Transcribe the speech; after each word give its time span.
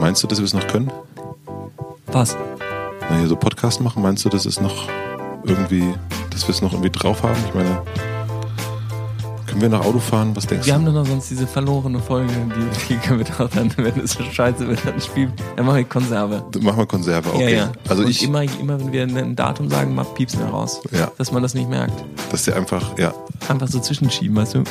Meinst 0.00 0.22
du, 0.22 0.26
dass 0.26 0.38
wir 0.38 0.44
es 0.44 0.54
noch 0.54 0.66
können? 0.68 0.90
Was? 2.12 2.36
Na, 3.08 3.16
hier 3.18 3.28
so 3.28 3.36
Podcast 3.36 3.80
machen, 3.80 4.02
meinst 4.02 4.24
du, 4.24 4.28
dass 4.28 4.46
es 4.46 4.60
noch 4.60 4.88
irgendwie, 5.44 5.94
dass 6.30 6.46
wir 6.46 6.54
es 6.54 6.62
noch 6.62 6.72
irgendwie 6.72 6.90
drauf 6.90 7.22
haben? 7.22 7.36
Ich 7.48 7.54
meine, 7.54 7.82
können 9.46 9.60
wir 9.60 9.68
nach 9.68 9.84
Auto 9.84 9.98
fahren? 9.98 10.34
Was 10.34 10.46
denkst 10.46 10.66
Wir 10.66 10.72
du? 10.74 10.78
haben 10.78 10.86
doch 10.86 10.92
noch 10.92 11.06
sonst 11.06 11.30
diese 11.30 11.46
verlorene 11.46 11.98
Folge, 12.00 12.32
die, 12.32 12.94
die 12.94 12.96
können 12.98 13.20
wir 13.20 13.26
doch 13.26 13.48
dann, 13.50 13.72
wenn 13.76 13.98
es 14.00 14.12
so 14.12 14.22
scheiße 14.22 14.66
wird, 14.68 14.84
dann 14.84 15.00
spielen. 15.00 15.32
Dann 15.56 15.66
machen 15.66 15.76
wir 15.78 15.84
Konserve. 15.84 16.44
Machen 16.60 16.78
wir 16.78 16.86
Konserve, 16.86 17.28
okay. 17.32 17.52
Ja, 17.54 17.64
ja. 17.66 17.72
Also 17.88 18.02
Und 18.02 18.10
ich, 18.10 18.22
immer, 18.22 18.42
immer 18.42 18.78
wenn 18.78 18.92
wir 18.92 19.02
ein 19.02 19.36
Datum 19.36 19.68
sagen, 19.70 19.94
macht 19.94 20.14
piepsen 20.14 20.40
wir 20.40 20.48
raus. 20.48 20.80
Ja. 20.90 21.10
Dass 21.16 21.32
man 21.32 21.42
das 21.42 21.54
nicht 21.54 21.68
merkt. 21.70 22.04
dass 22.30 22.44
der 22.44 22.56
einfach, 22.56 22.98
ja. 22.98 23.14
Einfach 23.48 23.68
so 23.68 23.78
zwischenschieben, 23.80 24.36
weißt 24.36 24.56
du? 24.56 24.64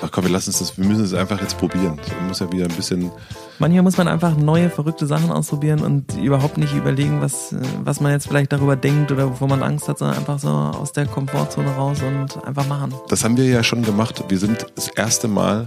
Ach 0.00 0.10
komm, 0.12 0.24
wir 0.24 0.30
lassen 0.30 0.50
es 0.50 0.60
das, 0.60 0.78
wir 0.78 0.84
müssen 0.84 1.04
es 1.04 1.12
einfach 1.12 1.40
jetzt 1.40 1.58
probieren. 1.58 1.98
Man 2.18 2.28
muss 2.28 2.38
ja 2.38 2.50
wieder 2.52 2.66
ein 2.66 2.74
bisschen, 2.74 3.10
Manchmal 3.58 3.82
muss 3.82 3.96
man 3.96 4.06
einfach 4.06 4.36
neue, 4.36 4.70
verrückte 4.70 5.06
Sachen 5.06 5.32
ausprobieren 5.32 5.80
und 5.80 6.16
überhaupt 6.16 6.58
nicht 6.58 6.72
überlegen, 6.74 7.20
was, 7.20 7.52
äh, 7.52 7.56
was 7.82 8.00
man 8.00 8.12
jetzt 8.12 8.28
vielleicht 8.28 8.52
darüber 8.52 8.76
denkt 8.76 9.10
oder 9.10 9.28
wovor 9.28 9.48
man 9.48 9.64
Angst 9.64 9.88
hat, 9.88 9.98
sondern 9.98 10.16
einfach 10.16 10.38
so 10.38 10.48
aus 10.48 10.92
der 10.92 11.06
Komfortzone 11.06 11.74
raus 11.74 11.98
und 12.02 12.44
einfach 12.46 12.66
machen. 12.68 12.94
das 13.08 13.24
haben 13.24 13.36
wir 13.36 13.46
ja 13.46 13.64
schon 13.64 13.82
gemacht. 13.82 14.22
Wir 14.28 14.38
sind 14.38 14.66
das 14.76 14.86
erste 14.88 15.26
Mal, 15.26 15.66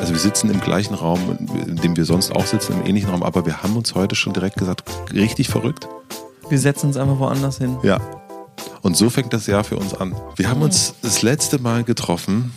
also 0.00 0.12
wir 0.14 0.20
sitzen 0.20 0.50
im 0.50 0.60
gleichen 0.60 0.94
Raum, 0.94 1.20
in 1.66 1.76
dem 1.76 1.94
wir 1.96 2.06
sonst 2.06 2.34
auch 2.34 2.46
sitzen, 2.46 2.72
im 2.80 2.86
ähnlichen 2.86 3.10
Raum, 3.10 3.22
aber 3.22 3.44
wir 3.44 3.62
haben 3.62 3.76
uns 3.76 3.94
heute 3.94 4.14
schon 4.14 4.32
direkt 4.32 4.56
gesagt, 4.56 4.84
richtig 5.12 5.48
verrückt. 5.48 5.86
Wir 6.48 6.58
setzen 6.58 6.86
uns 6.86 6.96
einfach 6.96 7.18
woanders 7.18 7.58
hin. 7.58 7.76
Ja. 7.82 8.00
Und 8.80 8.96
so 8.96 9.10
fängt 9.10 9.34
das 9.34 9.46
Jahr 9.46 9.62
für 9.62 9.76
uns 9.76 9.92
an. 9.92 10.14
Wir 10.36 10.48
haben 10.48 10.62
uns 10.62 10.94
das 11.02 11.20
letzte 11.20 11.58
Mal 11.58 11.84
getroffen 11.84 12.50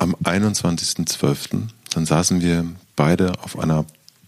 am 0.00 0.16
21.12. 0.24 1.68
Dann 1.94 2.06
saßen 2.06 2.40
wir 2.40 2.64
beide 2.96 3.32
auf 3.42 3.58
einer 3.58 3.84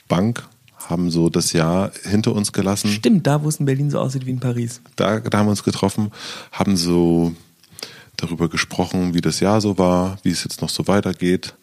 Bank, 0.07 0.47
haben 0.77 1.11
so 1.11 1.31
das 1.31 1.53
Jahr 1.53 1.93
hinter 2.05 2.35
uns 2.35 2.53
gelassen. 2.53 2.91
Stimmt, 2.91 3.27
da 3.27 3.43
wo 3.43 3.49
es 3.49 3.57
in 3.57 3.67
Berlin 3.67 3.91
so 3.91 3.99
aussieht 3.99 4.27
wie 4.27 4.31
in 4.31 4.41
Paris. 4.41 4.81
Da, 4.97 5.21
da 5.21 5.39
haben 5.39 5.47
wir 5.47 5.51
uns 5.51 5.65
getroffen, 5.65 6.13
haben 6.51 6.77
so 6.77 7.35
darüber 8.17 8.49
gesprochen, 8.49 9.15
wie 9.15 9.21
das 9.21 9.41
Jahr 9.41 9.61
so 9.61 9.79
war, 9.79 10.19
wie 10.23 10.31
es 10.31 10.45
jetzt 10.45 10.61
noch 10.61 10.69
so 10.69 10.87
weitergeht. 10.87 11.55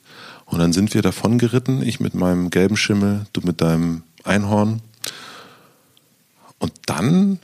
Und 0.46 0.58
dann 0.58 0.74
sind 0.74 0.94
wir 0.96 1.04
davon 1.04 1.38
geritten, 1.38 1.84
ich 1.84 2.00
mit 2.00 2.16
meinem 2.16 2.50
gelben 2.50 2.78
Schimmel, 2.78 3.28
du 3.34 3.42
mit 3.42 3.62
deinem 3.62 4.02
Einhorn. 4.24 4.82
Und 6.58 6.74
dann 6.88 7.40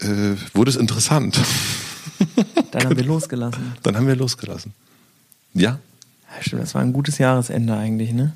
äh, 0.00 0.34
wurde 0.52 0.70
es 0.70 0.76
interessant. 0.76 1.40
Dann 2.72 2.84
haben 2.84 2.96
wir 2.96 3.04
losgelassen. 3.04 3.74
Dann 3.84 3.96
haben 3.96 4.08
wir 4.08 4.16
losgelassen. 4.16 4.74
Ja, 5.58 5.78
stimmt, 6.40 6.62
das 6.62 6.74
war 6.74 6.82
ein 6.82 6.92
gutes 6.92 7.18
Jahresende 7.18 7.74
eigentlich, 7.76 8.12
ne? 8.12 8.32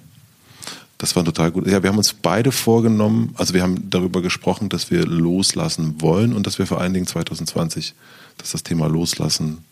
das 0.98 1.16
war 1.16 1.24
total 1.24 1.50
gut. 1.50 1.66
Ja, 1.66 1.82
wir 1.82 1.88
haben 1.88 1.96
uns 1.96 2.12
beide 2.12 2.52
vorgenommen, 2.52 3.32
also 3.38 3.54
wir 3.54 3.62
haben 3.62 3.88
darüber 3.88 4.20
gesprochen, 4.20 4.68
dass 4.68 4.90
wir 4.90 5.06
loslassen 5.06 5.94
wollen 6.02 6.34
und 6.34 6.46
dass 6.46 6.58
wir 6.58 6.66
vor 6.66 6.78
allen 6.80 6.92
Dingen 6.92 7.06
2020, 7.06 7.94
dass 8.36 8.50
das 8.52 8.62
Thema 8.62 8.86
Loslassen, 8.86 9.64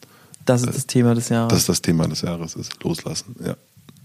Das 0.47 0.63
ist 0.63 0.75
das 0.75 0.87
Thema 0.87 1.15
des 1.15 1.29
Jahres. 1.29 1.53
dass 1.53 1.67
das 1.67 1.83
Thema 1.83 2.09
des 2.09 2.23
Jahres 2.23 2.55
ist. 2.55 2.83
Loslassen, 2.83 3.37
ja. 3.45 3.57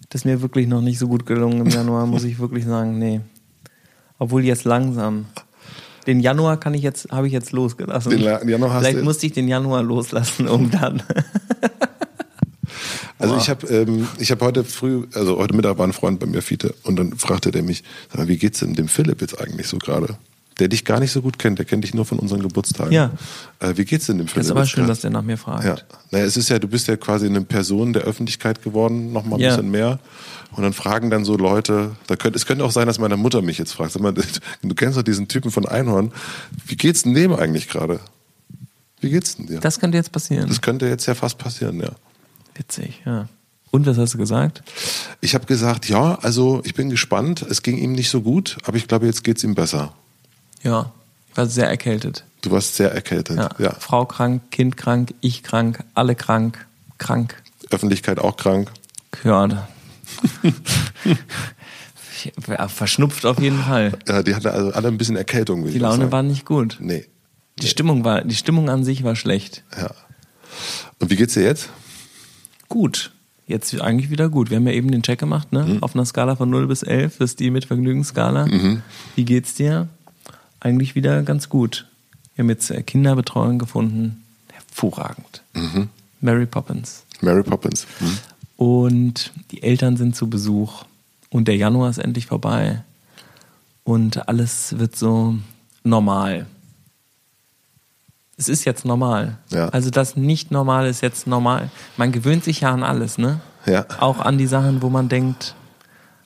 Das 0.10 0.22
ist 0.22 0.26
mir 0.26 0.42
wirklich 0.42 0.68
noch 0.68 0.82
nicht 0.82 1.00
so 1.00 1.08
gut 1.08 1.26
gelungen 1.26 1.62
im 1.62 1.70
Januar, 1.70 2.06
muss 2.08 2.26
ich 2.26 2.40
wirklich 2.40 2.66
sagen. 2.66 3.00
Nee. 3.00 3.22
Obwohl 4.20 4.44
jetzt 4.44 4.66
langsam. 4.66 5.26
Den 6.06 6.20
Januar 6.20 6.60
kann 6.60 6.74
ich 6.74 6.82
jetzt, 6.84 7.10
habe 7.10 7.28
ich 7.28 7.34
jetzt 7.34 7.54
losgelassen. 7.54 8.12
Den 8.12 8.22
Januar 8.50 8.74
hast 8.74 8.82
Vielleicht 8.82 9.00
du- 9.00 9.04
musste 9.04 9.26
ich 9.28 9.32
den 9.32 9.48
Januar 9.48 9.82
loslassen, 9.82 10.48
um 10.50 10.70
dann. 10.70 11.02
Also 13.24 13.38
ich 13.38 13.50
habe 13.50 13.68
ähm, 13.68 14.08
ich 14.20 14.32
hab 14.32 14.42
heute 14.42 14.64
früh, 14.64 15.06
also 15.14 15.38
heute 15.38 15.56
Mittag 15.56 15.78
war 15.78 15.88
ein 15.88 15.94
Freund 15.94 16.20
bei 16.20 16.26
mir, 16.26 16.42
Fiete, 16.42 16.74
und 16.84 16.96
dann 16.98 17.18
fragte 17.18 17.52
der 17.52 17.64
mich, 17.64 17.84
sag 18.10 18.20
mal, 18.20 18.28
wie 18.28 18.38
geht's 18.38 18.60
denn 18.60 18.74
dem 18.76 18.88
Philipp 18.88 19.22
jetzt 19.22 19.40
eigentlich 19.40 19.68
so 19.68 19.78
gerade? 19.78 20.18
Der 20.60 20.68
dich 20.68 20.86
gar 20.86 21.00
nicht 21.00 21.12
so 21.12 21.24
gut 21.24 21.40
kennt, 21.40 21.58
der 21.58 21.66
kennt 21.66 21.84
dich 21.84 21.96
nur 21.96 22.06
von 22.06 22.20
unseren 22.20 22.42
Geburtstagen. 22.44 22.92
Ja. 22.92 23.10
Äh, 23.60 23.76
wie 23.76 23.86
geht's 23.86 24.06
denn 24.06 24.20
dem 24.20 24.28
Philipp? 24.28 24.42
Das 24.42 24.46
ist 24.48 24.52
aber 24.52 24.66
schön, 24.68 24.82
grad? 24.84 24.92
dass 24.92 25.02
der 25.02 25.10
nach 25.10 25.24
mir 25.24 25.38
fragt. 25.38 25.64
Ja, 25.64 25.78
naja, 26.12 26.26
es 26.26 26.38
ist 26.38 26.50
ja, 26.50 26.60
du 26.60 26.68
bist 26.68 26.88
ja 26.88 26.96
quasi 26.96 27.26
eine 27.26 27.42
Person 27.42 27.92
der 27.94 28.04
Öffentlichkeit 28.04 28.62
geworden, 28.62 29.12
noch 29.14 29.26
mal 29.26 29.38
ein 29.38 29.42
Ja. 29.42 29.56
bisschen 29.56 29.72
mehr. 29.72 29.98
Und 30.56 30.62
dann 30.62 30.74
fragen 30.74 31.10
dann 31.10 31.26
so 31.26 31.36
Leute, 31.38 31.96
da 32.06 32.16
könnte, 32.16 32.38
es 32.38 32.46
könnte 32.46 32.64
auch 32.64 32.72
sein, 32.72 32.86
dass 32.86 33.00
meine 33.00 33.18
Mutter 33.18 33.42
mich 33.42 33.58
jetzt 33.58 33.74
fragt. 33.74 33.94
Sag 33.94 34.04
mal, 34.04 34.14
du 34.62 34.76
kennst 34.76 34.96
doch 34.96 35.02
diesen 35.02 35.28
Typen 35.28 35.50
von 35.50 35.66
Einhorn. 35.68 36.12
Wie 36.68 36.76
geht's 36.76 37.02
denn 37.02 37.16
dem 37.16 37.34
eigentlich 37.34 37.68
gerade? 37.68 38.00
Wie 39.02 39.10
geht's 39.10 39.36
denn 39.36 39.48
dir? 39.48 39.60
Das 39.60 39.80
könnte 39.80 39.98
jetzt 39.98 40.12
passieren. 40.12 40.48
das 40.48 40.62
könnte 40.62 40.88
jetzt 40.88 41.08
ja 41.08 41.16
fast 41.16 41.40
passieren, 41.40 41.80
ja. 41.80 41.90
Witzig, 42.56 43.02
ja. 43.06 43.28
Und 43.72 43.88
was 43.88 43.98
hast 43.98 44.14
du 44.14 44.18
gesagt? 44.20 44.62
Ich 45.20 45.34
habe 45.34 45.46
gesagt, 45.46 45.90
ja, 45.90 46.16
also 46.22 46.62
ich 46.64 46.76
bin 46.76 46.90
gespannt. 46.92 47.42
Es 47.42 47.64
ging 47.64 47.78
ihm 47.78 47.94
nicht 47.94 48.10
so 48.12 48.22
gut, 48.22 48.58
aber 48.66 48.78
ich 48.78 48.88
glaube, 48.88 49.08
jetzt 49.08 49.24
geht's 49.24 49.44
ihm 49.44 49.56
besser. 49.56 49.94
Ja. 50.62 50.92
Ich 51.32 51.38
war 51.38 51.48
sehr 51.48 51.68
erkältet. 51.68 52.24
Du 52.44 52.52
warst 52.52 52.76
sehr 52.76 52.92
erkältet. 52.92 53.38
Ja. 53.38 53.50
Ja. 53.58 53.74
Frau 53.80 54.06
krank, 54.06 54.52
Kind 54.52 54.78
krank, 54.78 55.16
ich 55.22 55.42
krank, 55.42 55.84
alle 55.96 56.14
krank, 56.14 56.66
krank. 57.00 57.42
Öffentlichkeit 57.72 58.20
auch 58.20 58.38
krank. 58.38 58.72
Ja. 59.24 59.48
Ja, 62.48 62.70
Verschnupft 62.70 63.26
auf 63.26 63.40
jeden 63.40 63.62
Fall. 63.62 63.98
Ja, 64.08 64.24
die 64.24 64.34
hatten 64.34 64.48
also 64.48 64.72
alle 64.72 64.88
ein 64.88 64.98
bisschen 64.98 65.18
Erkältung. 65.18 65.66
Die 65.68 65.78
Laune 65.78 65.98
sagen. 65.98 66.12
war 66.14 66.24
nicht 66.24 66.46
gut. 66.46 66.78
Nee. 66.80 67.06
Die 67.60 67.68
Stimmung 67.68 68.06
war, 68.06 68.22
die 68.24 68.36
Stimmung 68.36 68.70
an 68.70 68.86
sich 68.86 69.04
war 69.04 69.18
schlecht. 69.18 69.64
Ja. 69.78 69.92
Und 71.00 71.10
wie 71.10 71.18
geht's 71.18 71.34
dir 71.34 71.44
jetzt? 71.44 71.68
Gut. 72.70 73.12
Jetzt 73.46 73.80
eigentlich 73.82 74.10
wieder 74.10 74.30
gut. 74.30 74.50
Wir 74.50 74.58
haben 74.58 74.68
ja 74.68 74.74
eben 74.74 74.92
den 74.92 75.04
Check 75.04 75.20
gemacht, 75.20 75.52
ne? 75.52 75.66
Mhm. 75.66 75.84
Auf 75.84 75.96
einer 75.96 76.06
Skala 76.06 76.36
von 76.36 76.50
0 76.50 76.68
bis 76.68 76.82
11. 76.82 77.18
Das 77.18 77.32
ist 77.32 77.40
die 77.40 77.52
mit 77.52 77.66
Vergnügensskala. 77.66 78.48
Wie 79.16 79.26
geht's 79.26 79.54
dir? 79.56 79.90
Eigentlich 80.60 80.96
wieder 80.96 81.24
ganz 81.24 81.50
gut. 81.50 81.86
Wir 82.36 82.44
haben 82.44 82.50
jetzt 82.50 82.72
äh, 82.72 82.82
Kinderbetreuung 82.82 83.60
gefunden. 83.60 84.24
Hervorragend. 84.52 85.44
Mhm. 85.54 85.90
Mary 86.22 86.46
Poppins. 86.46 87.04
Mary 87.22 87.44
Poppins. 87.44 87.86
Hm? 88.00 88.18
Und 88.56 89.34
die 89.52 89.62
Eltern 89.62 89.98
sind 89.98 90.16
zu 90.16 90.30
Besuch. 90.30 90.86
Und 91.30 91.48
der 91.48 91.58
Januar 91.58 91.90
ist 91.90 91.98
endlich 91.98 92.28
vorbei. 92.28 92.84
Und 93.84 94.30
alles 94.30 94.80
wird 94.80 94.96
so 94.96 95.36
normal. 95.84 96.46
Es 98.38 98.50
ist 98.50 98.66
jetzt 98.66 98.86
normal. 98.86 99.38
Ja. 99.50 99.70
Also 99.70 99.90
das 99.90 100.16
nicht 100.16 100.52
normal 100.52 100.88
ist 100.88 101.02
jetzt 101.02 101.28
normal. 101.28 101.70
Man 101.98 102.12
gewöhnt 102.12 102.44
sich 102.44 102.62
ja 102.62 102.72
an 102.72 102.84
alles, 102.84 103.18
ne? 103.18 103.42
Ja. 103.66 103.86
Auch 104.00 104.20
an 104.20 104.38
die 104.38 104.48
Sachen, 104.48 104.82
wo 104.82 104.90
man 104.90 105.08
denkt, 105.08 105.56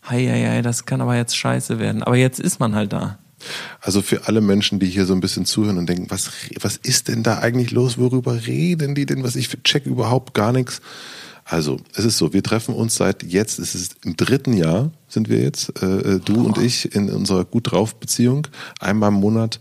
hei, 0.09 0.25
hei, 0.25 0.47
hei, 0.47 0.62
das 0.62 0.85
kann 0.85 1.01
aber 1.01 1.16
jetzt 1.16 1.35
scheiße 1.35 1.79
werden. 1.79 2.03
Aber 2.03 2.16
jetzt 2.16 2.40
ist 2.40 2.59
man 2.59 2.75
halt 2.75 2.94
da. 2.94 3.17
Also 3.81 4.01
für 4.01 4.28
alle 4.28 4.41
Menschen, 4.41 4.79
die 4.79 4.88
hier 4.88 5.06
so 5.06 5.13
ein 5.13 5.19
bisschen 5.19 5.46
zuhören 5.46 5.78
und 5.78 5.88
denken, 5.88 6.07
was, 6.09 6.31
was 6.62 6.78
ist 6.78 7.07
denn 7.07 7.23
da 7.23 7.40
eigentlich 7.40 7.72
los? 7.72 7.97
Worüber 7.97 8.47
reden 8.47 8.96
die 8.96 9.06
denn? 9.06 9.23
Was 9.23 9.35
ich 9.35 9.50
check 9.63 9.85
überhaupt 9.85 10.34
gar 10.34 10.51
nichts. 10.51 10.81
Also, 11.50 11.78
es 11.96 12.03
ist 12.03 12.17
so, 12.17 12.34
wir 12.34 12.44
treffen 12.44 12.75
uns 12.75 12.96
seit 12.96 13.23
jetzt, 13.23 13.57
es 13.59 13.73
ist 13.73 13.96
im 14.03 14.17
dritten 14.17 14.51
Jahr, 14.51 14.91
sind 15.07 15.29
wir 15.29 15.41
jetzt, 15.41 15.81
äh, 15.81 16.19
du 16.19 16.46
und 16.46 16.57
ich 16.57 16.94
in 16.94 17.09
unserer 17.09 17.46
gut 17.46 17.72
drauf 17.72 17.96
Beziehung, 17.96 18.47
einmal 18.81 19.09
im 19.09 19.16
Monat. 19.16 19.59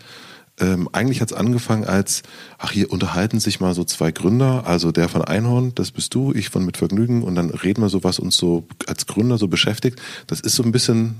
Ähm, 0.58 0.88
eigentlich 0.92 1.20
hat's 1.20 1.34
angefangen 1.34 1.84
als, 1.84 2.22
ach 2.58 2.70
hier 2.70 2.90
unterhalten 2.90 3.40
sich 3.40 3.60
mal 3.60 3.74
so 3.74 3.84
zwei 3.84 4.10
Gründer, 4.10 4.66
also 4.66 4.90
der 4.90 5.08
von 5.08 5.22
Einhorn, 5.22 5.72
das 5.74 5.90
bist 5.90 6.14
du, 6.14 6.32
ich 6.32 6.48
von 6.48 6.64
Mit 6.64 6.78
Vergnügen 6.78 7.22
und 7.22 7.34
dann 7.34 7.50
reden 7.50 7.82
wir 7.82 7.90
so, 7.90 8.04
was 8.04 8.18
uns 8.18 8.38
so 8.38 8.66
als 8.86 9.06
Gründer 9.06 9.36
so 9.36 9.48
beschäftigt. 9.48 10.00
Das 10.26 10.40
ist 10.40 10.56
so 10.56 10.62
ein 10.62 10.72
bisschen, 10.72 11.16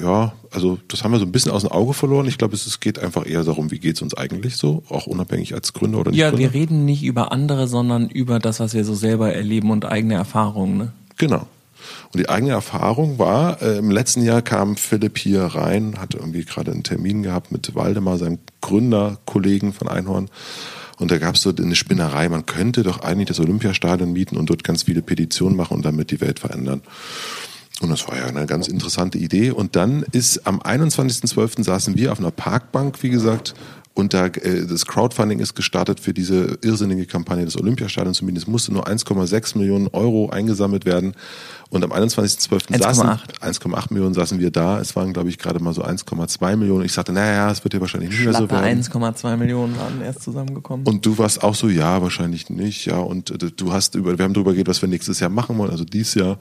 ja, 0.00 0.34
also 0.52 0.78
das 0.86 1.02
haben 1.02 1.10
wir 1.10 1.18
so 1.18 1.24
ein 1.24 1.32
bisschen 1.32 1.50
aus 1.50 1.62
dem 1.62 1.72
Auge 1.72 1.94
verloren. 1.94 2.26
Ich 2.26 2.38
glaube, 2.38 2.54
es, 2.54 2.66
es 2.66 2.78
geht 2.78 3.00
einfach 3.00 3.26
eher 3.26 3.42
darum, 3.42 3.72
wie 3.72 3.80
geht's 3.80 4.02
uns 4.02 4.14
eigentlich 4.14 4.56
so, 4.56 4.84
auch 4.88 5.08
unabhängig 5.08 5.52
als 5.54 5.72
Gründer 5.72 5.98
oder 5.98 6.12
nicht 6.12 6.20
Ja, 6.20 6.30
Gründer. 6.30 6.52
wir 6.52 6.54
reden 6.54 6.84
nicht 6.84 7.02
über 7.02 7.32
andere, 7.32 7.66
sondern 7.66 8.08
über 8.08 8.38
das, 8.38 8.60
was 8.60 8.72
wir 8.72 8.84
so 8.84 8.94
selber 8.94 9.32
erleben 9.32 9.72
und 9.72 9.84
eigene 9.84 10.14
Erfahrungen. 10.14 10.78
Ne? 10.78 10.92
Genau. 11.16 11.48
Und 12.12 12.20
die 12.20 12.28
eigene 12.28 12.52
Erfahrung 12.52 13.18
war, 13.18 13.60
äh, 13.62 13.78
im 13.78 13.90
letzten 13.90 14.22
Jahr 14.22 14.42
kam 14.42 14.76
Philipp 14.76 15.18
hier 15.18 15.42
rein, 15.42 15.96
hatte 15.98 16.18
irgendwie 16.18 16.44
gerade 16.44 16.72
einen 16.72 16.82
Termin 16.82 17.22
gehabt 17.22 17.52
mit 17.52 17.74
Waldemar, 17.74 18.18
seinem 18.18 18.38
Gründerkollegen 18.60 19.72
von 19.72 19.88
Einhorn. 19.88 20.28
Und 20.98 21.10
da 21.10 21.18
gab 21.18 21.34
es 21.34 21.42
so 21.42 21.50
eine 21.50 21.74
Spinnerei, 21.74 22.28
man 22.28 22.46
könnte 22.46 22.82
doch 22.82 23.00
eigentlich 23.00 23.28
das 23.28 23.40
Olympiastadion 23.40 24.12
mieten 24.12 24.36
und 24.36 24.48
dort 24.50 24.62
ganz 24.62 24.84
viele 24.84 25.02
Petitionen 25.02 25.56
machen 25.56 25.76
und 25.76 25.84
damit 25.84 26.10
die 26.10 26.20
Welt 26.20 26.38
verändern. 26.38 26.82
Und 27.80 27.90
das 27.90 28.06
war 28.06 28.16
ja 28.16 28.26
eine 28.26 28.46
ganz 28.46 28.68
interessante 28.68 29.18
Idee. 29.18 29.50
Und 29.50 29.74
dann 29.74 30.04
ist 30.12 30.46
am 30.46 30.60
21.12. 30.60 31.64
saßen 31.64 31.96
wir 31.96 32.12
auf 32.12 32.20
einer 32.20 32.30
Parkbank, 32.30 33.02
wie 33.02 33.10
gesagt, 33.10 33.54
und 33.96 34.12
da, 34.12 34.26
äh, 34.26 34.66
das 34.66 34.86
Crowdfunding 34.86 35.38
ist 35.38 35.54
gestartet 35.54 36.00
für 36.00 36.12
diese 36.12 36.58
irrsinnige 36.62 37.06
Kampagne 37.06 37.44
des 37.44 37.56
Olympiastadions 37.56 38.18
zu 38.18 38.24
mieten. 38.24 38.36
Es 38.36 38.48
musste 38.48 38.72
nur 38.72 38.88
1,6 38.88 39.56
Millionen 39.56 39.86
Euro 39.88 40.30
eingesammelt 40.30 40.84
werden. 40.84 41.14
Und 41.70 41.84
am 41.84 41.92
21.12. 41.92 42.76
saßen 42.76 43.04
1,8. 43.06 43.40
1,8 43.40 43.92
Millionen 43.92 44.12
saßen 44.14 44.40
wir 44.40 44.50
da. 44.50 44.80
Es 44.80 44.96
waren, 44.96 45.12
glaube 45.12 45.28
ich, 45.28 45.38
gerade 45.38 45.60
mal 45.60 45.72
so 45.72 45.84
1,2 45.84 46.56
Millionen. 46.56 46.84
Ich 46.84 46.92
sagte, 46.92 47.12
naja, 47.12 47.50
es 47.52 47.62
wird 47.62 47.72
ja 47.74 47.80
wahrscheinlich 47.80 48.10
nicht 48.10 48.24
mehr 48.24 48.32
so 48.32 48.46
Schlappe 48.48 48.64
werden. 48.64 48.82
1,2 48.82 49.36
Millionen 49.36 49.78
waren 49.78 50.02
erst 50.02 50.22
zusammengekommen. 50.22 50.84
Und 50.86 51.06
du 51.06 51.16
warst 51.18 51.44
auch 51.44 51.54
so, 51.54 51.68
ja, 51.68 52.02
wahrscheinlich 52.02 52.50
nicht, 52.50 52.86
ja. 52.86 52.98
Und 52.98 53.30
äh, 53.30 53.38
du 53.38 53.72
hast 53.72 53.94
über, 53.94 54.18
wir 54.18 54.24
haben 54.24 54.34
darüber 54.34 54.50
geredet, 54.52 54.68
was 54.68 54.82
wir 54.82 54.88
nächstes 54.88 55.20
Jahr 55.20 55.30
machen 55.30 55.56
wollen, 55.56 55.70
also 55.70 55.84
dieses 55.84 56.14
Jahr. 56.14 56.38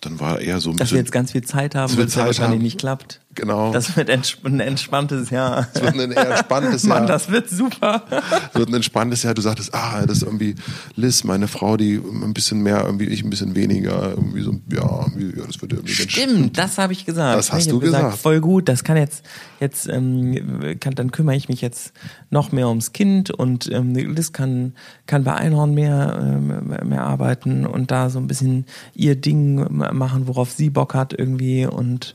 dann 0.00 0.18
war 0.18 0.40
eher 0.40 0.58
so 0.60 0.70
ein 0.70 0.76
Dass 0.76 0.86
bisschen. 0.86 0.96
wir 0.96 1.02
jetzt 1.02 1.12
ganz 1.12 1.30
viel 1.30 1.42
Zeit 1.44 1.76
haben, 1.76 1.90
Dass 1.90 1.96
weil 1.96 2.06
es 2.06 2.14
ja 2.16 2.26
wahrscheinlich 2.26 2.58
haben. 2.58 2.62
nicht 2.64 2.78
klappt. 2.78 3.20
Genau. 3.34 3.72
Das 3.72 3.96
wird 3.96 4.10
ein 4.10 4.60
entspanntes 4.60 5.30
Jahr. 5.30 5.66
Es 5.72 5.80
wird 5.80 5.98
ein 5.98 6.12
eher 6.12 6.36
spannendes 6.36 6.82
Mann, 6.84 6.98
Jahr. 6.98 7.06
das 7.06 7.30
wird 7.30 7.48
super. 7.48 8.04
Es 8.52 8.58
wird 8.58 8.68
ein 8.68 8.74
entspanntes 8.74 9.22
Jahr. 9.22 9.32
Du 9.32 9.40
sagtest, 9.40 9.74
ah, 9.74 10.04
das 10.06 10.18
ist 10.18 10.22
irgendwie 10.24 10.54
Liz, 10.96 11.24
meine 11.24 11.48
Frau, 11.48 11.78
die 11.78 11.94
ein 11.94 12.34
bisschen 12.34 12.62
mehr, 12.62 12.84
irgendwie 12.84 13.06
ich 13.06 13.24
ein 13.24 13.30
bisschen 13.30 13.54
weniger, 13.54 14.10
irgendwie 14.10 14.42
so, 14.42 14.60
ja, 14.70 15.06
ja 15.16 15.46
das 15.46 15.62
wird 15.62 15.72
irgendwie 15.72 15.94
ganz 15.94 16.10
Stimmt, 16.10 16.58
das 16.58 16.76
habe 16.76 16.92
ich 16.92 17.06
gesagt. 17.06 17.38
Das 17.38 17.52
hast 17.52 17.62
ich 17.62 17.68
du 17.68 17.80
gesagt. 17.80 18.04
gesagt. 18.04 18.22
Voll 18.22 18.40
gut, 18.40 18.68
das 18.68 18.84
kann 18.84 18.98
jetzt, 18.98 19.24
jetzt 19.60 19.88
ähm, 19.88 20.76
kann, 20.80 20.94
dann 20.94 21.10
kümmere 21.10 21.36
ich 21.36 21.48
mich 21.48 21.62
jetzt 21.62 21.92
noch 22.28 22.52
mehr 22.52 22.68
ums 22.68 22.92
Kind 22.92 23.30
und 23.30 23.70
ähm, 23.72 23.94
Liz 23.94 24.32
kann, 24.32 24.74
kann 25.06 25.24
bei 25.24 25.34
Einhorn 25.34 25.72
mehr, 25.72 26.18
ähm, 26.20 26.88
mehr 26.88 27.02
arbeiten 27.02 27.64
und 27.64 27.90
da 27.90 28.10
so 28.10 28.18
ein 28.18 28.26
bisschen 28.26 28.66
ihr 28.94 29.16
Ding 29.16 29.66
machen, 29.70 30.26
worauf 30.26 30.50
sie 30.50 30.68
Bock 30.68 30.94
hat 30.94 31.14
irgendwie 31.14 31.64
und, 31.64 32.14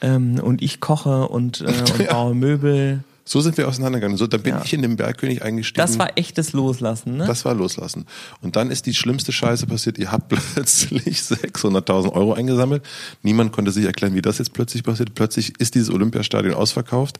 ähm, 0.00 0.38
und 0.40 0.62
ich 0.62 0.80
koche 0.80 1.28
und, 1.28 1.60
äh, 1.60 1.64
und 1.66 1.98
Ja. 1.98 2.12
baue 2.12 2.34
Möbel. 2.34 3.04
So 3.26 3.40
sind 3.40 3.56
wir 3.56 3.66
auseinandergegangen. 3.68 4.18
So, 4.18 4.26
dann 4.26 4.42
bin 4.42 4.54
Ja. 4.54 4.62
ich 4.62 4.74
in 4.74 4.82
den 4.82 4.96
Bergkönig 4.96 5.42
eingestiegen. 5.42 5.80
Das 5.80 5.98
war 5.98 6.10
echtes 6.18 6.52
Loslassen, 6.52 7.16
ne? 7.16 7.26
Das 7.26 7.46
war 7.46 7.54
loslassen. 7.54 8.04
Und 8.42 8.56
dann 8.56 8.70
ist 8.70 8.84
die 8.84 8.92
schlimmste 8.92 9.32
Scheiße 9.32 9.66
passiert. 9.66 9.96
Ihr 9.96 10.12
habt 10.12 10.28
plötzlich 10.54 11.20
600.000 11.20 12.12
Euro 12.12 12.34
eingesammelt. 12.34 12.84
Niemand 13.22 13.52
konnte 13.52 13.70
sich 13.72 13.86
erklären, 13.86 14.14
wie 14.14 14.20
das 14.20 14.36
jetzt 14.38 14.52
plötzlich 14.52 14.82
passiert. 14.82 15.14
Plötzlich 15.14 15.58
ist 15.58 15.74
dieses 15.74 15.88
Olympiastadion 15.90 16.52
ausverkauft. 16.54 17.18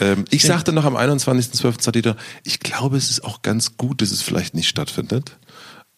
Ähm, 0.00 0.24
ich 0.30 0.42
sagte 0.42 0.72
noch 0.72 0.84
am 0.86 0.96
21.12. 0.96 1.82
sagte 1.82 1.98
ich, 2.00 2.52
ich 2.54 2.58
glaube, 2.60 2.96
es 2.96 3.08
ist 3.10 3.22
auch 3.24 3.42
ganz 3.42 3.76
gut, 3.76 4.02
dass 4.02 4.10
es 4.10 4.22
vielleicht 4.22 4.54
nicht 4.54 4.68
stattfindet. 4.68 5.36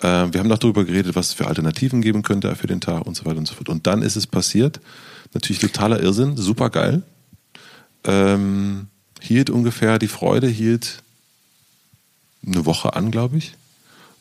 Ähm, 0.03 0.35
wir 0.35 0.41
haben 0.41 0.49
noch 0.49 0.59
darüber 0.59 0.85
geredet, 0.85 1.17
was 1.17 1.29
es 1.29 1.33
für 1.33 1.47
Alternativen 1.47 2.03
geben 2.03 2.23
könnte 2.23 2.55
für 2.57 2.67
den 2.67 2.83
Tag 2.83 3.07
und 3.07 3.17
so 3.17 3.25
weiter 3.25 3.39
und 3.39 3.49
so 3.49 3.55
fort. 3.55 3.71
Und 3.71 3.87
dann 3.87 4.03
ist 4.03 4.17
es 4.17 4.27
passiert. 4.27 4.81
Natürlich 5.35 5.61
totaler 5.61 6.01
Irrsinn, 6.01 6.37
super 6.37 6.71
geil. 6.71 7.03
Ähm, 8.05 8.87
hielt 9.21 9.51
ungefähr, 9.51 9.99
die 9.99 10.09
Freude 10.09 10.47
hielt 10.47 11.03
eine 12.47 12.65
Woche 12.65 12.95
an, 12.95 13.11
glaube 13.11 13.39
ich. 13.39 13.55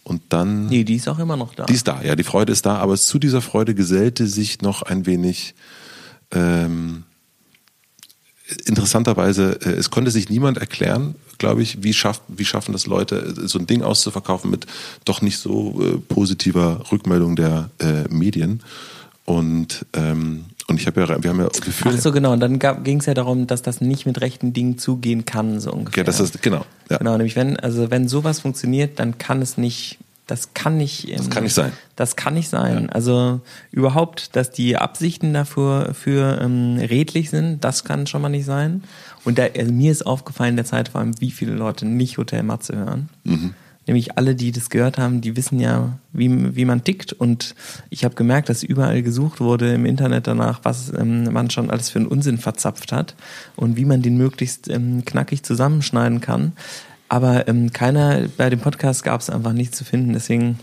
Und 0.04 0.22
dann. 0.30 0.68
nee, 0.68 0.84
die 0.84 0.96
ist 0.96 1.08
auch 1.08 1.20
immer 1.20 1.38
noch 1.38 1.56
da. 1.56 1.66
Die 1.66 1.74
ist 1.74 1.88
da, 1.88 2.02
ja, 2.02 2.16
die 2.16 2.24
Freude 2.24 2.52
ist 2.52 2.66
da, 2.66 2.78
aber 2.78 2.98
zu 2.98 3.20
dieser 3.20 3.42
Freude 3.42 3.74
gesellte 3.74 4.28
sich 4.28 4.62
noch 4.62 4.82
ein 4.82 5.06
wenig 5.06 5.56
ähm, 6.32 7.04
interessanterweise, 8.66 9.60
äh, 9.62 9.72
es 9.72 9.90
konnte 9.90 10.12
sich 10.12 10.30
niemand 10.30 10.58
erklären, 10.58 11.16
glaube 11.38 11.62
ich, 11.62 11.84
wie, 11.84 11.94
schafft, 11.94 12.22
wie 12.28 12.46
schaffen 12.46 12.74
das 12.74 12.86
Leute, 12.86 13.16
äh, 13.16 13.48
so 13.48 13.60
ein 13.60 13.68
Ding 13.68 13.82
auszuverkaufen 13.82 14.52
mit 14.52 14.66
doch 15.06 15.22
nicht 15.22 15.38
so 15.38 15.82
äh, 15.82 15.98
positiver 15.98 16.92
Rückmeldung 16.92 17.36
der 17.36 17.70
äh, 17.80 18.04
Medien. 18.10 18.62
Und, 19.26 19.86
ähm, 19.94 20.46
und 20.68 20.80
ich 20.80 20.88
habe 20.88 21.02
ja, 21.02 21.24
wir 21.24 21.30
haben 21.30 21.40
ja 21.40 21.48
Gefühl, 21.48 21.94
Ach 21.96 22.00
so, 22.00 22.12
genau. 22.12 22.34
Und 22.34 22.40
dann 22.40 22.60
ging 22.84 23.00
es 23.00 23.06
ja 23.06 23.14
darum, 23.14 23.48
dass 23.48 23.62
das 23.62 23.82
nicht 23.82 24.06
mit 24.06 24.22
rechten 24.22 24.54
Dingen 24.54 24.78
zugehen 24.78 25.26
kann, 25.26 25.60
so 25.60 25.72
ungefähr. 25.72 26.02
ja, 26.02 26.06
das 26.06 26.20
ist, 26.20 26.42
genau, 26.42 26.66
ja. 26.90 26.98
Genau, 26.98 27.18
nämlich 27.18 27.36
wenn, 27.36 27.60
also 27.60 27.92
wenn 27.92 28.08
sowas 28.08 28.40
funktioniert, 28.40 29.00
dann 29.00 29.18
kann 29.18 29.42
es 29.42 29.58
nicht, 29.58 30.00
das 30.26 30.54
kann 30.54 30.78
nicht. 30.78 31.14
Das 31.18 31.30
kann 31.30 31.44
nicht 31.44 31.54
sein. 31.54 31.74
Das 31.98 32.16
kann 32.16 32.34
nicht 32.34 32.50
sein. 32.50 32.90
Also 32.90 33.42
überhaupt, 33.72 34.36
dass 34.38 34.52
die 34.52 34.78
Absichten 34.78 35.34
dafür 35.34 35.94
für 35.94 36.40
ähm, 36.42 36.78
redlich 36.78 37.30
sind, 37.30 37.64
das 37.64 37.84
kann 37.84 38.08
schon 38.08 38.22
mal 38.22 38.30
nicht 38.30 38.46
sein. 38.46 38.84
Und 39.26 39.38
da, 39.38 39.48
also 39.58 39.72
mir 39.72 39.92
ist 39.92 40.06
aufgefallen 40.06 40.52
in 40.52 40.56
der 40.56 40.66
Zeit 40.66 40.90
vor 40.90 41.02
allem, 41.02 41.20
wie 41.20 41.32
viele 41.32 41.54
Leute 41.54 41.86
nicht 41.86 42.18
Hotel 42.18 42.44
Matze 42.44 42.76
hören. 42.78 43.10
Mhm. 43.26 43.54
Nämlich 43.86 44.18
alle, 44.18 44.34
die 44.34 44.52
das 44.52 44.70
gehört 44.70 44.98
haben, 44.98 45.20
die 45.20 45.36
wissen 45.36 45.60
ja, 45.60 45.98
wie, 46.14 46.56
wie 46.56 46.66
man 46.66 46.84
tickt. 46.84 47.12
Und 47.12 47.54
ich 47.90 48.06
habe 48.06 48.16
gemerkt, 48.16 48.48
dass 48.48 48.64
überall 48.64 49.04
gesucht 49.04 49.42
wurde 49.42 49.74
im 49.74 49.86
Internet 49.86 50.28
danach, 50.28 50.62
was 50.64 50.92
ähm, 50.98 51.32
man 51.34 51.50
schon 51.50 51.70
alles 51.70 51.90
für 51.90 52.00
einen 52.00 52.08
Unsinn 52.08 52.38
verzapft 52.38 52.94
hat 52.94 53.16
und 53.58 53.76
wie 53.76 53.86
man 53.86 54.02
den 54.02 54.18
möglichst 54.18 54.70
ähm, 54.70 55.04
knackig 55.04 55.44
zusammenschneiden 55.44 56.22
kann. 56.22 56.54
Aber 57.10 57.48
ähm, 57.48 57.74
keiner, 57.74 58.28
bei 58.38 58.50
dem 58.50 58.60
Podcast 58.60 59.04
gab 59.04 59.20
es 59.20 59.30
einfach 59.30 59.54
nichts 59.54 59.78
zu 59.78 59.84
finden. 59.84 60.14
Deswegen, 60.14 60.60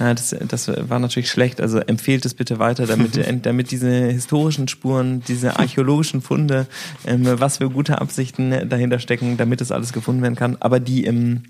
ja, 0.00 0.14
das, 0.14 0.34
das 0.48 0.68
war 0.88 0.98
natürlich 0.98 1.30
schlecht. 1.30 1.60
Also 1.60 1.78
empfehlt 1.78 2.24
es 2.24 2.32
bitte 2.32 2.58
weiter, 2.58 2.86
damit, 2.86 3.20
damit 3.46 3.70
diese 3.70 3.90
historischen 3.90 4.66
Spuren, 4.66 5.22
diese 5.28 5.58
archäologischen 5.58 6.22
Funde, 6.22 6.66
ähm, 7.06 7.22
was 7.24 7.58
für 7.58 7.68
gute 7.68 8.00
Absichten 8.00 8.68
dahinter 8.68 8.98
stecken, 8.98 9.36
damit 9.36 9.60
das 9.60 9.72
alles 9.72 9.92
gefunden 9.92 10.22
werden 10.22 10.36
kann. 10.36 10.56
Aber 10.58 10.80
die, 10.80 11.04
ähm, 11.04 11.42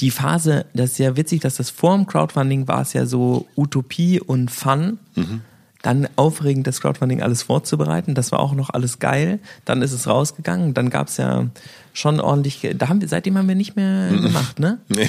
die 0.00 0.10
Phase, 0.10 0.66
das 0.72 0.92
ist 0.92 0.98
ja 0.98 1.16
witzig, 1.16 1.40
dass 1.40 1.56
das 1.56 1.70
vor 1.70 1.96
dem 1.96 2.06
Crowdfunding 2.06 2.66
war 2.68 2.80
es 2.80 2.92
ja 2.94 3.06
so 3.06 3.46
Utopie 3.56 4.20
und 4.20 4.50
Fun. 4.50 4.98
Dann 5.82 6.08
aufregend, 6.16 6.66
das 6.66 6.80
Crowdfunding 6.80 7.22
alles 7.22 7.42
vorzubereiten. 7.42 8.14
Das 8.14 8.32
war 8.32 8.40
auch 8.40 8.52
noch 8.52 8.70
alles 8.70 8.98
geil. 8.98 9.38
Dann 9.64 9.80
ist 9.80 9.92
es 9.92 10.06
rausgegangen. 10.06 10.74
Dann 10.74 10.90
gab 10.90 11.08
es 11.08 11.16
ja 11.16 11.46
schon 11.94 12.20
ordentlich. 12.20 12.68
Da 12.76 12.88
haben 12.88 13.00
wir, 13.00 13.08
seitdem 13.08 13.38
haben 13.38 13.48
wir 13.48 13.54
nicht 13.54 13.76
mehr 13.76 14.10
gemacht, 14.10 14.58
ne? 14.58 14.78
Nee. 14.88 15.08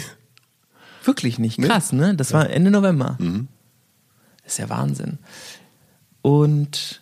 Wirklich 1.03 1.39
nicht. 1.39 1.59
Krass, 1.59 1.94
ne? 1.94 2.15
Das 2.15 2.31
war 2.31 2.49
Ende 2.49 2.71
November. 2.71 3.17
Das 4.44 4.53
ist 4.53 4.59
ja 4.59 4.69
Wahnsinn. 4.69 5.17
Und 6.21 7.00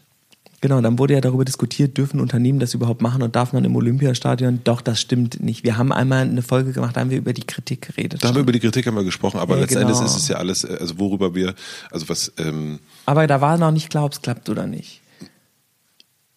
genau, 0.61 0.81
dann 0.81 0.99
wurde 0.99 1.13
ja 1.13 1.21
darüber 1.21 1.45
diskutiert, 1.45 1.97
dürfen 1.97 2.19
Unternehmen 2.19 2.59
das 2.59 2.73
überhaupt 2.73 3.01
machen 3.01 3.21
und 3.21 3.35
darf 3.35 3.53
man 3.53 3.63
im 3.65 3.75
Olympiastadion? 3.75 4.61
Doch, 4.63 4.81
das 4.81 4.99
stimmt 4.99 5.41
nicht. 5.41 5.63
Wir 5.63 5.77
haben 5.77 5.91
einmal 5.91 6.21
eine 6.21 6.41
Folge 6.41 6.71
gemacht, 6.71 6.95
da 6.95 7.01
haben 7.01 7.09
wir 7.09 7.17
über 7.17 7.33
die 7.33 7.45
Kritik 7.45 7.81
geredet. 7.87 8.23
Da 8.23 8.27
haben 8.29 8.35
wir 8.35 8.41
über 8.41 8.51
die 8.51 8.59
Kritik 8.59 8.85
haben 8.87 8.95
wir 8.95 9.03
gesprochen, 9.03 9.39
aber 9.39 9.55
Ja, 9.55 9.61
letzten 9.61 9.79
Endes 9.79 9.97
genau. 9.99 10.09
ist 10.09 10.17
es 10.17 10.27
ja 10.27 10.37
alles, 10.37 10.63
äh, 10.63 10.77
also 10.79 10.99
worüber 10.99 11.35
wir, 11.35 11.55
also 11.91 12.09
was, 12.09 12.31
ähm, 12.37 12.79
Aber 13.05 13.27
da 13.27 13.41
war 13.41 13.57
noch 13.57 13.71
nicht 13.71 13.89
klar, 13.89 14.05
ob 14.05 14.13
es 14.13 14.21
klappt 14.21 14.49
oder 14.49 14.65
nicht. 14.67 15.01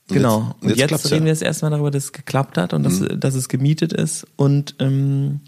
Und 0.08 0.16
Genau. 0.16 0.38
jetzt- 0.40 0.62
und 0.62 0.68
jetzt 0.76 0.90
jetzt, 0.90 1.04
reden 1.06 1.14
ja. 1.14 1.20
Mhm. 1.20 1.24
wir 1.26 1.32
das 1.32 1.42
erstmal 1.42 1.70
darüber, 1.70 1.90
dass 1.90 2.04
es 2.04 2.12
geklappt 2.12 2.58
hat 2.58 2.74
und 2.74 2.82
dass, 2.82 3.02
dass 3.16 3.34
es 3.34 3.48
gemietet 3.48 3.92
ist. 3.92 4.26
Und 4.36 4.74
ähm, 4.78 5.40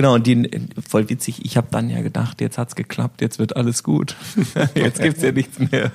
genau, 0.00 0.14
und 0.14 0.26
die, 0.26 0.48
voll 0.88 1.10
witzig, 1.10 1.44
ich 1.44 1.58
habe 1.58 1.66
dann 1.70 1.90
ja 1.90 2.00
gedacht, 2.00 2.40
jetzt 2.40 2.56
hat's 2.56 2.74
geklappt, 2.74 3.20
jetzt 3.20 3.38
wird 3.38 3.56
alles 3.56 3.82
gut. 3.82 4.16
jetzt 4.74 5.02
gibt's 5.02 5.22
ja 5.22 5.30
nichts 5.30 5.58
mehr. 5.58 5.90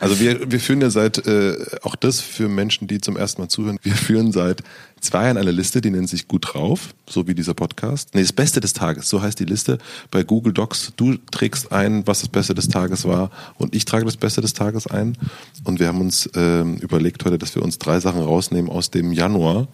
Also 0.00 0.18
wir, 0.18 0.50
wir 0.50 0.58
führen 0.58 0.80
ja 0.80 0.90
seit, 0.90 1.24
äh, 1.28 1.54
auch 1.82 1.94
das 1.94 2.20
für 2.20 2.48
Menschen, 2.48 2.88
die 2.88 3.00
zum 3.00 3.16
ersten 3.16 3.42
Mal 3.42 3.48
zuhören, 3.48 3.78
wir 3.82 3.94
führen 3.94 4.32
seit 4.32 4.64
zwei 5.00 5.24
Jahren 5.24 5.36
eine 5.36 5.50
Liste, 5.50 5.80
die 5.80 5.90
nennt 5.90 6.08
sich 6.08 6.28
Gut 6.28 6.54
drauf, 6.54 6.94
so 7.08 7.26
wie 7.26 7.34
dieser 7.34 7.54
Podcast. 7.54 8.14
Nee, 8.14 8.22
das 8.22 8.32
Beste 8.32 8.60
des 8.60 8.72
Tages, 8.72 9.08
so 9.08 9.22
heißt 9.22 9.38
die 9.38 9.44
Liste 9.44 9.78
bei 10.10 10.22
Google 10.22 10.52
Docs. 10.52 10.92
Du 10.96 11.16
trägst 11.30 11.72
ein, 11.72 12.06
was 12.06 12.20
das 12.20 12.28
Beste 12.28 12.54
des 12.54 12.68
Tages 12.68 13.04
war 13.04 13.30
und 13.58 13.74
ich 13.74 13.84
trage 13.84 14.04
das 14.04 14.16
Beste 14.16 14.40
des 14.40 14.54
Tages 14.54 14.86
ein. 14.86 15.16
Und 15.64 15.80
wir 15.80 15.88
haben 15.88 16.00
uns 16.00 16.28
ähm, 16.34 16.76
überlegt 16.76 17.24
heute, 17.24 17.38
dass 17.38 17.54
wir 17.54 17.62
uns 17.62 17.78
drei 17.78 18.00
Sachen 18.00 18.22
rausnehmen 18.22 18.70
aus 18.70 18.90
dem 18.90 19.12
Januar 19.12 19.68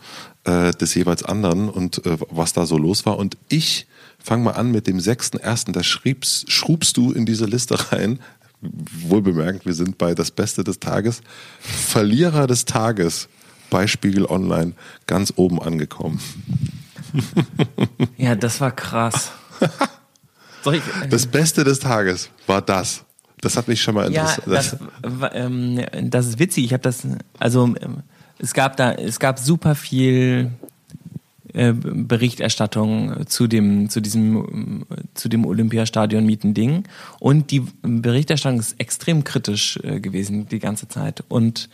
äh, 0.44 0.72
des 0.72 0.94
jeweils 0.94 1.22
anderen 1.22 1.68
und 1.68 2.04
äh, 2.04 2.16
was 2.30 2.52
da 2.52 2.66
so 2.66 2.76
los 2.76 3.06
war. 3.06 3.18
Und 3.18 3.36
ich 3.48 3.86
fange 4.18 4.44
mal 4.44 4.52
an 4.52 4.70
mit 4.70 4.86
dem 4.86 4.98
6.1., 4.98 5.72
da 5.72 5.82
schriebst, 5.82 6.50
schrubst 6.50 6.96
du 6.96 7.12
in 7.12 7.26
diese 7.26 7.46
Liste 7.46 7.92
rein, 7.92 8.20
wohlbemerkt, 8.60 9.66
wir 9.66 9.74
sind 9.74 9.98
bei 9.98 10.14
das 10.14 10.30
Beste 10.30 10.62
des 10.64 10.78
Tages. 10.78 11.22
Verlierer 11.60 12.46
des 12.46 12.64
Tages 12.64 13.28
bei 13.72 13.86
Spiegel 13.86 14.26
Online 14.26 14.72
ganz 15.06 15.32
oben 15.36 15.60
angekommen. 15.60 16.20
Ja, 18.16 18.34
das 18.34 18.60
war 18.60 18.70
krass. 18.70 19.32
Ich, 20.72 20.80
Das 21.10 21.26
Beste 21.26 21.64
des 21.64 21.80
Tages 21.80 22.30
war 22.46 22.62
das. 22.62 23.02
Das 23.40 23.56
hat 23.56 23.66
mich 23.66 23.82
schon 23.82 23.96
mal 23.96 24.12
Ja, 24.12 24.30
interessiert. 24.36 24.46
das, 24.56 24.76
wa- 25.20 25.32
ähm, 25.34 25.80
das 26.04 26.28
ist 26.28 26.38
witzig. 26.38 26.66
Ich 26.66 26.72
habe 26.72 26.84
das, 26.84 27.02
also 27.40 27.64
ähm, 27.80 28.04
es 28.38 28.54
gab 28.54 28.76
da, 28.76 28.92
es 28.92 29.18
gab 29.18 29.40
super 29.40 29.74
viel 29.74 30.52
äh, 31.52 31.72
Berichterstattung 31.72 33.26
zu 33.26 33.48
dem, 33.48 33.90
zu 33.90 34.00
diesem, 34.00 34.86
zu 35.14 35.28
dem 35.28 35.44
Olympiastadion 35.44 36.24
mieten 36.24 36.54
Ding. 36.54 36.84
Und 37.18 37.50
die 37.50 37.64
Berichterstattung 37.82 38.60
ist 38.60 38.78
extrem 38.78 39.24
kritisch 39.24 39.80
äh, 39.82 39.98
gewesen 39.98 40.46
die 40.48 40.60
ganze 40.60 40.86
Zeit. 40.86 41.24
Und 41.28 41.68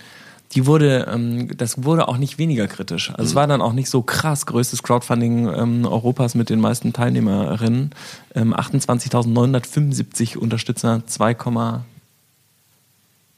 die 0.53 0.67
wurde, 0.67 1.07
ähm, 1.13 1.57
das 1.57 1.85
wurde 1.85 2.09
auch 2.09 2.17
nicht 2.17 2.39
weniger 2.39 2.67
kritisch. 2.69 3.11
Also 3.11 3.25
es 3.25 3.35
war 3.35 3.47
dann 3.47 3.61
auch 3.61 3.75
nicht 3.75 3.91
so 3.91 4.03
krass 4.03 4.47
größtes 4.47 4.83
Crowdfunding 4.83 5.49
ähm, 5.49 5.85
Europas 5.85 6.35
mit 6.35 6.49
den 6.49 6.61
meisten 6.61 6.93
Teilnehmerinnen. 6.93 7.91
Ähm, 8.35 8.55
28.975 8.55 10.39
Unterstützer, 10.39 11.03
2, 11.07 11.37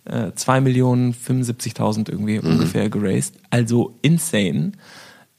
äh, 0.04 0.32
2 0.34 0.60
Millionen 0.60 1.12
75.000 1.14 2.10
irgendwie 2.10 2.38
ungefähr 2.38 2.88
geraced. 2.88 3.34
Also 3.50 3.94
insane. 4.02 4.72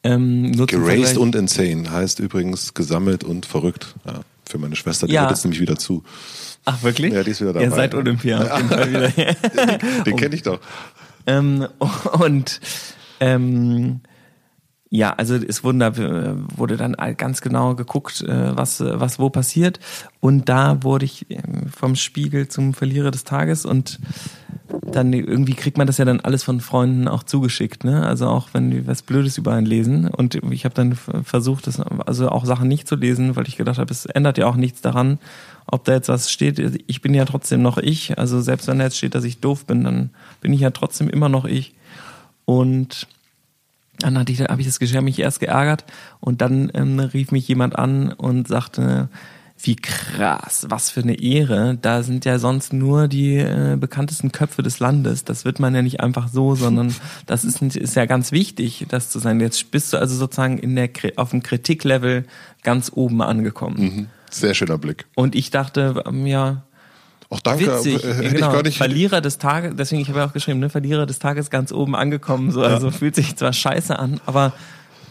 Ähm, 0.03 0.51
Geraced 0.65 1.17
und 1.17 1.35
insane 1.35 1.89
heißt 1.89 2.19
übrigens 2.19 2.73
gesammelt 2.73 3.23
und 3.23 3.45
verrückt. 3.45 3.95
Ja, 4.05 4.21
für 4.45 4.57
meine 4.57 4.75
Schwester, 4.75 5.07
die 5.07 5.13
Ja. 5.13 5.21
hört 5.21 5.31
jetzt 5.31 5.45
nämlich 5.45 5.61
wieder 5.61 5.77
zu. 5.77 6.03
Ach 6.65 6.83
wirklich? 6.83 7.13
Ja, 7.13 7.23
die 7.23 7.31
ist 7.31 7.39
wieder 7.41 7.53
dabei. 7.53 7.65
Ja, 7.65 7.71
seit 7.71 7.95
Olympia 7.95 8.41
auf 8.41 8.57
jeden 8.57 8.69
Fall 8.69 8.89
wieder. 8.89 9.09
Den 10.05 10.15
kenne 10.17 10.35
ich 10.35 10.43
doch. 10.43 10.59
Ähm, 11.27 11.67
und 12.19 12.59
ähm, 13.19 14.01
Ja, 14.93 15.13
also 15.13 15.35
es 15.35 15.63
wurden 15.63 15.79
äh, 15.79 16.35
wurde 16.57 16.75
dann 16.75 16.97
ganz 17.15 17.39
genau 17.39 17.75
geguckt, 17.75 18.21
äh, 18.23 18.57
was, 18.57 18.81
was 18.81 19.19
wo 19.19 19.29
passiert. 19.29 19.79
Und 20.19 20.49
da 20.49 20.83
wurde 20.83 21.05
ich 21.05 21.27
ähm, 21.29 21.69
vom 21.69 21.95
Spiegel 21.95 22.49
zum 22.49 22.73
Verlierer 22.73 23.09
des 23.09 23.23
Tages 23.23 23.65
und 23.65 23.99
dann 24.91 25.13
irgendwie 25.13 25.53
kriegt 25.53 25.77
man 25.77 25.87
das 25.87 25.97
ja 25.97 26.03
dann 26.03 26.19
alles 26.19 26.43
von 26.43 26.59
Freunden 26.59 27.07
auch 27.07 27.23
zugeschickt, 27.23 27.85
ne? 27.85 28.05
Also 28.05 28.27
auch 28.27 28.49
wenn 28.53 28.69
die 28.69 28.85
was 28.85 29.01
Blödes 29.01 29.37
über 29.37 29.53
einen 29.53 29.65
lesen. 29.65 30.09
Und 30.09 30.35
ich 30.35 30.65
habe 30.65 30.75
dann 30.75 30.95
versucht, 30.95 31.67
das, 31.67 31.79
also 31.79 32.27
auch 32.27 32.43
Sachen 32.43 32.67
nicht 32.67 32.85
zu 32.85 32.97
lesen, 32.97 33.37
weil 33.37 33.47
ich 33.47 33.55
gedacht 33.55 33.79
habe, 33.79 33.91
es 33.91 34.05
ändert 34.05 34.37
ja 34.37 34.47
auch 34.47 34.57
nichts 34.57 34.81
daran, 34.81 35.19
ob 35.71 35.85
da 35.85 35.93
jetzt 35.93 36.09
was 36.09 36.31
steht. 36.31 36.83
Ich 36.87 37.01
bin 37.01 37.13
ja 37.13 37.25
trotzdem 37.25 37.61
noch 37.61 37.77
ich. 37.77 38.17
Also 38.17 38.41
selbst 38.41 38.67
wenn 38.67 38.77
da 38.79 38.85
jetzt 38.85 38.97
steht, 38.97 39.15
dass 39.15 39.23
ich 39.23 39.39
doof 39.39 39.65
bin, 39.65 39.83
dann 39.83 40.09
bin 40.41 40.53
ich 40.53 40.61
ja 40.61 40.69
trotzdem 40.71 41.09
immer 41.09 41.29
noch 41.29 41.45
ich. 41.45 41.73
Und 42.45 43.07
dann 43.99 44.17
hatte 44.17 44.31
ich, 44.31 44.41
habe 44.41 44.61
ich 44.61 44.67
das 44.67 44.79
Geschirr 44.79 45.01
mich 45.01 45.19
erst 45.19 45.39
geärgert 45.39 45.85
und 46.19 46.41
dann 46.41 46.71
ähm, 46.73 46.99
rief 46.99 47.31
mich 47.31 47.47
jemand 47.47 47.77
an 47.77 48.11
und 48.11 48.47
sagte, 48.47 49.09
wie 49.63 49.75
krass, 49.75 50.65
was 50.69 50.89
für 50.89 51.01
eine 51.01 51.21
Ehre. 51.21 51.77
Da 51.79 52.01
sind 52.01 52.25
ja 52.25 52.39
sonst 52.39 52.73
nur 52.73 53.07
die 53.07 53.37
äh, 53.37 53.77
bekanntesten 53.79 54.31
Köpfe 54.31 54.63
des 54.63 54.79
Landes. 54.79 55.23
Das 55.23 55.45
wird 55.45 55.59
man 55.59 55.75
ja 55.75 55.81
nicht 55.83 55.99
einfach 55.99 56.29
so, 56.29 56.55
sondern 56.55 56.95
das 57.27 57.43
ist, 57.43 57.61
ist 57.61 57.95
ja 57.95 58.05
ganz 58.05 58.31
wichtig, 58.31 58.87
das 58.89 59.09
zu 59.09 59.19
sein. 59.19 59.39
Jetzt 59.39 59.71
bist 59.71 59.93
du 59.93 59.97
also 59.97 60.15
sozusagen 60.15 60.57
in 60.57 60.75
der, 60.75 60.89
auf 61.17 61.29
dem 61.29 61.43
Kritiklevel 61.43 62.25
ganz 62.63 62.91
oben 62.93 63.21
angekommen. 63.21 63.79
Mhm. 63.79 64.07
Sehr 64.31 64.53
schöner 64.53 64.77
Blick. 64.77 65.05
Und 65.15 65.35
ich 65.35 65.51
dachte, 65.51 66.03
ähm, 66.07 66.25
ja, 66.25 66.63
auch 67.29 67.39
danke. 67.39 67.65
Witzig, 67.65 68.03
äh, 68.03 68.29
genau. 68.29 68.33
ich 68.33 68.39
gar 68.39 68.63
nicht 68.63 68.77
Verlierer 68.77 69.21
des 69.21 69.37
Tages, 69.37 69.73
deswegen 69.77 70.01
ich 70.01 70.09
habe 70.09 70.19
ja 70.19 70.25
auch 70.25 70.33
geschrieben, 70.33 70.59
ne, 70.59 70.69
Verlierer 70.69 71.05
des 71.05 71.19
Tages 71.19 71.49
ganz 71.49 71.71
oben 71.71 71.95
angekommen. 71.95 72.51
So, 72.51 72.61
also 72.61 72.91
fühlt 72.91 73.15
sich 73.15 73.37
zwar 73.37 73.53
scheiße 73.53 73.97
an, 73.97 74.19
aber 74.25 74.51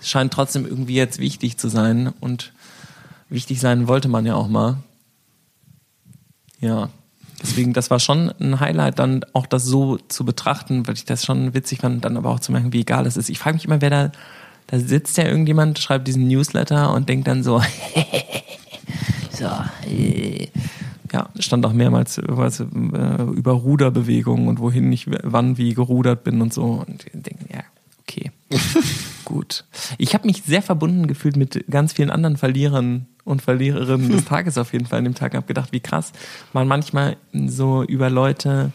scheint 0.02 0.32
trotzdem 0.32 0.66
irgendwie 0.66 0.94
jetzt 0.94 1.18
wichtig 1.18 1.56
zu 1.56 1.68
sein 1.68 2.12
und 2.20 2.52
wichtig 3.30 3.60
sein 3.60 3.88
wollte 3.88 4.08
man 4.08 4.26
ja 4.26 4.34
auch 4.34 4.48
mal. 4.48 4.76
Ja. 6.60 6.90
Deswegen, 7.42 7.72
das 7.72 7.90
war 7.90 8.00
schon 8.00 8.30
ein 8.38 8.60
Highlight, 8.60 8.98
dann 8.98 9.24
auch 9.32 9.46
das 9.46 9.64
so 9.64 9.96
zu 9.96 10.26
betrachten, 10.26 10.86
weil 10.86 10.94
ich 10.94 11.06
das 11.06 11.24
schon 11.24 11.54
witzig 11.54 11.80
fand, 11.80 12.04
dann 12.04 12.18
aber 12.18 12.28
auch 12.28 12.40
zu 12.40 12.52
merken, 12.52 12.74
wie 12.74 12.80
egal 12.80 13.06
es 13.06 13.16
ist. 13.16 13.30
Ich 13.30 13.38
frage 13.38 13.54
mich 13.54 13.64
immer, 13.64 13.80
wer 13.80 13.88
da, 13.88 14.12
da 14.66 14.78
sitzt 14.78 15.16
ja 15.16 15.24
irgendjemand, 15.24 15.78
schreibt 15.78 16.06
diesen 16.06 16.28
Newsletter 16.28 16.92
und 16.92 17.08
denkt 17.08 17.28
dann 17.28 17.42
so, 17.42 17.62
äh, 19.40 20.48
ja, 21.12 21.28
stand 21.38 21.66
auch 21.66 21.72
mehrmals 21.72 22.18
über, 22.18 22.46
äh, 22.46 23.22
über 23.22 23.52
Ruderbewegungen 23.52 24.48
und 24.48 24.60
wohin 24.60 24.92
ich 24.92 25.06
wann 25.08 25.58
wie 25.58 25.74
gerudert 25.74 26.24
bin 26.24 26.40
und 26.40 26.52
so. 26.52 26.84
Und 26.86 27.06
denken, 27.12 27.46
ja, 27.52 27.62
okay, 28.02 28.30
gut. 29.24 29.64
Ich 29.98 30.14
habe 30.14 30.26
mich 30.26 30.42
sehr 30.44 30.62
verbunden 30.62 31.06
gefühlt 31.06 31.36
mit 31.36 31.64
ganz 31.70 31.92
vielen 31.92 32.10
anderen 32.10 32.36
Verlierern 32.36 33.06
und 33.24 33.42
Verliererinnen 33.42 34.10
des 34.10 34.24
Tages 34.26 34.58
auf 34.58 34.72
jeden 34.72 34.86
Fall 34.86 34.98
an 34.98 35.04
dem 35.04 35.14
Tag. 35.14 35.34
Habe 35.34 35.46
gedacht, 35.46 35.72
wie 35.72 35.80
krass 35.80 36.12
man 36.52 36.68
manchmal 36.68 37.16
so 37.32 37.82
über 37.82 38.10
Leute 38.10 38.72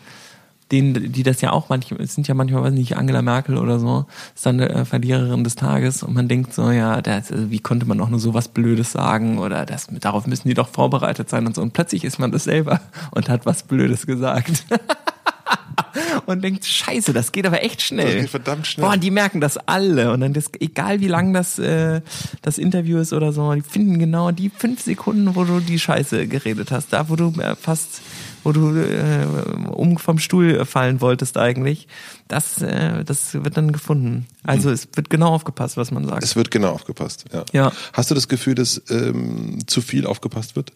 denen, 0.71 1.11
die 1.11 1.23
das 1.23 1.41
ja 1.41 1.51
auch 1.51 1.69
manchmal, 1.69 2.01
es 2.01 2.15
sind 2.15 2.27
ja 2.27 2.33
manchmal, 2.33 2.63
weiß 2.63 2.73
nicht, 2.73 2.97
Angela 2.97 3.21
Merkel 3.21 3.57
oder 3.57 3.79
so, 3.79 4.05
ist 4.33 4.45
dann 4.45 4.59
eine 4.59 4.69
äh, 4.69 4.85
Verliererin 4.85 5.43
des 5.43 5.55
Tages 5.55 6.01
und 6.01 6.13
man 6.13 6.27
denkt 6.27 6.53
so, 6.53 6.71
ja, 6.71 7.01
das, 7.01 7.31
also 7.31 7.51
wie 7.51 7.59
konnte 7.59 7.85
man 7.85 8.01
auch 8.01 8.09
nur 8.09 8.19
so 8.19 8.33
was 8.33 8.47
Blödes 8.47 8.91
sagen 8.91 9.37
oder 9.37 9.65
das, 9.65 9.87
darauf 9.99 10.25
müssen 10.25 10.47
die 10.47 10.55
doch 10.55 10.69
vorbereitet 10.69 11.29
sein 11.29 11.45
und 11.45 11.55
so. 11.55 11.61
Und 11.61 11.73
plötzlich 11.73 12.03
ist 12.03 12.17
man 12.19 12.31
das 12.31 12.45
selber 12.45 12.81
und 13.11 13.29
hat 13.29 13.45
was 13.45 13.63
Blödes 13.63 14.07
gesagt. 14.07 14.65
und 16.25 16.43
denkt, 16.43 16.65
scheiße, 16.65 17.13
das 17.13 17.31
geht 17.31 17.45
aber 17.45 17.63
echt 17.63 17.81
schnell. 17.81 18.13
Das 18.13 18.21
geht 18.21 18.29
verdammt 18.29 18.67
schnell. 18.67 18.87
Boah, 18.87 18.97
die 18.97 19.11
merken 19.11 19.41
das 19.41 19.57
alle. 19.57 20.11
Und 20.11 20.21
dann, 20.21 20.33
das, 20.33 20.45
egal 20.59 20.99
wie 20.99 21.07
lang 21.07 21.33
das, 21.33 21.59
äh, 21.59 22.01
das 22.41 22.57
Interview 22.57 22.97
ist 22.97 23.13
oder 23.13 23.31
so, 23.31 23.53
die 23.53 23.61
finden 23.61 23.99
genau 23.99 24.31
die 24.31 24.49
fünf 24.49 24.81
Sekunden, 24.81 25.35
wo 25.35 25.43
du 25.43 25.59
die 25.59 25.79
Scheiße 25.79 26.27
geredet 26.27 26.71
hast. 26.71 26.93
Da, 26.93 27.09
wo 27.09 27.15
du 27.15 27.33
äh, 27.39 27.55
fast 27.55 28.01
wo 28.45 28.51
du 28.51 28.77
äh, 28.77 29.25
um 29.71 29.97
vom 29.97 30.19
Stuhl 30.19 30.63
fallen 30.65 31.01
wolltest 31.01 31.37
eigentlich, 31.37 31.87
das, 32.27 32.61
äh, 32.61 33.03
das 33.03 33.33
wird 33.33 33.57
dann 33.57 33.71
gefunden. 33.71 34.27
Also 34.43 34.69
es 34.69 34.87
wird 34.93 35.09
genau 35.09 35.33
aufgepasst, 35.33 35.77
was 35.77 35.91
man 35.91 36.07
sagt. 36.07 36.23
Es 36.23 36.35
wird 36.35 36.51
genau 36.51 36.69
aufgepasst, 36.69 37.25
ja. 37.33 37.43
ja. 37.51 37.71
Hast 37.91 38.11
du 38.11 38.15
das 38.15 38.27
Gefühl, 38.27 38.53
dass 38.53 38.81
ähm, 38.89 39.59
zu 39.65 39.81
viel 39.81 40.05
aufgepasst 40.05 40.55
wird? 40.55 40.71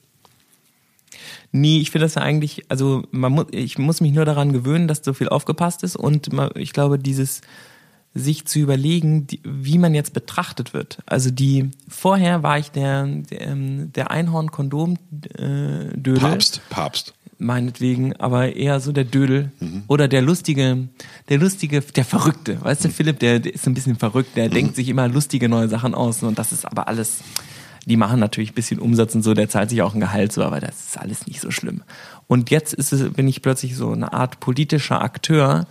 Nee, 1.51 1.79
ich 1.79 1.91
finde 1.91 2.05
das 2.05 2.15
ja 2.15 2.23
eigentlich, 2.23 2.65
also 2.69 3.03
man 3.11 3.31
muss, 3.31 3.45
ich 3.51 3.77
muss 3.77 4.01
mich 4.01 4.13
nur 4.13 4.25
daran 4.25 4.51
gewöhnen, 4.51 4.87
dass 4.87 5.01
so 5.03 5.13
viel 5.13 5.29
aufgepasst 5.29 5.83
ist 5.83 5.95
und 5.95 6.33
man, 6.33 6.49
ich 6.55 6.73
glaube, 6.73 6.97
dieses 6.97 7.41
sich 8.15 8.45
zu 8.45 8.59
überlegen, 8.59 9.27
die, 9.27 9.39
wie 9.43 9.77
man 9.77 9.93
jetzt 9.93 10.13
betrachtet 10.13 10.73
wird. 10.73 10.97
Also 11.05 11.29
die 11.29 11.69
vorher 11.87 12.41
war 12.41 12.57
ich 12.57 12.71
der 12.71 13.05
der, 13.05 13.41
ähm, 13.41 13.93
der 13.93 14.09
Einhorn-Kondom-Dödel. 14.09 16.17
Äh, 16.17 16.19
Papst, 16.19 16.61
Papst 16.69 17.13
meinetwegen, 17.39 18.15
aber 18.17 18.55
eher 18.55 18.79
so 18.79 18.91
der 18.91 19.05
Dödel 19.05 19.51
mhm. 19.59 19.83
oder 19.87 20.07
der 20.07 20.21
lustige, 20.21 20.89
der 21.29 21.37
lustige, 21.37 21.81
der 21.81 22.05
Verrückte. 22.05 22.61
Weißt 22.61 22.85
du, 22.85 22.89
Philipp, 22.89 23.19
der, 23.19 23.39
der 23.39 23.53
ist 23.53 23.65
ein 23.65 23.73
bisschen 23.73 23.95
verrückt, 23.95 24.35
der 24.35 24.49
mhm. 24.49 24.53
denkt 24.53 24.75
sich 24.75 24.89
immer 24.89 25.07
lustige 25.07 25.49
neue 25.49 25.69
Sachen 25.69 25.95
aus 25.95 26.21
und 26.21 26.37
das 26.37 26.51
ist 26.51 26.65
aber 26.65 26.87
alles, 26.87 27.21
die 27.89 27.97
machen 27.97 28.19
natürlich 28.19 28.51
ein 28.51 28.55
bisschen 28.55 28.79
Umsatz 28.79 29.15
und 29.15 29.23
so, 29.23 29.33
der 29.33 29.49
zahlt 29.49 29.69
sich 29.69 29.81
auch 29.81 29.93
ein 29.93 29.99
Gehalt 29.99 30.31
so, 30.31 30.43
aber 30.43 30.59
das 30.59 30.87
ist 30.87 30.97
alles 30.97 31.27
nicht 31.27 31.41
so 31.41 31.51
schlimm. 31.51 31.81
Und 32.27 32.51
jetzt 32.51 32.73
ist 32.73 32.93
es, 32.93 33.11
bin 33.11 33.27
ich 33.27 33.41
plötzlich 33.41 33.75
so 33.75 33.91
eine 33.91 34.13
Art 34.13 34.39
politischer 34.39 35.01
Akteur, 35.01 35.65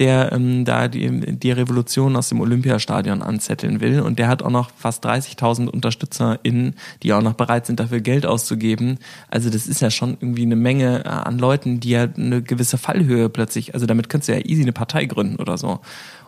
der 0.00 0.32
ähm, 0.32 0.64
da 0.64 0.88
die, 0.88 1.36
die 1.36 1.52
Revolution 1.52 2.16
aus 2.16 2.30
dem 2.30 2.40
Olympiastadion 2.40 3.22
anzetteln 3.22 3.80
will. 3.80 4.00
Und 4.00 4.18
der 4.18 4.28
hat 4.28 4.42
auch 4.42 4.50
noch 4.50 4.70
fast 4.74 5.04
30.000 5.04 5.68
UnterstützerInnen, 5.68 6.74
die 7.02 7.12
auch 7.12 7.20
noch 7.20 7.34
bereit 7.34 7.66
sind, 7.66 7.80
dafür 7.80 8.00
Geld 8.00 8.24
auszugeben. 8.24 8.98
Also 9.28 9.50
das 9.50 9.66
ist 9.66 9.82
ja 9.82 9.90
schon 9.90 10.16
irgendwie 10.20 10.42
eine 10.42 10.56
Menge 10.56 11.04
äh, 11.04 11.08
an 11.08 11.38
Leuten, 11.38 11.80
die 11.80 11.90
ja 11.90 12.08
eine 12.16 12.42
gewisse 12.42 12.78
Fallhöhe 12.78 13.28
plötzlich, 13.28 13.74
also 13.74 13.84
damit 13.84 14.08
könntest 14.08 14.30
du 14.30 14.32
ja 14.32 14.44
easy 14.44 14.62
eine 14.62 14.72
Partei 14.72 15.04
gründen 15.04 15.36
oder 15.36 15.58
so. 15.58 15.80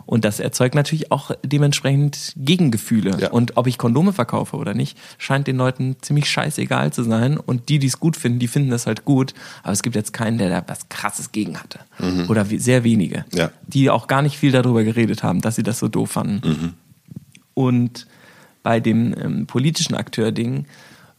Und 0.06 0.24
das 0.24 0.40
erzeugt 0.40 0.74
natürlich 0.74 1.12
auch 1.12 1.30
dementsprechend 1.42 2.32
Gegengefühle. 2.36 3.16
Ja. 3.20 3.30
Und 3.30 3.56
ob 3.56 3.66
ich 3.66 3.78
Kondome 3.78 4.12
verkaufe 4.12 4.56
oder 4.56 4.74
nicht, 4.74 4.98
scheint 5.18 5.46
den 5.46 5.56
Leuten 5.56 5.96
ziemlich 6.00 6.28
scheißegal 6.28 6.92
zu 6.92 7.02
sein. 7.02 7.38
Und 7.38 7.68
die, 7.68 7.78
die 7.78 7.86
es 7.86 8.00
gut 8.00 8.16
finden, 8.16 8.38
die 8.38 8.48
finden 8.48 8.70
das 8.70 8.86
halt 8.86 9.04
gut. 9.04 9.34
Aber 9.62 9.72
es 9.72 9.82
gibt 9.82 9.96
jetzt 9.96 10.12
keinen, 10.12 10.38
der 10.38 10.50
da 10.50 10.64
was 10.66 10.88
Krasses 10.88 11.32
gegen 11.32 11.58
hatte. 11.58 11.80
Mhm. 11.98 12.28
Oder 12.28 12.44
sehr 12.44 12.84
wenige. 12.84 13.24
Ja. 13.32 13.50
Die 13.66 13.90
auch 13.90 14.06
gar 14.06 14.22
nicht 14.22 14.38
viel 14.38 14.52
darüber 14.52 14.84
geredet 14.84 15.22
haben, 15.22 15.40
dass 15.40 15.56
sie 15.56 15.62
das 15.62 15.78
so 15.78 15.88
doof 15.88 16.12
fanden. 16.12 16.48
Mhm. 16.48 16.72
Und 17.54 18.06
bei 18.62 18.80
dem 18.80 19.14
ähm, 19.18 19.46
politischen 19.46 19.94
Akteur-Ding 19.94 20.66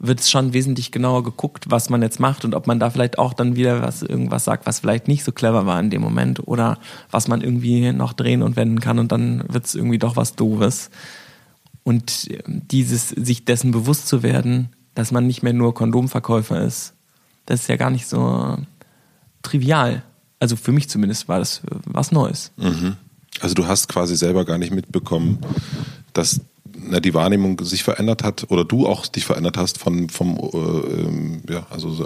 wird 0.06 0.20
es 0.20 0.30
schon 0.30 0.52
wesentlich 0.52 0.92
genauer 0.92 1.24
geguckt, 1.24 1.72
was 1.72 1.90
man 1.90 2.02
jetzt 2.02 2.20
macht 2.20 2.44
und 2.44 2.54
ob 2.54 2.68
man 2.68 2.78
da 2.78 2.90
vielleicht 2.90 3.18
auch 3.18 3.34
dann 3.34 3.56
wieder 3.56 3.82
was 3.82 4.02
irgendwas 4.02 4.44
sagt, 4.44 4.66
was 4.66 4.82
vielleicht 4.82 5.08
nicht 5.08 5.24
so 5.24 5.32
clever 5.32 5.66
war 5.66 5.80
in 5.80 5.90
dem 5.90 6.02
Moment 6.02 6.46
oder 6.46 6.78
was 7.10 7.30
man 7.30 7.40
irgendwie 7.40 7.94
noch 7.94 8.12
drehen 8.12 8.44
und 8.44 8.58
wenden 8.58 8.82
kann 8.82 9.00
und 9.00 9.14
dann 9.14 9.46
wird 9.48 9.66
es 9.66 9.76
irgendwie 9.76 10.00
doch 10.00 10.18
was 10.18 10.36
Doofes. 10.36 10.90
Und 11.84 12.28
ähm, 12.30 12.64
dieses, 12.70 13.10
sich 13.10 13.46
dessen 13.46 13.72
bewusst 13.72 14.10
zu 14.10 14.24
werden, 14.24 14.70
dass 14.94 15.12
man 15.12 15.26
nicht 15.26 15.42
mehr 15.42 15.54
nur 15.54 15.74
Kondomverkäufer 15.74 16.62
ist, 16.62 16.94
das 17.46 17.62
ist 17.62 17.70
ja 17.70 17.78
gar 17.78 17.90
nicht 17.90 18.08
so 18.08 18.58
trivial. 19.42 20.04
Also 20.40 20.58
für 20.58 20.74
mich 20.74 20.90
zumindest 20.90 21.30
war 21.30 21.40
das 21.40 21.62
was 21.86 22.12
Neues. 22.12 22.52
Mhm. 22.58 22.98
Also 23.40 23.56
du 23.56 23.68
hast 23.68 23.88
quasi 23.88 24.18
selber 24.18 24.44
gar 24.44 24.58
nicht 24.58 24.74
mitbekommen, 24.74 25.40
dass 26.12 26.42
na, 26.88 27.00
die 27.00 27.14
Wahrnehmung 27.14 27.64
sich 27.64 27.84
verändert 27.84 28.24
hat 28.24 28.50
oder 28.50 28.64
du 28.66 28.88
auch 28.88 29.08
dich 29.08 29.26
verändert 29.26 29.58
hast 29.58 29.78
von 29.78 30.10
vom 30.10 30.38
äh, 30.38 30.58
ähm, 30.58 31.42
ja 31.50 31.66
also 31.70 31.90
so, 31.92 32.06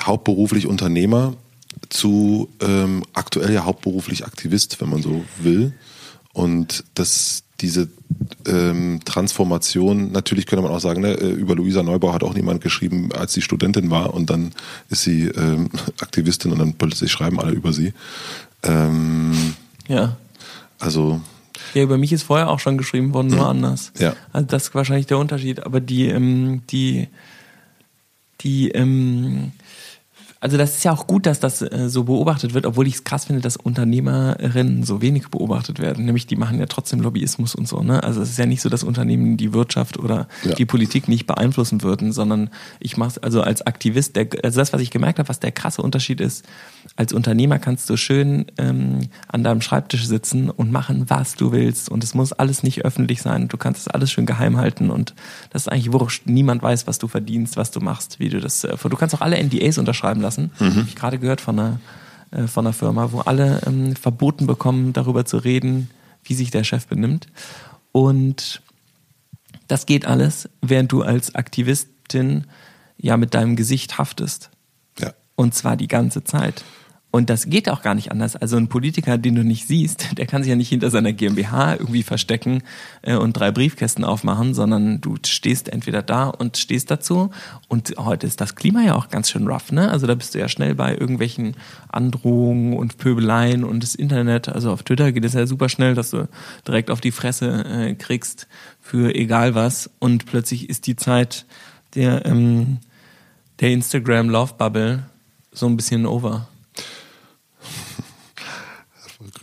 hauptberuflich 0.00 0.66
Unternehmer 0.66 1.34
zu 1.88 2.48
ähm, 2.60 3.04
aktuell 3.12 3.52
ja 3.52 3.64
hauptberuflich 3.64 4.24
Aktivist, 4.24 4.80
wenn 4.80 4.90
man 4.90 5.02
so 5.02 5.24
will. 5.38 5.72
Und 6.32 6.84
dass 6.94 7.44
diese 7.60 7.88
ähm, 8.46 9.00
Transformation, 9.04 10.10
natürlich 10.10 10.46
könnte 10.46 10.62
man 10.62 10.72
auch 10.72 10.80
sagen, 10.80 11.02
ne, 11.02 11.12
äh, 11.12 11.30
über 11.30 11.54
Luisa 11.54 11.82
Neubau 11.82 12.12
hat 12.12 12.24
auch 12.24 12.34
niemand 12.34 12.60
geschrieben, 12.60 13.10
als 13.12 13.32
sie 13.32 13.42
Studentin 13.42 13.90
war 13.90 14.12
und 14.12 14.28
dann 14.30 14.52
ist 14.90 15.02
sie 15.02 15.26
ähm, 15.28 15.70
Aktivistin 16.00 16.52
und 16.52 16.58
dann 16.58 16.74
plötzlich 16.74 17.12
schreiben 17.12 17.38
alle 17.40 17.52
über 17.52 17.72
sie. 17.72 17.92
Ähm, 18.64 19.54
ja. 19.86 20.16
Also 20.80 21.20
ja, 21.74 21.82
über 21.82 21.98
mich 21.98 22.12
ist 22.12 22.22
vorher 22.24 22.50
auch 22.50 22.60
schon 22.60 22.78
geschrieben 22.78 23.12
worden, 23.14 23.28
nur 23.28 23.40
mhm. 23.40 23.64
anders. 23.64 23.92
Ja. 23.98 24.14
Also 24.32 24.46
das 24.46 24.64
ist 24.64 24.74
wahrscheinlich 24.74 25.06
der 25.06 25.18
Unterschied. 25.18 25.64
Aber 25.64 25.80
die, 25.80 26.08
ähm, 26.08 26.62
die, 26.70 27.08
die, 28.40 28.70
ähm, 28.70 29.52
also 30.44 30.58
das 30.58 30.76
ist 30.76 30.84
ja 30.84 30.92
auch 30.92 31.06
gut, 31.06 31.24
dass 31.24 31.40
das 31.40 31.62
äh, 31.62 31.88
so 31.88 32.04
beobachtet 32.04 32.52
wird, 32.52 32.66
obwohl 32.66 32.86
ich 32.86 32.96
es 32.96 33.04
krass 33.04 33.24
finde, 33.24 33.40
dass 33.40 33.56
Unternehmerinnen 33.56 34.82
so 34.82 35.00
wenig 35.00 35.28
beobachtet 35.28 35.78
werden. 35.78 36.04
Nämlich 36.04 36.26
die 36.26 36.36
machen 36.36 36.58
ja 36.58 36.66
trotzdem 36.66 37.00
Lobbyismus 37.00 37.54
und 37.54 37.66
so. 37.66 37.82
Ne? 37.82 38.02
Also 38.04 38.20
es 38.20 38.28
ist 38.28 38.38
ja 38.38 38.44
nicht 38.44 38.60
so, 38.60 38.68
dass 38.68 38.84
Unternehmen 38.84 39.38
die 39.38 39.54
Wirtschaft 39.54 39.98
oder 39.98 40.28
Ja. 40.44 40.54
die 40.54 40.66
Politik 40.66 41.08
nicht 41.08 41.26
beeinflussen 41.26 41.80
würden, 41.82 42.12
sondern 42.12 42.50
ich 42.78 42.98
mache 42.98 43.08
es 43.08 43.18
also 43.18 43.40
als 43.40 43.66
Aktivist. 43.66 44.16
Der, 44.16 44.28
also 44.42 44.60
das, 44.60 44.74
was 44.74 44.82
ich 44.82 44.90
gemerkt 44.90 45.18
habe, 45.18 45.30
was 45.30 45.40
der 45.40 45.50
krasse 45.50 45.80
Unterschied 45.80 46.20
ist, 46.20 46.44
als 46.96 47.14
Unternehmer 47.14 47.58
kannst 47.58 47.88
du 47.88 47.96
schön 47.96 48.44
ähm, 48.58 49.08
an 49.28 49.44
deinem 49.44 49.62
Schreibtisch 49.62 50.06
sitzen 50.06 50.50
und 50.50 50.70
machen, 50.70 51.06
was 51.08 51.36
du 51.36 51.52
willst. 51.52 51.88
Und 51.88 52.04
es 52.04 52.12
muss 52.12 52.34
alles 52.34 52.62
nicht 52.62 52.84
öffentlich 52.84 53.22
sein. 53.22 53.48
Du 53.48 53.56
kannst 53.56 53.80
es 53.80 53.88
alles 53.88 54.12
schön 54.12 54.26
geheim 54.26 54.58
halten 54.58 54.90
und 54.90 55.14
das 55.48 55.62
ist 55.62 55.68
eigentlich 55.72 55.90
wurscht. 55.94 56.26
Niemand 56.26 56.62
weiß, 56.62 56.86
was 56.86 56.98
du 56.98 57.08
verdienst, 57.08 57.56
was 57.56 57.70
du 57.70 57.80
machst, 57.80 58.20
wie 58.20 58.28
du 58.28 58.40
das. 58.40 58.64
Äh, 58.64 58.76
du 58.76 58.96
kannst 58.96 59.14
auch 59.14 59.22
alle 59.22 59.42
NDAs 59.42 59.78
unterschreiben 59.78 60.20
lassen. 60.20 60.33
Hab 60.76 60.86
ich 60.86 60.96
gerade 60.96 61.18
gehört 61.18 61.40
von 61.40 61.58
einer, 61.58 61.80
äh, 62.30 62.46
von 62.46 62.66
einer 62.66 62.72
Firma, 62.72 63.12
wo 63.12 63.20
alle 63.20 63.60
ähm, 63.66 63.96
verboten 63.96 64.46
bekommen, 64.46 64.92
darüber 64.92 65.24
zu 65.24 65.38
reden, 65.38 65.90
wie 66.24 66.34
sich 66.34 66.50
der 66.50 66.64
Chef 66.64 66.86
benimmt. 66.86 67.26
Und 67.92 68.62
das 69.68 69.86
geht 69.86 70.06
alles, 70.06 70.48
während 70.60 70.92
du 70.92 71.02
als 71.02 71.34
Aktivistin 71.34 72.44
ja 72.98 73.16
mit 73.16 73.34
deinem 73.34 73.56
Gesicht 73.56 73.98
haftest. 73.98 74.50
Ja. 74.98 75.12
Und 75.36 75.54
zwar 75.54 75.76
die 75.76 75.88
ganze 75.88 76.24
Zeit. 76.24 76.64
Und 77.14 77.30
das 77.30 77.48
geht 77.48 77.68
auch 77.68 77.80
gar 77.80 77.94
nicht 77.94 78.10
anders. 78.10 78.34
Also 78.34 78.56
ein 78.56 78.66
Politiker, 78.66 79.18
den 79.18 79.36
du 79.36 79.44
nicht 79.44 79.68
siehst, 79.68 80.08
der 80.18 80.26
kann 80.26 80.42
sich 80.42 80.50
ja 80.50 80.56
nicht 80.56 80.68
hinter 80.68 80.90
seiner 80.90 81.12
GmbH 81.12 81.74
irgendwie 81.74 82.02
verstecken 82.02 82.64
äh, 83.02 83.14
und 83.14 83.34
drei 83.34 83.52
Briefkästen 83.52 84.02
aufmachen, 84.02 84.52
sondern 84.52 85.00
du 85.00 85.14
stehst 85.24 85.68
entweder 85.68 86.02
da 86.02 86.24
und 86.26 86.56
stehst 86.56 86.90
dazu. 86.90 87.30
Und 87.68 87.94
heute 87.98 88.26
ist 88.26 88.40
das 88.40 88.56
Klima 88.56 88.82
ja 88.82 88.96
auch 88.96 89.10
ganz 89.10 89.30
schön 89.30 89.46
rough, 89.46 89.70
ne? 89.70 89.92
Also 89.92 90.08
da 90.08 90.16
bist 90.16 90.34
du 90.34 90.40
ja 90.40 90.48
schnell 90.48 90.74
bei 90.74 90.96
irgendwelchen 90.96 91.54
Androhungen 91.86 92.72
und 92.72 92.98
Pöbeleien 92.98 93.62
und 93.62 93.84
das 93.84 93.94
Internet. 93.94 94.48
Also 94.48 94.72
auf 94.72 94.82
Twitter 94.82 95.12
geht 95.12 95.24
es 95.24 95.34
ja 95.34 95.46
super 95.46 95.68
schnell, 95.68 95.94
dass 95.94 96.10
du 96.10 96.28
direkt 96.66 96.90
auf 96.90 97.00
die 97.00 97.12
Fresse 97.12 97.64
äh, 97.64 97.94
kriegst 97.94 98.48
für 98.80 99.14
egal 99.14 99.54
was. 99.54 99.88
Und 100.00 100.26
plötzlich 100.26 100.68
ist 100.68 100.88
die 100.88 100.96
Zeit 100.96 101.46
der, 101.94 102.26
ähm, 102.26 102.78
der 103.60 103.70
Instagram 103.70 104.30
Love 104.30 104.54
Bubble 104.58 105.04
so 105.52 105.66
ein 105.66 105.76
bisschen 105.76 106.06
over. 106.06 106.48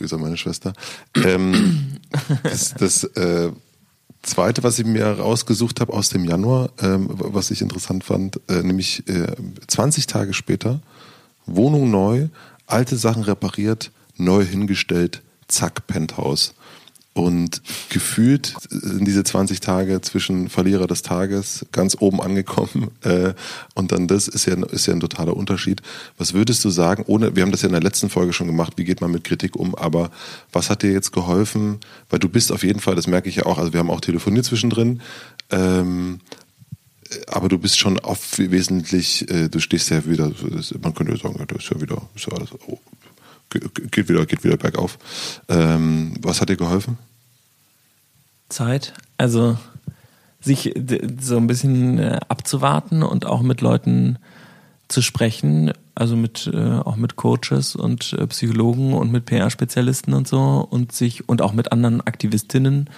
Grüße 0.02 0.16
an 0.16 0.20
meine 0.20 0.36
Schwester. 0.36 0.72
Ähm, 1.14 1.98
das 2.42 2.74
das 2.74 3.04
äh, 3.04 3.52
Zweite, 4.22 4.62
was 4.62 4.78
ich 4.78 4.86
mir 4.86 5.06
rausgesucht 5.06 5.80
habe 5.80 5.92
aus 5.92 6.08
dem 6.08 6.24
Januar, 6.24 6.70
ähm, 6.80 7.08
was 7.10 7.50
ich 7.50 7.60
interessant 7.62 8.04
fand, 8.04 8.40
äh, 8.48 8.62
nämlich 8.62 9.08
äh, 9.08 9.26
20 9.66 10.06
Tage 10.06 10.32
später, 10.32 10.80
Wohnung 11.46 11.90
neu, 11.90 12.28
alte 12.66 12.96
Sachen 12.96 13.22
repariert, 13.22 13.90
neu 14.16 14.44
hingestellt, 14.44 15.22
zack, 15.48 15.86
Penthouse. 15.86 16.54
Und 17.14 17.60
gefühlt 17.90 18.54
sind 18.70 19.06
diese 19.06 19.22
20 19.22 19.60
Tage 19.60 20.00
zwischen 20.00 20.48
Verlierer 20.48 20.86
des 20.86 21.02
Tages 21.02 21.66
ganz 21.72 21.96
oben 21.98 22.20
angekommen. 22.20 22.90
Äh, 23.02 23.34
und 23.74 23.90
dann 23.90 24.06
das 24.06 24.28
ist 24.28 24.46
ja, 24.46 24.54
ist 24.66 24.86
ja 24.86 24.94
ein 24.94 25.00
totaler 25.00 25.36
Unterschied. 25.36 25.82
Was 26.18 26.34
würdest 26.34 26.64
du 26.64 26.70
sagen, 26.70 27.02
ohne, 27.06 27.34
wir 27.34 27.42
haben 27.42 27.50
das 27.50 27.62
ja 27.62 27.66
in 27.66 27.72
der 27.72 27.82
letzten 27.82 28.10
Folge 28.10 28.32
schon 28.32 28.46
gemacht, 28.46 28.74
wie 28.76 28.84
geht 28.84 29.00
man 29.00 29.10
mit 29.10 29.24
Kritik 29.24 29.56
um, 29.56 29.74
aber 29.74 30.12
was 30.52 30.70
hat 30.70 30.82
dir 30.82 30.92
jetzt 30.92 31.12
geholfen? 31.12 31.78
Weil 32.10 32.20
du 32.20 32.28
bist 32.28 32.52
auf 32.52 32.62
jeden 32.62 32.78
Fall, 32.78 32.94
das 32.94 33.08
merke 33.08 33.28
ich 33.28 33.36
ja 33.36 33.46
auch, 33.46 33.58
also 33.58 33.72
wir 33.72 33.80
haben 33.80 33.90
auch 33.90 34.00
telefoniert 34.00 34.44
zwischendrin, 34.44 35.00
ähm, 35.50 36.20
aber 37.26 37.48
du 37.48 37.58
bist 37.58 37.78
schon 37.78 37.98
auf 37.98 38.38
wesentlich, 38.38 39.28
äh, 39.30 39.48
du 39.48 39.58
stehst 39.58 39.90
ja 39.90 40.06
wieder, 40.06 40.30
man 40.80 40.94
könnte 40.94 41.16
sagen, 41.16 41.44
das 41.48 41.64
ist 41.64 41.70
ja 41.70 41.80
wieder, 41.80 42.02
ist 42.14 42.26
ja 42.26 42.36
alles, 42.36 42.50
oh, 42.68 42.78
geht 43.52 44.08
wieder, 44.08 44.26
geht 44.26 44.44
wieder 44.44 44.56
bergauf. 44.56 44.98
Ähm, 45.48 46.14
was 46.20 46.40
hat 46.40 46.48
dir 46.48 46.56
geholfen? 46.56 46.98
Zeit. 48.48 48.94
Also 49.18 49.56
sich 50.40 50.74
so 51.20 51.36
ein 51.36 51.46
bisschen 51.46 51.98
äh, 51.98 52.18
abzuwarten 52.28 53.02
und 53.02 53.26
auch 53.26 53.42
mit 53.42 53.60
Leuten 53.60 54.18
zu 54.88 55.00
sprechen, 55.00 55.72
also 55.94 56.16
mit 56.16 56.50
äh, 56.52 56.78
auch 56.78 56.96
mit 56.96 57.16
Coaches 57.16 57.76
und 57.76 58.12
äh, 58.14 58.26
Psychologen 58.26 58.92
und 58.92 59.10
mit 59.10 59.24
PR-Spezialisten 59.24 60.14
und 60.14 60.28
so 60.28 60.66
und 60.68 60.92
sich 60.92 61.28
und 61.28 61.42
auch 61.42 61.52
mit 61.52 61.72
anderen 61.72 62.00
Aktivistinnen, 62.00 62.90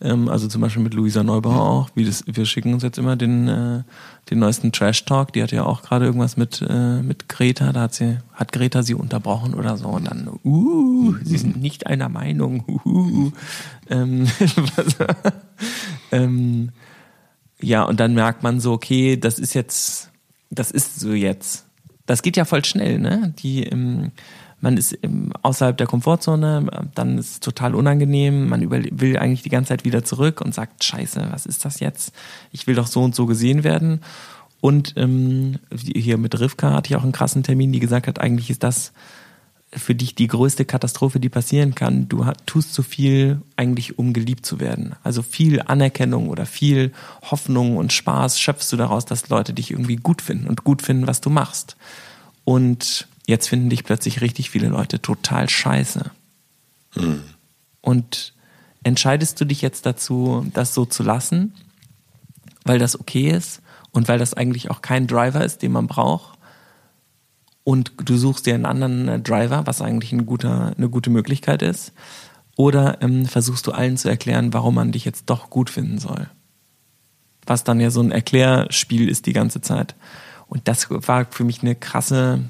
ähm, 0.00 0.28
also 0.28 0.46
zum 0.48 0.60
Beispiel 0.60 0.82
mit 0.82 0.94
Luisa 0.94 1.22
Neubauer 1.22 1.60
auch. 1.60 1.90
Wie 1.94 2.04
das, 2.04 2.24
wir 2.26 2.46
schicken 2.46 2.74
uns 2.74 2.82
jetzt 2.82 2.98
immer 2.98 3.16
den 3.16 3.48
äh, 3.48 3.82
den 4.30 4.38
neuesten 4.38 4.72
Trash 4.72 5.04
Talk. 5.04 5.32
Die 5.32 5.42
hat 5.42 5.52
ja 5.52 5.64
auch 5.64 5.82
gerade 5.82 6.04
irgendwas 6.04 6.36
mit 6.36 6.64
äh, 6.68 7.02
mit 7.02 7.28
Greta. 7.28 7.72
Da 7.72 7.82
hat 7.82 7.94
sie 7.94 8.18
hat 8.32 8.52
Greta 8.52 8.82
sie 8.82 8.94
unterbrochen 8.94 9.54
oder 9.54 9.76
so 9.76 9.88
und 9.88 10.04
dann 10.04 10.28
uh, 10.44 11.14
sie 11.22 11.38
sind 11.38 11.60
nicht 11.60 11.86
einer 11.86 12.08
Meinung. 12.08 12.64
Uh, 12.84 13.32
ähm, 13.90 14.28
ähm, 16.12 16.70
ja, 17.60 17.82
und 17.82 17.98
dann 17.98 18.14
merkt 18.14 18.42
man 18.42 18.60
so, 18.60 18.72
okay, 18.72 19.16
das 19.16 19.38
ist 19.38 19.54
jetzt, 19.54 20.10
das 20.50 20.70
ist 20.70 21.00
so 21.00 21.12
jetzt. 21.12 21.66
Das 22.06 22.22
geht 22.22 22.36
ja 22.36 22.44
voll 22.44 22.64
schnell, 22.64 22.98
ne? 22.98 23.34
Die, 23.38 23.64
ähm, 23.64 24.12
man 24.60 24.76
ist 24.76 24.98
außerhalb 25.42 25.76
der 25.76 25.86
Komfortzone, 25.86 26.90
dann 26.94 27.18
ist 27.18 27.30
es 27.30 27.40
total 27.40 27.74
unangenehm, 27.74 28.48
man 28.48 28.70
will 28.70 29.18
eigentlich 29.18 29.42
die 29.42 29.50
ganze 29.50 29.68
Zeit 29.68 29.84
wieder 29.84 30.04
zurück 30.04 30.40
und 30.40 30.54
sagt, 30.54 30.82
scheiße, 30.82 31.28
was 31.30 31.46
ist 31.46 31.64
das 31.64 31.80
jetzt? 31.80 32.12
Ich 32.50 32.66
will 32.66 32.74
doch 32.74 32.88
so 32.88 33.02
und 33.02 33.14
so 33.14 33.26
gesehen 33.26 33.64
werden. 33.64 34.00
Und 34.60 34.94
ähm, 34.96 35.58
hier 35.70 36.18
mit 36.18 36.38
Rivka 36.38 36.72
hatte 36.72 36.90
ich 36.90 36.96
auch 36.96 37.04
einen 37.04 37.12
krassen 37.12 37.44
Termin, 37.44 37.72
die 37.72 37.78
gesagt 37.78 38.08
hat, 38.08 38.20
eigentlich 38.20 38.50
ist 38.50 38.64
das 38.64 38.92
für 39.70 39.94
dich 39.94 40.14
die 40.14 40.26
größte 40.26 40.64
Katastrophe, 40.64 41.20
die 41.20 41.28
passieren 41.28 41.74
kann. 41.74 42.08
Du 42.08 42.24
tust 42.46 42.72
zu 42.72 42.82
viel 42.82 43.42
eigentlich, 43.56 43.98
um 43.98 44.12
geliebt 44.12 44.46
zu 44.46 44.60
werden. 44.60 44.94
Also 45.02 45.22
viel 45.22 45.60
Anerkennung 45.60 46.30
oder 46.30 46.46
viel 46.46 46.92
Hoffnung 47.22 47.76
und 47.76 47.92
Spaß 47.92 48.40
schöpfst 48.40 48.72
du 48.72 48.76
daraus, 48.76 49.04
dass 49.04 49.28
Leute 49.28 49.52
dich 49.52 49.70
irgendwie 49.70 49.96
gut 49.96 50.22
finden 50.22 50.48
und 50.48 50.64
gut 50.64 50.82
finden, 50.82 51.06
was 51.06 51.20
du 51.20 51.28
machst. 51.28 51.76
Und 52.44 53.06
jetzt 53.28 53.48
finden 53.48 53.70
dich 53.70 53.84
plötzlich 53.84 54.20
richtig 54.20 54.50
viele 54.50 54.68
Leute 54.68 55.00
total 55.00 55.48
scheiße. 55.48 56.10
Und 57.80 58.34
entscheidest 58.82 59.40
du 59.40 59.44
dich 59.44 59.62
jetzt 59.62 59.86
dazu, 59.86 60.46
das 60.52 60.74
so 60.74 60.84
zu 60.84 61.02
lassen, 61.02 61.54
weil 62.64 62.78
das 62.78 62.98
okay 62.98 63.30
ist 63.30 63.62
und 63.92 64.08
weil 64.08 64.18
das 64.18 64.34
eigentlich 64.34 64.70
auch 64.70 64.82
kein 64.82 65.06
Driver 65.06 65.44
ist, 65.44 65.62
den 65.62 65.72
man 65.72 65.86
braucht? 65.86 66.38
und 67.68 67.92
du 68.02 68.16
suchst 68.16 68.46
dir 68.46 68.54
einen 68.54 68.64
anderen 68.64 69.08
äh, 69.08 69.20
Driver, 69.20 69.66
was 69.66 69.82
eigentlich 69.82 70.10
ein 70.10 70.24
guter, 70.24 70.72
eine 70.74 70.88
gute 70.88 71.10
Möglichkeit 71.10 71.60
ist. 71.60 71.92
Oder 72.56 73.02
ähm, 73.02 73.26
versuchst 73.26 73.66
du 73.66 73.72
allen 73.72 73.98
zu 73.98 74.08
erklären, 74.08 74.54
warum 74.54 74.76
man 74.76 74.90
dich 74.90 75.04
jetzt 75.04 75.24
doch 75.26 75.50
gut 75.50 75.68
finden 75.68 75.98
soll. 75.98 76.30
Was 77.44 77.64
dann 77.64 77.78
ja 77.78 77.90
so 77.90 78.00
ein 78.00 78.10
Erklärspiel 78.10 79.06
ist 79.06 79.26
die 79.26 79.34
ganze 79.34 79.60
Zeit. 79.60 79.96
Und 80.46 80.66
das 80.66 80.86
war 80.88 81.26
für 81.30 81.44
mich 81.44 81.60
eine 81.60 81.74
krasse, 81.74 82.40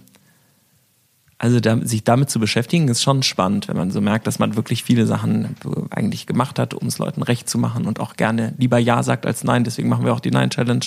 also 1.38 1.60
da, 1.60 1.78
sich 1.82 2.02
damit 2.02 2.30
zu 2.30 2.40
beschäftigen, 2.40 2.88
ist 2.88 3.02
schon 3.02 3.22
spannend, 3.22 3.68
wenn 3.68 3.76
man 3.76 3.92
so 3.92 4.00
merkt, 4.00 4.26
dass 4.26 4.40
man 4.40 4.56
wirklich 4.56 4.82
viele 4.82 5.06
Sachen 5.06 5.54
eigentlich 5.90 6.26
gemacht 6.26 6.58
hat, 6.58 6.74
um 6.74 6.88
es 6.88 6.98
Leuten 6.98 7.22
recht 7.22 7.48
zu 7.48 7.58
machen 7.58 7.86
und 7.86 8.00
auch 8.00 8.16
gerne 8.16 8.54
lieber 8.58 8.78
Ja 8.78 9.04
sagt 9.04 9.24
als 9.24 9.44
Nein. 9.44 9.62
Deswegen 9.62 9.88
machen 9.88 10.04
wir 10.04 10.12
auch 10.12 10.20
die 10.20 10.32
Nein-Challenge 10.32 10.86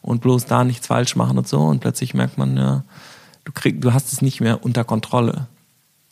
und 0.00 0.20
bloß 0.20 0.46
da 0.46 0.62
nichts 0.62 0.86
falsch 0.86 1.16
machen 1.16 1.36
und 1.36 1.48
so. 1.48 1.60
Und 1.60 1.80
plötzlich 1.80 2.14
merkt 2.14 2.38
man, 2.38 2.56
ja, 2.56 2.84
du 3.44 3.52
krieg, 3.52 3.80
du 3.80 3.92
hast 3.92 4.12
es 4.12 4.22
nicht 4.22 4.40
mehr 4.40 4.64
unter 4.64 4.84
Kontrolle, 4.84 5.48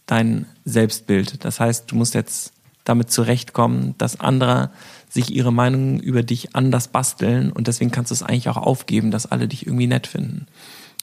dein 0.07 0.47
Selbstbild. 0.65 1.45
Das 1.45 1.61
heißt, 1.61 1.91
du 1.91 1.95
musst 1.95 2.15
jetzt 2.15 2.53
damit 2.83 3.13
zurechtkommen, 3.13 3.95
dass 3.99 4.19
andere 4.19 4.71
sich 5.09 5.31
ihre 5.31 5.53
Meinung 5.53 6.01
über 6.01 6.25
dich 6.25 6.57
anders 6.57 6.89
basteln 6.89 7.53
und 7.53 7.69
deswegen 7.69 7.91
kannst 7.91 8.11
du 8.11 8.15
es 8.15 8.23
eigentlich 8.23 8.49
auch 8.49 8.57
aufgeben, 8.57 9.11
dass 9.11 9.31
alle 9.31 9.49
dich 9.49 9.67
irgendwie 9.67 9.87
nett 9.87 10.07
finden. 10.09 10.47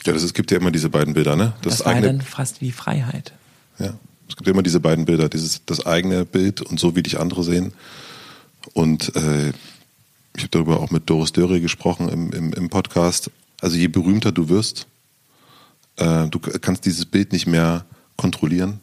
Ja, 0.06 0.14
das, 0.14 0.24
es 0.24 0.34
gibt 0.34 0.52
ja 0.52 0.58
immer 0.58 0.72
diese 0.72 0.90
beiden 0.90 1.14
Bilder, 1.14 1.36
ne? 1.36 1.54
Das, 1.62 1.86
war 1.86 1.96
ja 1.96 2.02
dann 2.02 2.22
fast 2.22 2.62
wie 2.62 2.72
Freiheit. 2.72 3.34
Ja, 3.80 3.94
es 4.28 4.36
gibt 4.36 4.48
immer 4.48 4.64
diese 4.64 4.80
beiden 4.80 5.06
Bilder, 5.06 5.30
dieses 5.30 5.62
das 5.66 5.86
eigene 5.86 6.26
Bild 6.26 6.62
und 6.62 6.80
so 6.80 6.96
wie 6.96 7.04
dich 7.04 7.20
andere 7.20 7.44
sehen. 7.44 7.74
Und 8.74 9.16
äh, 9.16 9.50
ich 10.36 10.44
habe 10.44 10.50
darüber 10.52 10.80
auch 10.80 10.92
mit 10.92 11.10
Doris 11.10 11.32
Dörre 11.32 11.62
gesprochen 11.62 12.10
im, 12.10 12.32
im, 12.32 12.54
im 12.54 12.70
Podcast. 12.70 13.30
Also 13.62 13.78
je 13.78 13.88
berühmter 13.88 14.32
du 14.32 14.50
wirst, 14.50 14.88
äh, 15.98 16.28
du 16.28 16.40
kannst 16.40 16.86
dieses 16.86 17.06
Bild 17.06 17.32
nicht 17.32 17.48
mehr 17.48 17.86
kontrollieren. 18.16 18.80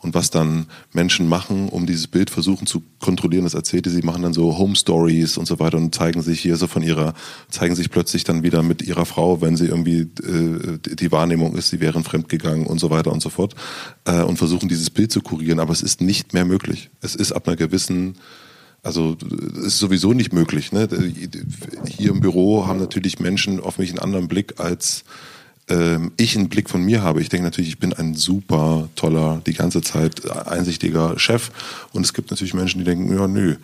Und 0.00 0.14
was 0.14 0.30
dann 0.30 0.66
Menschen 0.92 1.28
machen, 1.28 1.68
um 1.68 1.86
dieses 1.86 2.06
Bild 2.06 2.30
versuchen 2.30 2.66
zu 2.66 2.82
kontrollieren, 3.00 3.44
das 3.44 3.54
erzählte 3.54 3.90
sie, 3.90 4.02
machen 4.02 4.22
dann 4.22 4.34
so 4.34 4.58
Home 4.58 4.76
Stories 4.76 5.38
und 5.38 5.46
so 5.46 5.58
weiter 5.58 5.78
und 5.78 5.94
zeigen 5.94 6.22
sich 6.22 6.40
hier 6.40 6.56
so 6.56 6.66
von 6.66 6.82
ihrer, 6.82 7.14
zeigen 7.50 7.74
sich 7.74 7.90
plötzlich 7.90 8.24
dann 8.24 8.42
wieder 8.42 8.62
mit 8.62 8.82
ihrer 8.82 9.06
Frau, 9.06 9.40
wenn 9.40 9.56
sie 9.56 9.66
irgendwie 9.66 10.00
äh, 10.00 10.78
die 10.82 11.12
Wahrnehmung 11.12 11.56
ist, 11.56 11.68
sie 11.70 11.80
wären 11.80 12.04
fremdgegangen 12.04 12.66
und 12.66 12.78
so 12.78 12.90
weiter 12.90 13.12
und 13.12 13.22
so 13.22 13.30
fort 13.30 13.54
äh, 14.04 14.22
und 14.22 14.36
versuchen 14.36 14.68
dieses 14.68 14.90
Bild 14.90 15.12
zu 15.12 15.20
kurieren, 15.20 15.60
aber 15.60 15.72
es 15.72 15.82
ist 15.82 16.00
nicht 16.00 16.34
mehr 16.34 16.44
möglich. 16.44 16.90
Es 17.00 17.14
ist 17.14 17.32
ab 17.32 17.46
einer 17.48 17.56
gewissen 17.56 18.16
also 18.82 19.16
es 19.56 19.64
ist 19.64 19.78
sowieso 19.78 20.12
nicht 20.12 20.34
möglich. 20.34 20.70
Ne? 20.70 20.86
Hier 21.88 22.10
im 22.10 22.20
Büro 22.20 22.66
haben 22.66 22.78
natürlich 22.78 23.18
Menschen 23.18 23.58
auf 23.58 23.78
mich 23.78 23.88
einen 23.88 23.98
anderen 23.98 24.28
Blick 24.28 24.60
als 24.60 25.04
ähm, 25.68 26.12
ich 26.16 26.36
einen 26.36 26.48
Blick 26.48 26.68
von 26.68 26.82
mir 26.82 27.02
habe. 27.02 27.20
Ich 27.20 27.28
denke 27.28 27.44
natürlich, 27.44 27.70
ich 27.70 27.78
bin 27.78 27.92
ein 27.92 28.14
super 28.14 28.88
toller, 28.96 29.40
die 29.46 29.54
ganze 29.54 29.82
Zeit 29.82 30.30
einsichtiger 30.46 31.18
Chef. 31.18 31.50
Und 31.92 32.04
es 32.04 32.12
gibt 32.12 32.30
natürlich 32.30 32.54
Menschen, 32.54 32.78
die 32.78 32.84
denken, 32.84 33.14
ja, 33.14 33.26
nö. 33.26 33.56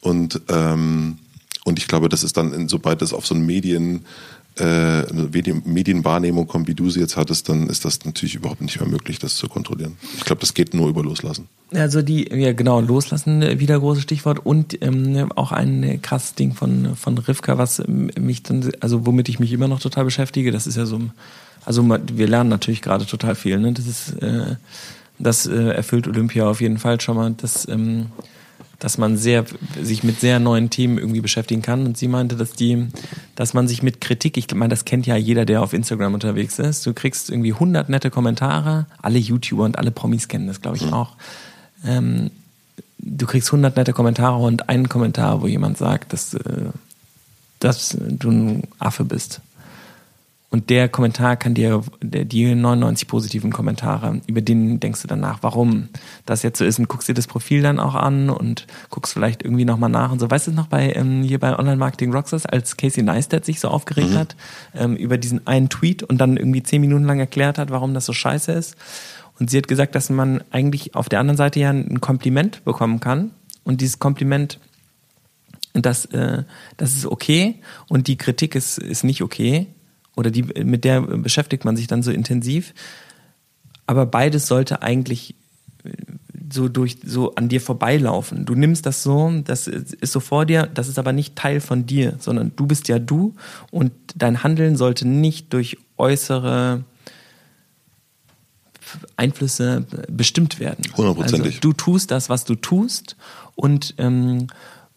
Und, 0.00 0.40
ähm, 0.48 1.18
und 1.64 1.78
ich 1.78 1.88
glaube, 1.88 2.08
das 2.08 2.24
ist 2.24 2.36
dann, 2.36 2.68
sobald 2.68 3.02
das 3.02 3.12
auf 3.12 3.26
so 3.26 3.34
ein 3.34 3.46
Medien, 3.46 4.04
äh, 4.56 5.02
Medienwahrnehmung 5.12 6.46
kommt, 6.46 6.68
wie 6.68 6.74
du 6.74 6.90
sie 6.90 7.00
jetzt 7.00 7.16
hattest, 7.16 7.48
dann 7.48 7.68
ist 7.68 7.84
das 7.84 8.04
natürlich 8.04 8.36
überhaupt 8.36 8.60
nicht 8.60 8.78
mehr 8.78 8.88
möglich, 8.88 9.18
das 9.18 9.36
zu 9.36 9.48
kontrollieren. 9.48 9.96
Ich 10.16 10.24
glaube, 10.24 10.40
das 10.40 10.54
geht 10.54 10.74
nur 10.74 10.88
über 10.88 11.02
Loslassen. 11.02 11.48
Also 11.72 12.02
die, 12.02 12.28
ja 12.30 12.52
genau, 12.52 12.80
Loslassen, 12.80 13.58
wieder 13.58 13.80
großes 13.80 14.04
Stichwort 14.04 14.44
und 14.44 14.80
ähm, 14.82 15.32
auch 15.34 15.50
ein 15.50 16.00
krasses 16.02 16.34
Ding 16.34 16.54
von, 16.54 16.94
von 16.94 17.18
Rivka, 17.18 17.58
was 17.58 17.82
mich 17.88 18.44
dann, 18.44 18.70
also 18.80 19.06
womit 19.06 19.28
ich 19.28 19.40
mich 19.40 19.52
immer 19.52 19.66
noch 19.66 19.80
total 19.80 20.04
beschäftige, 20.04 20.52
das 20.52 20.68
ist 20.68 20.76
ja 20.76 20.86
so, 20.86 21.00
also 21.64 21.88
wir 21.88 22.28
lernen 22.28 22.50
natürlich 22.50 22.82
gerade 22.82 23.06
total 23.06 23.34
viel, 23.34 23.58
ne? 23.58 23.72
Das 23.72 23.86
ist, 23.86 24.22
äh, 24.22 24.56
das 25.18 25.46
äh, 25.46 25.70
erfüllt 25.70 26.08
Olympia 26.08 26.46
auf 26.46 26.60
jeden 26.60 26.78
Fall 26.78 27.00
schon 27.00 27.16
mal, 27.16 27.30
dass 27.32 27.68
ähm, 27.68 28.06
dass 28.84 28.98
man 28.98 29.16
sehr, 29.16 29.46
sich 29.80 30.04
mit 30.04 30.20
sehr 30.20 30.38
neuen 30.38 30.68
Themen 30.68 30.98
irgendwie 30.98 31.22
beschäftigen 31.22 31.62
kann. 31.62 31.86
Und 31.86 31.96
sie 31.96 32.06
meinte, 32.06 32.36
dass 32.36 32.52
die, 32.52 32.88
dass 33.34 33.54
man 33.54 33.66
sich 33.66 33.82
mit 33.82 34.02
Kritik, 34.02 34.36
ich 34.36 34.52
meine, 34.54 34.68
das 34.68 34.84
kennt 34.84 35.06
ja 35.06 35.16
jeder, 35.16 35.46
der 35.46 35.62
auf 35.62 35.72
Instagram 35.72 36.12
unterwegs 36.12 36.58
ist. 36.58 36.84
Du 36.84 36.92
kriegst 36.92 37.30
irgendwie 37.30 37.54
100 37.54 37.88
nette 37.88 38.10
Kommentare. 38.10 38.84
Alle 39.00 39.18
YouTuber 39.18 39.64
und 39.64 39.78
alle 39.78 39.90
Promis 39.90 40.28
kennen 40.28 40.48
das, 40.48 40.60
glaube 40.60 40.76
ich, 40.76 40.84
mhm. 40.84 40.92
auch. 40.92 41.16
Ähm, 41.82 42.30
du 42.98 43.26
kriegst 43.26 43.48
100 43.48 43.74
nette 43.74 43.94
Kommentare 43.94 44.36
und 44.36 44.68
einen 44.68 44.90
Kommentar, 44.90 45.40
wo 45.40 45.46
jemand 45.46 45.78
sagt, 45.78 46.12
dass, 46.12 46.34
äh, 46.34 46.42
dass 47.60 47.96
du 47.98 48.30
ein 48.30 48.62
Affe 48.78 49.04
bist. 49.04 49.40
Und 50.54 50.70
der 50.70 50.88
Kommentar 50.88 51.34
kann 51.34 51.54
dir, 51.54 51.82
die 52.00 52.54
99 52.54 53.08
positiven 53.08 53.50
Kommentare, 53.50 54.20
über 54.28 54.40
den 54.40 54.78
denkst 54.78 55.02
du 55.02 55.08
danach, 55.08 55.38
warum 55.40 55.88
das 56.26 56.44
jetzt 56.44 56.58
so 56.58 56.64
ist 56.64 56.78
und 56.78 56.86
guckst 56.86 57.08
dir 57.08 57.14
das 57.14 57.26
Profil 57.26 57.60
dann 57.60 57.80
auch 57.80 57.96
an 57.96 58.30
und 58.30 58.68
guckst 58.88 59.14
vielleicht 59.14 59.42
irgendwie 59.42 59.64
nochmal 59.64 59.90
nach 59.90 60.12
und 60.12 60.20
so. 60.20 60.30
Weißt 60.30 60.46
du 60.46 60.52
noch 60.52 60.68
bei, 60.68 60.92
ähm, 60.92 61.24
hier 61.24 61.40
bei 61.40 61.58
Online 61.58 61.76
Marketing 61.76 62.12
Rockstars, 62.12 62.46
als 62.46 62.76
Casey 62.76 63.02
Neistat 63.02 63.44
sich 63.44 63.58
so 63.58 63.66
aufgeregt 63.66 64.10
mhm. 64.10 64.16
hat, 64.16 64.36
ähm, 64.76 64.94
über 64.94 65.18
diesen 65.18 65.44
einen 65.44 65.70
Tweet 65.70 66.04
und 66.04 66.18
dann 66.18 66.36
irgendwie 66.36 66.62
zehn 66.62 66.80
Minuten 66.80 67.02
lang 67.02 67.18
erklärt 67.18 67.58
hat, 67.58 67.70
warum 67.70 67.92
das 67.92 68.06
so 68.06 68.12
scheiße 68.12 68.52
ist. 68.52 68.76
Und 69.40 69.50
sie 69.50 69.58
hat 69.58 69.66
gesagt, 69.66 69.96
dass 69.96 70.08
man 70.08 70.44
eigentlich 70.52 70.94
auf 70.94 71.08
der 71.08 71.18
anderen 71.18 71.36
Seite 71.36 71.58
ja 71.58 71.70
ein 71.70 72.00
Kompliment 72.00 72.64
bekommen 72.64 73.00
kann 73.00 73.32
und 73.64 73.80
dieses 73.80 73.98
Kompliment 73.98 74.60
das, 75.72 76.04
äh, 76.04 76.44
das 76.76 76.94
ist 76.94 77.06
okay 77.06 77.56
und 77.88 78.06
die 78.06 78.18
Kritik 78.18 78.54
ist, 78.54 78.78
ist 78.78 79.02
nicht 79.02 79.20
okay 79.20 79.66
oder 80.16 80.30
die, 80.30 80.42
mit 80.42 80.84
der 80.84 81.00
beschäftigt 81.00 81.64
man 81.64 81.76
sich 81.76 81.86
dann 81.86 82.02
so 82.02 82.10
intensiv. 82.10 82.74
Aber 83.86 84.06
beides 84.06 84.46
sollte 84.46 84.82
eigentlich 84.82 85.34
äh, 85.84 85.90
so 86.52 86.68
durch 86.68 86.98
so 87.04 87.34
an 87.34 87.48
dir 87.48 87.60
vorbeilaufen. 87.60 88.44
Du 88.44 88.54
nimmst 88.54 88.86
das 88.86 89.02
so, 89.02 89.32
das 89.44 89.66
ist 89.66 90.12
so 90.12 90.20
vor 90.20 90.46
dir, 90.46 90.66
das 90.72 90.88
ist 90.88 90.98
aber 90.98 91.12
nicht 91.12 91.36
Teil 91.36 91.60
von 91.60 91.86
dir, 91.86 92.16
sondern 92.18 92.52
du 92.54 92.66
bist 92.66 92.88
ja 92.88 92.98
du 92.98 93.34
und 93.70 93.92
dein 94.14 94.42
Handeln 94.42 94.76
sollte 94.76 95.08
nicht 95.08 95.52
durch 95.52 95.78
äußere 95.96 96.84
Einflüsse 99.16 99.86
bestimmt 100.08 100.60
werden. 100.60 100.84
Hundertprozentig. 100.96 101.56
Also, 101.56 101.60
du 101.60 101.72
tust 101.72 102.10
das, 102.10 102.28
was 102.28 102.44
du 102.44 102.54
tust 102.54 103.16
und 103.56 103.94
ähm, 103.98 104.46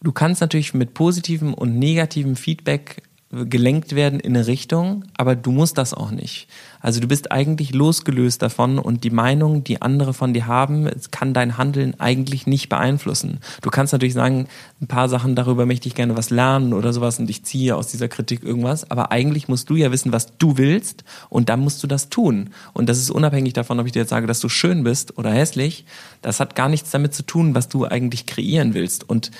du 0.02 0.12
kannst 0.12 0.40
natürlich 0.40 0.74
mit 0.74 0.94
positivem 0.94 1.54
und 1.54 1.78
negativem 1.78 2.36
Feedback 2.36 3.02
gelenkt 3.30 3.94
werden 3.94 4.20
in 4.20 4.34
eine 4.34 4.46
Richtung, 4.46 5.04
aber 5.18 5.36
du 5.36 5.52
musst 5.52 5.76
das 5.76 5.92
auch 5.92 6.10
nicht. 6.10 6.48
Also 6.80 7.00
du 7.00 7.06
bist 7.06 7.30
eigentlich 7.30 7.74
losgelöst 7.74 8.40
davon 8.40 8.78
und 8.78 9.04
die 9.04 9.10
Meinung, 9.10 9.64
die 9.64 9.82
andere 9.82 10.14
von 10.14 10.32
dir 10.32 10.46
haben, 10.46 10.88
kann 11.10 11.34
dein 11.34 11.58
Handeln 11.58 11.98
eigentlich 12.00 12.46
nicht 12.46 12.70
beeinflussen. 12.70 13.40
Du 13.60 13.68
kannst 13.68 13.92
natürlich 13.92 14.14
sagen, 14.14 14.48
ein 14.80 14.86
paar 14.86 15.10
Sachen 15.10 15.34
darüber 15.34 15.66
möchte 15.66 15.88
ich 15.88 15.94
gerne 15.94 16.16
was 16.16 16.30
lernen 16.30 16.72
oder 16.72 16.94
sowas 16.94 17.18
und 17.18 17.28
ich 17.28 17.44
ziehe 17.44 17.76
aus 17.76 17.88
dieser 17.88 18.08
Kritik 18.08 18.42
irgendwas, 18.44 18.90
aber 18.90 19.12
eigentlich 19.12 19.46
musst 19.46 19.68
du 19.68 19.76
ja 19.76 19.92
wissen, 19.92 20.12
was 20.12 20.38
du 20.38 20.56
willst 20.56 21.04
und 21.28 21.50
dann 21.50 21.60
musst 21.60 21.82
du 21.82 21.86
das 21.86 22.08
tun. 22.08 22.50
Und 22.72 22.88
das 22.88 22.98
ist 22.98 23.10
unabhängig 23.10 23.52
davon, 23.52 23.78
ob 23.78 23.86
ich 23.86 23.92
dir 23.92 24.00
jetzt 24.00 24.10
sage, 24.10 24.26
dass 24.26 24.40
du 24.40 24.48
schön 24.48 24.84
bist 24.84 25.18
oder 25.18 25.30
hässlich. 25.30 25.84
Das 26.22 26.40
hat 26.40 26.54
gar 26.54 26.70
nichts 26.70 26.90
damit 26.90 27.12
zu 27.12 27.24
tun, 27.24 27.54
was 27.54 27.68
du 27.68 27.84
eigentlich 27.84 28.24
kreieren 28.24 28.72
willst. 28.72 29.06
Und 29.06 29.30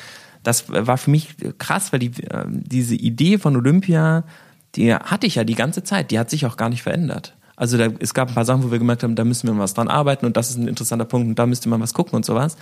das 0.42 0.68
war 0.68 0.98
für 0.98 1.10
mich 1.10 1.34
krass, 1.58 1.92
weil 1.92 2.00
die, 2.00 2.22
äh, 2.24 2.44
diese 2.48 2.94
Idee 2.94 3.38
von 3.38 3.56
Olympia, 3.56 4.24
die 4.74 4.94
hatte 4.94 5.26
ich 5.26 5.36
ja 5.36 5.44
die 5.44 5.54
ganze 5.54 5.82
Zeit, 5.82 6.10
die 6.10 6.18
hat 6.18 6.30
sich 6.30 6.46
auch 6.46 6.56
gar 6.56 6.68
nicht 6.68 6.82
verändert. 6.82 7.34
Also 7.56 7.76
da, 7.76 7.88
es 7.98 8.14
gab 8.14 8.28
ein 8.28 8.34
paar 8.34 8.44
Sachen, 8.44 8.62
wo 8.62 8.70
wir 8.70 8.78
gemerkt 8.78 9.02
haben, 9.02 9.16
da 9.16 9.24
müssen 9.24 9.48
wir 9.48 9.58
was 9.58 9.74
dran 9.74 9.88
arbeiten 9.88 10.26
und 10.26 10.36
das 10.36 10.50
ist 10.50 10.56
ein 10.56 10.68
interessanter 10.68 11.04
Punkt 11.04 11.28
und 11.28 11.38
da 11.38 11.46
müsste 11.46 11.68
man 11.68 11.80
was 11.80 11.92
gucken 11.92 12.14
und 12.14 12.24
sowas. 12.24 12.56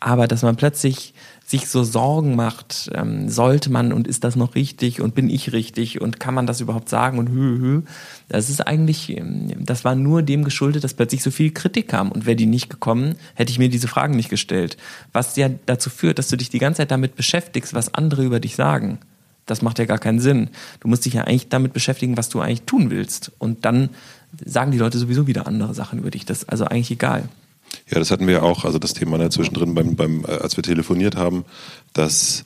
Aber 0.00 0.26
dass 0.26 0.42
man 0.42 0.56
plötzlich 0.56 1.12
sich 1.48 1.66
so 1.66 1.82
Sorgen 1.82 2.36
macht, 2.36 2.90
ähm, 2.92 3.30
sollte 3.30 3.72
man 3.72 3.94
und 3.94 4.06
ist 4.06 4.22
das 4.22 4.36
noch 4.36 4.54
richtig 4.54 5.00
und 5.00 5.14
bin 5.14 5.30
ich 5.30 5.52
richtig 5.54 5.98
und 5.98 6.20
kann 6.20 6.34
man 6.34 6.46
das 6.46 6.60
überhaupt 6.60 6.90
sagen 6.90 7.18
und 7.18 7.30
hü, 7.30 7.58
hü. 7.58 7.82
Das 8.28 8.50
ist 8.50 8.66
eigentlich, 8.66 9.16
ähm, 9.16 9.54
das 9.58 9.82
war 9.82 9.94
nur 9.94 10.20
dem 10.22 10.44
geschuldet, 10.44 10.84
dass 10.84 10.92
plötzlich 10.92 11.22
so 11.22 11.30
viel 11.30 11.50
Kritik 11.50 11.88
kam 11.88 12.12
und 12.12 12.26
wäre 12.26 12.36
die 12.36 12.44
nicht 12.44 12.68
gekommen, 12.68 13.14
hätte 13.34 13.50
ich 13.50 13.58
mir 13.58 13.70
diese 13.70 13.88
Fragen 13.88 14.14
nicht 14.14 14.28
gestellt. 14.28 14.76
Was 15.14 15.36
ja 15.36 15.48
dazu 15.64 15.88
führt, 15.88 16.18
dass 16.18 16.28
du 16.28 16.36
dich 16.36 16.50
die 16.50 16.58
ganze 16.58 16.78
Zeit 16.78 16.90
damit 16.90 17.16
beschäftigst, 17.16 17.72
was 17.72 17.94
andere 17.94 18.24
über 18.24 18.40
dich 18.40 18.54
sagen. 18.54 18.98
Das 19.46 19.62
macht 19.62 19.78
ja 19.78 19.86
gar 19.86 19.98
keinen 19.98 20.20
Sinn. 20.20 20.50
Du 20.80 20.88
musst 20.88 21.06
dich 21.06 21.14
ja 21.14 21.24
eigentlich 21.24 21.48
damit 21.48 21.72
beschäftigen, 21.72 22.18
was 22.18 22.28
du 22.28 22.40
eigentlich 22.40 22.62
tun 22.62 22.90
willst. 22.90 23.32
Und 23.38 23.64
dann 23.64 23.88
sagen 24.44 24.70
die 24.70 24.78
Leute 24.78 24.98
sowieso 24.98 25.26
wieder 25.26 25.46
andere 25.46 25.72
Sachen 25.72 25.98
über 25.98 26.10
dich. 26.10 26.26
Das 26.26 26.42
ist 26.42 26.50
also 26.50 26.66
eigentlich 26.66 26.90
egal. 26.90 27.30
Ja, 27.90 27.98
das 27.98 28.10
hatten 28.10 28.26
wir 28.26 28.34
ja 28.34 28.42
auch, 28.42 28.64
also 28.64 28.78
das 28.78 28.94
Thema 28.94 29.18
da 29.18 29.30
zwischendrin, 29.30 29.74
beim, 29.74 29.96
beim, 29.96 30.24
äh, 30.24 30.32
als 30.32 30.56
wir 30.56 30.62
telefoniert 30.62 31.16
haben, 31.16 31.44
dass 31.92 32.44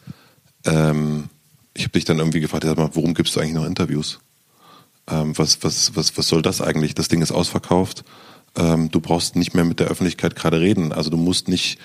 ähm, 0.65 1.29
ich 1.75 1.85
habe 1.85 1.93
dich 1.93 2.05
dann 2.05 2.19
irgendwie 2.19 2.41
gefragt, 2.41 2.65
mal, 2.65 2.91
worum 2.93 3.15
gibst 3.15 3.35
du 3.35 3.41
eigentlich 3.41 3.55
noch 3.55 3.67
Interviews? 3.67 4.21
Ähm, 5.11 5.37
was, 5.37 5.63
was, 5.65 5.97
was, 5.97 6.17
was 6.17 6.29
soll 6.29 6.43
das 6.43 6.61
eigentlich? 6.61 6.95
Das 6.95 7.09
Ding 7.09 7.23
ist 7.23 7.33
ausverkauft. 7.33 8.05
Ähm, 8.57 8.91
du 8.91 9.01
brauchst 9.01 9.37
nicht 9.37 9.55
mehr 9.55 9.65
mit 9.65 9.81
der 9.81 9.89
Öffentlichkeit 9.89 10.37
gerade 10.37 10.61
reden. 10.61 10.93
Also 10.93 11.11
du 11.11 11.17
musst 11.17 11.49
nicht 11.49 11.79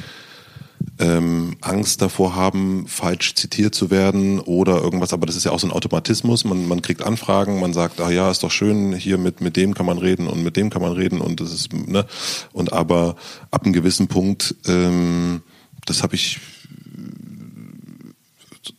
ähm, 1.00 1.58
Angst 1.62 2.02
davor 2.02 2.36
haben, 2.36 2.86
falsch 2.88 3.36
zitiert 3.36 3.76
zu 3.76 3.92
werden 3.92 4.40
oder 4.40 4.82
irgendwas. 4.82 5.14
Aber 5.14 5.26
das 5.26 5.36
ist 5.36 5.44
ja 5.44 5.52
auch 5.52 5.60
so 5.60 5.68
ein 5.68 5.74
Automatismus. 5.74 6.44
Man, 6.44 6.68
man 6.68 6.82
kriegt 6.82 7.04
Anfragen, 7.04 7.60
man 7.60 7.74
sagt, 7.74 8.00
ah 8.02 8.10
ja, 8.10 8.32
ist 8.32 8.44
doch 8.44 8.52
schön, 8.52 8.94
hier 8.94 9.18
mit, 9.18 9.42
mit 9.42 9.56
dem 9.56 9.74
kann 9.74 9.86
man 9.86 9.98
reden 9.98 10.28
und 10.28 10.44
mit 10.44 10.58
dem 10.58 10.70
kann 10.70 10.82
man 10.82 10.94
reden 10.94 11.22
und 11.22 11.40
das 11.40 11.54
ist, 11.54 11.74
ne? 11.74 12.06
Und 12.54 12.74
aber 12.74 13.16
ab 13.52 13.64
einem 13.64 13.74
gewissen 13.74 14.08
Punkt, 14.08 14.56
ähm, 14.66 15.42
das 15.86 16.04
habe 16.04 16.16
ich 16.16 16.40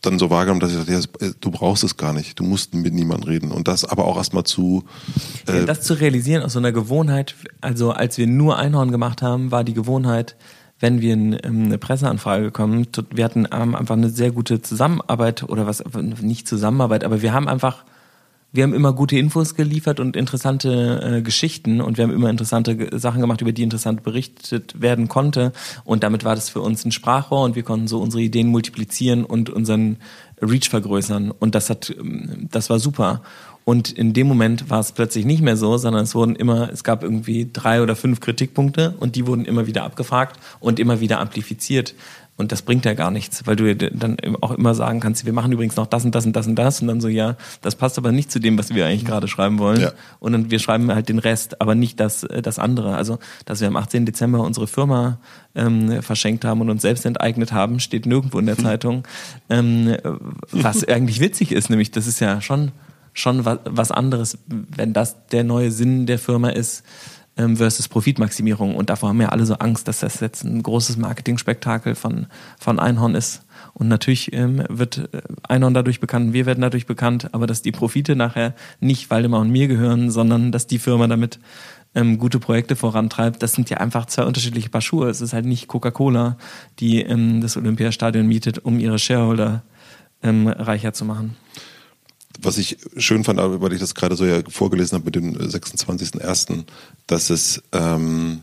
dann 0.01 0.19
so 0.19 0.29
wahrgenommen, 0.29 0.59
dass 0.59 0.71
ich 0.71 0.77
dachte, 0.77 0.91
ja, 0.93 1.31
du 1.39 1.51
brauchst 1.51 1.83
es 1.83 1.97
gar 1.97 2.13
nicht, 2.13 2.39
du 2.39 2.43
musst 2.43 2.73
mit 2.73 2.93
niemandem 2.93 3.29
reden. 3.29 3.51
Und 3.51 3.67
das 3.67 3.85
aber 3.85 4.05
auch 4.05 4.17
erstmal 4.17 4.43
zu. 4.43 4.83
Äh 5.47 5.59
ja, 5.59 5.65
das 5.65 5.81
zu 5.81 5.93
realisieren 5.95 6.43
aus 6.43 6.53
so 6.53 6.59
einer 6.59 6.71
Gewohnheit, 6.71 7.35
also 7.61 7.91
als 7.91 8.17
wir 8.17 8.27
nur 8.27 8.57
Einhorn 8.57 8.91
gemacht 8.91 9.21
haben, 9.21 9.51
war 9.51 9.63
die 9.63 9.73
Gewohnheit, 9.73 10.35
wenn 10.79 11.01
wir 11.01 11.13
in, 11.13 11.33
in 11.33 11.65
eine 11.65 11.77
Presseanfrage 11.77 12.45
bekommen, 12.45 12.87
wir 13.11 13.25
hatten 13.25 13.45
einfach 13.45 13.95
eine 13.95 14.09
sehr 14.09 14.31
gute 14.31 14.61
Zusammenarbeit 14.61 15.43
oder 15.43 15.67
was, 15.67 15.83
nicht 16.21 16.47
Zusammenarbeit, 16.47 17.03
aber 17.03 17.21
wir 17.21 17.33
haben 17.33 17.49
einfach, 17.49 17.83
wir 18.51 18.63
haben 18.63 18.73
immer 18.73 18.93
gute 18.93 19.17
Infos 19.17 19.55
geliefert 19.55 19.99
und 19.99 20.15
interessante 20.15 21.17
äh, 21.17 21.21
Geschichten 21.21 21.81
und 21.81 21.97
wir 21.97 22.05
haben 22.05 22.13
immer 22.13 22.29
interessante 22.29 22.97
Sachen 22.97 23.19
gemacht, 23.19 23.41
über 23.41 23.51
die 23.51 23.63
interessant 23.63 24.03
berichtet 24.03 24.81
werden 24.81 25.09
konnte 25.09 25.51
und 25.83 26.03
damit 26.03 26.23
war 26.23 26.35
das 26.35 26.49
für 26.49 26.61
uns 26.61 26.85
ein 26.85 26.91
Sprachrohr 26.91 27.43
und 27.43 27.55
wir 27.55 27.63
konnten 27.63 27.87
so 27.87 27.99
unsere 27.99 28.23
Ideen 28.23 28.47
multiplizieren 28.47 29.25
und 29.25 29.49
unseren 29.49 29.97
Reach 30.41 30.69
vergrößern 30.69 31.31
und 31.31 31.55
das 31.55 31.69
hat, 31.69 31.93
ähm, 31.97 32.47
das 32.51 32.69
war 32.69 32.79
super. 32.79 33.21
Und 33.69 33.91
in 33.91 34.13
dem 34.13 34.25
Moment 34.25 34.71
war 34.71 34.79
es 34.79 34.93
plötzlich 34.93 35.25
nicht 35.25 35.43
mehr 35.43 35.55
so, 35.55 35.77
sondern 35.77 36.01
es 36.01 36.15
wurden 36.15 36.35
immer, 36.35 36.71
es 36.73 36.83
gab 36.83 37.03
irgendwie 37.03 37.51
drei 37.53 37.83
oder 37.83 37.95
fünf 37.95 38.19
Kritikpunkte 38.19 38.95
und 38.99 39.15
die 39.15 39.27
wurden 39.27 39.45
immer 39.45 39.67
wieder 39.67 39.83
abgefragt 39.83 40.39
und 40.59 40.79
immer 40.79 41.01
wieder 41.01 41.19
amplifiziert. 41.19 41.93
Und 42.35 42.51
das 42.51 42.63
bringt 42.63 42.83
ja 42.85 42.95
gar 42.95 43.11
nichts, 43.11 43.45
weil 43.45 43.55
du 43.55 43.75
dann 43.75 44.17
auch 44.41 44.53
immer 44.53 44.73
sagen 44.73 45.01
kannst, 45.01 45.23
wir 45.27 45.33
machen 45.33 45.51
übrigens 45.51 45.75
noch 45.75 45.85
das 45.85 46.03
und 46.03 46.15
das 46.15 46.25
und 46.25 46.35
das 46.35 46.47
und 46.47 46.55
das 46.55 46.81
und 46.81 46.87
dann 46.87 46.99
so, 46.99 47.09
ja, 47.09 47.37
das 47.61 47.75
passt 47.75 47.99
aber 47.99 48.11
nicht 48.11 48.31
zu 48.31 48.39
dem, 48.39 48.57
was 48.57 48.73
wir 48.73 48.87
eigentlich 48.87 49.05
gerade 49.05 49.27
schreiben 49.27 49.59
wollen. 49.59 49.81
Ja. 49.81 49.91
Und 50.19 50.31
dann 50.31 50.49
wir 50.49 50.57
schreiben 50.57 50.91
halt 50.91 51.07
den 51.07 51.19
Rest, 51.19 51.61
aber 51.61 51.75
nicht 51.75 51.99
das, 51.99 52.23
äh, 52.23 52.41
das 52.41 52.57
andere. 52.57 52.95
Also, 52.95 53.19
dass 53.45 53.61
wir 53.61 53.67
am 53.67 53.75
18. 53.75 54.03
Dezember 54.03 54.39
unsere 54.39 54.65
Firma 54.65 55.19
ähm, 55.53 56.01
verschenkt 56.01 56.43
haben 56.43 56.61
und 56.61 56.71
uns 56.71 56.81
selbst 56.81 57.05
enteignet 57.05 57.53
haben, 57.53 57.79
steht 57.79 58.07
nirgendwo 58.07 58.39
in 58.39 58.47
der 58.47 58.57
Zeitung. 58.65 59.03
Ähm, 59.47 59.95
was 60.51 60.83
eigentlich 60.87 61.19
witzig 61.19 61.51
ist, 61.51 61.69
nämlich 61.69 61.91
das 61.91 62.07
ist 62.07 62.19
ja 62.19 62.41
schon 62.41 62.71
schon 63.19 63.45
was 63.45 63.91
anderes, 63.91 64.37
wenn 64.47 64.93
das 64.93 65.27
der 65.27 65.43
neue 65.43 65.71
Sinn 65.71 66.05
der 66.05 66.19
Firma 66.19 66.49
ist, 66.49 66.83
ähm, 67.39 67.57
versus 67.57 67.87
Profitmaximierung. 67.87 68.75
Und 68.75 68.89
davor 68.89 69.09
haben 69.09 69.21
ja 69.21 69.29
alle 69.29 69.45
so 69.45 69.55
Angst, 69.55 69.87
dass 69.87 69.99
das 69.99 70.19
jetzt 70.19 70.43
ein 70.43 70.61
großes 70.61 70.97
Marketing-Spektakel 70.97 71.95
von, 71.95 72.27
von 72.59 72.79
Einhorn 72.79 73.15
ist. 73.15 73.43
Und 73.73 73.87
natürlich 73.87 74.33
ähm, 74.33 74.63
wird 74.67 75.09
äh, 75.13 75.21
Einhorn 75.47 75.73
dadurch 75.73 75.99
bekannt, 75.99 76.33
wir 76.33 76.45
werden 76.45 76.61
dadurch 76.61 76.85
bekannt, 76.85 77.33
aber 77.33 77.47
dass 77.47 77.61
die 77.61 77.71
Profite 77.71 78.15
nachher 78.15 78.53
nicht 78.81 79.09
Waldemar 79.09 79.39
und 79.39 79.51
mir 79.51 79.67
gehören, 79.67 80.11
sondern 80.11 80.51
dass 80.51 80.67
die 80.67 80.79
Firma 80.79 81.07
damit 81.07 81.39
ähm, 81.95 82.17
gute 82.17 82.39
Projekte 82.39 82.75
vorantreibt, 82.75 83.41
das 83.41 83.53
sind 83.53 83.69
ja 83.69 83.77
einfach 83.77 84.05
zwei 84.05 84.23
unterschiedliche 84.23 84.69
Paar 84.69 84.81
Schuhe. 84.81 85.09
Es 85.09 85.21
ist 85.21 85.33
halt 85.33 85.45
nicht 85.45 85.67
Coca-Cola, 85.67 86.37
die 86.79 87.01
ähm, 87.01 87.41
das 87.41 87.57
Olympiastadion 87.57 88.27
mietet, 88.27 88.59
um 88.59 88.79
ihre 88.79 88.99
Shareholder 88.99 89.63
ähm, 90.21 90.47
reicher 90.47 90.93
zu 90.93 91.05
machen. 91.05 91.35
Was 92.41 92.57
ich 92.57 92.77
schön 92.97 93.23
fand, 93.23 93.39
weil 93.39 93.73
ich 93.73 93.79
das 93.79 93.95
gerade 93.95 94.15
so 94.15 94.25
ja 94.25 94.41
vorgelesen 94.47 94.95
habe 94.95 95.05
mit 95.05 95.15
dem 95.15 95.35
26.01., 95.35 96.63
dass 97.07 97.29
es 97.29 97.61
ähm, 97.73 98.41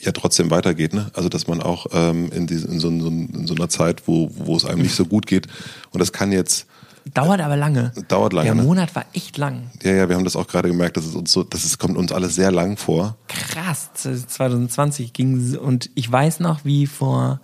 ja 0.00 0.12
trotzdem 0.12 0.50
weitergeht, 0.50 0.94
ne? 0.94 1.10
Also 1.14 1.28
dass 1.28 1.46
man 1.46 1.62
auch 1.62 1.86
ähm, 1.92 2.30
in, 2.32 2.46
diese, 2.46 2.68
in, 2.68 2.80
so, 2.80 2.88
in 2.88 3.46
so 3.46 3.54
einer 3.54 3.68
Zeit, 3.68 4.06
wo, 4.06 4.30
wo 4.34 4.56
es 4.56 4.64
einem 4.64 4.82
nicht 4.82 4.94
so 4.94 5.06
gut 5.06 5.26
geht, 5.26 5.46
und 5.90 6.00
das 6.00 6.12
kann 6.12 6.32
jetzt 6.32 6.66
Dauert 7.14 7.40
aber 7.40 7.56
lange. 7.56 7.92
Dauert 8.08 8.32
lange. 8.32 8.46
Der 8.46 8.54
ne? 8.56 8.62
Monat 8.64 8.94
war 8.96 9.04
echt 9.12 9.36
lang. 9.36 9.70
Ja, 9.82 9.92
ja, 9.92 10.08
wir 10.08 10.16
haben 10.16 10.24
das 10.24 10.34
auch 10.34 10.48
gerade 10.48 10.68
gemerkt, 10.68 10.96
dass 10.96 11.04
es 11.04 11.14
uns 11.14 11.30
so, 11.30 11.44
dass 11.44 11.64
es 11.64 11.78
kommt 11.78 11.96
uns 11.96 12.10
alles 12.10 12.34
sehr 12.34 12.50
lang 12.50 12.76
vor. 12.76 13.16
Krass, 13.28 13.90
2020 13.94 15.12
ging 15.12 15.56
und 15.56 15.88
ich 15.94 16.10
weiß 16.10 16.40
noch, 16.40 16.64
wie 16.64 16.86
vor 16.86 17.40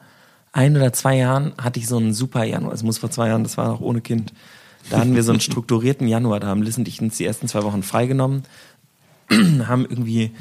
ein 0.52 0.76
oder 0.76 0.92
zwei 0.92 1.16
Jahren 1.16 1.52
hatte 1.58 1.78
ich 1.78 1.86
so 1.86 1.96
einen 1.96 2.12
super 2.12 2.44
Januar. 2.44 2.74
Es 2.74 2.82
muss 2.82 2.98
vor 2.98 3.10
zwei 3.10 3.28
Jahren, 3.28 3.44
das 3.44 3.56
war 3.56 3.68
noch 3.68 3.80
ohne 3.80 4.00
Kind. 4.00 4.32
Da 4.90 4.98
hatten 4.98 5.14
wir 5.14 5.22
so 5.22 5.32
einen 5.32 5.40
strukturierten 5.40 6.08
Januar. 6.08 6.40
Da 6.40 6.48
haben 6.48 6.62
Liz 6.62 6.76
und 6.76 6.88
ich 6.88 7.00
uns 7.00 7.16
die 7.16 7.24
ersten 7.24 7.48
zwei 7.48 7.62
Wochen 7.62 7.82
freigenommen, 7.82 8.42
haben 9.30 9.86
irgendwie 9.88 10.32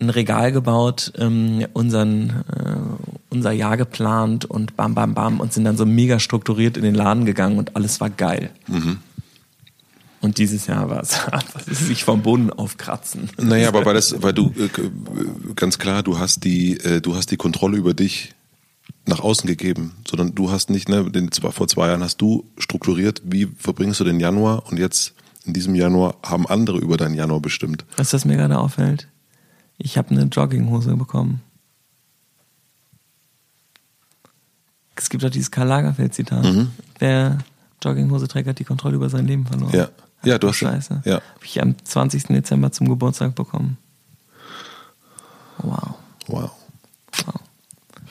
ein 0.00 0.10
Regal 0.10 0.52
gebaut, 0.52 1.12
ähm, 1.18 1.66
unseren, 1.72 2.30
äh, 2.30 2.76
unser 3.30 3.52
Jahr 3.52 3.76
geplant 3.76 4.44
und 4.44 4.76
bam, 4.76 4.94
bam, 4.94 5.14
bam 5.14 5.40
und 5.40 5.52
sind 5.52 5.64
dann 5.64 5.76
so 5.76 5.84
mega 5.84 6.18
strukturiert 6.18 6.76
in 6.76 6.84
den 6.84 6.94
Laden 6.94 7.24
gegangen 7.24 7.58
und 7.58 7.76
alles 7.76 8.00
war 8.00 8.10
geil. 8.10 8.50
Mhm. 8.66 8.98
Und 10.20 10.38
dieses 10.38 10.66
Jahr 10.66 10.88
war 10.88 11.02
es 11.02 11.20
sich 11.86 12.04
vom 12.04 12.22
Boden 12.22 12.50
aufkratzen. 12.50 13.28
Naja, 13.38 13.68
aber 13.68 13.84
weil 13.84 13.94
das, 13.94 14.22
weil 14.22 14.32
du 14.32 14.54
äh, 14.56 14.70
ganz 15.54 15.78
klar, 15.78 16.02
du 16.02 16.18
hast 16.18 16.44
die, 16.44 16.78
äh, 16.78 17.02
du 17.02 17.14
hast 17.14 17.30
die 17.30 17.36
Kontrolle 17.36 17.76
über 17.76 17.92
dich 17.92 18.33
nach 19.06 19.20
außen 19.20 19.46
gegeben, 19.46 19.92
sondern 20.08 20.34
du 20.34 20.50
hast 20.50 20.70
nicht, 20.70 20.88
ne, 20.88 21.10
den, 21.10 21.30
vor 21.30 21.68
zwei 21.68 21.88
Jahren 21.88 22.02
hast 22.02 22.18
du 22.18 22.50
strukturiert, 22.58 23.22
wie 23.24 23.46
verbringst 23.58 24.00
du 24.00 24.04
den 24.04 24.20
Januar 24.20 24.66
und 24.70 24.78
jetzt 24.78 25.14
in 25.44 25.52
diesem 25.52 25.74
Januar 25.74 26.16
haben 26.22 26.46
andere 26.46 26.78
über 26.78 26.96
deinen 26.96 27.14
Januar 27.14 27.40
bestimmt. 27.40 27.84
Was 27.96 28.10
das 28.10 28.24
mir 28.24 28.36
gerade 28.36 28.58
auffällt? 28.58 29.08
Ich 29.76 29.98
habe 29.98 30.10
eine 30.10 30.22
Jogginghose 30.24 30.96
bekommen. 30.96 31.42
Es 34.96 35.10
gibt 35.10 35.24
auch 35.24 35.30
dieses 35.30 35.50
Karl 35.50 35.68
Lagerfeld-Zitat. 35.68 36.44
Mhm. 36.44 36.70
Wer 36.98 37.38
Jogginghose 37.82 38.28
trägt, 38.28 38.48
hat 38.48 38.58
die 38.58 38.64
Kontrolle 38.64 38.94
über 38.94 39.10
sein 39.10 39.26
Leben 39.26 39.44
verloren. 39.44 39.74
Ja, 39.74 39.88
ja 40.24 40.38
du 40.38 40.48
hast 40.48 40.56
Scheiße. 40.56 41.02
Ja. 41.04 41.14
Habe 41.14 41.44
ich 41.44 41.60
am 41.60 41.74
20. 41.84 42.28
Dezember 42.28 42.72
zum 42.72 42.88
Geburtstag 42.88 43.34
bekommen. 43.34 43.76
Wow. 45.58 45.94
Wow. 46.26 46.50
wow. 47.26 47.34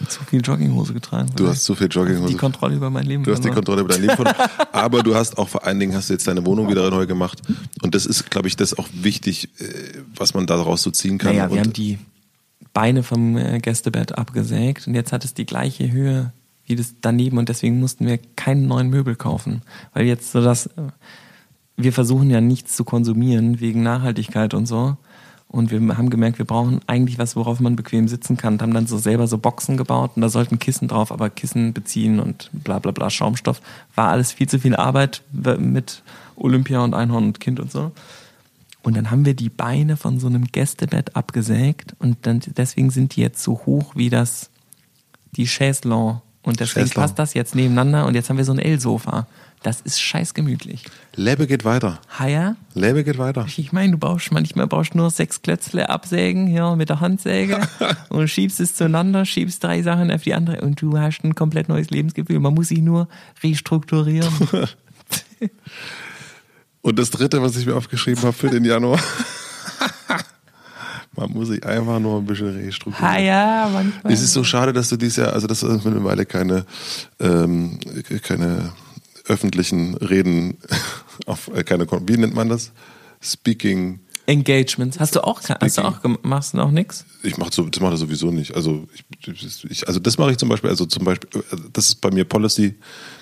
Zu 0.07 0.23
viel 0.23 0.41
Jogginghose 0.41 0.93
getragen. 0.93 1.29
Du 1.35 1.47
hast 1.47 1.63
zu 1.63 1.75
viel 1.75 1.87
Jogginghose. 1.87 2.29
Die 2.29 2.37
Kontrolle 2.37 2.75
über 2.75 2.89
mein 2.89 3.05
Leben. 3.05 3.23
Du 3.23 3.31
hast 3.31 3.43
die 3.43 3.49
Kontrolle 3.49 3.81
über 3.81 3.93
dein 3.93 4.01
Leben 4.01 4.15
verloren. 4.15 4.35
Aber 4.71 5.03
du 5.03 5.15
hast 5.15 5.37
auch 5.37 5.49
vor 5.49 5.65
allen 5.65 5.79
Dingen 5.79 5.95
hast 5.95 6.09
du 6.09 6.13
jetzt 6.13 6.27
deine 6.27 6.45
Wohnung 6.45 6.69
wieder 6.69 6.89
neu 6.89 7.05
gemacht. 7.05 7.41
Und 7.81 7.95
das 7.95 8.05
ist, 8.05 8.29
glaube 8.29 8.47
ich, 8.47 8.55
das 8.55 8.77
auch 8.77 8.87
wichtig, 8.93 9.49
äh, 9.59 9.65
was 10.15 10.33
man 10.33 10.47
daraus 10.47 10.81
so 10.81 10.91
ziehen 10.91 11.17
kann. 11.17 11.35
Naja, 11.35 11.51
wir 11.51 11.61
haben 11.61 11.73
die 11.73 11.99
Beine 12.73 13.03
vom 13.03 13.37
äh, 13.37 13.59
Gästebett 13.59 14.17
abgesägt 14.17 14.87
und 14.87 14.95
jetzt 14.95 15.11
hat 15.11 15.23
es 15.23 15.33
die 15.33 15.45
gleiche 15.45 15.91
Höhe 15.91 16.33
wie 16.65 16.75
das 16.75 16.95
daneben 17.01 17.37
und 17.37 17.49
deswegen 17.49 17.79
mussten 17.79 18.07
wir 18.07 18.17
keinen 18.35 18.67
neuen 18.67 18.89
Möbel 18.89 19.15
kaufen. 19.15 19.61
Weil 19.93 20.05
jetzt 20.05 20.31
so 20.31 20.41
das, 20.41 20.67
äh, 20.67 20.87
wir 21.75 21.93
versuchen 21.93 22.29
ja 22.29 22.41
nichts 22.41 22.75
zu 22.75 22.83
konsumieren 22.83 23.59
wegen 23.59 23.83
Nachhaltigkeit 23.83 24.53
und 24.53 24.65
so. 24.65 24.97
Und 25.53 25.69
wir 25.69 25.79
haben 25.97 26.09
gemerkt, 26.09 26.39
wir 26.39 26.45
brauchen 26.45 26.81
eigentlich 26.87 27.19
was, 27.19 27.35
worauf 27.35 27.59
man 27.59 27.75
bequem 27.75 28.07
sitzen 28.07 28.37
kann. 28.37 28.53
Und 28.53 28.63
haben 28.63 28.73
dann 28.73 28.87
so 28.87 28.97
selber 28.97 29.27
so 29.27 29.37
Boxen 29.37 29.77
gebaut 29.77 30.13
und 30.15 30.23
da 30.23 30.29
sollten 30.29 30.57
Kissen 30.57 30.87
drauf, 30.87 31.11
aber 31.11 31.29
Kissen 31.29 31.73
beziehen 31.73 32.19
und 32.19 32.49
bla 32.53 32.79
bla 32.79 32.91
bla, 32.91 33.11
Schaumstoff. 33.11 33.61
War 33.93 34.09
alles 34.09 34.31
viel 34.31 34.49
zu 34.49 34.57
viel 34.57 34.75
Arbeit 34.75 35.21
mit 35.31 36.01
Olympia 36.37 36.83
und 36.83 36.95
Einhorn 36.95 37.25
und 37.25 37.39
Kind 37.39 37.59
und 37.59 37.71
so. 37.71 37.91
Und 38.81 38.97
dann 38.97 39.11
haben 39.11 39.27
wir 39.27 39.35
die 39.35 39.49
Beine 39.49 39.95
von 39.95 40.19
so 40.19 40.25
einem 40.25 40.45
Gästebett 40.45 41.15
abgesägt 41.15 41.95
und 41.99 42.17
dann 42.23 42.41
deswegen 42.57 42.89
sind 42.89 43.15
die 43.15 43.21
jetzt 43.21 43.43
so 43.43 43.61
hoch 43.67 43.95
wie 43.95 44.09
das 44.09 44.49
die 45.35 45.45
Chaiselon. 45.45 46.21
Und 46.41 46.61
deswegen 46.61 46.87
Chaiselon. 46.87 47.03
passt 47.03 47.19
das 47.19 47.35
jetzt 47.35 47.53
nebeneinander 47.53 48.07
und 48.07 48.15
jetzt 48.15 48.27
haben 48.27 48.37
wir 48.37 48.45
so 48.45 48.53
ein 48.53 48.59
L-Sofa. 48.59 49.27
Das 49.63 49.79
ist 49.79 50.01
scheiß 50.01 50.33
gemütlich. 50.33 50.83
Lebe 51.15 51.47
geht 51.47 51.63
weiter. 51.63 51.99
Haya, 52.19 52.57
Lebe 52.73 53.03
geht 53.05 53.17
weiter. 53.17 53.45
ich 53.47 53.71
meine, 53.71 53.93
du 53.93 53.97
brauchst 53.97 54.31
manchmal 54.31 54.67
brauchst 54.67 54.93
nur 54.93 55.09
sechs 55.09 55.41
Klötzle 55.41 55.89
absägen, 55.89 56.47
ja, 56.47 56.75
mit 56.75 56.89
der 56.89 56.99
Handsäge 56.99 57.61
und 58.09 58.27
schiebst 58.27 58.59
es 58.59 58.75
zueinander, 58.75 59.25
schiebst 59.25 59.63
drei 59.63 59.81
Sachen 59.81 60.11
auf 60.11 60.23
die 60.23 60.33
andere 60.33 60.61
und 60.61 60.81
du 60.81 60.99
hast 60.99 61.23
ein 61.23 61.33
komplett 61.33 61.69
neues 61.69 61.89
Lebensgefühl. 61.89 62.39
Man 62.39 62.53
muss 62.53 62.67
sich 62.67 62.81
nur 62.81 63.07
restrukturieren. 63.41 64.33
Und 66.81 66.99
das 66.99 67.09
dritte, 67.09 67.41
was 67.41 67.55
ich 67.55 67.65
mir 67.65 67.75
aufgeschrieben 67.75 68.21
habe 68.23 68.33
für 68.33 68.49
den 68.49 68.65
Januar. 68.65 68.99
Man 71.15 71.31
muss 71.31 71.47
sich 71.47 71.65
einfach 71.65 71.99
nur 71.99 72.19
ein 72.19 72.25
bisschen 72.25 72.49
restrukturieren. 72.57 73.15
Haya, 73.15 73.69
manchmal. 73.71 74.11
Es 74.11 74.21
ist 74.21 74.33
so 74.33 74.43
schade, 74.43 74.73
dass 74.73 74.89
du 74.89 74.97
dieses 74.97 75.15
Jahr, 75.17 75.31
also 75.31 75.47
dass 75.47 75.61
du 75.61 75.67
mittlerweile 75.67 76.25
keine, 76.25 76.65
ähm, 77.19 77.79
keine 78.23 78.73
öffentlichen 79.25 79.95
Reden 79.95 80.57
auf 81.25 81.49
äh, 81.53 81.63
keine, 81.63 81.87
wie 81.89 82.17
nennt 82.17 82.35
man 82.35 82.49
das? 82.49 82.71
Speaking. 83.21 83.99
Engagements. 84.25 84.99
Hast 84.99 85.15
du 85.15 85.23
auch, 85.23 85.41
hast 85.41 85.77
du 85.77 85.81
auch, 85.81 85.99
machst 86.21 86.53
du 86.53 86.59
auch 86.59 86.71
nix? 86.71 87.05
Ich 87.23 87.37
mache 87.37 87.51
so, 87.51 87.63
das 87.63 87.81
mache 87.81 87.97
sowieso 87.97 88.31
nicht. 88.31 88.55
Also 88.55 88.87
ich, 88.93 89.03
ich, 89.69 89.87
also 89.87 89.99
das 89.99 90.17
mache 90.17 90.31
ich 90.31 90.37
zum 90.37 90.47
Beispiel. 90.47 90.69
Also 90.69 90.85
zum 90.85 91.03
Beispiel, 91.03 91.29
äh, 91.41 91.57
das 91.73 91.87
ist 91.87 91.95
bei 92.01 92.09
mir 92.09 92.23
Policy 92.23 92.75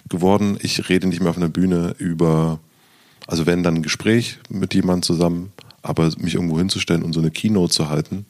geworden. 0.10 0.58
Ich 0.62 0.90
rede 0.90 1.08
nicht 1.08 1.20
mehr 1.20 1.32
auf 1.32 1.38
einer 1.38 1.50
Bühne 1.50 1.96
über, 1.98 2.60
also 3.26 3.46
wenn 3.48 3.64
dann 3.64 3.76
ein 3.76 3.84
Gespräch 3.84 4.40
mit 4.50 4.74
jemandem 4.76 5.02
zusammen, 5.04 5.52
aber 5.82 6.12
mich 6.18 6.36
irgendwo 6.36 6.60
hinzustellen 6.60 7.02
und 7.02 7.14
so 7.14 7.20
eine 7.20 7.32
Keynote 7.32 7.74
zu 7.74 7.90
halten, 7.90 8.26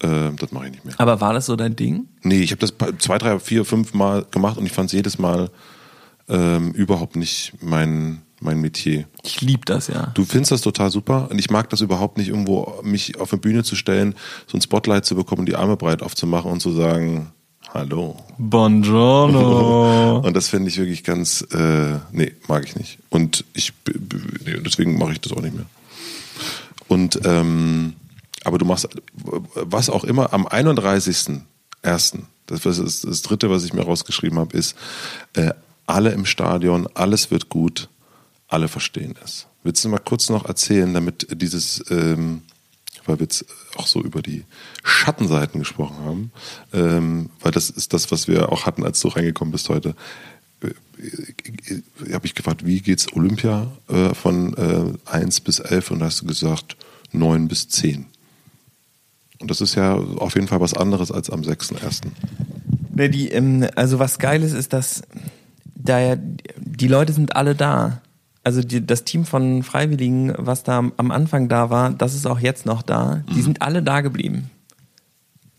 äh, 0.00 0.30
das 0.38 0.52
mache 0.52 0.66
ich 0.66 0.72
nicht 0.72 0.84
mehr. 0.86 0.94
Aber 0.98 1.20
war 1.20 1.34
das 1.34 1.46
so 1.46 1.56
dein 1.56 1.76
Ding? 1.76 2.06
Nee, 2.22 2.40
ich 2.40 2.50
habe 2.50 2.60
das 2.60 2.72
zwei, 2.98 3.18
drei, 3.18 3.38
vier, 3.38 3.66
fünf 3.66 3.92
Mal 3.92 4.26
gemacht 4.30 4.56
und 4.56 4.64
ich 4.64 4.72
fand 4.72 4.86
es 4.86 4.92
jedes 4.92 5.18
Mal 5.18 5.50
ähm, 6.28 6.72
überhaupt 6.72 7.16
nicht 7.16 7.52
mein, 7.60 8.22
mein 8.40 8.60
Metier. 8.60 9.06
Ich 9.22 9.40
lieb 9.40 9.66
das 9.66 9.88
ja. 9.88 10.12
Du 10.14 10.24
findest 10.24 10.52
das 10.52 10.60
total 10.60 10.90
super 10.90 11.28
und 11.30 11.38
ich 11.38 11.50
mag 11.50 11.70
das 11.70 11.80
überhaupt 11.80 12.18
nicht, 12.18 12.28
irgendwo 12.28 12.80
mich 12.82 13.20
auf 13.20 13.32
eine 13.32 13.40
Bühne 13.40 13.64
zu 13.64 13.76
stellen, 13.76 14.14
so 14.46 14.56
ein 14.56 14.62
Spotlight 14.62 15.04
zu 15.04 15.14
bekommen, 15.14 15.46
die 15.46 15.56
Arme 15.56 15.76
breit 15.76 16.02
aufzumachen 16.02 16.50
und 16.50 16.60
zu 16.60 16.72
sagen, 16.72 17.32
hallo. 17.72 18.16
Buongiorno. 18.38 20.18
Und 20.24 20.34
das 20.34 20.48
finde 20.48 20.68
ich 20.68 20.78
wirklich 20.78 21.04
ganz, 21.04 21.42
äh, 21.52 21.98
nee, 22.12 22.32
mag 22.48 22.64
ich 22.64 22.76
nicht. 22.76 22.98
Und 23.10 23.44
ich, 23.52 23.72
nee, 24.44 24.58
deswegen 24.64 24.96
mache 24.96 25.12
ich 25.12 25.20
das 25.20 25.32
auch 25.32 25.42
nicht 25.42 25.54
mehr. 25.54 25.66
Und, 26.88 27.20
ähm, 27.24 27.94
aber 28.44 28.58
du 28.58 28.64
machst, 28.64 28.88
was 29.14 29.90
auch 29.90 30.04
immer, 30.04 30.32
am 30.32 30.46
31.01., 30.46 32.20
das, 32.46 32.64
ist 32.66 33.04
das 33.04 33.22
dritte, 33.22 33.50
was 33.50 33.64
ich 33.64 33.72
mir 33.72 33.82
rausgeschrieben 33.82 34.38
habe, 34.38 34.56
ist, 34.56 34.76
äh, 35.32 35.52
alle 35.86 36.12
im 36.12 36.26
Stadion, 36.26 36.88
alles 36.94 37.30
wird 37.30 37.48
gut, 37.48 37.88
alle 38.48 38.68
verstehen 38.68 39.14
es. 39.22 39.46
Willst 39.62 39.84
du 39.84 39.88
mal 39.88 39.98
kurz 39.98 40.28
noch 40.28 40.44
erzählen, 40.46 40.92
damit 40.92 41.26
dieses, 41.40 41.84
ähm, 41.90 42.42
weil 43.06 43.18
wir 43.18 43.24
jetzt 43.24 43.44
auch 43.76 43.86
so 43.86 44.02
über 44.02 44.22
die 44.22 44.44
Schattenseiten 44.82 45.60
gesprochen 45.60 45.96
haben, 46.04 46.32
ähm, 46.72 47.30
weil 47.40 47.52
das 47.52 47.70
ist 47.70 47.92
das, 47.92 48.10
was 48.10 48.28
wir 48.28 48.52
auch 48.52 48.66
hatten, 48.66 48.84
als 48.84 49.00
du 49.00 49.08
reingekommen 49.08 49.52
bist 49.52 49.68
heute. 49.68 49.94
Äh, 50.62 52.12
habe 52.12 52.26
ich 52.26 52.34
gefragt, 52.34 52.64
wie 52.66 52.80
geht's 52.80 53.12
Olympia 53.12 53.70
äh, 53.88 54.14
von 54.14 54.54
äh, 54.54 55.10
1 55.10 55.40
bis 55.40 55.58
11 55.58 55.90
und 55.90 55.98
da 56.00 56.06
hast 56.06 56.22
du 56.22 56.26
gesagt 56.26 56.76
9 57.12 57.48
bis 57.48 57.68
10. 57.68 58.06
Und 59.40 59.50
das 59.50 59.60
ist 59.60 59.74
ja 59.74 59.94
auf 59.94 60.34
jeden 60.34 60.48
Fall 60.48 60.60
was 60.60 60.74
anderes 60.74 61.10
als 61.10 61.30
am 61.30 61.40
6.1. 61.42 62.02
Ne, 62.94 63.10
die, 63.10 63.28
ähm, 63.30 63.66
also 63.74 63.98
was 63.98 64.18
geil 64.18 64.42
ist, 64.42 64.52
ist, 64.52 64.72
dass 64.72 65.02
da 65.84 66.00
ja, 66.00 66.16
die 66.58 66.88
Leute 66.88 67.12
sind 67.12 67.36
alle 67.36 67.54
da. 67.54 68.00
Also 68.42 68.60
die, 68.62 68.84
das 68.84 69.04
Team 69.04 69.24
von 69.24 69.62
Freiwilligen, 69.62 70.34
was 70.36 70.64
da 70.64 70.78
am- 70.78 71.10
Anfang 71.10 71.48
da 71.48 71.70
war, 71.70 71.90
das 71.90 72.14
ist 72.14 72.26
auch 72.26 72.40
jetzt 72.40 72.66
noch 72.66 72.82
da. 72.82 73.22
Die 73.34 73.42
sind 73.42 73.62
alle 73.62 73.82
da 73.82 74.00
geblieben. 74.00 74.50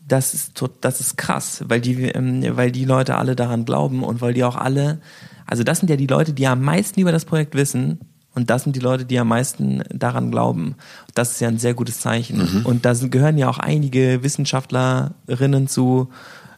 Das 0.06 0.34
ist 0.34 0.54
tot, 0.54 0.72
das 0.82 1.00
ist 1.00 1.16
krass, 1.16 1.64
weil 1.66 1.80
die, 1.80 1.94
ähm, 2.04 2.44
weil 2.56 2.70
die 2.70 2.84
Leute 2.84 3.16
alle 3.16 3.34
daran 3.34 3.64
glauben 3.64 4.04
und 4.04 4.20
weil 4.20 4.34
die 4.34 4.44
auch 4.44 4.54
alle, 4.54 5.00
also 5.46 5.64
das 5.64 5.80
sind 5.80 5.88
ja 5.90 5.96
die 5.96 6.06
Leute, 6.06 6.32
die 6.32 6.46
am 6.46 6.62
meisten 6.62 7.00
über 7.00 7.10
das 7.10 7.24
Projekt 7.24 7.54
wissen 7.56 7.98
Und 8.32 8.50
das 8.50 8.62
sind 8.64 8.76
die 8.76 8.80
Leute, 8.80 9.04
die 9.06 9.18
am 9.18 9.28
meisten 9.28 9.82
daran 9.92 10.30
glauben. 10.30 10.74
Das 11.14 11.32
ist 11.32 11.40
ja 11.40 11.48
ein 11.48 11.58
sehr 11.58 11.74
gutes 11.74 11.98
Zeichen. 12.00 12.64
Und 12.64 12.84
da 12.84 12.94
sind- 12.94 13.10
gehören 13.10 13.38
ja 13.38 13.48
auch 13.48 13.58
einige 13.58 14.22
Wissenschaftlerinnen 14.22 15.66
zu, 15.68 16.10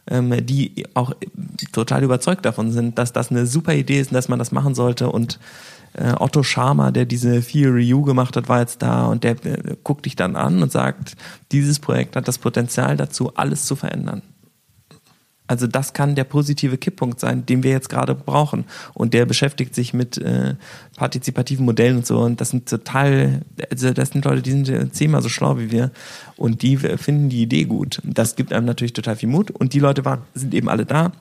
ähm, 0.09 0.45
die 0.45 0.85
auch 0.93 1.13
total 1.71 2.03
überzeugt 2.03 2.45
davon 2.45 2.71
sind, 2.71 2.97
dass 2.97 3.13
das 3.13 3.31
eine 3.31 3.45
super 3.45 3.73
Idee 3.73 3.99
ist 3.99 4.11
und 4.11 4.15
dass 4.15 4.29
man 4.29 4.39
das 4.39 4.51
machen 4.51 4.75
sollte. 4.75 5.09
Und 5.09 5.39
äh, 5.93 6.13
Otto 6.17 6.43
Scharmer, 6.43 6.91
der 6.91 7.05
diese 7.05 7.41
Theory 7.41 7.93
U 7.93 8.03
gemacht 8.03 8.35
hat, 8.35 8.49
war 8.49 8.59
jetzt 8.59 8.81
da 8.81 9.05
und 9.07 9.23
der 9.23 9.43
äh, 9.45 9.75
guckt 9.83 10.05
dich 10.05 10.15
dann 10.15 10.35
an 10.35 10.61
und 10.61 10.71
sagt, 10.71 11.15
dieses 11.51 11.79
Projekt 11.79 12.15
hat 12.15 12.27
das 12.27 12.37
Potenzial 12.37 12.97
dazu, 12.97 13.35
alles 13.35 13.65
zu 13.65 13.75
verändern. 13.75 14.21
Also 15.49 15.65
das 15.65 15.93
kann 15.93 16.13
der 16.13 16.25
positive 16.25 16.77
Kipppunkt 16.77 17.19
sein, 17.19 17.43
den 17.43 17.63
wir 17.63 17.71
jetzt 17.71 17.89
gerade 17.89 18.13
brauchen. 18.13 18.65
Und 18.93 19.15
der 19.15 19.25
beschäftigt 19.25 19.73
sich 19.73 19.95
mit 19.95 20.19
äh, 20.19 20.53
partizipativen 20.95 21.65
Modellen 21.65 21.97
und 21.97 22.05
so. 22.05 22.19
Und 22.19 22.39
das 22.39 22.51
sind 22.51 22.69
total, 22.69 23.41
also 23.71 23.91
das 23.91 24.09
sind 24.09 24.25
Leute, 24.25 24.43
die 24.43 24.51
sind 24.51 24.95
zehnmal 24.95 25.23
so 25.23 25.29
schlau 25.29 25.57
wie 25.57 25.71
wir. 25.71 25.89
Und 26.37 26.61
die 26.61 26.77
finden 26.77 27.29
die 27.29 27.41
Idee 27.41 27.63
gut. 27.63 27.99
Das 28.03 28.35
gibt 28.35 28.53
einem 28.53 28.67
natürlich 28.67 28.93
total 28.93 29.15
viel 29.15 29.27
Mut. 29.27 29.49
Und 29.49 29.73
die 29.73 29.79
Leute 29.79 30.05
waren, 30.05 30.21
sind 30.35 30.53
eben 30.53 30.69
alle 30.69 30.85
da. 30.85 31.13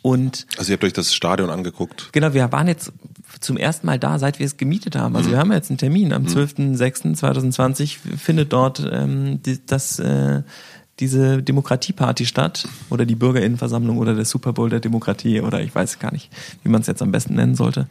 Und 0.00 0.46
Also 0.56 0.72
ihr 0.72 0.76
habt 0.76 0.84
euch 0.84 0.94
das 0.94 1.12
Stadion 1.12 1.50
angeguckt. 1.50 2.08
Genau, 2.12 2.32
wir 2.32 2.50
waren 2.50 2.66
jetzt 2.66 2.92
zum 3.40 3.58
ersten 3.58 3.86
Mal 3.86 3.98
da, 3.98 4.18
seit 4.18 4.38
wir 4.38 4.46
es 4.46 4.56
gemietet 4.56 4.96
haben. 4.96 5.16
Also 5.16 5.30
wir 5.30 5.36
haben 5.36 5.52
jetzt 5.52 5.70
einen 5.70 5.76
Termin. 5.76 6.14
Am 6.14 6.24
12.06.2020 6.24 7.98
findet 8.16 8.54
dort 8.54 8.88
ähm, 8.90 9.40
das, 9.66 9.98
äh, 9.98 10.42
diese 11.00 11.42
Demokratieparty 11.42 12.26
statt 12.26 12.66
oder 12.90 13.06
die 13.06 13.14
Bürgerinnenversammlung 13.14 13.98
oder 13.98 14.14
der 14.14 14.24
Super 14.24 14.52
Bowl 14.52 14.70
der 14.70 14.80
Demokratie 14.80 15.40
oder 15.40 15.60
ich 15.60 15.74
weiß 15.74 15.98
gar 15.98 16.12
nicht, 16.12 16.30
wie 16.62 16.68
man 16.68 16.80
es 16.80 16.86
jetzt 16.86 17.02
am 17.02 17.12
besten 17.12 17.34
nennen 17.34 17.54
sollte. 17.54 17.86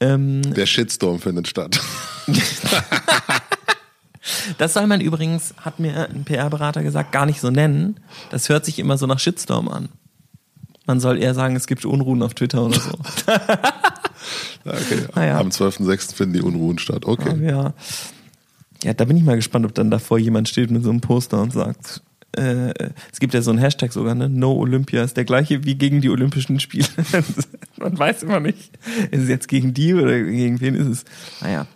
Ähm, 0.00 0.42
Der 0.54 0.66
Shitstorm 0.66 1.18
findet 1.20 1.48
statt. 1.48 1.80
das 4.58 4.74
soll 4.74 4.86
man 4.86 5.00
übrigens, 5.00 5.54
hat 5.58 5.78
mir 5.78 6.08
ein 6.10 6.24
PR-Berater 6.24 6.82
gesagt, 6.82 7.12
gar 7.12 7.26
nicht 7.26 7.40
so 7.40 7.50
nennen. 7.50 8.00
Das 8.30 8.48
hört 8.48 8.64
sich 8.64 8.78
immer 8.78 8.98
so 8.98 9.06
nach 9.06 9.18
Shitstorm 9.18 9.68
an. 9.68 9.88
Man 10.86 10.98
soll 10.98 11.22
eher 11.22 11.34
sagen, 11.34 11.54
es 11.54 11.66
gibt 11.66 11.84
Unruhen 11.84 12.22
auf 12.22 12.34
Twitter 12.34 12.62
oder 12.64 12.80
so. 12.80 12.92
Okay. 14.64 15.06
Ah, 15.14 15.24
ja. 15.24 15.38
Am 15.38 15.48
12.06. 15.48 16.14
finden 16.14 16.34
die 16.34 16.42
Unruhen 16.42 16.78
statt. 16.78 17.04
Okay. 17.04 17.44
Ja. 17.44 17.74
ja, 18.84 18.94
da 18.94 19.04
bin 19.04 19.16
ich 19.16 19.24
mal 19.24 19.36
gespannt, 19.36 19.66
ob 19.66 19.74
dann 19.74 19.90
davor 19.90 20.18
jemand 20.18 20.48
steht 20.48 20.70
mit 20.70 20.84
so 20.84 20.90
einem 20.90 21.00
Poster 21.00 21.40
und 21.40 21.52
sagt, 21.52 22.02
äh, 22.36 22.72
es 23.12 23.20
gibt 23.20 23.34
ja 23.34 23.42
so 23.42 23.50
einen 23.50 23.58
Hashtag 23.58 23.92
sogar, 23.92 24.14
ne? 24.14 24.28
No 24.28 24.52
Olympia 24.52 25.02
ist 25.02 25.16
der 25.16 25.24
gleiche 25.24 25.64
wie 25.64 25.74
gegen 25.74 26.00
die 26.00 26.10
Olympischen 26.10 26.60
Spiele. 26.60 26.86
Man 27.76 27.98
weiß 27.98 28.22
immer 28.22 28.40
nicht, 28.40 28.70
ist 29.10 29.22
es 29.22 29.28
jetzt 29.28 29.48
gegen 29.48 29.74
die 29.74 29.94
oder 29.94 30.20
gegen 30.20 30.60
wen 30.60 30.74
ist 30.74 30.86
es? 30.86 31.04
Naja. 31.40 31.66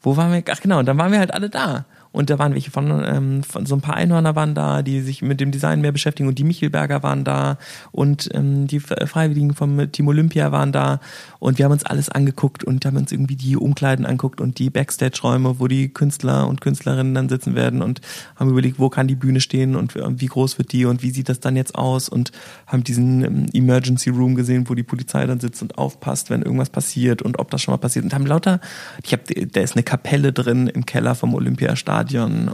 Wo 0.00 0.16
waren 0.16 0.32
wir? 0.32 0.42
Ach 0.50 0.60
genau, 0.60 0.78
und 0.78 0.86
dann 0.86 0.98
waren 0.98 1.10
wir 1.10 1.18
halt 1.18 1.34
alle 1.34 1.50
da. 1.50 1.86
Und 2.16 2.30
da 2.30 2.38
waren 2.38 2.54
welche 2.54 2.70
von, 2.70 3.04
ähm, 3.04 3.42
von 3.42 3.66
so 3.66 3.74
ein 3.74 3.82
paar 3.82 3.94
Einhörner 3.94 4.34
waren 4.34 4.54
da, 4.54 4.80
die 4.80 5.02
sich 5.02 5.20
mit 5.20 5.38
dem 5.38 5.50
Design 5.50 5.82
mehr 5.82 5.92
beschäftigen 5.92 6.30
und 6.30 6.38
die 6.38 6.44
Michelberger 6.44 7.02
waren 7.02 7.24
da 7.24 7.58
und 7.92 8.30
ähm, 8.32 8.66
die 8.66 8.80
Freiwilligen 8.80 9.52
vom 9.52 9.92
Team 9.92 10.08
Olympia 10.08 10.50
waren 10.50 10.72
da 10.72 10.98
und 11.40 11.58
wir 11.58 11.66
haben 11.66 11.72
uns 11.72 11.84
alles 11.84 12.08
angeguckt 12.08 12.64
und 12.64 12.86
haben 12.86 12.96
uns 12.96 13.12
irgendwie 13.12 13.36
die 13.36 13.54
Umkleiden 13.58 14.06
angeguckt 14.06 14.40
und 14.40 14.58
die 14.58 14.70
Backstage-Räume, 14.70 15.60
wo 15.60 15.68
die 15.68 15.90
Künstler 15.90 16.48
und 16.48 16.62
Künstlerinnen 16.62 17.12
dann 17.12 17.28
sitzen 17.28 17.54
werden 17.54 17.82
und 17.82 18.00
haben 18.36 18.48
überlegt, 18.48 18.78
wo 18.78 18.88
kann 18.88 19.08
die 19.08 19.14
Bühne 19.14 19.42
stehen 19.42 19.76
und 19.76 19.94
wie 19.94 20.26
groß 20.26 20.56
wird 20.56 20.72
die 20.72 20.86
und 20.86 21.02
wie 21.02 21.10
sieht 21.10 21.28
das 21.28 21.40
dann 21.40 21.54
jetzt 21.54 21.74
aus 21.74 22.08
und 22.08 22.32
haben 22.66 22.82
diesen 22.82 23.24
ähm, 23.24 23.46
Emergency 23.52 24.08
Room 24.08 24.36
gesehen, 24.36 24.70
wo 24.70 24.74
die 24.74 24.84
Polizei 24.84 25.26
dann 25.26 25.38
sitzt 25.38 25.60
und 25.60 25.76
aufpasst, 25.76 26.30
wenn 26.30 26.40
irgendwas 26.40 26.70
passiert 26.70 27.20
und 27.20 27.38
ob 27.38 27.50
das 27.50 27.60
schon 27.60 27.72
mal 27.72 27.78
passiert 27.78 28.06
und 28.06 28.14
haben 28.14 28.24
lauter, 28.24 28.58
ich 29.04 29.12
habe, 29.12 29.22
da 29.24 29.60
ist 29.60 29.76
eine 29.76 29.82
Kapelle 29.82 30.32
drin 30.32 30.66
im 30.68 30.86
Keller 30.86 31.14
vom 31.14 31.34
Olympiastadion 31.34 32.05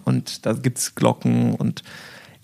und 0.05 0.47
da 0.47 0.53
gibt's 0.53 0.95
Glocken 0.95 1.55
und 1.55 1.83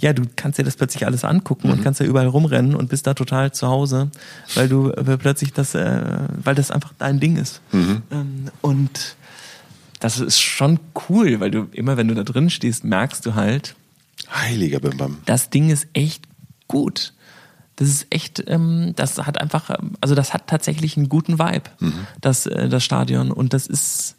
ja, 0.01 0.13
du 0.13 0.23
kannst 0.37 0.59
dir 0.59 0.63
das 0.63 0.77
plötzlich 0.77 1.07
alles 1.07 1.25
angucken 1.25 1.71
und 1.71 1.83
kannst 1.83 2.01
da 2.01 2.05
überall 2.05 2.29
rumrennen 2.29 2.77
und 2.77 2.89
bist 2.89 3.07
da 3.07 3.15
total 3.15 3.53
zu 3.53 3.67
Hause, 3.67 4.11
weil 4.55 4.69
du 4.69 4.93
weil 4.97 5.19
plötzlich 5.19 5.53
das, 5.53 5.75
äh, 5.75 6.01
weil 6.45 6.55
das 6.55 6.71
einfach 6.71 6.93
dein 6.99 7.19
Ding 7.19 7.37
ist. 7.37 7.61
Ähm, 7.73 8.45
und 8.61 9.17
das 9.99 10.21
ist 10.21 10.39
schon 10.39 10.79
cool, 11.09 11.41
weil 11.41 11.51
du 11.51 11.67
immer, 11.73 11.97
wenn 11.97 12.07
du 12.07 12.15
da 12.15 12.23
drin 12.23 12.49
stehst, 12.51 12.85
merkst 12.85 13.27
du 13.27 13.35
halt, 13.35 13.75
Heiliger 14.33 14.79
Bimbam. 14.79 15.19
das 15.27 15.51
Ding 15.51 15.71
ist 15.71 15.89
echt 15.95 16.25
gut. 16.69 17.13
Das 17.77 17.89
ist 17.89 18.07
echt, 18.11 18.43
ähm, 18.49 18.93
das 18.97 19.19
hat 19.19 19.41
einfach, 19.41 19.71
ähm, 19.71 19.93
also 20.01 20.15
das 20.15 20.35
hat 20.35 20.47
tatsächlich 20.49 20.97
einen 20.97 21.09
guten 21.09 21.39
Vibe, 21.39 21.71
das, 22.21 22.47
äh, 22.47 22.69
das 22.69 22.85
Stadion. 22.85 23.31
Und 23.31 23.53
das 23.53 23.67
ist, 23.67 24.17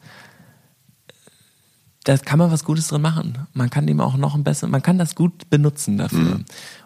da 2.03 2.17
kann 2.17 2.39
man 2.39 2.51
was 2.51 2.63
Gutes 2.63 2.87
drin 2.87 3.01
machen. 3.01 3.47
Man 3.53 3.69
kann 3.69 3.85
dem 3.87 3.99
auch 3.99 4.17
noch 4.17 4.35
ein 4.35 4.43
besser, 4.43 4.67
man 4.67 4.81
kann 4.81 4.97
das 4.97 5.15
gut 5.15 5.49
benutzen 5.49 5.97
dafür. 5.97 6.41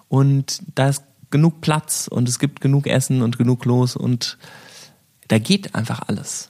Und 0.09 0.61
da 0.75 0.89
ist 0.89 1.03
genug 1.29 1.61
Platz 1.61 2.07
und 2.09 2.27
es 2.29 2.39
gibt 2.39 2.61
genug 2.61 2.87
Essen 2.87 3.21
und 3.21 3.37
genug 3.37 3.61
Klos 3.61 3.95
und 3.95 4.37
da 5.27 5.39
geht 5.39 5.73
einfach 5.75 6.01
alles. 6.07 6.49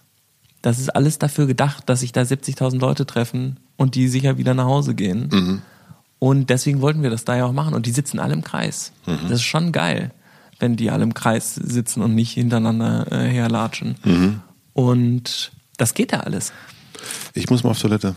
Das 0.62 0.80
ist 0.80 0.96
alles 0.96 1.20
dafür 1.20 1.46
gedacht, 1.46 1.90
dass 1.90 2.00
sich 2.02 2.12
da 2.14 2.22
70.000 2.22 2.80
Leute 2.80 3.06
treffen 3.06 3.60
und 3.76 3.96
die 3.96 4.08
sicher 4.08 4.38
wieder 4.38 4.54
nach 4.54 4.66
Hause 4.66 4.96
gehen. 4.96 5.30
Und 6.20 6.50
deswegen 6.50 6.80
wollten 6.80 7.04
wir 7.04 7.10
das 7.10 7.26
da 7.26 7.36
ja 7.36 7.46
auch 7.46 7.52
machen. 7.52 7.74
Und 7.74 7.86
die 7.86 7.92
sitzen 7.92 8.18
alle 8.20 8.34
im 8.34 8.44
Kreis. 8.46 8.94
Das 9.24 9.32
ist 9.40 9.44
schon 9.44 9.74
geil, 9.74 10.12
wenn 10.60 10.78
die 10.78 10.90
alle 10.90 11.04
im 11.04 11.14
Kreis 11.14 11.56
sitzen 11.56 12.02
und 12.02 12.16
nicht 12.16 12.32
hintereinander 12.32 13.12
äh, 13.12 13.28
herlatschen. 13.30 13.96
Und 14.72 15.52
das 15.76 15.94
geht 15.94 16.14
ja 16.14 16.22
alles. 16.22 16.54
Ich 17.34 17.50
muss 17.50 17.64
mal 17.64 17.72
auf 17.72 17.80
Toilette. 17.80 18.16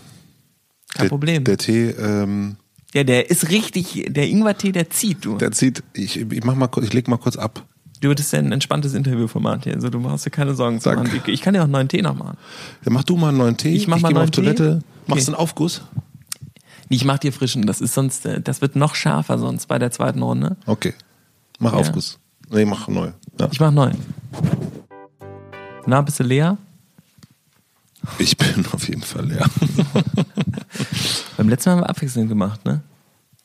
Kein 0.96 1.04
der, 1.04 1.09
Problem. 1.09 1.44
Der 1.44 1.59
Tee, 1.59 1.90
ähm, 1.90 2.56
Ja, 2.94 3.04
der 3.04 3.30
ist 3.30 3.50
richtig, 3.50 4.06
der 4.09 4.28
Ingwertee, 4.28 4.72
der 4.72 4.90
zieht, 4.90 5.24
du. 5.24 5.37
der 5.38 5.52
zieht, 5.52 5.82
ich, 5.92 6.20
ich 6.20 6.44
mach 6.44 6.54
mal 6.54 6.68
kurz, 6.68 6.87
ich 6.87 6.92
leg 6.92 7.09
mal 7.09 7.16
kurz 7.18 7.37
ab. 7.37 7.64
Du, 8.00 8.11
ist 8.12 8.32
ja 8.32 8.38
ein 8.38 8.52
entspanntes 8.52 8.92
Interviewformat 8.92 9.64
hier. 9.64 9.74
Also 9.74 9.88
du 9.88 10.00
brauchst 10.02 10.26
dir 10.26 10.30
keine 10.30 10.54
Sorgen 10.54 10.80
zu 10.80 10.90
machen. 10.90 11.09
Ich- 11.14 11.28
Ich 11.32 11.40
kann 11.42 11.54
dir 11.54 11.61
auch 11.61 11.64
einen 11.64 11.72
neuen 11.72 11.88
Tee 11.88 12.02
noch 12.02 12.14
machen. 12.14 12.37
Dann 12.85 12.92
mach 12.92 13.04
du 13.04 13.16
mal 13.16 13.28
einen 13.30 13.38
neuen 13.38 13.56
Tee. 13.56 13.74
Ich 13.74 13.88
mach 13.88 14.00
mal 14.00 14.09
geh 14.11 14.14
einen 14.18 14.28
auf 14.28 14.37
neuen 14.37 14.54
Tee. 14.54 14.54
Toilette. 14.54 14.82
Machst 15.06 15.22
Okay. 15.22 15.24
du 15.24 15.32
einen 15.32 15.35
Aufguss? 15.37 15.82
Nee, 16.90 16.96
Ich 16.96 17.04
mach 17.06 17.18
dir 17.18 17.32
frischen. 17.32 17.66
Das 17.66 17.80
ist 17.80 17.94
sonst, 17.94 18.26
äh, 18.26 18.40
das 18.42 18.61
wird 18.61 18.76
noch 18.76 18.94
schärfer 18.94 19.38
sonst 19.38 19.66
bei 19.66 19.78
der 19.78 19.90
zweiten 19.92 20.22
Runde. 20.22 20.56
Okay. 20.66 20.92
Mach 21.59 21.72
Ja. 21.72 21.78
Aufguss. 21.78 22.18
Nee, 22.50 22.64
mach 22.66 22.87
neu. 22.88 23.12
Ja. 23.40 23.48
Ich 23.50 23.61
mach 23.61 23.70
neu. 23.72 23.90
Na, 25.87 26.00
bist 26.02 26.20
du 26.20 26.24
leer? 26.24 26.59
Ich 28.18 28.36
bin 28.36 28.64
auf 28.72 28.88
jeden 28.88 29.02
Fall 29.02 29.26
leer. 29.26 29.46
Beim 31.36 31.48
letzten 31.48 31.70
Mal 31.70 31.76
haben 31.76 31.82
wir 31.82 31.90
abwechselnd 31.90 32.28
gemacht, 32.28 32.64
ne? 32.64 32.82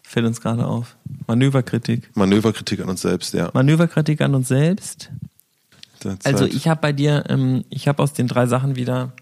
Fällt 0.04 0.26
uns 0.26 0.42
gerade 0.42 0.66
auf. 0.66 0.96
Manöverkritik. 1.28 2.10
Manöverkritik 2.16 2.82
an 2.82 2.90
uns 2.90 3.02
selbst, 3.02 3.34
ja. 3.34 3.50
Manöverkritik 3.54 4.22
an 4.22 4.36
uns 4.36 4.48
selbst. 4.48 5.10
Also 6.24 6.46
ich 6.46 6.68
habe 6.68 6.82
bei 6.82 6.94
dir, 6.94 7.26
ähm, 7.30 7.64
ich 7.70 7.88
habe 7.88 8.02
aus 8.02 8.14
den 8.14 8.28
drei 8.28 8.48
Sachen 8.48 8.76
wieder 8.76 9.14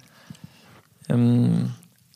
ähm, 1.10 1.72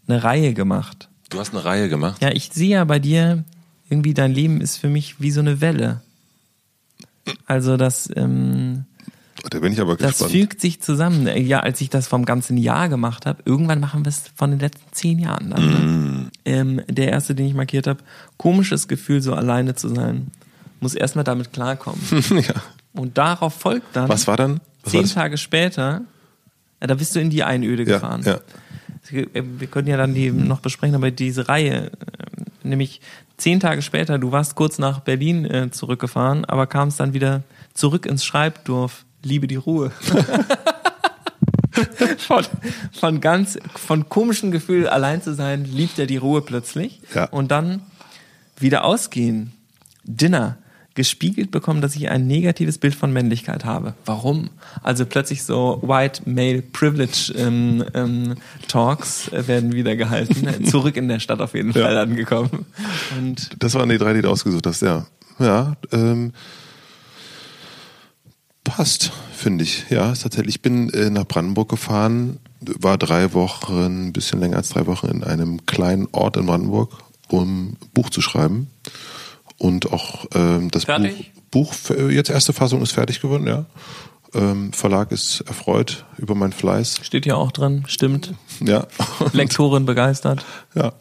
eine 0.08 0.24
Reihe 0.24 0.54
gemacht. 0.54 1.10
Du 1.30 1.40
hast 1.40 1.54
eine 1.54 1.66
Reihe 1.66 1.90
gemacht. 1.90 2.22
Ja, 2.22 2.32
ich 2.32 2.50
sehe 2.54 2.70
ja 2.70 2.84
bei 2.86 3.00
dir, 3.00 3.44
irgendwie 3.90 4.14
dein 4.14 4.32
Leben 4.32 4.62
ist 4.62 4.78
für 4.78 4.90
mich 4.90 5.20
wie 5.20 5.32
so 5.32 5.42
eine 5.42 5.62
Welle. 5.62 6.02
Also 7.46 7.78
das, 7.78 8.10
ähm, 8.16 8.86
Da 9.50 9.60
bin 9.60 9.74
ich 9.74 9.82
aber 9.82 9.98
das 9.98 10.12
gespannt. 10.12 10.32
fügt 10.32 10.62
sich 10.62 10.82
zusammen. 10.82 11.28
Ja, 11.46 11.60
als 11.60 11.82
ich 11.82 11.90
das 11.90 12.08
vom 12.08 12.24
ganzen 12.26 12.56
Jahr 12.58 12.88
gemacht 12.88 13.26
habe, 13.26 13.44
irgendwann 13.46 13.80
machen 13.82 14.06
wir 14.06 14.10
es 14.10 14.24
von 14.36 14.52
den 14.52 14.60
letzten 14.60 14.86
zehn 14.94 15.20
Jahren 15.20 15.50
dann. 15.50 15.66
Mm. 15.66 16.22
Ne? 16.24 16.32
Ähm, 16.46 16.82
der 16.88 17.10
erste, 17.10 17.36
den 17.36 17.48
ich 17.48 17.54
markiert 17.54 17.86
habe, 17.88 18.00
komisches 18.38 18.88
Gefühl, 18.88 19.22
so 19.22 19.34
alleine 19.34 19.76
zu 19.76 19.90
sein. 19.90 20.32
Muss 20.80 20.96
erstmal 20.96 21.24
damit 21.26 21.52
klarkommen. 21.54 22.00
ja. 22.30 22.54
Und 22.94 23.18
darauf 23.18 23.54
folgt 23.54 23.96
dann 23.96 24.08
Was 24.08 24.28
war 24.28 24.38
dann? 24.38 24.62
Was 24.84 24.86
war 24.86 24.92
zehn 24.92 25.02
das? 25.04 25.14
Tage 25.14 25.38
später, 25.38 26.02
ja, 26.82 26.88
da 26.88 26.94
bist 26.96 27.16
du 27.16 27.20
in 27.20 27.30
die 27.30 27.44
Einöde 27.44 27.84
Ja, 27.84 27.96
gefahren. 27.96 28.22
ja. 28.24 28.40
Wir 29.12 29.68
können 29.68 29.90
ja 29.90 29.98
dann 29.98 30.14
die 30.14 30.32
noch 30.32 30.62
besprechen, 30.62 30.96
aber 30.96 31.12
diese 31.12 31.50
Reihe, 31.50 31.92
ähm, 31.92 32.46
nämlich 32.64 33.02
zehn 33.38 33.60
Tage 33.60 33.82
später, 33.82 34.18
du 34.18 34.32
warst 34.32 34.56
kurz 34.56 34.80
nach 34.80 35.02
Berlin 35.02 35.44
äh, 35.46 35.70
zurückgefahren, 35.72 36.46
aber 36.46 36.68
kamst 36.68 37.02
dann 37.02 37.14
wieder 37.14 37.44
zurück 37.74 38.06
ins 38.06 38.24
Schreibdorf. 38.24 39.04
Liebe 39.24 39.48
die 39.48 39.56
Ruhe. 39.56 39.92
von, 42.18 42.46
von 42.92 43.22
ganz, 43.22 43.58
von 43.76 44.10
komischem 44.10 44.52
Gefühl, 44.52 44.88
allein 44.88 45.22
zu 45.22 45.34
sein, 45.34 45.66
liebt 45.66 45.98
er 46.00 46.06
die 46.06 46.18
Ruhe 46.18 46.42
plötzlich. 46.42 47.02
Ja. 47.14 47.26
Und 47.26 47.52
dann 47.52 47.82
wieder 48.58 48.84
ausgehen. 48.86 49.54
Dinner. 50.04 50.58
Gespiegelt 50.96 51.50
bekommen, 51.50 51.82
dass 51.82 51.96
ich 51.96 52.10
ein 52.10 52.28
negatives 52.28 52.78
Bild 52.78 52.94
von 52.94 53.12
Männlichkeit 53.12 53.66
habe. 53.66 53.96
Warum? 54.06 54.52
Also 54.84 55.08
plötzlich 55.08 55.42
so 55.42 55.82
White 55.82 56.22
Male 56.30 56.62
Privilege 56.62 57.34
ähm, 57.36 57.84
ähm, 57.96 58.36
Talks 58.68 59.32
werden 59.32 59.72
wieder 59.74 59.96
gehalten. 59.96 60.66
Zurück 60.70 60.96
in 60.96 61.08
der 61.08 61.20
Stadt 61.20 61.42
auf 61.42 61.56
jeden 61.56 61.74
Fall 61.74 61.98
angekommen. 61.98 62.68
Und 63.18 63.50
Das 63.58 63.74
waren 63.74 63.90
die 63.90 63.98
drei, 63.98 64.14
die 64.14 64.22
du 64.22 64.30
ausgesucht 64.30 64.68
hast, 64.68 64.84
ja. 64.84 65.08
Ja, 65.40 65.74
ähm, 65.92 66.32
passt, 68.64 69.12
finde 69.34 69.64
ich. 69.64 69.86
Ja, 69.90 70.12
ist 70.12 70.24
tatsächlich. 70.24 70.56
Ich 70.56 70.62
bin 70.62 70.90
äh, 70.90 71.10
nach 71.10 71.26
Brandenburg 71.26 71.70
gefahren 71.70 72.40
war 72.80 72.98
drei 72.98 73.34
Wochen, 73.34 74.08
ein 74.08 74.14
bisschen 74.14 74.40
länger 74.40 74.58
als 74.58 74.70
drei 74.70 74.86
Wochen 74.88 75.08
in 75.08 75.24
einem 75.24 75.66
kleinen 75.66 76.08
Ort 76.12 76.38
in 76.38 76.46
Brandenburg, 76.46 76.92
um 77.30 77.78
Buch 77.94 78.10
zu 78.10 78.22
schreiben. 78.22 78.70
Und 79.58 79.92
auch 79.92 80.26
ähm, 80.34 80.72
das 80.72 80.86
Fertig? 80.86 81.32
Buch, 81.52 81.74
Buch, 81.74 81.96
äh, 81.96 82.14
jetzt 82.14 82.30
erste 82.30 82.54
Fassung 82.54 82.82
ist 82.82 82.92
fertig 82.92 83.22
geworden, 83.22 83.48
ja. 83.48 83.66
Ähm, 84.34 84.74
Verlag 84.74 85.12
ist 85.12 85.42
erfreut 85.42 86.06
über 86.18 86.34
meinen 86.34 86.54
Fleiß. 86.54 87.00
Steht 87.04 87.26
hier 87.26 87.38
auch 87.38 87.52
drin, 87.52 87.84
stimmt. 87.88 88.34
Ja. 88.66 88.88
Lektorin 89.34 89.86
begeistert. 89.86 90.44
Ja. 90.74 90.94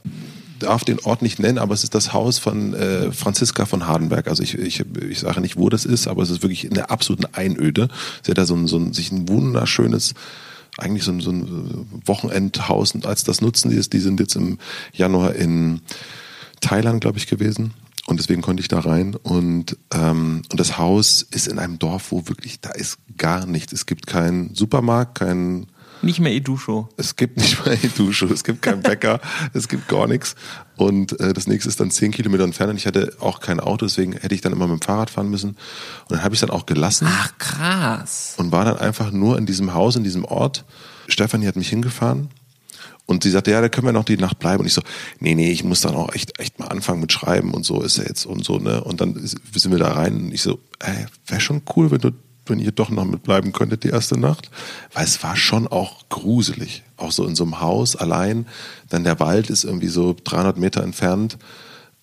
Darf 0.63 0.85
den 0.85 1.01
Ort 1.01 1.23
nicht 1.23 1.39
nennen, 1.39 1.59
aber 1.59 1.75
es 1.75 1.85
ist 1.85 1.95
das 1.95 2.13
Haus 2.13 2.39
von 2.39 2.75
äh, 2.75 3.13
Franziska 3.13 3.67
von 3.67 3.87
Hardenberg. 3.87 4.29
Also 4.29 4.43
ich, 4.43 4.57
ich, 4.57 4.85
ich 5.09 5.21
sage 5.21 5.41
nicht, 5.41 5.57
wo 5.57 5.69
das 5.69 5.85
ist, 5.85 6.09
aber 6.09 6.23
es 6.23 6.31
ist 6.31 6.43
wirklich 6.43 6.65
in 6.65 6.75
der 6.75 6.91
absoluten 6.91 7.27
Einöde. 7.33 7.89
Sie 8.23 8.31
hat 8.31 8.39
da 8.39 8.47
so 8.47 8.55
ein, 8.55 8.67
so 8.69 8.79
ein, 8.79 8.93
sich 8.93 9.13
ein 9.13 9.29
wunderschönes, 9.29 10.15
eigentlich 10.79 11.05
so 11.05 11.13
ein, 11.13 11.21
so 11.21 11.31
ein 11.31 11.87
Wochenendhaus 12.07 12.95
als 13.05 13.25
das 13.25 13.41
nutzen 13.41 13.71
die 13.71 13.77
ist, 13.77 13.93
die 13.93 13.99
sind 13.99 14.21
jetzt 14.21 14.37
im 14.37 14.59
Januar 14.93 15.35
in 15.35 15.81
Thailand, 16.61 17.01
glaube 17.01 17.19
ich, 17.19 17.27
gewesen. 17.27 17.75
Und 18.07 18.19
deswegen 18.19 18.43
konnte 18.43 18.61
ich 18.61 18.69
da 18.69 18.81
rein. 18.81 19.15
Und, 19.15 19.77
ähm, 19.93 20.43
und 20.51 20.61
das 20.61 20.79
Haus 20.79 21.23
ist 21.31 21.47
in 21.47 21.59
einem 21.59 21.79
Dorf, 21.79 22.11
wo 22.11 22.27
wirklich, 22.29 22.61
da 22.61 22.71
ist 22.71 22.99
gar 23.17 23.47
nichts. 23.47 23.73
Es 23.73 23.87
gibt 23.87 24.07
keinen 24.07 24.55
Supermarkt, 24.55 25.19
keinen 25.19 25.67
Nicht 26.03 26.21
mehr 26.21 26.33
Edusho. 26.33 26.89
es 26.97 27.17
gibt 27.17 27.37
nicht 27.39 27.65
mal 27.65 27.71
eine 27.73 27.91
Dusche, 27.97 28.27
es 28.27 28.45
gibt 28.45 28.61
keinen 28.63 28.83
Bäcker, 28.83 29.21
es 29.53 29.69
gibt 29.69 29.89
gar 29.89 30.07
nichts. 30.07 30.35
Und 30.77 31.19
äh, 31.21 31.33
das 31.33 31.47
nächste 31.47 31.69
ist 31.69 31.81
dann 31.81 31.91
zehn 31.91 32.11
Kilometer 32.11 32.45
entfernt 32.45 32.71
und 32.71 32.77
ich 32.77 32.87
hatte 32.87 33.15
auch 33.21 33.41
kein 33.41 33.61
Auto, 33.61 33.87
deswegen 33.87 34.13
hätte 34.13 34.35
ich 34.35 34.41
dann 34.41 34.53
immer 34.53 34.67
mit 34.67 34.81
dem 34.81 34.83
Fahrrad 34.83 35.11
fahren 35.11 35.31
müssen. 35.31 35.51
Und 35.51 36.11
dann 36.11 36.25
habe 36.25 36.35
ich 36.35 36.43
es 36.43 36.47
dann 36.47 36.55
auch 36.55 36.67
gelassen 36.67 37.07
Ach, 37.09 37.33
krass. 37.39 38.35
und 38.37 38.53
war 38.53 38.65
dann 38.65 38.79
einfach 38.79 39.13
nur 39.13 39.39
in 39.39 39.47
diesem 39.47 39.75
Haus, 39.75 39.97
in 39.97 40.05
diesem 40.05 40.25
Ort. 40.25 40.65
Stefanie 41.09 41.47
hat 41.47 41.57
mich 41.57 41.69
hingefahren 41.69 42.31
und 43.07 43.23
sie 43.23 43.31
sagte, 43.31 43.51
ja, 43.51 43.61
da 43.61 43.69
können 43.69 43.87
wir 43.87 43.93
noch 43.93 44.05
die 44.05 44.17
Nacht 44.17 44.39
bleiben. 44.39 44.61
Und 44.61 44.67
ich 44.67 44.75
so, 44.75 44.83
nee, 45.21 45.35
nee, 45.35 45.51
ich 45.51 45.65
muss 45.65 45.81
dann 45.81 45.95
auch 45.95 46.15
echt, 46.15 46.39
echt 46.41 46.59
mal 46.59 46.69
anfangen 46.69 47.01
mit 47.01 47.13
Schreiben 47.13 47.53
und 47.53 47.65
so 47.65 47.83
ist 47.83 47.99
ja 47.99 48.05
jetzt 48.05 48.27
und 48.27 48.45
so, 48.45 48.59
ne? 48.59 48.83
Und 48.83 49.01
dann 49.01 49.15
sind 49.15 49.71
wir 49.71 49.79
da 49.79 49.93
rein 49.93 50.17
und 50.17 50.33
ich 50.33 50.43
so, 50.43 50.59
ey, 50.79 51.07
wäre 51.27 51.41
schon 51.41 51.63
cool, 51.77 51.91
wenn 51.91 52.01
du, 52.01 52.13
wenn 52.47 52.59
ihr 52.59 52.73
doch 52.73 52.91
noch 52.91 53.05
mitbleiben 53.05 53.53
könntet 53.53 53.85
die 53.85 53.89
erste 53.91 54.19
Nacht. 54.19 54.51
Weil 54.93 55.05
es 55.05 55.23
war 55.23 55.37
schon 55.37 55.67
auch 55.69 56.09
gruselig. 56.09 56.83
Auch 56.97 57.13
so 57.13 57.27
in 57.27 57.35
so 57.37 57.45
einem 57.45 57.61
Haus 57.61 57.97
allein. 57.97 58.47
Dann 58.89 59.05
der 59.05 59.21
Wald 59.21 59.51
ist 59.51 59.65
irgendwie 59.65 59.89
so 59.89 60.17
300 60.25 60.57
Meter 60.59 60.83
entfernt. 60.83 61.39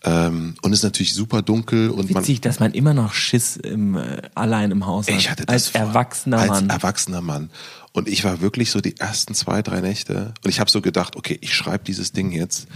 Ähm, 0.02 0.56
und 0.62 0.72
ist 0.72 0.84
natürlich 0.84 1.14
super 1.14 1.42
dunkel 1.42 1.90
und 1.90 2.10
man, 2.10 2.24
Witzig, 2.24 2.40
dass 2.40 2.62
man 2.62 2.72
immer 2.72 2.94
noch 2.94 3.12
Schiss 3.14 3.58
im, 3.58 3.98
äh, 3.98 4.22
allein 4.34 4.72
im 4.72 4.86
Haus 4.86 5.10
hat. 5.10 5.16
ich 5.16 5.30
hatte 5.30 5.46
das 5.46 5.54
als 5.54 5.68
vor- 5.68 5.82
erwachsener 5.82 6.38
als 6.40 6.50
Mann. 6.52 6.70
erwachsener 6.70 7.20
Mann. 7.22 7.50
Und 7.92 8.08
ich 8.08 8.24
war 8.24 8.40
wirklich 8.40 8.72
so 8.72 8.80
die 8.80 8.96
ersten 8.98 9.34
zwei, 9.34 9.62
drei 9.62 9.82
Nächte. 9.82 10.34
Und 10.46 10.50
ich 10.50 10.62
habe 10.62 10.72
so 10.72 10.80
gedacht, 10.80 11.18
okay, 11.18 11.38
ich 11.42 11.54
schreibe 11.54 11.84
dieses 11.84 12.14
Ding 12.14 12.32
jetzt. 12.32 12.68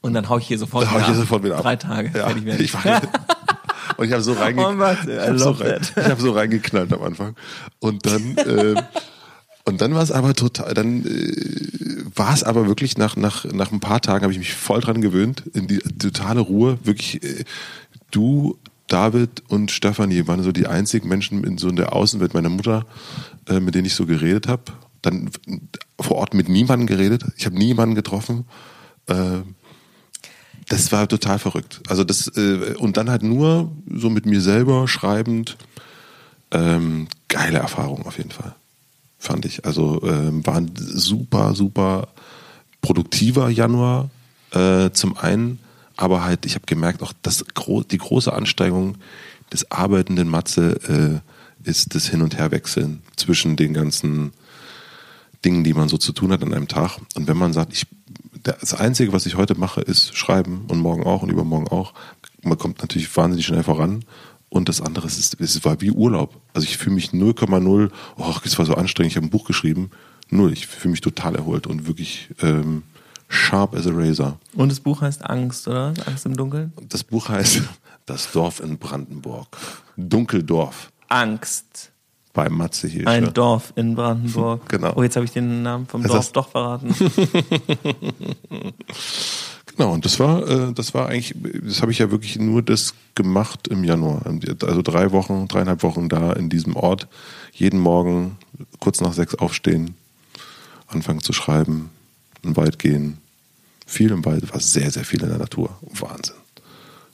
Und 0.00 0.14
dann 0.14 0.30
hau 0.30 0.38
ich 0.38 0.46
hier 0.46 0.56
sofort, 0.58 0.90
hau 0.90 0.96
ich 0.96 1.02
wieder 1.02 1.06
hier 1.08 1.14
ab. 1.14 1.20
sofort 1.20 1.44
wieder 1.44 1.56
ab. 1.56 1.62
Drei 1.62 1.76
Tage. 1.76 2.18
Ja, 2.18 2.28
werden. 2.42 2.64
ich 2.64 2.72
war, 2.72 2.82
und 3.96 4.06
ich 4.06 4.12
habe 4.12 4.22
so, 4.22 4.32
reinge 4.32 4.62
Oh 4.62 4.78
hab 4.78 5.38
so, 5.38 5.50
love 5.50 5.64
rein, 5.64 5.80
ich 5.80 6.04
hab 6.04 6.20
so 6.20 6.32
reingeknallt 6.32 6.92
am 6.92 7.02
Anfang. 7.02 7.36
Und 7.78 8.06
dann, 8.06 8.36
äh, 8.36 8.82
und 9.64 9.80
dann 9.80 9.94
war 9.94 10.02
es 10.02 10.10
aber 10.10 10.34
total, 10.34 10.74
dann 10.74 11.04
äh, 11.04 12.04
war 12.14 12.34
es 12.34 12.42
aber 12.42 12.66
wirklich 12.66 12.98
nach, 12.98 13.16
nach, 13.16 13.44
nach 13.44 13.72
ein 13.72 13.80
paar 13.80 14.00
Tagen 14.00 14.22
habe 14.22 14.32
ich 14.32 14.38
mich 14.38 14.54
voll 14.54 14.80
dran 14.80 15.00
gewöhnt, 15.00 15.44
in 15.54 15.66
die 15.66 15.78
totale 15.78 16.40
Ruhe. 16.40 16.78
Wirklich, 16.82 17.22
äh, 17.22 17.44
du, 18.10 18.58
David 18.88 19.42
und 19.48 19.70
Stefanie 19.70 20.26
waren 20.26 20.42
so 20.42 20.52
die 20.52 20.66
einzigen 20.66 21.08
Menschen 21.08 21.44
in 21.44 21.58
so 21.58 21.68
in 21.68 21.76
der 21.76 21.94
Außenwelt 21.94 22.34
meiner 22.34 22.50
Mutter, 22.50 22.84
äh, 23.48 23.60
mit 23.60 23.74
denen 23.74 23.86
ich 23.86 23.94
so 23.94 24.04
geredet 24.06 24.48
habe. 24.48 24.64
Dann 25.00 25.30
vor 25.98 26.16
Ort 26.16 26.34
mit 26.34 26.48
niemandem 26.48 26.86
geredet. 26.86 27.24
Ich 27.36 27.46
habe 27.46 27.56
niemanden 27.56 27.94
getroffen. 27.94 28.44
Äh, 29.06 29.40
das 30.72 30.90
war 30.90 31.06
total 31.06 31.38
verrückt. 31.38 31.82
Also 31.86 32.02
das 32.02 32.28
äh, 32.28 32.74
und 32.78 32.96
dann 32.96 33.10
halt 33.10 33.22
nur 33.22 33.70
so 33.94 34.08
mit 34.08 34.24
mir 34.24 34.40
selber 34.40 34.88
schreibend. 34.88 35.58
Ähm, 36.50 37.08
geile 37.28 37.58
Erfahrung 37.58 38.06
auf 38.06 38.16
jeden 38.16 38.30
Fall, 38.30 38.54
fand 39.18 39.44
ich. 39.44 39.66
Also 39.66 40.02
ähm, 40.02 40.46
war 40.46 40.56
ein 40.56 40.70
super, 40.74 41.54
super 41.54 42.08
produktiver 42.80 43.50
Januar 43.50 44.08
äh, 44.52 44.88
zum 44.92 45.18
einen, 45.18 45.58
aber 45.98 46.24
halt 46.24 46.46
ich 46.46 46.54
habe 46.54 46.64
gemerkt 46.64 47.02
auch, 47.02 47.12
gro 47.52 47.82
die 47.82 47.98
große 47.98 48.32
Anstrengung 48.32 48.96
des 49.52 49.70
arbeitenden 49.70 50.28
Matze 50.28 51.22
äh, 51.64 51.68
ist 51.68 51.94
das 51.94 52.08
Hin 52.08 52.22
und 52.22 52.38
Herwechseln 52.38 53.02
zwischen 53.16 53.56
den 53.56 53.74
ganzen 53.74 54.32
Dingen, 55.44 55.64
die 55.64 55.74
man 55.74 55.90
so 55.90 55.98
zu 55.98 56.12
tun 56.12 56.32
hat 56.32 56.42
an 56.42 56.54
einem 56.54 56.68
Tag. 56.68 56.96
Und 57.14 57.28
wenn 57.28 57.36
man 57.36 57.52
sagt, 57.52 57.74
ich, 57.74 57.86
das 58.42 58.74
Einzige, 58.74 59.12
was 59.12 59.26
ich 59.26 59.36
heute 59.36 59.54
mache, 59.54 59.80
ist 59.80 60.16
schreiben 60.16 60.64
und 60.68 60.78
morgen 60.78 61.04
auch 61.04 61.22
und 61.22 61.30
übermorgen 61.30 61.68
auch, 61.68 61.94
man 62.42 62.58
kommt 62.58 62.80
natürlich 62.80 63.14
wahnsinnig 63.16 63.46
schnell 63.46 63.62
voran. 63.62 64.04
Und 64.48 64.68
das 64.68 64.82
andere 64.82 65.06
ist, 65.06 65.40
es 65.40 65.64
war 65.64 65.80
wie 65.80 65.90
Urlaub. 65.90 66.38
Also 66.52 66.66
ich 66.66 66.76
fühle 66.76 66.96
mich 66.96 67.10
0,0, 67.10 67.90
oh, 68.18 68.34
es 68.44 68.58
war 68.58 68.66
so 68.66 68.74
anstrengend, 68.74 69.12
ich 69.12 69.16
habe 69.16 69.26
ein 69.26 69.30
Buch 69.30 69.46
geschrieben. 69.46 69.90
Null, 70.28 70.52
ich 70.52 70.66
fühle 70.66 70.92
mich 70.92 71.00
total 71.00 71.36
erholt 71.36 71.66
und 71.66 71.86
wirklich 71.86 72.28
ähm, 72.42 72.82
sharp 73.28 73.74
as 73.74 73.86
a 73.86 73.90
razor. 73.92 74.38
Und 74.54 74.70
das 74.70 74.80
Buch 74.80 75.00
heißt 75.00 75.24
Angst, 75.24 75.68
oder? 75.68 75.94
Angst 76.06 76.26
im 76.26 76.36
Dunkeln? 76.36 76.72
Das 76.88 77.02
Buch 77.04 77.28
heißt 77.28 77.62
Das 78.06 78.32
Dorf 78.32 78.60
in 78.60 78.78
Brandenburg. 78.78 79.56
Dunkeldorf 79.96 80.90
Angst. 81.08 81.91
Bei 82.34 82.48
Matze 82.48 82.88
Hilscher. 82.88 83.10
Ein 83.10 83.32
Dorf 83.34 83.72
in 83.76 83.94
Brandenburg. 83.94 84.62
Genau. 84.68 84.92
Oh, 84.96 85.02
jetzt 85.02 85.16
habe 85.16 85.24
ich 85.26 85.32
den 85.32 85.62
Namen 85.62 85.86
vom 85.86 86.02
Es 86.02 86.08
Dorf 86.10 86.24
ist- 86.24 86.36
doch 86.36 86.48
verraten. 86.48 86.94
Genau, 89.76 89.92
und 89.94 90.04
das 90.04 90.20
war, 90.20 90.46
äh, 90.48 90.72
das 90.74 90.92
war 90.92 91.08
eigentlich, 91.08 91.34
das 91.64 91.80
habe 91.80 91.92
ich 91.92 91.98
ja 91.98 92.10
wirklich 92.10 92.38
nur 92.38 92.60
das 92.62 92.92
gemacht 93.14 93.68
im 93.68 93.84
Januar. 93.84 94.20
Also 94.66 94.82
drei 94.82 95.12
Wochen, 95.12 95.48
dreieinhalb 95.48 95.82
Wochen 95.82 96.10
da 96.10 96.32
in 96.34 96.50
diesem 96.50 96.76
Ort. 96.76 97.08
Jeden 97.54 97.80
Morgen 97.80 98.36
kurz 98.80 99.00
nach 99.00 99.14
sechs 99.14 99.34
aufstehen, 99.34 99.94
anfangen 100.88 101.20
zu 101.20 101.32
schreiben, 101.32 101.88
in 102.42 102.50
den 102.50 102.56
Wald 102.58 102.78
gehen. 102.78 103.16
Viel 103.86 104.10
im 104.10 104.24
Wald, 104.26 104.52
war 104.52 104.60
sehr, 104.60 104.90
sehr 104.90 105.04
viel 105.06 105.22
in 105.22 105.30
der 105.30 105.38
Natur. 105.38 105.70
Wahnsinn. 105.80 106.36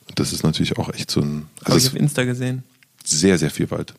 Und 0.08 0.18
das 0.18 0.32
ist 0.32 0.42
natürlich 0.42 0.76
auch 0.78 0.92
echt 0.92 1.10
so 1.12 1.20
ein, 1.20 1.46
Habe 1.60 1.74
also 1.74 1.76
ich 1.78 1.84
es 1.84 1.90
auf 1.90 1.96
Insta 1.96 2.24
gesehen. 2.24 2.64
sehr, 3.04 3.38
sehr 3.38 3.50
viel 3.50 3.70
Wald. 3.70 3.94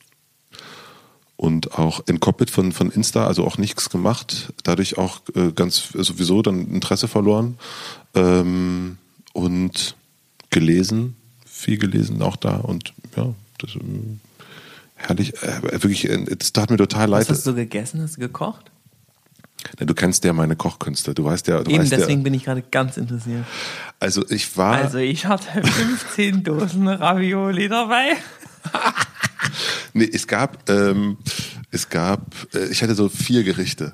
Und 1.39 1.79
auch 1.79 2.01
in 2.05 2.19
Cockpit 2.19 2.49
von, 2.49 2.73
von 2.73 2.91
Insta, 2.91 3.25
also 3.25 3.47
auch 3.47 3.57
nichts 3.57 3.89
gemacht, 3.89 4.51
dadurch 4.63 4.97
auch 4.97 5.21
äh, 5.35 5.53
ganz 5.53 5.87
sowieso 5.93 6.41
dann 6.41 6.67
Interesse 6.67 7.07
verloren 7.07 7.57
ähm, 8.13 8.97
und 9.31 9.95
gelesen, 10.49 11.15
viel 11.45 11.77
gelesen 11.77 12.21
auch 12.21 12.35
da 12.35 12.57
und 12.57 12.93
ja, 13.15 13.33
das 13.57 13.75
ähm, 13.75 14.19
herrlich, 14.95 15.33
äh, 15.41 15.61
wirklich, 15.71 16.09
äh, 16.09 16.25
es 16.37 16.51
tat 16.51 16.71
mir 16.71 16.75
total 16.75 17.09
Was 17.09 17.29
leid. 17.29 17.37
hast 17.37 17.47
du 17.47 17.55
gegessen? 17.55 18.01
Hast 18.01 18.17
du 18.17 18.19
gekocht? 18.19 18.69
Du 19.77 19.93
kennst 19.93 20.25
ja 20.25 20.33
meine 20.33 20.57
Kochkünste, 20.57 21.13
du 21.13 21.23
weißt 21.23 21.47
ja, 21.47 21.63
du 21.63 21.71
Eben 21.71 21.83
weißt 21.83 21.93
deswegen 21.93 22.19
ja, 22.19 22.23
bin 22.25 22.33
ich 22.33 22.43
gerade 22.43 22.63
ganz 22.63 22.97
interessiert. 22.97 23.45
also 24.01 24.25
ich 24.29 24.57
war, 24.57 24.73
Also 24.75 24.97
ich 24.97 25.25
hatte 25.25 25.63
15 25.63 26.43
Dosen 26.43 26.85
Ravioli 26.89 27.69
dabei. 27.69 28.17
Nee, 29.93 30.09
es 30.11 30.27
gab, 30.27 30.69
ähm, 30.69 31.17
es 31.71 31.89
gab, 31.89 32.35
äh, 32.53 32.67
ich 32.67 32.81
hatte 32.83 32.95
so 32.95 33.09
vier 33.09 33.43
Gerichte, 33.43 33.93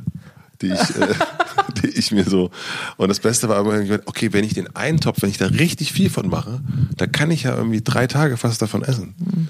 die 0.62 0.68
ich, 0.68 0.96
äh, 0.96 1.14
die 1.84 1.88
ich 1.90 2.12
mir 2.12 2.24
so. 2.24 2.52
Und 2.98 3.10
das 3.10 3.20
Beste 3.20 3.50
war 3.50 3.58
aber, 3.58 3.84
okay, 4.06 4.34
wenn 4.34 4.44
ich 4.44 4.54
den 4.54 4.76
einen 4.76 5.00
Topf, 5.00 5.22
wenn 5.22 5.30
ich 5.30 5.38
da 5.38 5.48
richtig 5.48 5.94
viel 5.94 6.10
von 6.10 6.30
mache, 6.30 6.62
da 6.98 7.08
kann 7.08 7.32
ich 7.32 7.44
ja 7.44 7.56
irgendwie 7.56 7.82
drei 7.82 8.08
Tage 8.08 8.38
fast 8.38 8.62
davon 8.62 8.84
essen. 8.84 9.50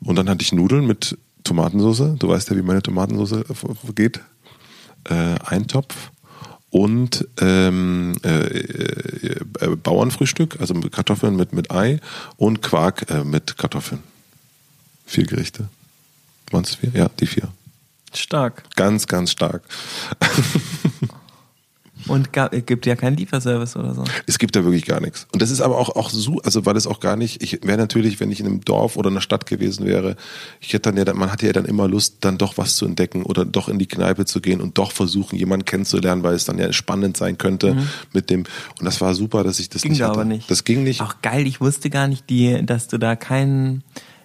Und 0.00 0.16
dann 0.16 0.28
hatte 0.28 0.42
ich 0.42 0.52
Nudeln 0.52 0.86
mit 0.86 1.18
Tomatensauce. 1.44 2.18
Du 2.18 2.28
weißt 2.28 2.50
ja, 2.50 2.56
wie 2.56 2.62
meine 2.62 2.82
Tomatensauce 2.82 3.44
geht. 3.94 4.20
Äh, 5.04 5.36
ein 5.44 5.66
Topf. 5.66 6.10
Und 6.70 7.26
ähm, 7.40 8.14
äh, 8.22 8.28
äh, 8.28 9.40
äh, 9.60 9.76
Bauernfrühstück, 9.76 10.60
also 10.60 10.74
Kartoffeln 10.74 11.34
mit, 11.34 11.54
mit 11.54 11.70
Ei 11.70 11.98
und 12.36 12.60
Quark 12.60 13.10
äh, 13.10 13.24
mit 13.24 13.56
Kartoffeln. 13.56 14.02
Vier 15.06 15.24
Gerichte. 15.24 15.70
Waren 16.50 16.64
es 16.64 16.74
vier? 16.76 16.90
Ja, 16.94 17.08
die 17.20 17.26
vier. 17.26 17.48
Stark. 18.14 18.64
Ganz, 18.76 19.06
ganz 19.06 19.30
stark. 19.30 19.62
Und 22.06 22.32
ga- 22.32 22.48
gibt 22.48 22.86
ja 22.86 22.96
keinen 22.96 23.18
Lieferservice 23.18 23.76
oder 23.76 23.92
so. 23.94 24.04
Es 24.26 24.38
gibt 24.38 24.56
da 24.56 24.64
wirklich 24.64 24.86
gar 24.86 24.98
nichts. 25.00 25.26
Und 25.32 25.42
das 25.42 25.50
ist 25.50 25.60
aber 25.60 25.76
auch, 25.76 25.90
auch 25.94 26.08
so, 26.08 26.38
also 26.42 26.64
weil 26.64 26.74
es 26.76 26.86
auch 26.86 27.00
gar 27.00 27.16
nicht, 27.16 27.42
ich 27.42 27.60
wäre 27.66 27.76
natürlich, 27.76 28.18
wenn 28.18 28.30
ich 28.30 28.40
in 28.40 28.46
einem 28.46 28.60
Dorf 28.64 28.96
oder 28.96 29.10
einer 29.10 29.20
Stadt 29.20 29.44
gewesen 29.44 29.84
wäre, 29.84 30.16
ich 30.60 30.72
hätte 30.72 30.90
dann 30.90 30.96
ja, 31.06 31.12
man 31.12 31.30
hatte 31.30 31.44
ja 31.46 31.52
dann 31.52 31.66
immer 31.66 31.86
Lust, 31.86 32.18
dann 32.20 32.38
doch 32.38 32.56
was 32.56 32.76
zu 32.76 32.86
entdecken 32.86 33.24
oder 33.24 33.44
doch 33.44 33.68
in 33.68 33.78
die 33.78 33.86
Kneipe 33.88 34.24
zu 34.24 34.40
gehen 34.40 34.62
und 34.62 34.78
doch 34.78 34.92
versuchen, 34.92 35.36
jemanden 35.36 35.66
kennenzulernen, 35.66 36.22
weil 36.22 36.34
es 36.34 36.46
dann 36.46 36.56
ja 36.58 36.72
spannend 36.72 37.18
sein 37.18 37.36
könnte 37.36 37.76
mit 38.14 38.30
dem, 38.30 38.44
und 38.78 38.84
das 38.86 39.02
war 39.02 39.14
super, 39.14 39.44
dass 39.44 39.58
ich 39.60 39.68
das 39.68 39.82
Ging 39.82 39.92
nicht 39.92 40.00
hatte. 40.00 40.12
aber 40.12 40.24
nicht. 40.24 40.50
Das 40.50 40.64
ging 40.64 40.84
nicht. 40.84 41.02
Auch 41.02 41.16
geil, 41.20 41.46
ich 41.46 41.60
wusste 41.60 41.90
gar 41.90 42.08
nicht, 42.08 42.30
die, 42.30 42.64
dass 42.64 42.88
du 42.88 42.96
da 42.96 43.16
keinen 43.16 43.82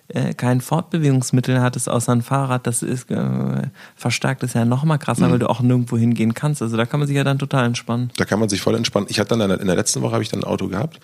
äh, 0.10 0.34
kein 0.34 0.62
Fortbewegungsmittel 0.62 1.62
hattest 1.62 1.89
außer 1.89 2.12
ein 2.12 2.22
Fahrrad, 2.22 2.68
das 2.68 2.84
ist 2.84 3.10
äh, 3.10 3.62
verstärkt 3.95 4.43
ist 4.43 4.54
ja 4.56 4.66
noch 4.66 4.84
mal 4.84 4.97
krasser, 4.97 5.28
Mhm. 5.28 5.32
weil 5.32 5.39
du 5.39 5.49
auch 5.49 5.62
nirgendwo 5.62 5.97
hingehen 5.97 6.34
kannst. 6.34 6.62
Also 6.62 6.78
da 6.78 6.86
kann 6.86 6.99
man 6.99 7.08
sich 7.08 7.16
ja 7.16 7.24
dann 7.24 7.39
total 7.39 7.66
entspannen. 7.66 8.12
Da 8.18 8.26
kann 8.26 8.39
man 8.39 8.49
sich 8.49 8.62
voll 8.62 8.76
entspannen. 8.76 9.08
Ich 9.10 9.20
hatte 9.20 9.38
dann 9.38 9.49
in 9.51 9.68
der, 9.68 9.76
letzten 9.76 10.01
Woche 10.01 10.14
habe 10.14 10.24
ich 10.24 10.30
dann 10.30 10.41
ein 10.41 10.47
Auto 10.47 10.68
gehabt 10.68 10.99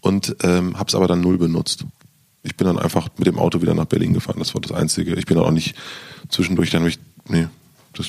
und 0.00 0.36
ähm, 0.42 0.78
habe 0.78 0.88
es 0.88 0.94
aber 0.94 1.06
dann 1.08 1.20
null 1.20 1.38
benutzt. 1.38 1.84
Ich 2.42 2.56
bin 2.56 2.66
dann 2.66 2.78
einfach 2.78 3.08
mit 3.18 3.26
dem 3.26 3.38
Auto 3.38 3.60
wieder 3.60 3.74
nach 3.74 3.84
Berlin 3.84 4.14
gefahren. 4.14 4.38
Das 4.38 4.54
war 4.54 4.60
das 4.60 4.72
Einzige. 4.72 5.14
Ich 5.16 5.26
bin 5.26 5.36
dann 5.36 5.44
auch 5.44 5.50
nicht 5.50 5.74
zwischendurch 6.28 6.70
dann 6.70 6.84
mich, 6.84 6.98
nee, 7.28 7.48
das 7.94 8.06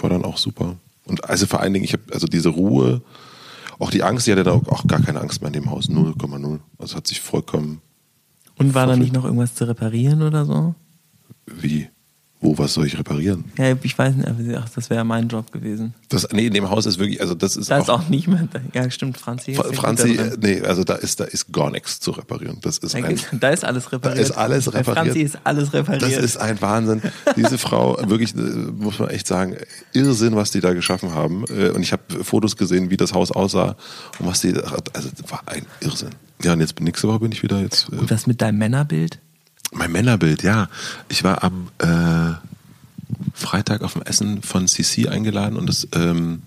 war 0.00 0.10
dann 0.10 0.24
auch 0.24 0.36
super. 0.36 0.76
Und 1.06 1.28
also 1.28 1.46
vor 1.46 1.60
allen 1.60 1.72
Dingen, 1.72 1.84
ich 1.84 1.92
habe 1.94 2.02
also 2.12 2.26
diese 2.26 2.50
Ruhe, 2.50 3.00
auch 3.78 3.90
die 3.90 4.02
Angst, 4.02 4.28
ich 4.28 4.32
hatte 4.32 4.44
da 4.44 4.52
auch, 4.52 4.66
auch 4.68 4.86
gar 4.86 5.00
keine 5.00 5.20
Angst 5.20 5.40
mehr 5.40 5.48
in 5.48 5.54
dem 5.54 5.70
Haus, 5.70 5.88
0,0. 5.88 6.58
Also 6.78 6.96
hat 6.96 7.06
sich 7.06 7.20
vollkommen 7.20 7.80
Und 8.58 8.74
war 8.74 8.86
da 8.86 8.92
Verrückt. 8.92 9.00
nicht 9.02 9.14
noch 9.14 9.24
irgendwas 9.24 9.54
zu 9.54 9.66
reparieren 9.66 10.22
oder 10.22 10.44
so? 10.44 10.74
wie, 11.46 11.88
wo, 12.42 12.58
was 12.58 12.74
soll 12.74 12.86
ich 12.86 12.98
reparieren? 12.98 13.44
Ja, 13.56 13.74
ich 13.82 13.96
weiß 13.96 14.14
nicht, 14.16 14.28
ach, 14.58 14.68
das 14.74 14.90
wäre 14.90 14.98
ja 14.98 15.04
mein 15.04 15.28
Job 15.28 15.50
gewesen. 15.52 15.94
Das, 16.10 16.28
nee, 16.32 16.46
in 16.48 16.52
dem 16.52 16.68
Haus 16.68 16.84
ist 16.86 16.98
wirklich, 16.98 17.20
also 17.20 17.34
das 17.34 17.56
ist 17.56 17.70
Da 17.70 17.78
ist 17.78 17.88
auch 17.88 18.08
nicht 18.08 18.26
mehr. 18.28 18.46
Ja, 18.74 18.90
stimmt, 18.90 19.16
Franzi. 19.16 19.52
gut 19.52 19.74
Franzi, 19.76 20.16
äh, 20.16 20.36
nee, 20.40 20.60
also 20.60 20.84
da 20.84 20.94
ist, 20.96 21.20
da 21.20 21.24
ist 21.24 21.52
gar 21.52 21.70
nichts 21.70 22.00
zu 22.00 22.10
reparieren. 22.10 22.58
Das 22.60 22.78
ist 22.78 22.92
Da 22.94 22.98
ein, 22.98 23.04
ist- 23.14 23.28
Da 23.32 23.48
ist 23.50 23.64
alles 23.64 23.90
repariert. 23.92 24.18
Da 24.18 24.22
ist 24.22 24.30
alles 24.32 24.64
Bei 24.66 24.78
repariert. 24.78 25.06
Franzi 25.06 25.20
ist 25.22 25.38
alles 25.44 25.72
repariert. 25.72 26.02
Das 26.02 26.16
ist 26.16 26.36
ein 26.36 26.60
Wahnsinn. 26.60 27.00
Diese 27.36 27.56
Frau, 27.58 27.96
wirklich, 28.08 28.34
äh, 28.34 28.40
muss 28.40 28.98
man 28.98 29.08
echt 29.10 29.26
sagen, 29.26 29.56
Irrsinn, 29.92 30.34
was 30.36 30.50
die 30.50 30.60
da 30.60 30.72
geschaffen 30.74 31.14
haben. 31.14 31.44
Äh, 31.48 31.70
Und 31.70 31.82
ich 31.82 31.92
habe 31.92 32.02
Fotos 32.24 32.56
gesehen, 32.56 32.90
wie 32.90 32.96
das 32.96 33.14
Haus 33.14 33.30
aussah 33.30 33.76
und 34.18 34.26
was 34.26 34.40
die, 34.40 34.52
also 34.54 35.08
das 35.16 35.30
war 35.30 35.42
ein 35.46 35.64
Irrsinn. 35.80 36.10
Ja, 36.42 36.54
und 36.54 36.60
jetzt 36.60 36.80
nächste 36.80 37.06
Woche 37.06 37.20
bin 37.20 37.30
ich 37.30 37.42
wieder 37.44 37.60
jetzt. 37.60 37.88
Äh, 37.92 37.96
Und 37.96 38.10
was 38.10 38.26
mit 38.26 38.42
deinem 38.42 38.58
Männerbild? 38.58 39.20
Mein 39.72 39.92
Männerbild, 39.92 40.42
ja. 40.42 40.68
Ich 41.08 41.24
war 41.24 41.42
am 41.42 41.68
äh, 41.78 42.34
Freitag 43.34 43.82
auf 43.82 43.94
dem 43.94 44.02
Essen 44.02 44.42
von 44.42 44.68
CC 44.68 45.08
eingeladen 45.08 45.56
und 45.56 45.66
das, 45.68 45.88
ähm, 45.94 46.42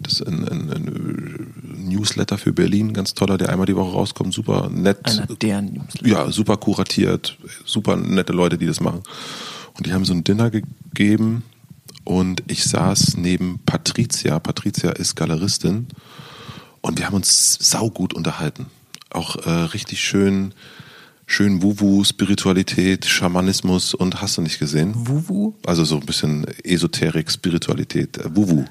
das 0.00 0.14
ist 0.14 0.26
ein, 0.26 0.48
ein, 0.48 0.70
ein 0.70 1.88
Newsletter 1.88 2.38
für 2.38 2.52
Berlin, 2.52 2.92
ganz 2.92 3.14
toller, 3.14 3.38
der 3.38 3.50
einmal 3.50 3.66
die 3.66 3.76
Woche 3.76 3.92
rauskommt, 3.92 4.34
super 4.34 4.68
nett. 4.70 4.98
Einer 5.04 5.26
der 5.26 5.62
Newsletter. 5.62 6.06
Ja, 6.06 6.30
super 6.30 6.56
kuratiert, 6.56 7.38
super 7.64 7.96
nette 7.96 8.32
Leute, 8.32 8.58
die 8.58 8.66
das 8.66 8.80
machen. 8.80 9.02
Und 9.74 9.86
die 9.86 9.92
haben 9.92 10.04
so 10.04 10.12
ein 10.12 10.24
Dinner 10.24 10.50
gegeben 10.50 11.42
und 12.04 12.42
ich 12.46 12.64
saß 12.64 13.16
neben 13.16 13.60
Patricia. 13.64 14.38
Patricia 14.38 14.90
ist 14.90 15.16
Galeristin 15.16 15.88
und 16.80 16.98
wir 16.98 17.06
haben 17.06 17.14
uns 17.14 17.58
saugut 17.60 18.12
unterhalten. 18.12 18.66
Auch 19.10 19.36
äh, 19.46 19.50
richtig 19.50 20.00
schön, 20.00 20.52
schön 21.26 21.62
Wuwu, 21.62 22.04
Spiritualität, 22.04 23.04
Schamanismus 23.04 23.94
und 23.94 24.20
hast 24.20 24.36
du 24.36 24.42
nicht 24.42 24.58
gesehen? 24.58 24.92
Wuwu? 24.94 25.54
Also 25.66 25.84
so 25.84 25.96
ein 25.96 26.06
bisschen 26.06 26.46
Esoterik, 26.62 27.30
Spiritualität, 27.30 28.18
äh, 28.18 28.34
Wuwu. 28.34 28.64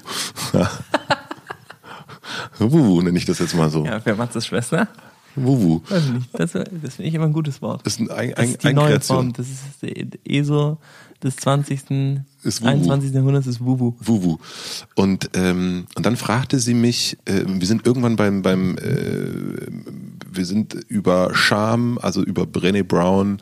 Wuwu 2.58 3.02
nenne 3.02 3.18
ich 3.18 3.24
das 3.24 3.38
jetzt 3.38 3.54
mal 3.54 3.70
so. 3.70 3.84
Ja, 3.84 4.00
für 4.00 4.14
Matzes 4.14 4.46
Schwester? 4.46 4.88
Wuwu. 5.36 5.82
Weiß 5.88 6.04
ich 6.06 6.12
nicht. 6.12 6.28
Das, 6.32 6.52
das 6.52 6.94
finde 6.94 7.08
ich 7.08 7.14
immer 7.14 7.26
ein 7.26 7.32
gutes 7.32 7.60
Wort. 7.60 7.84
Das 7.84 7.94
ist 7.94 8.00
ein, 8.00 8.10
ein, 8.10 8.34
Das 8.36 8.46
ist 8.50 8.62
die 8.62 8.72
neue. 8.72 9.00
Form. 9.00 9.32
Das 9.32 9.46
ist 9.48 9.82
die 9.82 10.08
ESO 10.24 10.78
des 11.24 11.36
20. 11.36 11.80
Ist 12.42 12.62
Wuwu. 12.62 12.68
21. 12.68 13.14
Jahrhunderts 13.14 13.46
ist 13.46 13.60
Wuwu. 13.60 13.94
Wuwu. 14.00 14.38
Und, 14.94 15.30
ähm, 15.34 15.86
und 15.94 16.06
dann 16.06 16.16
fragte 16.16 16.58
sie 16.58 16.74
mich, 16.74 17.16
äh, 17.24 17.44
wir 17.46 17.66
sind 17.66 17.86
irgendwann 17.86 18.16
beim, 18.16 18.42
beim 18.42 18.76
äh, 18.78 19.66
wir 20.30 20.44
sind 20.44 20.74
über 20.88 21.34
Scham, 21.34 21.98
also 22.00 22.22
über 22.22 22.42
Brené 22.42 22.84
Brown, 22.84 23.38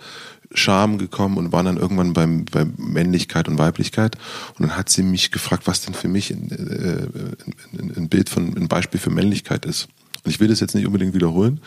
Scham 0.54 0.98
gekommen 0.98 1.38
und 1.38 1.52
waren 1.52 1.66
dann 1.66 1.76
irgendwann 1.76 2.12
beim, 2.12 2.44
beim 2.44 2.74
Männlichkeit 2.76 3.48
und 3.48 3.58
Weiblichkeit. 3.58 4.16
Und 4.58 4.68
dann 4.68 4.76
hat 4.76 4.88
sie 4.88 5.02
mich 5.02 5.30
gefragt, 5.30 5.66
was 5.66 5.82
denn 5.82 5.94
für 5.94 6.08
mich 6.08 6.30
ein, 6.30 6.50
äh, 6.50 7.96
ein 7.96 8.08
Bild 8.08 8.28
von, 8.28 8.56
ein 8.56 8.68
Beispiel 8.68 9.00
für 9.00 9.10
Männlichkeit 9.10 9.64
ist. 9.64 9.88
Und 10.24 10.30
ich 10.30 10.40
will 10.40 10.48
das 10.48 10.60
jetzt 10.60 10.74
nicht 10.74 10.86
unbedingt 10.86 11.14
wiederholen. 11.14 11.60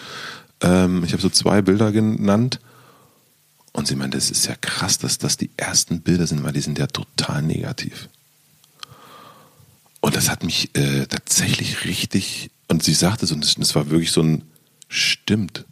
Ähm, 0.61 1.03
ich 1.03 1.11
habe 1.13 1.22
so 1.22 1.30
zwei 1.30 1.61
Bilder 1.61 1.91
genannt. 1.91 2.59
Und 3.76 3.88
sie 3.89 3.95
meinte, 3.97 4.15
das 4.17 4.32
ist 4.32 4.45
ja 4.47 4.55
krass, 4.55 4.99
dass 4.99 5.17
das 5.17 5.36
die 5.36 5.49
ersten 5.57 5.99
Bilder 5.99 6.26
sind, 6.28 6.43
weil 6.45 6.53
die 6.53 6.61
sind 6.61 6.80
ja 6.80 6.88
total 6.88 7.41
negativ. 7.41 8.07
Und 9.99 10.15
das 10.15 10.30
hat 10.30 10.43
mich 10.43 10.73
äh, 10.78 11.05
tatsächlich 11.07 11.84
richtig, 11.84 12.51
und 12.69 12.84
sie 12.84 12.93
sagte 12.93 13.26
so, 13.26 13.36
das, 13.36 13.55
das 13.55 13.76
war 13.76 13.89
wirklich 13.89 14.13
so 14.13 14.21
ein, 14.21 14.43
stimmt. 14.88 15.65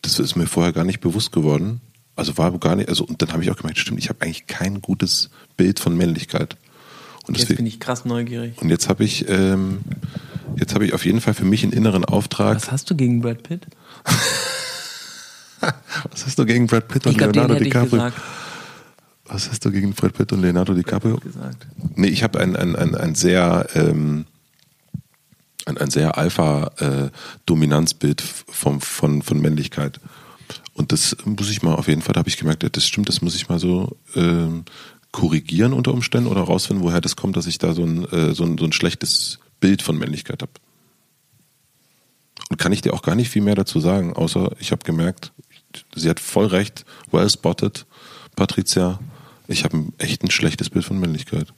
Das 0.00 0.18
ist 0.18 0.36
mir 0.36 0.46
vorher 0.46 0.72
gar 0.72 0.84
nicht 0.84 1.00
bewusst 1.00 1.32
geworden. 1.32 1.82
Also 2.14 2.38
war 2.38 2.50
gar 2.58 2.76
nicht, 2.76 2.88
also 2.88 3.04
und 3.04 3.20
dann 3.20 3.30
habe 3.34 3.42
ich 3.42 3.50
auch 3.50 3.56
gemerkt, 3.56 3.78
stimmt, 3.78 3.98
ich 3.98 4.08
habe 4.08 4.22
eigentlich 4.22 4.46
kein 4.46 4.80
gutes 4.80 5.28
Bild 5.58 5.80
von 5.80 5.94
Männlichkeit. 5.98 6.56
Und 7.26 7.36
Jetzt 7.36 7.42
deswegen, 7.42 7.58
bin 7.58 7.66
ich 7.66 7.78
krass 7.78 8.06
neugierig. 8.06 8.56
und 8.62 8.70
jetzt 8.70 8.88
habe 8.88 9.04
ich, 9.04 9.28
ähm, 9.28 9.80
jetzt 10.56 10.74
habe 10.74 10.86
ich 10.86 10.94
auf 10.94 11.04
jeden 11.04 11.20
Fall 11.20 11.34
für 11.34 11.44
mich 11.44 11.62
einen 11.62 11.72
inneren 11.72 12.06
Auftrag. 12.06 12.56
Was 12.56 12.72
hast 12.72 12.88
du 12.88 12.94
gegen 12.94 13.20
Brad 13.20 13.42
Pitt? 13.42 13.66
Was 16.10 16.26
hast 16.26 16.38
du 16.38 16.46
gegen 16.46 16.66
Brad 16.66 16.88
Pitt 16.88 17.06
und 17.06 17.12
Ich 17.12 17.18
glaube, 17.18 17.32
den 17.32 17.42
Leonardo 17.42 17.64
DiCaprio? 17.64 18.10
Was 19.24 19.50
hast 19.50 19.64
du 19.64 19.70
gegen 19.70 19.92
Brad 19.92 20.12
Pitt 20.12 20.32
und 20.32 20.42
Leonardo 20.42 20.74
DiCaprio? 20.74 21.18
gesagt. 21.18 21.66
Nee, 21.94 22.08
ich 22.08 22.22
habe 22.22 22.40
ein, 22.40 22.56
ein, 22.56 22.76
ein, 22.76 22.94
ein 22.94 23.14
sehr 23.14 23.66
ähm, 23.74 24.26
ein, 25.66 25.78
ein 25.78 25.90
sehr 25.90 26.16
Alpha-Dominanzbild 26.16 28.22
vom, 28.22 28.80
von, 28.80 29.22
von 29.22 29.40
Männlichkeit. 29.40 30.00
Und 30.72 30.92
das 30.92 31.16
muss 31.24 31.50
ich 31.50 31.62
mal 31.62 31.74
auf 31.74 31.88
jeden 31.88 32.02
Fall, 32.02 32.12
da 32.12 32.20
habe 32.20 32.28
ich 32.28 32.36
gemerkt, 32.36 32.64
das 32.76 32.86
stimmt, 32.86 33.08
das 33.08 33.20
muss 33.20 33.34
ich 33.34 33.48
mal 33.48 33.58
so 33.58 33.96
ähm, 34.14 34.64
korrigieren 35.10 35.72
unter 35.72 35.92
Umständen 35.92 36.28
oder 36.28 36.42
rausfinden, 36.42 36.84
woher 36.84 37.00
das 37.00 37.16
kommt, 37.16 37.36
dass 37.36 37.46
ich 37.46 37.58
da 37.58 37.74
so 37.74 37.82
ein, 37.82 38.04
äh, 38.12 38.34
so 38.34 38.44
ein, 38.44 38.58
so 38.58 38.64
ein 38.64 38.72
schlechtes 38.72 39.40
Bild 39.58 39.82
von 39.82 39.98
Männlichkeit 39.98 40.42
habe. 40.42 40.52
Und 42.48 42.58
kann 42.58 42.72
ich 42.72 42.82
dir 42.82 42.94
auch 42.94 43.02
gar 43.02 43.16
nicht 43.16 43.30
viel 43.30 43.42
mehr 43.42 43.56
dazu 43.56 43.80
sagen, 43.80 44.12
außer 44.12 44.52
ich 44.60 44.70
habe 44.70 44.84
gemerkt, 44.84 45.32
sie 45.94 46.08
hat 46.08 46.20
voll 46.20 46.46
recht, 46.46 46.84
well 47.10 47.28
spotted, 47.28 47.86
Patricia. 48.34 48.98
Ich 49.48 49.64
habe 49.64 49.76
ein 49.76 49.92
echt 49.98 50.22
ein 50.22 50.30
schlechtes 50.30 50.70
Bild 50.70 50.84
von 50.84 50.98
Männlichkeit. 50.98 51.52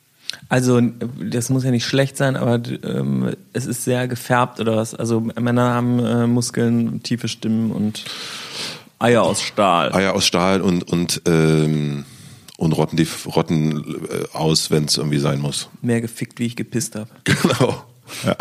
Also, 0.49 0.81
das 0.81 1.49
muss 1.49 1.65
ja 1.65 1.71
nicht 1.71 1.87
schlecht 1.87 2.17
sein, 2.17 2.37
aber 2.37 2.61
ähm, 2.83 3.35
es 3.53 3.67
ist 3.67 3.85
sehr 3.85 4.09
gefärbt 4.09 4.61
oder 4.61 4.77
was. 4.77 4.95
Also, 4.95 5.21
Männer 5.21 5.71
haben 5.71 5.99
äh, 6.01 6.27
Muskeln, 6.27 7.03
tiefe 7.03 7.29
Stimmen 7.29 7.73
und 7.73 8.05
Eier 8.99 9.23
aus 9.23 9.43
Stahl. 9.43 9.93
Eier 9.95 10.15
aus 10.15 10.27
Stahl 10.27 10.61
und, 10.61 10.83
und, 10.85 11.23
ähm, 11.27 12.05
und 12.57 12.73
rotten, 12.73 12.97
die, 12.97 13.07
rotten 13.27 13.79
äh, 14.11 14.37
aus, 14.37 14.71
wenn 14.71 14.85
es 14.85 14.97
irgendwie 14.97 15.19
sein 15.19 15.41
muss. 15.41 15.69
Mehr 15.83 16.01
gefickt, 16.01 16.39
wie 16.41 16.47
ich 16.47 16.57
gepisst 16.57 16.95
habe. 16.95 17.09
Genau. 17.25 17.85
Ja. 18.25 18.37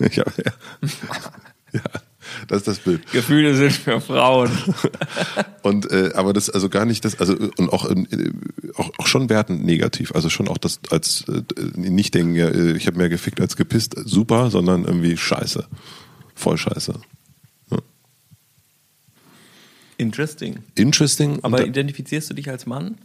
Ich 0.00 0.18
hab, 0.18 0.36
ja. 0.36 0.52
ja. 1.72 1.80
Das 2.48 2.58
ist 2.58 2.68
das 2.68 2.78
Bild. 2.78 3.10
Gefühle 3.12 3.54
sind 3.56 3.72
für 3.72 4.00
Frauen. 4.00 4.50
Und 5.62 5.90
äh, 5.90 6.12
aber 6.14 6.32
das 6.32 6.50
also 6.50 6.68
gar 6.68 6.84
nicht 6.84 7.04
das 7.04 7.18
also 7.20 7.36
und 7.56 7.72
auch 7.72 7.88
äh, 7.88 8.32
auch, 8.74 8.90
auch 8.98 9.06
schon 9.06 9.28
wertend 9.28 9.64
negativ 9.64 10.12
also 10.12 10.28
schon 10.28 10.48
auch 10.48 10.58
das 10.58 10.80
als 10.90 11.24
äh, 11.28 11.42
nicht 11.74 12.14
denken 12.14 12.34
ja, 12.34 12.48
äh, 12.48 12.72
ich 12.72 12.86
habe 12.86 12.98
mehr 12.98 13.08
gefickt 13.08 13.40
als 13.40 13.56
gepisst 13.56 13.94
super 14.04 14.50
sondern 14.50 14.84
irgendwie 14.84 15.16
scheiße 15.16 15.66
voll 16.34 16.58
scheiße 16.58 17.00
Interesting. 19.98 20.64
interesting 20.74 21.38
Aber 21.44 21.64
identifizierst 21.64 22.30
du 22.30 22.34
dich 22.34 22.50
als 22.50 22.66
Mann? 22.66 22.98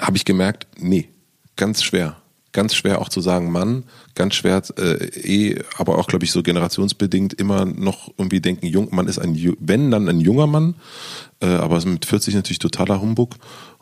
habe 0.00 0.16
ich 0.16 0.24
gemerkt 0.24 0.68
nee 0.78 1.08
ganz 1.56 1.82
schwer 1.82 2.22
ganz 2.58 2.74
schwer 2.74 3.00
auch 3.00 3.08
zu 3.08 3.20
sagen 3.20 3.52
Mann 3.52 3.84
ganz 4.16 4.34
schwer 4.34 4.60
äh, 4.78 5.04
eh 5.14 5.62
aber 5.76 5.96
auch 5.96 6.08
glaube 6.08 6.24
ich 6.24 6.32
so 6.32 6.42
generationsbedingt 6.42 7.34
immer 7.34 7.64
noch 7.64 8.10
irgendwie 8.18 8.40
denken 8.40 8.66
jung 8.66 8.88
man 8.90 9.06
ist 9.06 9.20
ein 9.20 9.56
wenn 9.60 9.92
dann 9.92 10.08
ein 10.08 10.18
junger 10.20 10.48
Mann. 10.48 10.74
Äh, 11.40 11.46
aber 11.46 11.84
mit 11.86 12.04
40 12.04 12.34
natürlich 12.34 12.58
totaler 12.58 13.00
Humbug. 13.00 13.36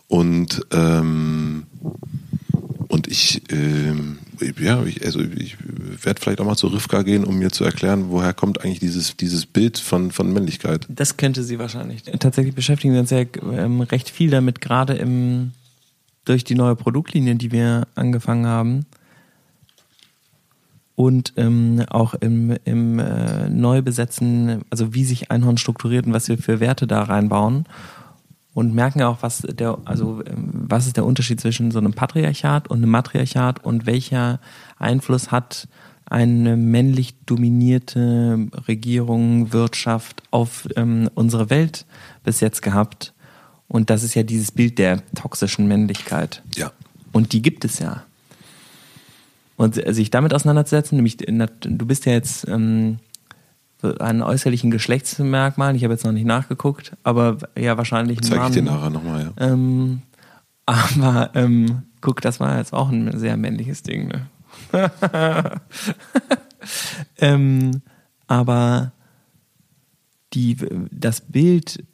Und 0.08 0.60
ähm, 0.72 1.64
und 2.88 3.08
ich 3.08 3.42
ähm, 3.50 4.18
ja 4.58 4.84
ich, 4.84 5.04
also 5.04 5.20
ich 5.20 5.56
werde 6.02 6.20
vielleicht 6.20 6.40
auch 6.40 6.44
mal 6.44 6.56
zu 6.56 6.68
Rivka 6.68 7.02
gehen 7.02 7.24
um 7.24 7.38
mir 7.38 7.50
zu 7.50 7.64
erklären 7.64 8.10
woher 8.10 8.32
kommt 8.32 8.62
eigentlich 8.62 8.78
dieses 8.78 9.16
dieses 9.16 9.46
Bild 9.46 9.78
von 9.78 10.12
von 10.12 10.32
Männlichkeit. 10.32 10.86
Das 10.88 11.16
könnte 11.16 11.42
sie 11.42 11.58
wahrscheinlich. 11.58 12.02
Tatsächlich 12.02 12.54
beschäftigen 12.54 12.92
wir 12.92 13.00
uns 13.00 13.10
ähm, 13.10 13.80
recht 13.80 14.10
viel 14.10 14.30
damit, 14.30 14.60
gerade 14.60 14.94
im 14.94 15.52
durch 16.26 16.44
die 16.44 16.54
neue 16.54 16.76
Produktlinie, 16.76 17.36
die 17.36 17.50
wir 17.50 17.86
angefangen 17.94 18.46
haben. 18.46 18.86
Und 20.94 21.34
ähm, 21.36 21.84
auch 21.90 22.14
im, 22.14 22.56
im 22.64 22.98
äh, 22.98 23.48
Neubesetzen, 23.48 24.62
also 24.70 24.94
wie 24.94 25.04
sich 25.04 25.30
Einhorn 25.30 25.58
strukturiert 25.58 26.06
und 26.06 26.12
was 26.12 26.28
wir 26.28 26.38
für 26.38 26.60
Werte 26.60 26.86
da 26.86 27.02
reinbauen. 27.02 27.64
Und 28.54 28.74
merken 28.74 29.02
auch, 29.02 29.18
was 29.20 29.42
der, 29.42 29.78
also 29.84 30.22
ähm, 30.26 30.50
was 30.52 30.86
ist 30.86 30.96
der 30.96 31.04
Unterschied 31.04 31.40
zwischen 31.40 31.70
so 31.70 31.78
einem 31.78 31.92
Patriarchat 31.92 32.68
und 32.68 32.78
einem 32.78 32.90
Matriarchat 32.90 33.62
und 33.62 33.84
welcher 33.84 34.40
Einfluss 34.78 35.30
hat 35.30 35.68
eine 36.06 36.56
männlich 36.56 37.16
dominierte 37.26 38.48
Regierung, 38.66 39.52
Wirtschaft 39.52 40.22
auf 40.30 40.66
ähm, 40.76 41.10
unsere 41.14 41.50
Welt 41.50 41.84
bis 42.24 42.40
jetzt 42.40 42.62
gehabt. 42.62 43.12
Und 43.68 43.90
das 43.90 44.02
ist 44.02 44.14
ja 44.14 44.22
dieses 44.22 44.52
Bild 44.52 44.78
der 44.78 45.02
toxischen 45.14 45.66
Männlichkeit. 45.66 46.42
Ja. 46.54 46.72
Und 47.12 47.32
die 47.32 47.42
gibt 47.42 47.64
es 47.64 47.78
ja. 47.78 48.04
Und 49.56 49.74
sich 49.74 50.10
damit 50.10 50.34
auseinanderzusetzen, 50.34 50.96
nämlich 50.96 51.16
du 51.16 51.86
bist 51.86 52.04
ja 52.04 52.12
jetzt 52.12 52.46
ähm, 52.46 52.98
an 53.82 54.22
äußerlichen 54.22 54.70
Geschlechtsmerkmalen, 54.70 55.76
ich 55.76 55.84
habe 55.84 55.94
jetzt 55.94 56.04
noch 56.04 56.12
nicht 56.12 56.26
nachgeguckt, 56.26 56.96
aber 57.02 57.38
ja 57.58 57.76
wahrscheinlich 57.76 58.20
Zeige 58.20 58.46
ich 58.46 58.52
dir 58.52 58.62
nachher 58.62 58.90
nochmal, 58.90 59.32
ja. 59.36 59.52
Ähm, 59.52 60.02
aber 60.66 61.30
ähm, 61.34 61.82
guck, 62.00 62.20
das 62.20 62.40
war 62.40 62.58
jetzt 62.58 62.72
auch 62.72 62.90
ein 62.90 63.18
sehr 63.18 63.36
männliches 63.36 63.82
Ding, 63.82 64.08
ne? 64.08 64.26
ähm, 67.18 67.82
aber 68.26 68.92
die, 70.32 70.56
das 70.90 71.20
Bild 71.20 71.84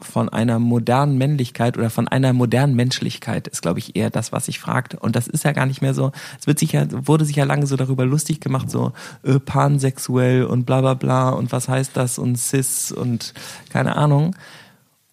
von 0.00 0.28
einer 0.28 0.58
modernen 0.58 1.16
Männlichkeit 1.16 1.78
oder 1.78 1.88
von 1.88 2.06
einer 2.06 2.34
modernen 2.34 2.74
Menschlichkeit 2.74 3.48
ist, 3.48 3.62
glaube 3.62 3.78
ich, 3.78 3.96
eher 3.96 4.10
das, 4.10 4.30
was 4.30 4.48
ich 4.48 4.58
fragte. 4.58 4.98
Und 4.98 5.16
das 5.16 5.26
ist 5.26 5.44
ja 5.44 5.52
gar 5.52 5.64
nicht 5.64 5.80
mehr 5.80 5.94
so. 5.94 6.12
Es 6.38 6.46
wird 6.46 6.58
sich 6.58 6.72
ja, 6.72 6.86
wurde 6.90 7.24
sich 7.24 7.36
ja 7.36 7.44
lange 7.44 7.66
so 7.66 7.76
darüber 7.76 8.04
lustig 8.04 8.40
gemacht, 8.40 8.70
so 8.70 8.92
äh, 9.22 9.38
pansexuell 9.40 10.44
und 10.44 10.66
bla 10.66 10.82
bla 10.82 10.94
bla 10.94 11.30
und 11.30 11.50
was 11.50 11.68
heißt 11.68 11.96
das 11.96 12.18
und 12.18 12.36
cis 12.36 12.92
und 12.92 13.32
keine 13.70 13.96
Ahnung. 13.96 14.36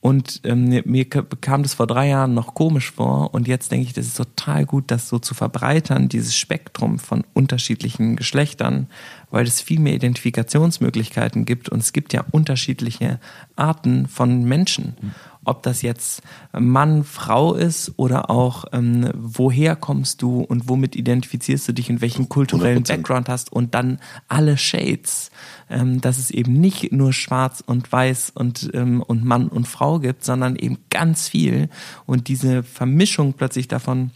Und 0.03 0.41
ähm, 0.43 0.81
mir 0.83 1.05
kam 1.05 1.63
das 1.63 1.75
vor 1.75 1.87
drei 1.87 2.09
Jahren 2.09 2.33
noch 2.33 2.55
komisch 2.55 2.91
vor 2.91 3.33
und 3.33 3.47
jetzt 3.47 3.71
denke 3.71 3.85
ich, 3.85 3.93
das 3.93 4.07
ist 4.07 4.17
total 4.17 4.65
gut, 4.65 4.91
das 4.91 5.07
so 5.07 5.17
zu 5.17 5.33
verbreitern, 5.33 6.09
dieses 6.09 6.35
Spektrum 6.35 6.99
von 6.99 7.23
unterschiedlichen 7.33 8.17
Geschlechtern, 8.17 8.87
weil 9.31 9.47
es 9.47 9.61
viel 9.61 9.79
mehr 9.79 9.93
Identifikationsmöglichkeiten 9.93 11.45
gibt 11.45 11.69
und 11.69 11.79
es 11.79 11.93
gibt 11.93 12.11
ja 12.11 12.25
unterschiedliche 12.31 13.21
Arten 13.55 14.09
von 14.09 14.43
Menschen 14.43 14.97
ob 15.45 15.63
das 15.63 15.81
jetzt 15.81 16.21
Mann, 16.51 17.03
Frau 17.03 17.53
ist 17.53 17.93
oder 17.97 18.29
auch 18.29 18.65
ähm, 18.71 19.09
woher 19.15 19.75
kommst 19.75 20.21
du 20.21 20.41
und 20.41 20.69
womit 20.69 20.95
identifizierst 20.95 21.67
du 21.67 21.73
dich 21.73 21.89
und 21.89 22.01
welchen 22.01 22.29
kulturellen 22.29 22.83
100%. 22.83 22.87
Background 22.87 23.29
hast 23.29 23.51
und 23.51 23.73
dann 23.73 23.99
alle 24.27 24.57
Shades, 24.57 25.31
ähm, 25.69 26.01
dass 26.01 26.17
es 26.17 26.31
eben 26.31 26.53
nicht 26.53 26.91
nur 26.91 27.13
schwarz 27.13 27.63
und 27.65 27.91
weiß 27.91 28.31
und, 28.35 28.69
ähm, 28.73 29.01
und 29.01 29.25
Mann 29.25 29.47
und 29.47 29.67
Frau 29.67 29.99
gibt, 29.99 30.23
sondern 30.23 30.55
eben 30.55 30.77
ganz 30.89 31.27
viel 31.27 31.69
und 32.05 32.27
diese 32.27 32.63
Vermischung 32.63 33.33
plötzlich 33.33 33.67
davon, 33.67 34.11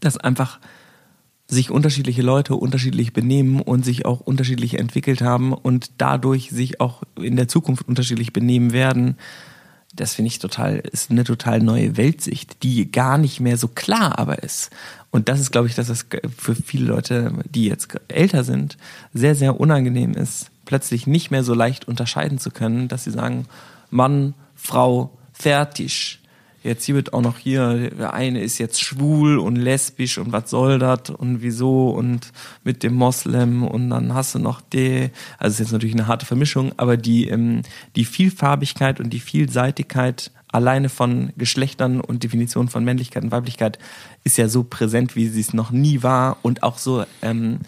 dass 0.00 0.16
einfach 0.16 0.60
sich 1.50 1.70
unterschiedliche 1.70 2.22
Leute 2.22 2.54
unterschiedlich 2.54 3.12
benehmen 3.12 3.60
und 3.60 3.84
sich 3.84 4.06
auch 4.06 4.20
unterschiedlich 4.20 4.78
entwickelt 4.78 5.20
haben 5.20 5.52
und 5.52 5.90
dadurch 5.98 6.50
sich 6.50 6.80
auch 6.80 7.02
in 7.20 7.36
der 7.36 7.48
Zukunft 7.48 7.86
unterschiedlich 7.88 8.32
benehmen 8.32 8.72
werden, 8.72 9.16
das 9.94 10.14
finde 10.14 10.28
ich 10.28 10.38
total, 10.38 10.76
ist 10.76 11.10
eine 11.10 11.24
total 11.24 11.60
neue 11.60 11.96
Weltsicht, 11.96 12.62
die 12.62 12.90
gar 12.90 13.18
nicht 13.18 13.40
mehr 13.40 13.56
so 13.56 13.68
klar 13.68 14.18
aber 14.18 14.42
ist. 14.42 14.70
Und 15.10 15.28
das 15.28 15.40
ist, 15.40 15.50
glaube 15.50 15.66
ich, 15.66 15.74
dass 15.74 15.88
das 15.88 16.06
für 16.36 16.54
viele 16.54 16.86
Leute, 16.86 17.32
die 17.52 17.66
jetzt 17.66 17.88
älter 18.08 18.44
sind, 18.44 18.76
sehr, 19.12 19.34
sehr 19.34 19.58
unangenehm 19.58 20.12
ist, 20.12 20.50
plötzlich 20.64 21.06
nicht 21.08 21.32
mehr 21.32 21.42
so 21.42 21.54
leicht 21.54 21.88
unterscheiden 21.88 22.38
zu 22.38 22.50
können, 22.50 22.86
dass 22.86 23.04
sie 23.04 23.10
sagen, 23.10 23.46
Mann, 23.90 24.34
Frau, 24.54 25.18
fertig 25.32 26.19
jetzt 26.62 26.84
hier 26.84 26.94
wird 26.94 27.12
auch 27.12 27.22
noch 27.22 27.38
hier, 27.38 27.90
der 27.90 28.14
eine 28.14 28.40
ist 28.40 28.58
jetzt 28.58 28.82
schwul 28.82 29.38
und 29.38 29.56
lesbisch 29.56 30.18
und 30.18 30.32
was 30.32 30.50
soll 30.50 30.78
das 30.78 31.10
und 31.10 31.42
wieso 31.42 31.90
und 31.90 32.32
mit 32.64 32.82
dem 32.82 32.94
Moslem 32.94 33.62
und 33.62 33.90
dann 33.90 34.14
hast 34.14 34.34
du 34.34 34.38
noch 34.38 34.60
die, 34.60 35.10
also 35.38 35.54
ist 35.54 35.60
jetzt 35.60 35.72
natürlich 35.72 35.94
eine 35.94 36.06
harte 36.06 36.26
Vermischung, 36.26 36.72
aber 36.76 36.96
die, 36.96 37.28
ähm, 37.28 37.62
die 37.96 38.04
Vielfarbigkeit 38.04 39.00
und 39.00 39.10
die 39.10 39.20
Vielseitigkeit 39.20 40.30
alleine 40.48 40.88
von 40.88 41.32
Geschlechtern 41.36 42.00
und 42.00 42.22
Definition 42.24 42.68
von 42.68 42.84
Männlichkeit 42.84 43.22
und 43.22 43.30
Weiblichkeit 43.30 43.78
ist 44.24 44.36
ja 44.36 44.48
so 44.48 44.64
präsent, 44.64 45.16
wie 45.16 45.28
sie 45.28 45.40
es 45.40 45.54
noch 45.54 45.70
nie 45.70 46.02
war 46.02 46.38
und 46.42 46.62
auch 46.62 46.78
so, 46.78 47.04
ähm, 47.22 47.60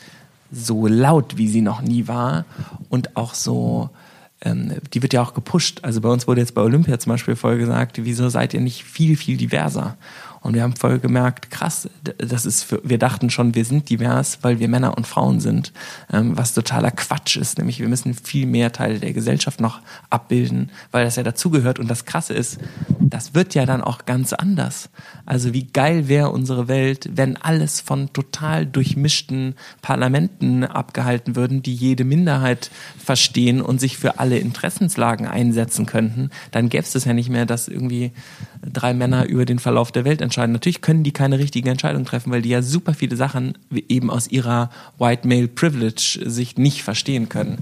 so 0.50 0.86
laut, 0.86 1.38
wie 1.38 1.48
sie 1.48 1.62
noch 1.62 1.80
nie 1.80 2.08
war 2.08 2.44
und 2.90 3.16
auch 3.16 3.34
so, 3.34 3.90
ähm, 4.44 4.74
die 4.92 5.02
wird 5.02 5.12
ja 5.12 5.22
auch 5.22 5.34
gepusht. 5.34 5.80
Also 5.82 6.00
bei 6.00 6.08
uns 6.08 6.26
wurde 6.26 6.40
jetzt 6.40 6.54
bei 6.54 6.62
Olympia 6.62 6.98
zum 6.98 7.10
Beispiel 7.10 7.36
voll 7.36 7.58
gesagt, 7.58 8.04
wieso 8.04 8.28
seid 8.28 8.54
ihr 8.54 8.60
nicht 8.60 8.84
viel, 8.84 9.16
viel 9.16 9.36
diverser? 9.36 9.96
Und 10.42 10.54
wir 10.54 10.62
haben 10.62 10.74
voll 10.74 10.98
gemerkt, 10.98 11.50
krass, 11.50 11.88
das 12.18 12.44
ist 12.44 12.64
für, 12.64 12.80
wir 12.82 12.98
dachten 12.98 13.30
schon, 13.30 13.54
wir 13.54 13.64
sind 13.64 13.88
divers, 13.88 14.38
weil 14.42 14.58
wir 14.58 14.68
Männer 14.68 14.96
und 14.96 15.06
Frauen 15.06 15.40
sind, 15.40 15.72
ähm, 16.12 16.36
was 16.36 16.52
totaler 16.52 16.90
Quatsch 16.90 17.36
ist. 17.36 17.58
Nämlich 17.58 17.78
wir 17.78 17.88
müssen 17.88 18.12
viel 18.14 18.46
mehr 18.46 18.72
Teile 18.72 18.98
der 18.98 19.12
Gesellschaft 19.12 19.60
noch 19.60 19.80
abbilden, 20.10 20.70
weil 20.90 21.04
das 21.04 21.16
ja 21.16 21.22
dazugehört. 21.22 21.78
Und 21.78 21.88
das 21.88 22.04
Krasse 22.04 22.34
ist, 22.34 22.58
das 22.98 23.34
wird 23.34 23.54
ja 23.54 23.66
dann 23.66 23.82
auch 23.82 24.04
ganz 24.04 24.32
anders. 24.32 24.90
Also 25.26 25.52
wie 25.52 25.64
geil 25.64 26.08
wäre 26.08 26.30
unsere 26.30 26.66
Welt, 26.66 27.08
wenn 27.12 27.36
alles 27.36 27.80
von 27.80 28.12
total 28.12 28.66
durchmischten 28.66 29.54
Parlamenten 29.80 30.64
abgehalten 30.64 31.36
würden, 31.36 31.62
die 31.62 31.74
jede 31.74 32.04
Minderheit 32.04 32.70
verstehen 32.98 33.62
und 33.62 33.80
sich 33.80 33.96
für 33.96 34.18
alle 34.18 34.38
Interessenslagen 34.38 35.26
einsetzen 35.26 35.86
könnten. 35.86 36.30
Dann 36.50 36.68
gäbe 36.68 36.82
es 36.82 37.04
ja 37.04 37.12
nicht 37.12 37.30
mehr, 37.30 37.46
dass 37.46 37.68
irgendwie 37.68 38.10
drei 38.62 38.94
Männer 38.94 39.26
über 39.26 39.44
den 39.44 39.58
Verlauf 39.58 39.92
der 39.92 40.04
Welt 40.04 40.20
entscheiden. 40.20 40.52
Natürlich 40.52 40.80
können 40.80 41.02
die 41.02 41.12
keine 41.12 41.38
richtigen 41.38 41.68
Entscheidungen 41.68 42.04
treffen, 42.04 42.32
weil 42.32 42.42
die 42.42 42.50
ja 42.50 42.62
super 42.62 42.94
viele 42.94 43.16
Sachen 43.16 43.58
eben 43.88 44.10
aus 44.10 44.28
ihrer 44.28 44.70
White 44.98 45.26
Male 45.26 45.48
Privilege 45.48 46.20
Sicht 46.24 46.58
nicht 46.58 46.82
verstehen 46.82 47.28
können. 47.28 47.58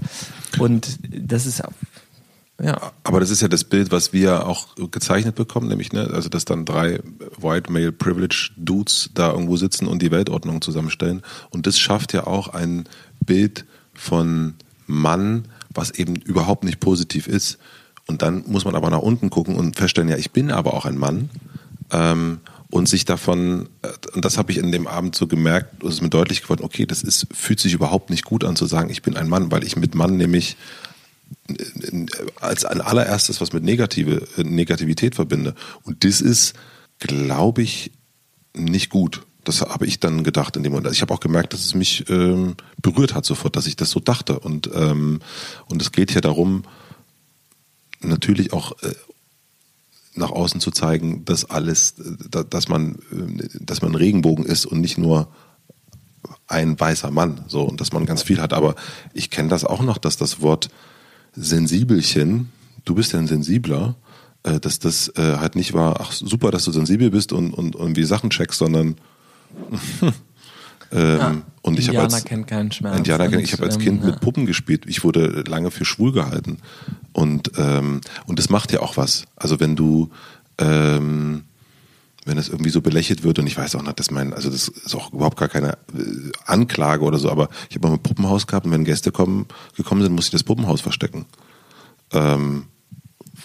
Und 0.59 0.99
das 1.09 1.45
ist 1.45 1.63
ja. 2.61 2.91
Aber 3.03 3.19
das 3.19 3.31
ist 3.31 3.41
ja 3.41 3.47
das 3.47 3.63
Bild, 3.63 3.91
was 3.91 4.13
wir 4.13 4.45
auch 4.45 4.67
gezeichnet 4.91 5.33
bekommen, 5.33 5.67
nämlich, 5.67 5.93
ne, 5.93 6.11
also 6.13 6.29
dass 6.29 6.45
dann 6.45 6.63
drei 6.63 6.99
White 7.39 7.71
Male 7.71 7.91
Privilege 7.91 8.51
Dudes 8.55 9.09
da 9.15 9.31
irgendwo 9.31 9.57
sitzen 9.57 9.87
und 9.87 10.01
die 10.03 10.11
Weltordnung 10.11 10.61
zusammenstellen. 10.61 11.23
Und 11.49 11.65
das 11.65 11.79
schafft 11.79 12.13
ja 12.13 12.27
auch 12.27 12.49
ein 12.49 12.83
Bild 13.25 13.65
von 13.95 14.53
Mann, 14.85 15.45
was 15.73 15.89
eben 15.91 16.15
überhaupt 16.17 16.63
nicht 16.63 16.79
positiv 16.79 17.27
ist. 17.27 17.57
Und 18.11 18.21
dann 18.21 18.43
muss 18.45 18.65
man 18.65 18.75
aber 18.75 18.89
nach 18.89 18.99
unten 18.99 19.29
gucken 19.29 19.55
und 19.55 19.77
feststellen, 19.77 20.09
ja, 20.09 20.17
ich 20.17 20.31
bin 20.31 20.51
aber 20.51 20.73
auch 20.73 20.85
ein 20.85 20.97
Mann. 20.97 21.29
Ähm, 21.91 22.39
und 22.69 22.89
sich 22.89 23.05
davon, 23.05 23.69
äh, 23.81 23.89
und 24.13 24.25
das 24.25 24.37
habe 24.37 24.51
ich 24.51 24.57
in 24.57 24.71
dem 24.73 24.85
Abend 24.85 25.15
so 25.15 25.27
gemerkt, 25.27 25.81
es 25.83 25.95
ist 25.95 26.01
mir 26.01 26.09
deutlich 26.09 26.41
geworden, 26.41 26.63
okay, 26.63 26.85
das 26.85 27.03
ist, 27.03 27.27
fühlt 27.33 27.61
sich 27.61 27.73
überhaupt 27.73 28.09
nicht 28.09 28.25
gut 28.25 28.43
an 28.43 28.57
zu 28.57 28.65
sagen, 28.65 28.89
ich 28.89 29.01
bin 29.01 29.15
ein 29.15 29.29
Mann, 29.29 29.49
weil 29.49 29.63
ich 29.63 29.77
mit 29.77 29.95
Mann 29.95 30.17
nämlich 30.17 30.57
als 32.41 32.65
ein 32.65 32.81
allererstes 32.81 33.39
was 33.39 33.53
mit 33.53 33.63
Negative, 33.63 34.27
äh, 34.37 34.43
Negativität 34.43 35.15
verbinde. 35.15 35.55
Und 35.83 36.03
das 36.03 36.19
ist, 36.19 36.53
glaube 36.99 37.61
ich, 37.61 37.91
nicht 38.53 38.89
gut. 38.89 39.21
Das 39.45 39.61
habe 39.61 39.85
ich 39.85 40.01
dann 40.01 40.25
gedacht 40.25 40.57
in 40.57 40.63
dem 40.63 40.73
Moment. 40.73 40.87
Also 40.87 40.95
ich 40.95 41.01
habe 41.01 41.13
auch 41.13 41.21
gemerkt, 41.21 41.53
dass 41.53 41.63
es 41.63 41.75
mich 41.75 42.09
ähm, 42.09 42.55
berührt 42.81 43.15
hat 43.15 43.23
sofort, 43.23 43.55
dass 43.55 43.67
ich 43.67 43.77
das 43.77 43.89
so 43.89 44.01
dachte. 44.01 44.37
Und, 44.39 44.69
ähm, 44.75 45.21
und 45.67 45.81
es 45.81 45.93
geht 45.93 46.11
hier 46.11 46.21
darum, 46.21 46.63
natürlich 48.01 48.53
auch 48.53 48.73
äh, 48.83 48.93
nach 50.13 50.31
außen 50.31 50.59
zu 50.59 50.71
zeigen, 50.71 51.23
dass 51.25 51.49
alles, 51.49 51.95
dass 52.29 52.67
man, 52.67 52.95
äh, 53.11 53.47
dass 53.59 53.81
man 53.81 53.95
Regenbogen 53.95 54.45
ist 54.45 54.65
und 54.65 54.81
nicht 54.81 54.97
nur 54.97 55.27
ein 56.47 56.79
weißer 56.79 57.11
Mann, 57.11 57.45
so 57.47 57.63
und 57.63 57.79
dass 57.79 57.93
man 57.93 58.05
ganz 58.05 58.23
viel 58.23 58.41
hat. 58.41 58.53
Aber 58.53 58.75
ich 59.13 59.29
kenne 59.29 59.49
das 59.49 59.63
auch 59.63 59.81
noch, 59.81 59.97
dass 59.97 60.17
das 60.17 60.41
Wort 60.41 60.69
Sensibelchen, 61.33 62.51
du 62.83 62.95
bist 62.95 63.13
ja 63.13 63.19
ein 63.19 63.27
Sensibler, 63.27 63.95
äh, 64.43 64.59
dass 64.59 64.79
das 64.79 65.09
äh, 65.15 65.37
halt 65.37 65.55
nicht 65.55 65.73
war, 65.73 66.01
ach 66.01 66.11
super, 66.11 66.51
dass 66.51 66.65
du 66.65 66.71
sensibel 66.71 67.09
bist 67.09 67.31
und, 67.31 67.53
und, 67.53 67.75
und 67.75 67.95
wie 67.95 68.03
Sachen 68.03 68.29
checkst, 68.29 68.59
sondern 68.59 68.95
ähm, 70.91 71.17
ja, 71.17 71.41
und 71.61 71.79
ich 71.79 71.87
Indianer 71.87 72.13
als, 72.13 72.25
kennt 72.25 72.47
keinen 72.47 72.71
Schmerz. 72.71 72.97
Indianer 72.97 73.29
kennt, 73.29 73.43
ich 73.43 73.53
habe 73.53 73.63
als 73.63 73.79
Kind 73.79 74.01
ähm, 74.01 74.09
mit 74.09 74.19
Puppen 74.19 74.45
gespielt. 74.45 74.85
Ich 74.87 75.03
wurde 75.03 75.43
lange 75.47 75.71
für 75.71 75.85
schwul 75.85 76.11
gehalten. 76.11 76.57
Und, 77.13 77.51
ähm, 77.57 78.01
und 78.25 78.39
das 78.39 78.49
macht 78.49 78.71
ja 78.71 78.81
auch 78.81 78.97
was. 78.97 79.25
Also 79.35 79.59
wenn 79.59 79.75
du, 79.75 80.09
ähm, 80.57 81.43
wenn 82.25 82.37
es 82.37 82.49
irgendwie 82.49 82.69
so 82.69 82.81
belächelt 82.81 83.23
wird 83.23 83.39
und 83.39 83.47
ich 83.47 83.57
weiß 83.57 83.75
auch 83.75 83.83
nicht, 83.83 83.99
dass 83.99 84.11
mein, 84.11 84.33
also 84.33 84.49
das 84.49 84.67
ist 84.67 84.95
auch 84.95 85.13
überhaupt 85.13 85.37
gar 85.37 85.49
keine 85.49 85.73
äh, 85.73 86.31
Anklage 86.45 87.03
oder 87.03 87.17
so, 87.17 87.31
aber 87.31 87.49
ich 87.69 87.75
habe 87.75 87.87
mal 87.87 87.93
ein 87.93 88.03
Puppenhaus 88.03 88.47
gehabt 88.47 88.65
und 88.65 88.71
wenn 88.71 88.83
Gäste 88.83 89.11
kommen, 89.11 89.45
gekommen 89.75 90.01
sind, 90.01 90.13
musste 90.13 90.29
ich 90.29 90.41
das 90.41 90.43
Puppenhaus 90.43 90.81
verstecken. 90.81 91.25
Ähm, 92.11 92.65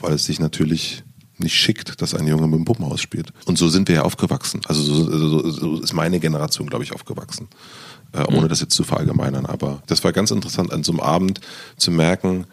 weil 0.01 0.15
es 0.15 0.27
sich 0.27 0.41
natürlich 0.41 1.05
nicht 1.39 1.55
schickt, 1.55 2.01
dass 2.01 2.15
ein 2.15 2.27
Junge 2.27 2.47
mit 2.47 2.59
dem 2.59 2.65
Puppenhaus 2.65 3.01
spielt. 3.01 3.33
Und 3.45 3.59
so 3.59 3.69
sind 3.69 3.89
wir 3.89 3.97
ja 3.97 4.03
aufgewachsen. 4.03 4.61
Also 4.67 4.83
so, 4.83 5.19
so, 5.19 5.51
so 5.51 5.81
ist 5.81 5.93
meine 5.93 6.21
Generation, 6.21 6.69
glaube 6.69 6.85
ich, 6.85 6.95
aufgewachsen. 6.95 7.49
Äh, 8.13 8.25
ohne 8.29 8.43
mhm. 8.43 8.49
das 8.49 8.61
jetzt 8.61 8.75
zu 8.75 8.85
verallgemeinern. 8.85 9.47
Aber 9.47 9.83
das 9.87 10.05
war 10.05 10.13
ganz 10.13 10.31
interessant, 10.31 10.73
an 10.73 10.85
so 10.85 10.93
einem 10.93 11.01
Abend 11.01 11.41
zu 11.77 11.91
merken, 11.91 12.47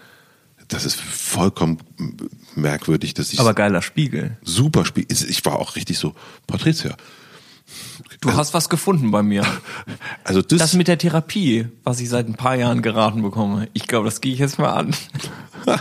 das 0.67 0.85
ist 0.85 0.99
vollkommen 0.99 1.77
merkwürdig, 2.55 3.13
dass 3.13 3.33
ich. 3.33 3.39
Aber 3.39 3.53
geiler 3.53 3.81
Spiegel. 3.81 4.37
Super 4.43 4.85
Spiegel. 4.85 5.15
Ich 5.29 5.45
war 5.45 5.59
auch 5.59 5.75
richtig 5.75 5.99
so, 5.99 6.15
Patricia. 6.47 6.95
Du 8.21 8.29
also, 8.29 8.39
hast 8.39 8.53
was 8.53 8.69
gefunden 8.69 9.11
bei 9.11 9.23
mir. 9.23 9.45
Also 10.25 10.41
das, 10.41 10.59
das 10.59 10.73
mit 10.73 10.87
der 10.87 10.97
Therapie, 10.97 11.67
was 11.83 11.99
ich 11.99 12.07
seit 12.07 12.27
ein 12.27 12.35
paar 12.35 12.55
Jahren 12.55 12.81
geraten 12.81 13.21
bekomme. 13.21 13.67
Ich 13.73 13.87
glaube, 13.87 14.05
das 14.05 14.21
gehe 14.21 14.31
ich 14.31 14.39
jetzt 14.39 14.57
mal 14.57 14.71
an. 14.71 14.95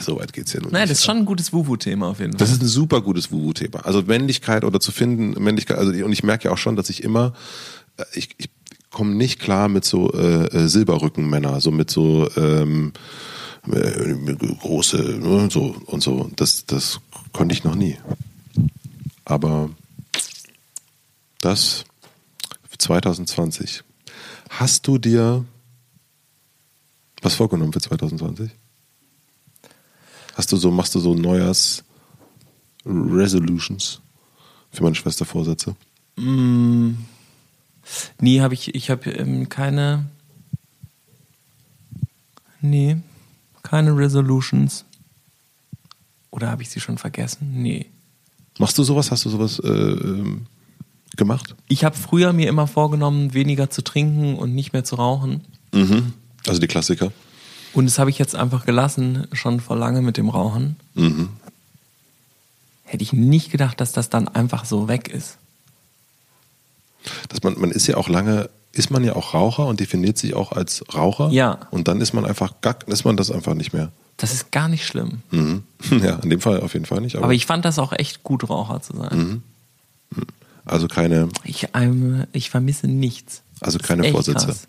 so 0.00 0.18
weit 0.18 0.32
geht's 0.32 0.52
ja 0.52 0.60
nun 0.60 0.72
Nein, 0.72 0.82
nicht. 0.82 0.90
das 0.90 0.98
ist 0.98 1.04
schon 1.04 1.18
ein 1.18 1.24
gutes 1.24 1.52
Wuhu-Thema 1.52 2.08
auf 2.08 2.20
jeden 2.20 2.32
Fall. 2.32 2.38
Das 2.38 2.50
ist 2.50 2.62
ein 2.62 2.68
super 2.68 3.00
gutes 3.00 3.30
Wuhu-Thema. 3.30 3.84
Also 3.84 4.02
Männlichkeit 4.02 4.64
oder 4.64 4.80
zu 4.80 4.92
finden, 4.92 5.42
Männlichkeit, 5.42 5.78
also 5.78 5.92
und 6.04 6.12
ich 6.12 6.22
merke 6.22 6.44
ja 6.44 6.50
auch 6.52 6.58
schon, 6.58 6.76
dass 6.76 6.90
ich 6.90 7.02
immer, 7.02 7.32
äh, 7.96 8.04
ich, 8.14 8.30
ich 8.38 8.50
komme 8.90 9.14
nicht 9.14 9.40
klar 9.40 9.68
mit 9.68 9.84
so 9.84 10.12
äh, 10.12 10.46
äh, 10.46 10.68
Silberrückenmänner, 10.68 11.60
so 11.60 11.70
mit 11.70 11.90
so 11.90 12.28
ähm, 12.36 12.92
äh, 13.70 14.34
große 14.60 14.98
ne, 14.98 15.48
so 15.50 15.74
und 15.86 16.02
so. 16.02 16.30
Das, 16.36 16.66
das 16.66 17.00
konnte 17.32 17.54
ich 17.54 17.64
noch 17.64 17.74
nie. 17.74 17.98
Aber 19.24 19.70
das 21.40 21.84
2020. 22.78 23.82
Hast 24.50 24.86
du 24.86 24.98
dir 24.98 25.44
was 27.22 27.34
vorgenommen 27.34 27.72
für 27.72 27.80
2020? 27.80 28.50
Hast 30.34 30.52
du 30.52 30.56
so, 30.56 30.70
machst 30.70 30.94
du 30.94 31.00
so 31.00 31.14
Neujahrs 31.14 31.84
Resolutions 32.84 34.00
für 34.70 34.82
meine 34.82 34.94
Schwester 34.94 35.24
Vorsätze? 35.24 35.76
Nee, 38.20 38.40
habe 38.40 38.54
ich, 38.54 38.74
ich 38.74 38.90
habe 38.90 39.10
ähm, 39.10 39.48
keine. 39.48 40.06
Nee, 42.60 42.98
keine 43.62 43.96
Resolutions. 43.96 44.84
Oder 46.30 46.50
habe 46.50 46.62
ich 46.62 46.70
sie 46.70 46.80
schon 46.80 46.96
vergessen? 46.96 47.62
Nee. 47.62 47.86
Machst 48.58 48.78
du 48.78 48.84
sowas? 48.84 49.10
Hast 49.10 49.24
du 49.24 49.30
sowas 49.30 49.58
äh, 49.58 49.68
ähm, 49.68 50.46
gemacht? 51.16 51.54
Ich 51.68 51.84
habe 51.84 51.96
früher 51.96 52.32
mir 52.32 52.48
immer 52.48 52.66
vorgenommen, 52.66 53.34
weniger 53.34 53.68
zu 53.70 53.82
trinken 53.82 54.36
und 54.36 54.54
nicht 54.54 54.72
mehr 54.72 54.84
zu 54.84 54.96
rauchen. 54.96 55.42
Mhm. 55.72 56.12
Also 56.46 56.60
die 56.60 56.68
Klassiker. 56.68 57.12
Und 57.74 57.86
das 57.86 57.98
habe 57.98 58.10
ich 58.10 58.18
jetzt 58.18 58.34
einfach 58.34 58.66
gelassen, 58.66 59.26
schon 59.32 59.60
vor 59.60 59.76
lange 59.76 60.02
mit 60.02 60.16
dem 60.16 60.28
Rauchen. 60.28 60.76
Mhm. 60.94 61.30
Hätte 62.84 63.02
ich 63.02 63.12
nicht 63.12 63.50
gedacht, 63.50 63.80
dass 63.80 63.92
das 63.92 64.10
dann 64.10 64.28
einfach 64.28 64.64
so 64.66 64.88
weg 64.88 65.08
ist. 65.08 65.38
Dass 67.28 67.42
man, 67.42 67.58
man 67.58 67.70
ist 67.70 67.86
ja 67.86 67.96
auch 67.96 68.08
lange, 68.08 68.50
ist 68.72 68.90
man 68.90 69.02
ja 69.04 69.16
auch 69.16 69.34
Raucher 69.34 69.66
und 69.66 69.80
definiert 69.80 70.18
sich 70.18 70.34
auch 70.34 70.52
als 70.52 70.84
Raucher. 70.94 71.30
Ja. 71.30 71.58
Und 71.70 71.88
dann 71.88 72.00
ist 72.00 72.12
man 72.12 72.24
einfach 72.26 72.54
gack, 72.60 72.84
ist 72.88 73.04
man 73.04 73.16
das 73.16 73.30
einfach 73.30 73.54
nicht 73.54 73.72
mehr. 73.72 73.90
Das 74.18 74.32
ist 74.34 74.52
gar 74.52 74.68
nicht 74.68 74.86
schlimm. 74.86 75.22
Mhm. 75.30 75.64
Ja, 76.02 76.16
in 76.16 76.30
dem 76.30 76.40
Fall 76.40 76.60
auf 76.60 76.74
jeden 76.74 76.86
Fall 76.86 77.00
nicht. 77.00 77.16
Aber, 77.16 77.24
Aber 77.24 77.34
ich 77.34 77.46
fand 77.46 77.64
das 77.64 77.78
auch 77.78 77.92
echt 77.92 78.22
gut, 78.22 78.48
Raucher 78.48 78.80
zu 78.82 78.96
sein. 78.96 79.42
also 80.64 80.86
keine, 80.88 81.28
Ich, 81.44 81.68
ähm, 81.74 82.26
ich 82.32 82.50
vermisse 82.50 82.86
nichts. 82.86 83.42
also 83.60 83.78
keine 83.78 84.04
echt 84.04 84.12
Vorsätze. 84.12 84.46
krass. 84.46 84.68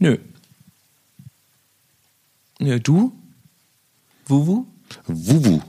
Nö. 0.00 0.18
Nö, 2.60 2.78
du? 2.78 3.10
Wuwu? 4.26 4.66
Wuwu. 5.06 5.62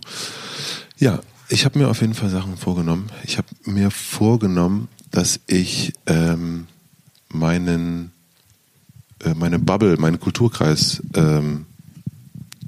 Ja, 0.98 1.22
ich 1.48 1.64
habe 1.64 1.80
mir 1.80 1.88
auf 1.88 2.02
jeden 2.02 2.14
Fall 2.14 2.30
Sachen 2.30 2.58
vorgenommen. 2.58 3.10
Ich 3.24 3.38
habe 3.38 3.48
mir 3.64 3.92
vorgenommen, 3.92 4.90
dass 5.10 5.40
ich 5.48 5.94
ähm, 6.06 6.68
meinen 7.30 8.12
äh, 9.24 9.34
meine 9.34 9.58
Bubble, 9.58 9.96
meinen 9.98 10.20
Kulturkreis 10.20 11.02
ähm, 11.14 11.66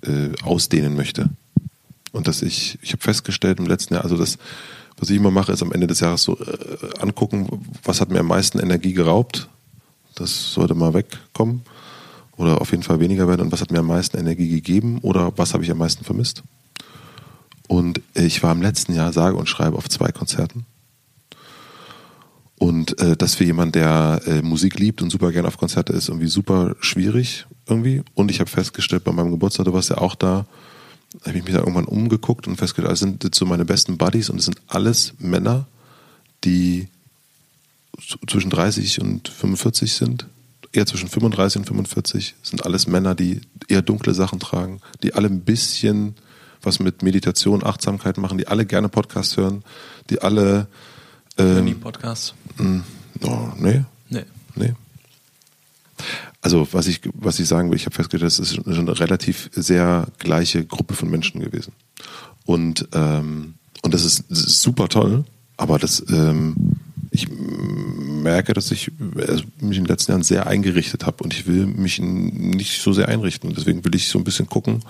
äh, 0.03 0.30
ausdehnen 0.43 0.95
möchte. 0.95 1.30
Und 2.13 2.28
dass 2.28 2.41
ich, 2.43 2.80
ich 2.82 2.93
habe 2.93 3.03
festgestellt 3.03 3.59
im 3.59 3.65
letzten 3.65 3.95
Jahr, 3.95 4.05
also 4.05 4.15
das, 4.15 4.38
was 4.97 5.09
ich 5.09 5.17
immer 5.17 5.32
mache, 5.32 5.51
ist 5.51 5.63
am 5.63 5.74
Ende 5.74 5.88
des 5.88 5.99
Jahres 5.99 6.24
so 6.24 6.39
äh, 6.39 7.01
angucken, 7.01 7.65
was 7.84 7.99
hat 7.99 8.09
mir 8.09 8.21
am 8.21 8.28
meisten 8.28 8.59
Energie 8.59 8.93
geraubt. 8.93 9.49
Das 10.15 10.53
sollte 10.53 10.76
mal 10.76 10.93
wegkommen 10.93 11.63
oder 12.38 12.62
auf 12.62 12.72
jeden 12.72 12.84
Fall 12.84 13.00
weniger 13.00 13.28
werden. 13.28 13.42
Und 13.42 13.52
was 13.52 13.62
hat 13.62 13.72
mir 13.72 13.80
am 13.80 13.88
meisten 13.88 14.18
Energie 14.18 14.50
gegeben 14.50 15.00
oder 15.02 15.38
was 15.38 15.54
habe 15.54 15.64
ich 15.64 15.72
am 15.72 15.78
meisten 15.78 16.04
vermisst? 16.04 16.44
Und 17.68 18.02
ich 18.14 18.44
war 18.44 18.52
im 18.52 18.62
letzten 18.62 18.94
Jahr 18.94 19.14
sage 19.14 19.38
und 19.38 19.48
schreibe 19.48 19.78
auf 19.78 19.90
zwei 19.90 20.12
Konzerten. 20.12 20.66
Und 22.58 23.00
äh, 23.02 23.18
das 23.18 23.36
für 23.36 23.44
jemanden, 23.44 23.74
der 23.74 24.22
äh, 24.26 24.42
Musik 24.42 24.80
liebt 24.80 25.02
und 25.02 25.10
super 25.10 25.32
gerne 25.32 25.48
auf 25.48 25.58
Konzerte 25.58 25.92
ist, 25.92 26.08
irgendwie 26.08 26.28
super 26.28 26.76
schwierig 26.80 27.46
irgendwie. 27.68 28.04
Und 28.14 28.32
ich 28.32 28.40
habe 28.40 28.50
festgestellt, 28.50 29.04
bei 29.04 29.12
meinem 29.12 29.32
Geburtstag, 29.32 29.66
du 29.66 29.74
warst 29.74 29.90
ja 29.90 29.98
auch 29.98 30.16
da, 30.16 30.46
habe 31.26 31.38
ich 31.38 31.44
mich 31.44 31.54
da 31.54 31.60
irgendwann 31.60 31.86
umgeguckt 31.86 32.48
und 32.48 32.56
festgestellt, 32.56 32.92
das 32.92 33.00
sind 33.00 33.24
jetzt 33.24 33.38
so 33.38 33.46
meine 33.46 33.66
besten 33.66 33.98
Buddies 33.98 34.30
und 34.30 34.40
es 34.40 34.46
sind 34.46 34.62
alles 34.68 35.14
Männer, 35.20 35.68
die 36.44 36.88
zwischen 38.28 38.50
30 38.50 39.02
und 39.02 39.28
45 39.28 39.94
sind. 39.94 40.28
Eher 40.74 40.86
zwischen 40.86 41.07
35 41.07 41.59
und 41.59 41.65
45 41.65 42.36
Das 42.41 42.49
sind 42.49 42.65
alles 42.65 42.88
Männer, 42.88 43.15
die 43.15 43.41
eher 43.67 43.82
dunkle 43.82 44.13
Sachen 44.13 44.39
tragen, 44.39 44.82
die 45.03 45.13
alle 45.13 45.28
ein 45.28 45.41
bisschen 45.41 46.15
was 46.61 46.80
mit 46.80 47.03
Meditation, 47.03 47.63
Achtsamkeit 47.63 48.17
machen, 48.17 48.38
die 48.38 48.47
alle 48.47 48.65
gerne 48.65 48.89
Podcasts 48.89 49.38
hören, 49.38 49.63
die 50.09 50.21
alle 50.21 50.67
Ähm, 51.38 51.67
ähm, 51.67 51.80
Podcast. 51.80 52.36
oh, 52.59 53.51
nee, 53.57 53.84
Nee. 54.09 54.24
Nee. 54.55 54.74
Also 56.41 56.67
was 56.71 56.88
ich, 56.88 57.01
was 57.13 57.39
ich 57.39 57.47
sagen 57.47 57.69
will, 57.69 57.78
ich 57.78 57.86
habe 57.86 57.95
festgestellt, 57.95 58.28
das 58.28 58.39
ist 58.39 58.55
schon 58.55 58.67
eine 58.67 58.99
relativ 58.99 59.49
sehr 59.53 60.07
gleiche 60.19 60.65
Gruppe 60.65 60.93
von 60.93 61.09
Menschen 61.09 61.41
gewesen. 61.41 61.74
Und, 62.45 62.88
ähm, 62.93 63.55
und 63.82 63.93
das, 63.93 64.03
ist, 64.03 64.26
das 64.30 64.39
ist 64.39 64.61
super 64.61 64.89
toll, 64.89 65.24
aber 65.57 65.80
das, 65.80 66.03
ähm, 66.09 66.55
ich 67.14 67.28
merke, 67.30 68.53
dass 68.53 68.72
ich 68.72 68.88
äh, 68.88 69.41
mich 69.59 69.78
in 69.78 69.84
den 69.84 69.86
letzten 69.86 70.11
Jahren 70.11 70.24
sehr 70.24 70.47
eingerichtet 70.47 71.05
habe 71.05 71.24
und 71.24 71.34
ich 71.34 71.45
will 71.45 71.68
mich 71.68 71.99
nicht 71.99 72.82
so 72.82 72.91
sehr 72.91 73.07
einrichten. 73.07 73.49
Und 73.49 73.57
deswegen 73.57 73.86
will 73.86 73.93
ich 73.93 74.09
so 74.09 74.18
ein 74.18 74.24
bisschen 74.24 74.47
gucken, 74.47 74.84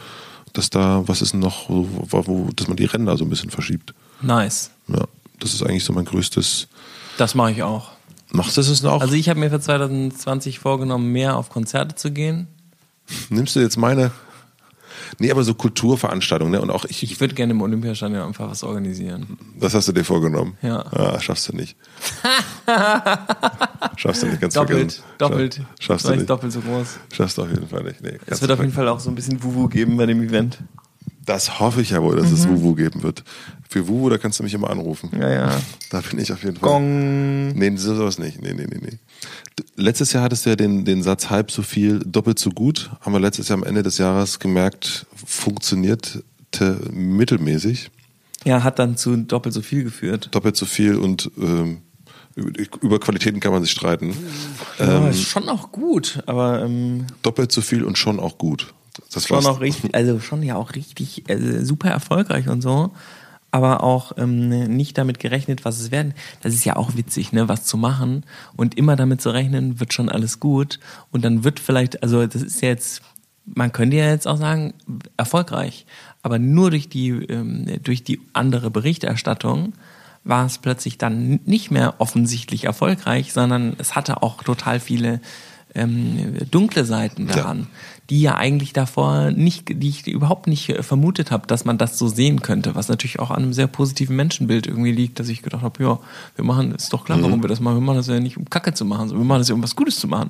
dass 0.54 0.70
da, 0.70 1.04
was 1.06 1.22
ist 1.22 1.34
noch, 1.34 1.70
wo, 1.70 1.88
wo, 2.10 2.50
dass 2.56 2.68
man 2.68 2.78
die 2.78 2.86
Ränder 2.86 3.18
so 3.18 3.26
ein 3.26 3.30
bisschen 3.30 3.50
verschiebt. 3.50 3.94
Nice. 4.22 4.72
Ja, 4.88 5.04
das 5.40 5.54
ist 5.54 5.64
eigentlich 5.64 5.84
so 5.84 5.92
mein 5.92 6.06
größtes. 6.06 6.68
Das 7.18 7.36
mache 7.36 7.52
ich 7.52 7.62
auch. 7.62 7.92
Machst 8.32 8.56
du 8.56 8.62
es 8.62 8.86
auch? 8.86 9.02
Also 9.02 9.16
ich 9.16 9.28
habe 9.28 9.40
mir 9.40 9.50
für 9.50 9.60
2020 9.60 10.60
vorgenommen, 10.60 11.12
mehr 11.12 11.36
auf 11.36 11.50
Konzerte 11.50 11.96
zu 11.96 12.12
gehen. 12.12 12.48
Nimmst 13.30 13.56
du 13.56 13.60
jetzt 13.60 13.78
meine? 13.78 14.12
Nee, 15.20 15.32
aber 15.32 15.44
so 15.44 15.54
Kulturveranstaltungen, 15.54 16.52
ne? 16.54 16.62
Und 16.62 16.70
auch 16.72 16.86
ich, 16.86 17.04
Ich 17.04 17.20
würde 17.20 17.34
gerne 17.36 17.52
im 17.54 17.62
Olympiastadion 17.62 18.22
einfach 18.22 18.50
was 18.50 18.64
organisieren. 18.64 19.38
das 19.60 19.74
hast 19.74 19.88
du 19.88 19.92
dir 19.92 20.04
vorgenommen. 20.04 20.58
Ja. 20.62 20.80
Ah, 20.92 21.20
schaffst 21.20 21.50
du 21.50 21.56
nicht. 21.56 21.76
schaffst 23.98 24.24
du 24.24 24.28
nicht 24.28 24.42
ganz 24.42 24.54
Doppelt, 24.54 24.78
vergessen. 24.94 25.04
doppelt. 25.18 25.56
Scha- 25.80 25.84
Schaffst 25.84 26.08
du 26.08 26.16
nicht. 26.16 26.30
doppelt 26.30 26.52
so 26.52 26.62
groß. 26.62 26.88
Schaffst 27.12 27.38
du 27.38 27.44
auf 27.44 27.50
jeden 27.50 27.68
Fall 27.68 27.84
nicht. 27.84 28.02
Nee, 28.02 28.18
Es 28.26 28.42
wird 28.42 28.52
auf 28.52 28.60
jeden 28.60 28.74
Fall 28.74 28.88
auch 28.88 29.00
so 29.00 29.10
ein 29.10 29.16
bisschen 29.16 29.42
Wuwu 29.44 29.68
geben 29.68 29.98
bei 29.98 30.06
dem 30.06 30.22
Event. 30.24 30.60
Das 31.26 31.60
hoffe 31.60 31.82
ich 31.82 31.92
ja 31.92 32.02
wohl, 32.04 32.18
dass 32.18 32.32
es 32.32 32.48
Wuwu 32.50 32.76
geben 32.76 33.02
wird. 33.04 33.24
Für 33.74 33.88
Wuwu, 33.88 34.08
da 34.10 34.20
kannst 34.20 34.38
du 34.38 34.44
mich 34.44 34.54
immer 34.54 34.70
anrufen. 34.70 35.10
Ja, 35.20 35.32
ja. 35.32 35.62
Da 35.90 36.02
bin 36.02 36.20
ich 36.20 36.32
auf 36.32 36.44
jeden 36.44 36.58
Fall. 36.58 36.70
Gong. 36.70 37.54
Nee, 37.54 37.76
sowas 37.76 38.20
nicht. 38.20 38.40
Nee, 38.40 38.54
nee, 38.54 38.68
nee, 38.70 38.78
nee. 38.80 39.00
Letztes 39.76 40.14
Jahr 40.14 40.22
hattest 40.22 40.46
du 40.46 40.52
ja 40.52 40.56
den, 40.56 40.86
den 40.86 41.02
Satz 41.02 41.32
halb 41.32 41.50
so 41.50 41.64
viel, 41.64 41.98
doppelt 42.06 42.38
so 42.38 42.52
gut. 42.52 42.92
Haben 43.02 43.14
wir 43.14 43.20
letztes 43.20 43.48
Jahr 43.48 43.58
am 43.58 43.64
Ende 43.64 43.82
des 43.82 43.98
Jahres 43.98 44.38
gemerkt, 44.38 45.08
funktionierte 45.26 46.24
mittelmäßig. 46.92 47.90
Ja, 48.46 48.64
hat 48.64 48.78
dann 48.78 48.96
zu 48.96 49.18
doppelt 49.18 49.56
so 49.56 49.64
viel 49.64 49.84
geführt. 49.84 50.30
Doppelt 50.30 50.56
so 50.56 50.68
viel 50.68 50.96
und 50.96 51.32
ähm, 51.42 51.82
über, 52.36 53.00
Qualitäten 53.00 53.40
kann 53.40 53.54
man 53.54 53.64
sich 53.64 53.72
streiten. 53.72 54.14
Ja, 54.78 55.08
Ähm, 55.08 55.14
schon 55.14 55.50
auch 55.50 55.72
gut, 55.72 56.22
aber 56.28 56.62
ähm, 56.64 57.08
doppelt 57.24 57.52
so 57.52 57.62
viel 57.62 57.84
und 57.84 57.98
schon 57.98 58.20
auch 58.20 58.38
gut. 58.38 58.72
Das 59.12 59.28
schon 59.28 59.38
war's. 59.38 59.48
auch 59.48 59.62
richtig, 59.62 59.96
also 59.96 60.20
schon 60.20 60.44
ja 60.44 60.58
auch 60.58 60.76
richtig 60.76 61.28
äh, 61.28 61.66
super 61.66 61.90
erfolgreich 61.90 62.48
und 62.50 62.62
so, 62.62 62.92
aber 63.54 63.84
auch 63.84 64.14
ähm, 64.18 64.50
nicht 64.50 64.98
damit 64.98 65.20
gerechnet, 65.20 65.64
was 65.64 65.80
es 65.80 65.92
werden. 65.92 66.16
Das 66.42 66.56
ist 66.56 66.66
ja 66.66 66.76
auch 66.76 66.96
witzig, 66.96 67.34
ne, 67.34 67.48
was 67.48 67.66
zu 67.66 67.78
machen. 67.78 68.26
Und 68.56 68.76
immer 68.80 68.96
damit 68.96 69.22
zu 69.22 69.30
rechnen, 69.30 69.80
wird 69.80 69.94
schon 69.94 70.10
alles 70.10 70.40
gut. 70.40 70.80
Und 71.12 71.24
dann 71.24 71.44
wird 71.44 71.60
vielleicht, 71.60 72.02
also 72.02 72.26
das 72.26 72.42
ist 72.42 72.64
jetzt, 72.64 73.04
man 73.46 73.72
könnte 73.72 73.98
ja 73.98 74.10
jetzt 74.10 74.28
auch 74.28 74.38
sagen, 74.38 74.74
erfolgreich, 75.18 75.86
aber 76.24 76.40
nur 76.40 76.72
durch 76.72 76.90
die 76.90 77.10
ähm, 77.10 77.68
durch 77.84 78.04
die 78.04 78.22
andere 78.34 78.72
Berichterstattung 78.72 79.74
war 80.24 80.48
es 80.48 80.58
plötzlich 80.58 80.98
dann 80.98 81.40
nicht 81.46 81.70
mehr 81.70 81.96
offensichtlich 82.00 82.64
erfolgreich, 82.64 83.34
sondern 83.34 83.76
es 83.78 83.96
hatte 83.96 84.24
auch 84.24 84.42
total 84.42 84.80
viele 84.80 85.22
ähm, 85.76 86.36
dunkle 86.52 86.86
Seiten 86.86 87.28
daran, 87.28 87.68
die 88.10 88.22
ja 88.22 88.36
eigentlich 88.36 88.74
davor 88.74 89.32
nicht, 89.32 89.70
die 89.82 89.90
ich 89.90 90.08
überhaupt 90.08 90.48
nicht 90.48 90.70
äh, 90.70 90.84
vermutet 90.84 91.32
habe, 91.32 91.48
dass 91.48 91.66
man 91.66 91.78
das 91.78 91.98
so 91.98 92.08
sehen 92.08 92.42
könnte, 92.42 92.76
was 92.76 92.90
natürlich 92.90 93.20
auch 93.20 93.32
an 93.32 93.44
einem 93.44 93.54
sehr 93.54 93.68
positiven 93.68 94.16
Menschenbild 94.16 94.68
irgendwie 94.68 94.92
liegt, 94.92 95.20
dass 95.20 95.30
ich 95.30 95.42
gedacht 95.42 95.64
habe, 95.64 95.84
ja, 95.84 96.00
wir 96.36 96.46
machen, 96.46 96.74
ist 96.76 96.94
doch 96.94 97.06
klar, 97.06 97.22
warum 97.22 97.42
wir 97.42 97.48
das 97.50 97.60
machen, 97.60 97.78
wir 97.78 97.82
machen 97.82 97.98
das 97.98 98.08
ja 98.08 98.20
nicht 98.20 98.38
um 98.38 98.50
Kacke 98.50 98.74
zu 98.74 98.86
machen, 98.86 99.08
sondern 99.10 99.26
wir 99.26 99.28
machen 99.28 99.40
das 99.40 99.50
ja 99.50 99.56
um 99.56 99.64
was 99.64 99.76
Gutes 99.76 100.00
zu 100.00 100.08
machen. 100.08 100.30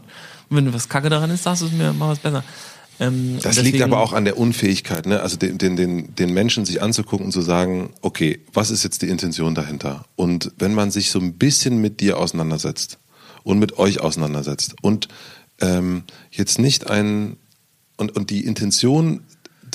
Und 0.49 0.57
wenn 0.57 0.73
was 0.73 0.87
Kacke 0.87 1.09
daran 1.09 1.29
ist, 1.31 1.43
sagst 1.43 1.61
du 1.63 1.65
es 1.65 1.71
mir, 1.73 1.93
mach 1.93 2.09
was 2.09 2.19
besser. 2.19 2.43
Ähm, 2.99 3.37
Das 3.41 3.55
deswegen- 3.55 3.71
liegt 3.73 3.83
aber 3.83 3.99
auch 3.99 4.13
an 4.13 4.23
der 4.23 4.37
Unfähigkeit, 4.37 5.07
ne? 5.07 5.19
also 5.21 5.35
den, 5.35 5.57
den, 5.57 5.75
den, 5.75 6.13
den 6.15 6.31
Menschen 6.31 6.63
sich 6.63 6.81
anzugucken 6.81 7.25
und 7.25 7.31
zu 7.31 7.41
sagen, 7.41 7.89
okay, 8.01 8.39
was 8.53 8.69
ist 8.69 8.83
jetzt 8.83 9.01
die 9.01 9.09
Intention 9.09 9.55
dahinter? 9.55 10.05
Und 10.15 10.51
wenn 10.59 10.75
man 10.75 10.91
sich 10.91 11.09
so 11.09 11.19
ein 11.19 11.33
bisschen 11.33 11.81
mit 11.81 12.01
dir 12.01 12.17
auseinandersetzt 12.19 12.99
und 13.41 13.57
mit 13.57 13.77
euch 13.79 13.99
auseinandersetzt 13.99 14.75
und 14.83 15.07
ähm, 15.63 16.03
jetzt 16.31 16.59
nicht 16.59 16.89
ein 16.89 17.37
und, 17.97 18.15
und 18.15 18.29
die 18.29 18.45
Intention 18.45 19.21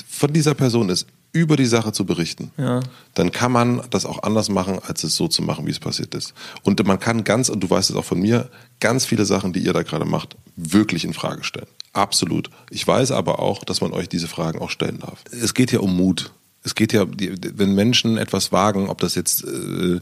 von 0.07 0.31
dieser 0.33 0.53
Person 0.53 0.89
ist, 0.89 1.07
über 1.31 1.55
die 1.55 1.65
Sache 1.67 1.91
zu 1.91 2.05
berichten, 2.05 2.51
Ja. 2.57 2.79
dann 3.13 3.31
kann 3.31 3.51
man 3.51 3.81
das 3.91 4.05
auch 4.05 4.23
anders 4.23 4.49
machen, 4.49 4.79
als 4.87 5.03
es 5.03 5.15
so 5.15 5.27
zu 5.27 5.43
machen, 5.43 5.67
wie 5.67 5.71
es 5.71 5.79
passiert 5.79 6.15
ist. 6.15 6.33
Und 6.63 6.83
man 6.87 6.99
kann 6.99 7.23
ganz, 7.23 7.49
und 7.49 7.59
du 7.59 7.69
weißt 7.69 7.91
es 7.91 7.95
auch 7.95 8.05
von 8.05 8.19
mir, 8.19 8.49
ganz 8.79 9.05
viele 9.05 9.25
Sachen, 9.25 9.53
die 9.53 9.59
ihr 9.59 9.73
da 9.73 9.83
gerade 9.83 10.05
macht, 10.05 10.35
wirklich 10.55 11.05
in 11.05 11.13
Frage 11.13 11.43
stellen. 11.43 11.67
Absolut. 11.93 12.49
Ich 12.71 12.85
weiß 12.87 13.11
aber 13.11 13.39
auch, 13.39 13.63
dass 13.63 13.79
man 13.81 13.91
euch 13.93 14.09
diese 14.09 14.27
Fragen 14.27 14.59
auch 14.59 14.71
stellen 14.71 14.99
darf. 14.99 15.23
Es 15.31 15.53
geht 15.53 15.71
ja 15.71 15.79
um 15.79 15.95
Mut. 15.95 16.31
Es 16.63 16.75
geht 16.75 16.93
ja, 16.93 17.05
wenn 17.07 17.73
Menschen 17.75 18.17
etwas 18.17 18.51
wagen, 18.51 18.89
ob 18.89 18.99
das 18.99 19.15
jetzt 19.15 19.43
äh, 19.45 20.01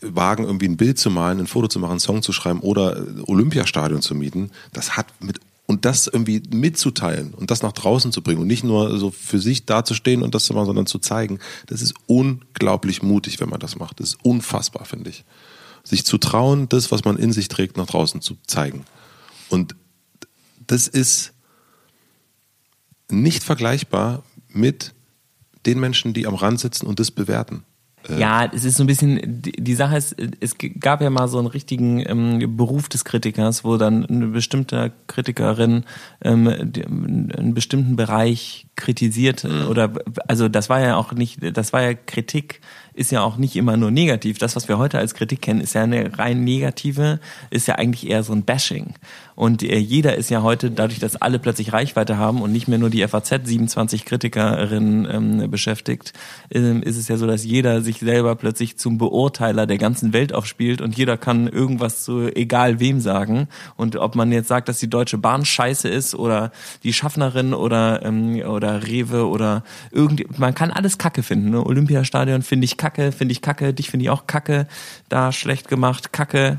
wagen, 0.00 0.44
irgendwie 0.44 0.68
ein 0.68 0.76
Bild 0.76 0.98
zu 0.98 1.10
malen, 1.10 1.40
ein 1.40 1.46
Foto 1.46 1.68
zu 1.68 1.78
machen, 1.78 1.92
einen 1.92 2.00
Song 2.00 2.22
zu 2.22 2.32
schreiben 2.32 2.60
oder 2.60 3.04
Olympiastadion 3.26 4.02
zu 4.02 4.14
mieten, 4.14 4.50
das 4.72 4.96
hat 4.96 5.06
mit 5.20 5.40
und 5.66 5.84
das 5.84 6.06
irgendwie 6.06 6.42
mitzuteilen 6.52 7.32
und 7.32 7.50
das 7.50 7.62
nach 7.62 7.72
draußen 7.72 8.12
zu 8.12 8.20
bringen 8.20 8.42
und 8.42 8.46
nicht 8.46 8.64
nur 8.64 8.98
so 8.98 9.10
für 9.10 9.38
sich 9.38 9.64
dazustehen 9.64 10.22
und 10.22 10.34
das 10.34 10.44
zu 10.44 10.52
machen, 10.52 10.66
sondern 10.66 10.86
zu 10.86 10.98
zeigen, 10.98 11.38
das 11.66 11.80
ist 11.80 11.94
unglaublich 12.06 13.02
mutig, 13.02 13.40
wenn 13.40 13.48
man 13.48 13.60
das 13.60 13.76
macht. 13.76 14.00
Das 14.00 14.10
ist 14.10 14.24
unfassbar, 14.24 14.84
finde 14.84 15.10
ich. 15.10 15.24
Sich 15.84 16.04
zu 16.04 16.18
trauen, 16.18 16.68
das, 16.68 16.90
was 16.90 17.04
man 17.04 17.16
in 17.16 17.32
sich 17.32 17.48
trägt, 17.48 17.76
nach 17.76 17.86
draußen 17.86 18.20
zu 18.20 18.36
zeigen. 18.46 18.84
Und 19.48 19.74
das 20.66 20.88
ist 20.88 21.32
nicht 23.10 23.42
vergleichbar 23.42 24.24
mit 24.48 24.92
den 25.64 25.80
Menschen, 25.80 26.12
die 26.12 26.26
am 26.26 26.34
Rand 26.34 26.60
sitzen 26.60 26.86
und 26.86 27.00
das 27.00 27.10
bewerten. 27.10 27.64
Ja, 28.08 28.50
es 28.52 28.64
ist 28.64 28.76
so 28.76 28.84
ein 28.84 28.86
bisschen, 28.86 29.20
die, 29.22 29.74
Sache 29.74 29.96
ist, 29.96 30.16
es 30.40 30.56
gab 30.80 31.00
ja 31.00 31.10
mal 31.10 31.28
so 31.28 31.38
einen 31.38 31.46
richtigen 31.46 32.00
ähm, 32.00 32.56
Beruf 32.56 32.88
des 32.88 33.04
Kritikers, 33.04 33.64
wo 33.64 33.76
dann 33.76 34.04
eine 34.06 34.26
bestimmte 34.28 34.92
Kritikerin 35.06 35.84
ähm, 36.22 36.48
einen 36.48 37.54
bestimmten 37.54 37.96
Bereich 37.96 38.66
kritisiert 38.76 39.44
oder 39.44 39.92
also 40.26 40.48
das 40.48 40.68
war 40.68 40.80
ja 40.80 40.96
auch 40.96 41.12
nicht, 41.12 41.38
das 41.56 41.72
war 41.72 41.82
ja 41.82 41.94
Kritik 41.94 42.60
ist 42.94 43.10
ja 43.10 43.22
auch 43.22 43.36
nicht 43.36 43.56
immer 43.56 43.76
nur 43.76 43.90
negativ. 43.90 44.38
Das, 44.38 44.56
was 44.56 44.68
wir 44.68 44.78
heute 44.78 44.98
als 44.98 45.14
Kritik 45.14 45.42
kennen, 45.42 45.60
ist 45.60 45.74
ja 45.74 45.82
eine 45.82 46.18
rein 46.18 46.44
negative, 46.44 47.20
ist 47.50 47.68
ja 47.68 47.76
eigentlich 47.76 48.08
eher 48.08 48.22
so 48.22 48.32
ein 48.32 48.42
Bashing. 48.44 48.94
Und 49.34 49.62
äh, 49.62 49.78
jeder 49.78 50.16
ist 50.16 50.30
ja 50.30 50.42
heute, 50.42 50.70
dadurch, 50.70 50.98
dass 50.98 51.16
alle 51.16 51.38
plötzlich 51.38 51.72
Reichweite 51.72 52.18
haben 52.18 52.42
und 52.42 52.52
nicht 52.52 52.68
mehr 52.68 52.78
nur 52.78 52.90
die 52.90 53.06
FAZ 53.06 53.30
27 53.44 54.04
Kritikerinnen 54.04 55.08
ähm, 55.10 55.50
beschäftigt, 55.50 56.12
ähm, 56.50 56.82
ist 56.82 56.96
es 56.96 57.08
ja 57.08 57.16
so, 57.16 57.26
dass 57.26 57.44
jeder 57.44 57.80
sich 57.80 58.00
selber 58.00 58.36
plötzlich 58.36 58.76
zum 58.76 58.98
Beurteiler 58.98 59.66
der 59.66 59.78
ganzen 59.78 60.12
Welt 60.12 60.34
aufspielt 60.34 60.80
und 60.80 60.96
jeder 60.96 61.16
kann 61.16 61.48
irgendwas 61.48 62.04
zu 62.04 62.28
egal 62.34 62.78
wem 62.78 63.00
sagen. 63.00 63.48
Und 63.76 63.96
ob 63.96 64.14
man 64.14 64.32
jetzt 64.32 64.48
sagt, 64.48 64.68
dass 64.68 64.78
die 64.78 64.90
Deutsche 64.90 65.18
Bahn 65.18 65.44
scheiße 65.44 65.88
ist 65.88 66.14
oder 66.14 66.52
die 66.82 66.92
Schaffnerin 66.92 67.54
oder, 67.54 68.04
ähm, 68.04 68.42
oder 68.46 68.86
Rewe 68.86 69.26
oder 69.26 69.64
irgend, 69.90 70.38
man 70.38 70.54
kann 70.54 70.70
alles 70.70 70.98
Kacke 70.98 71.22
finden. 71.22 71.50
Ne? 71.50 71.64
Olympiastadion 71.64 72.42
finde 72.42 72.66
ich 72.66 72.76
Kacke, 72.82 73.12
finde 73.12 73.30
ich 73.30 73.42
Kacke, 73.42 73.72
dich 73.72 73.90
finde 73.90 74.02
ich 74.02 74.10
auch 74.10 74.26
Kacke, 74.26 74.66
da 75.08 75.30
schlecht 75.30 75.68
gemacht, 75.68 76.12
Kacke. 76.12 76.58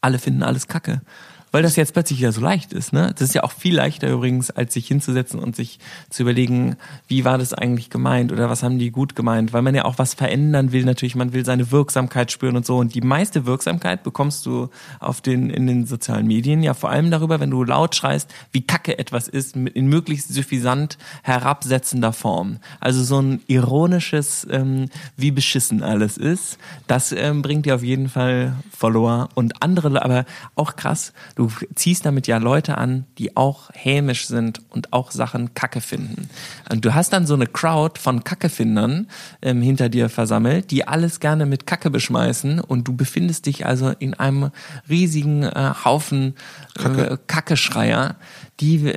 Alle 0.00 0.18
finden 0.18 0.42
alles 0.42 0.68
Kacke. 0.68 1.02
Weil 1.50 1.62
das 1.62 1.76
jetzt 1.76 1.92
plötzlich 1.92 2.18
wieder 2.18 2.32
so 2.32 2.40
leicht 2.40 2.72
ist, 2.72 2.92
ne? 2.92 3.12
Das 3.14 3.28
ist 3.28 3.34
ja 3.34 3.42
auch 3.42 3.52
viel 3.52 3.74
leichter 3.74 4.10
übrigens, 4.10 4.50
als 4.50 4.74
sich 4.74 4.86
hinzusetzen 4.86 5.40
und 5.40 5.56
sich 5.56 5.78
zu 6.10 6.22
überlegen, 6.22 6.76
wie 7.06 7.24
war 7.24 7.38
das 7.38 7.54
eigentlich 7.54 7.90
gemeint 7.90 8.32
oder 8.32 8.50
was 8.50 8.62
haben 8.62 8.78
die 8.78 8.90
gut 8.90 9.16
gemeint, 9.16 9.52
weil 9.52 9.62
man 9.62 9.74
ja 9.74 9.84
auch 9.84 9.98
was 9.98 10.14
verändern 10.14 10.72
will, 10.72 10.84
natürlich, 10.84 11.14
man 11.14 11.32
will 11.32 11.44
seine 11.44 11.70
Wirksamkeit 11.70 12.30
spüren 12.32 12.56
und 12.56 12.66
so. 12.66 12.76
Und 12.76 12.94
die 12.94 13.00
meiste 13.00 13.46
Wirksamkeit 13.46 14.02
bekommst 14.02 14.44
du 14.46 14.68
auf 15.00 15.20
den, 15.20 15.50
in 15.50 15.66
den 15.66 15.86
sozialen 15.86 16.26
Medien 16.26 16.62
ja 16.62 16.74
vor 16.74 16.90
allem 16.90 17.10
darüber, 17.10 17.40
wenn 17.40 17.50
du 17.50 17.64
laut 17.64 17.94
schreist, 17.94 18.30
wie 18.52 18.62
kacke 18.62 18.98
etwas 18.98 19.28
ist, 19.28 19.56
in 19.56 19.86
möglichst 19.88 20.32
suffisant 20.32 20.98
herabsetzender 21.22 22.12
Form. 22.12 22.58
Also 22.80 23.02
so 23.02 23.20
ein 23.20 23.40
ironisches, 23.46 24.46
ähm, 24.50 24.86
wie 25.16 25.30
beschissen 25.30 25.82
alles 25.82 26.16
ist, 26.18 26.58
das 26.86 27.12
ähm, 27.12 27.42
bringt 27.42 27.66
dir 27.66 27.74
auf 27.74 27.82
jeden 27.82 28.08
Fall 28.08 28.54
Follower 28.70 29.28
und 29.34 29.62
andere, 29.62 30.02
aber 30.02 30.24
auch 30.54 30.76
krass, 30.76 31.12
du 31.38 31.48
ziehst 31.76 32.04
damit 32.04 32.26
ja 32.26 32.38
Leute 32.38 32.78
an, 32.78 33.04
die 33.16 33.36
auch 33.36 33.70
hämisch 33.72 34.26
sind 34.26 34.60
und 34.70 34.92
auch 34.92 35.12
Sachen 35.12 35.54
kacke 35.54 35.80
finden. 35.80 36.28
Und 36.68 36.84
du 36.84 36.94
hast 36.94 37.12
dann 37.12 37.28
so 37.28 37.34
eine 37.34 37.46
Crowd 37.46 38.00
von 38.00 38.24
Kackefindern 38.24 39.06
ähm, 39.40 39.62
hinter 39.62 39.88
dir 39.88 40.08
versammelt, 40.08 40.72
die 40.72 40.88
alles 40.88 41.20
gerne 41.20 41.46
mit 41.46 41.64
Kacke 41.64 41.90
beschmeißen 41.90 42.58
und 42.58 42.88
du 42.88 42.96
befindest 42.96 43.46
dich 43.46 43.66
also 43.66 43.90
in 44.00 44.14
einem 44.14 44.50
riesigen 44.88 45.44
äh, 45.44 45.74
Haufen 45.84 46.34
äh, 46.76 47.16
Kackeschreier, 47.28 48.16
die, 48.60 48.92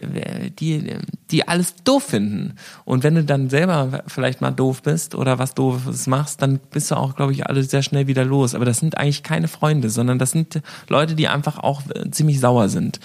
die, 0.59 0.97
die 1.29 1.47
alles 1.47 1.75
doof 1.83 2.03
finden. 2.03 2.55
Und 2.83 3.03
wenn 3.03 3.15
du 3.15 3.23
dann 3.23 3.49
selber 3.49 4.03
vielleicht 4.07 4.41
mal 4.41 4.51
doof 4.51 4.81
bist 4.81 5.13
oder 5.13 5.37
was 5.37 5.53
Doofes 5.53 6.07
machst, 6.07 6.41
dann 6.41 6.59
bist 6.71 6.89
du 6.89 6.95
auch, 6.95 7.15
glaube 7.15 7.33
ich, 7.33 7.45
alle 7.45 7.61
sehr 7.63 7.83
schnell 7.83 8.07
wieder 8.07 8.25
los. 8.25 8.55
Aber 8.55 8.65
das 8.65 8.79
sind 8.79 8.97
eigentlich 8.97 9.21
keine 9.21 9.47
Freunde, 9.47 9.91
sondern 9.91 10.17
das 10.17 10.31
sind 10.31 10.61
Leute, 10.87 11.15
die 11.15 11.27
einfach 11.27 11.59
auch 11.59 11.83
äh, 11.93 12.09
ziemlich 12.31 12.39
sauer 12.39 12.69
sind. 12.69 12.99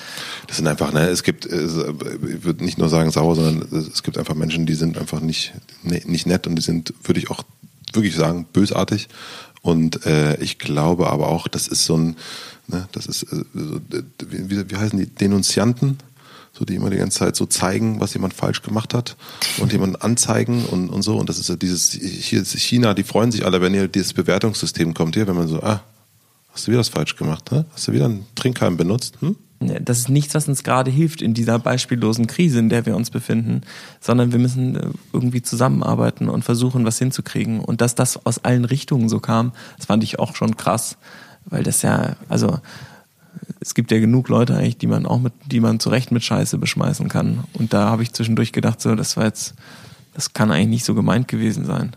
Das 0.46 0.56
sind 0.56 0.66
einfach, 0.66 0.92
ne, 0.92 1.08
es 1.08 1.22
gibt, 1.22 1.46
äh, 1.46 1.64
ich 1.64 2.44
würde 2.44 2.64
nicht 2.64 2.78
nur 2.78 2.88
sagen 2.88 3.10
sauer, 3.10 3.34
sondern 3.34 3.68
es 3.72 4.02
gibt 4.02 4.18
einfach 4.18 4.34
Menschen, 4.34 4.66
die 4.66 4.74
sind 4.74 4.98
einfach 4.98 5.20
nicht, 5.20 5.52
ne, 5.82 6.00
nicht 6.06 6.26
nett 6.26 6.46
und 6.46 6.56
die 6.56 6.62
sind, 6.62 6.94
würde 7.04 7.20
ich 7.20 7.30
auch 7.30 7.42
wirklich 7.92 8.14
sagen, 8.14 8.46
bösartig. 8.52 9.08
Und 9.62 10.06
äh, 10.06 10.36
ich 10.36 10.58
glaube 10.58 11.08
aber 11.08 11.28
auch, 11.28 11.48
das 11.48 11.66
ist 11.66 11.84
so 11.84 11.96
ein, 11.96 12.16
ne, 12.68 12.88
das 12.92 13.06
ist, 13.06 13.24
äh, 13.24 13.44
wie, 14.28 14.70
wie 14.70 14.76
heißen 14.76 14.98
die, 14.98 15.06
Denunzianten? 15.06 15.98
So, 16.58 16.64
die 16.64 16.74
immer 16.74 16.88
die 16.88 16.96
ganze 16.96 17.18
Zeit 17.18 17.36
so 17.36 17.44
zeigen, 17.44 18.00
was 18.00 18.14
jemand 18.14 18.32
falsch 18.32 18.62
gemacht 18.62 18.94
hat 18.94 19.16
und 19.58 19.72
jemanden 19.72 19.96
anzeigen 19.96 20.64
und, 20.64 20.88
und 20.88 21.02
so. 21.02 21.18
Und 21.18 21.28
das 21.28 21.38
ist 21.38 21.50
ja 21.50 21.56
dieses, 21.56 21.90
hier 21.92 22.40
ist 22.40 22.56
China, 22.58 22.94
die 22.94 23.02
freuen 23.02 23.30
sich 23.30 23.44
alle, 23.44 23.60
wenn 23.60 23.74
hier 23.74 23.88
dieses 23.88 24.14
Bewertungssystem 24.14 24.94
kommt 24.94 25.16
hier, 25.16 25.26
wenn 25.26 25.36
man 25.36 25.48
so, 25.48 25.62
ah, 25.62 25.82
hast 26.56 26.66
du 26.66 26.70
wieder 26.70 26.80
was 26.80 26.88
falsch 26.88 27.16
gemacht, 27.16 27.52
ne? 27.52 27.66
Hast 27.74 27.86
du 27.86 27.92
wieder 27.92 28.06
einen 28.06 28.24
Trinkhalm 28.34 28.78
benutzt? 28.78 29.20
Hm? 29.20 29.36
Das 29.60 29.98
ist 29.98 30.08
nichts, 30.08 30.34
was 30.34 30.48
uns 30.48 30.64
gerade 30.64 30.90
hilft 30.90 31.20
in 31.20 31.34
dieser 31.34 31.58
beispiellosen 31.58 32.26
Krise, 32.26 32.58
in 32.58 32.70
der 32.70 32.86
wir 32.86 32.96
uns 32.96 33.10
befinden, 33.10 33.60
sondern 34.00 34.32
wir 34.32 34.38
müssen 34.38 34.74
äh, 34.74 34.88
irgendwie 35.12 35.42
zusammenarbeiten 35.42 36.30
und 36.30 36.44
versuchen, 36.44 36.86
was 36.86 36.98
hinzukriegen. 36.98 37.60
Und 37.60 37.82
dass 37.82 37.94
das 37.94 38.24
aus 38.24 38.42
allen 38.42 38.64
Richtungen 38.64 39.10
so 39.10 39.20
kam, 39.20 39.52
das 39.76 39.86
fand 39.86 40.02
ich 40.02 40.18
auch 40.18 40.34
schon 40.34 40.56
krass, 40.56 40.96
weil 41.44 41.62
das 41.62 41.82
ja, 41.82 42.16
also 42.30 42.58
es 43.60 43.74
gibt 43.74 43.90
ja 43.90 44.00
genug 44.00 44.28
Leute 44.28 44.56
eigentlich, 44.56 44.78
die 44.78 44.86
man 44.86 45.04
auch 45.04 45.20
mit, 45.20 45.34
die 45.44 45.60
man 45.60 45.78
zu 45.78 45.90
Recht 45.90 46.10
mit 46.10 46.24
Scheiße 46.24 46.56
beschmeißen 46.56 47.08
kann. 47.08 47.44
Und 47.52 47.74
da 47.74 47.90
habe 47.90 48.02
ich 48.02 48.14
zwischendurch 48.14 48.52
gedacht, 48.52 48.80
so, 48.80 48.94
das 48.94 49.18
war 49.18 49.24
jetzt, 49.24 49.54
das 50.14 50.32
kann 50.32 50.50
eigentlich 50.50 50.68
nicht 50.68 50.84
so 50.86 50.94
gemeint 50.94 51.28
gewesen 51.28 51.66
sein. 51.66 51.94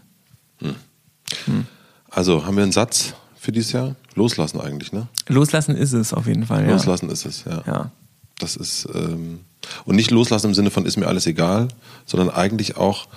Also 2.09 2.45
haben 2.45 2.57
wir 2.57 2.63
einen 2.63 2.73
Satz 2.73 3.13
für 3.39 3.51
dieses 3.51 3.71
Jahr? 3.71 3.95
Loslassen 4.15 4.59
eigentlich, 4.59 4.91
ne? 4.91 5.07
Loslassen 5.27 5.75
ist 5.75 5.93
es 5.93 6.13
auf 6.13 6.27
jeden 6.27 6.45
Fall. 6.45 6.65
Ja. 6.65 6.71
Loslassen 6.71 7.09
ist 7.09 7.25
es, 7.25 7.45
ja. 7.45 7.63
Ja. 7.65 7.91
Das 8.39 8.55
ist 8.55 8.87
ähm, 8.93 9.39
und 9.85 9.95
nicht 9.95 10.11
loslassen 10.11 10.47
im 10.47 10.53
Sinne 10.53 10.71
von 10.71 10.85
ist 10.85 10.97
mir 10.97 11.07
alles 11.07 11.25
egal, 11.27 11.67
sondern 12.05 12.29
eigentlich 12.29 12.77
auch 12.77 13.07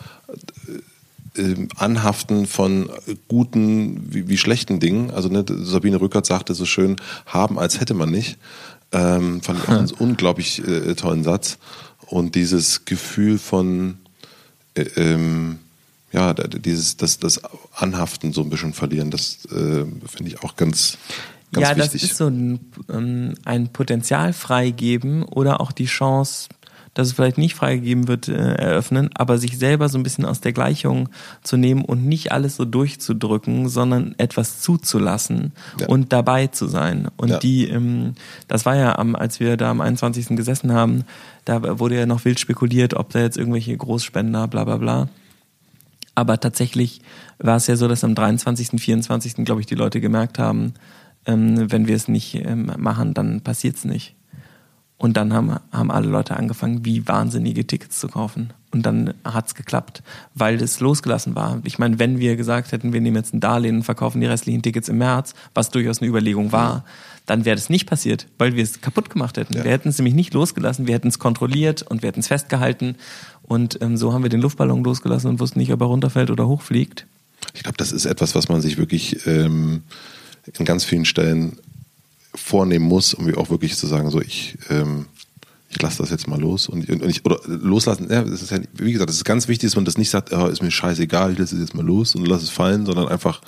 äh, 1.36 1.40
ähm, 1.40 1.68
Anhaften 1.76 2.46
von 2.46 2.90
guten 3.28 4.12
wie, 4.12 4.28
wie 4.28 4.38
schlechten 4.38 4.80
Dingen. 4.80 5.10
Also 5.10 5.28
ne, 5.28 5.44
Sabine 5.48 6.00
Rückert 6.00 6.26
sagte 6.26 6.54
so 6.54 6.66
schön, 6.66 6.96
haben 7.26 7.58
als 7.58 7.80
hätte 7.80 7.94
man 7.94 8.10
nicht. 8.10 8.38
Ähm, 8.92 9.40
fand 9.40 9.60
ich 9.60 9.68
auch 9.68 9.78
einen 9.78 9.90
unglaublich 9.98 10.66
äh, 10.66 10.94
tollen 10.94 11.24
Satz. 11.24 11.58
Und 12.06 12.34
dieses 12.34 12.84
Gefühl 12.84 13.38
von 13.38 13.96
äh, 14.74 14.82
ähm, 14.96 15.58
ja, 16.12 16.34
dieses, 16.34 16.96
das, 16.96 17.18
das 17.18 17.40
Anhaften 17.74 18.32
so 18.32 18.42
ein 18.42 18.50
bisschen 18.50 18.72
verlieren, 18.74 19.10
das 19.10 19.44
äh, 19.46 19.84
finde 20.06 20.26
ich 20.26 20.42
auch 20.42 20.56
ganz, 20.56 20.98
ganz 21.52 21.68
ja, 21.68 21.76
wichtig. 21.76 22.02
das 22.02 22.10
ist 22.10 22.16
so 22.16 22.26
ein, 22.26 22.60
ähm, 22.92 23.34
ein 23.44 23.68
Potenzial 23.72 24.32
freigeben 24.32 25.22
oder 25.22 25.60
auch 25.60 25.72
die 25.72 25.86
Chance, 25.86 26.48
dass 26.94 27.06
es 27.08 27.14
vielleicht 27.14 27.38
nicht 27.38 27.54
freigegeben 27.54 28.06
wird, 28.06 28.28
äh, 28.28 28.34
eröffnen, 28.34 29.08
aber 29.14 29.38
sich 29.38 29.56
selber 29.56 29.88
so 29.88 29.96
ein 29.96 30.02
bisschen 30.02 30.26
aus 30.26 30.42
der 30.42 30.52
Gleichung 30.52 31.08
zu 31.42 31.56
nehmen 31.56 31.82
und 31.86 32.04
nicht 32.04 32.32
alles 32.32 32.56
so 32.56 32.66
durchzudrücken, 32.66 33.70
sondern 33.70 34.14
etwas 34.18 34.60
zuzulassen 34.60 35.52
Ja. 35.80 35.86
und 35.88 36.12
dabei 36.12 36.48
zu 36.48 36.66
sein. 36.66 37.08
Und 37.16 37.30
Ja. 37.30 37.38
die, 37.38 37.66
ähm, 37.68 38.12
das 38.46 38.66
war 38.66 38.76
ja 38.76 38.98
am, 38.98 39.16
als 39.16 39.40
wir 39.40 39.56
da 39.56 39.70
am 39.70 39.80
21. 39.80 40.36
gesessen 40.36 40.72
haben, 40.72 41.04
da 41.46 41.78
wurde 41.78 41.96
ja 41.96 42.04
noch 42.04 42.26
wild 42.26 42.38
spekuliert, 42.38 42.92
ob 42.92 43.08
da 43.10 43.20
jetzt 43.20 43.38
irgendwelche 43.38 43.74
Großspender, 43.74 44.46
bla 44.48 44.64
bla 44.64 44.76
bla. 44.76 45.08
Aber 46.14 46.38
tatsächlich 46.38 47.00
war 47.38 47.56
es 47.56 47.66
ja 47.66 47.76
so, 47.76 47.88
dass 47.88 48.04
am 48.04 48.14
23., 48.14 48.80
24., 48.80 49.44
glaube 49.44 49.60
ich, 49.60 49.66
die 49.66 49.74
Leute 49.74 50.00
gemerkt 50.00 50.38
haben, 50.38 50.74
ähm, 51.26 51.70
wenn 51.70 51.86
wir 51.86 51.96
es 51.96 52.08
nicht 52.08 52.34
ähm, 52.34 52.72
machen, 52.76 53.14
dann 53.14 53.40
passiert 53.40 53.76
es 53.76 53.84
nicht. 53.84 54.14
Und 54.98 55.16
dann 55.16 55.32
haben, 55.32 55.56
haben 55.72 55.90
alle 55.90 56.06
Leute 56.06 56.36
angefangen, 56.36 56.84
wie 56.84 57.08
wahnsinnige 57.08 57.66
Tickets 57.66 57.98
zu 57.98 58.06
kaufen. 58.06 58.52
Und 58.70 58.86
dann 58.86 59.14
hat's 59.24 59.56
geklappt, 59.56 60.02
weil 60.34 60.62
es 60.62 60.78
losgelassen 60.78 61.34
war. 61.34 61.60
Ich 61.64 61.80
meine, 61.80 61.98
wenn 61.98 62.20
wir 62.20 62.36
gesagt 62.36 62.70
hätten, 62.70 62.92
wir 62.92 63.00
nehmen 63.00 63.16
jetzt 63.16 63.34
ein 63.34 63.40
Darlehen 63.40 63.78
und 63.78 63.82
verkaufen 63.82 64.20
die 64.20 64.28
restlichen 64.28 64.62
Tickets 64.62 64.88
im 64.88 64.98
März, 64.98 65.34
was 65.54 65.70
durchaus 65.70 66.00
eine 66.00 66.08
Überlegung 66.08 66.52
war, 66.52 66.84
dann 67.26 67.44
wäre 67.44 67.56
das 67.56 67.68
nicht 67.68 67.86
passiert, 67.86 68.28
weil 68.38 68.54
wir 68.54 68.62
es 68.62 68.80
kaputt 68.80 69.10
gemacht 69.10 69.36
hätten. 69.36 69.54
Ja. 69.54 69.64
Wir 69.64 69.72
hätten 69.72 69.88
es 69.88 69.98
nämlich 69.98 70.14
nicht 70.14 70.34
losgelassen, 70.34 70.86
wir 70.86 70.94
hätten 70.94 71.08
es 71.08 71.18
kontrolliert 71.18 71.82
und 71.82 72.02
wir 72.02 72.08
hätten 72.08 72.20
es 72.20 72.28
festgehalten. 72.28 72.96
Und 73.52 73.78
ähm, 73.82 73.98
so 73.98 74.14
haben 74.14 74.22
wir 74.22 74.30
den 74.30 74.40
Luftballon 74.40 74.82
losgelassen 74.82 75.28
und 75.28 75.38
wussten 75.38 75.58
nicht, 75.58 75.70
ob 75.74 75.80
er 75.82 75.86
runterfällt 75.86 76.30
oder 76.30 76.48
hochfliegt. 76.48 77.06
Ich 77.52 77.62
glaube, 77.62 77.76
das 77.76 77.92
ist 77.92 78.06
etwas, 78.06 78.34
was 78.34 78.48
man 78.48 78.62
sich 78.62 78.78
wirklich 78.78 79.26
ähm, 79.26 79.82
in 80.58 80.64
ganz 80.64 80.84
vielen 80.84 81.04
Stellen 81.04 81.58
vornehmen 82.34 82.86
muss, 82.86 83.12
um 83.12 83.32
auch 83.34 83.50
wirklich 83.50 83.76
zu 83.76 83.86
sagen, 83.86 84.08
so 84.08 84.22
ich, 84.22 84.56
ähm, 84.70 85.04
ich 85.68 85.82
lasse 85.82 85.98
das 85.98 86.08
jetzt 86.08 86.28
mal 86.28 86.40
los 86.40 86.66
und, 86.66 86.88
und 86.88 87.04
ich, 87.10 87.26
oder 87.26 87.40
loslassen, 87.46 88.08
ja, 88.10 88.22
das 88.22 88.40
ist 88.40 88.52
ja, 88.52 88.58
wie 88.72 88.92
gesagt, 88.92 89.10
das 89.10 89.16
ist 89.16 89.24
ganz 89.24 89.48
wichtig, 89.48 89.68
dass 89.68 89.76
man 89.76 89.84
das 89.84 89.98
nicht 89.98 90.08
sagt, 90.08 90.32
oh, 90.32 90.46
ist 90.46 90.62
mir 90.62 90.70
scheißegal, 90.70 91.32
ich 91.32 91.38
lasse 91.38 91.54
es 91.54 91.60
jetzt 91.60 91.74
mal 91.74 91.84
los 91.84 92.14
und 92.14 92.26
lasse 92.26 92.44
es 92.44 92.50
fallen, 92.50 92.86
sondern 92.86 93.08
einfach 93.08 93.42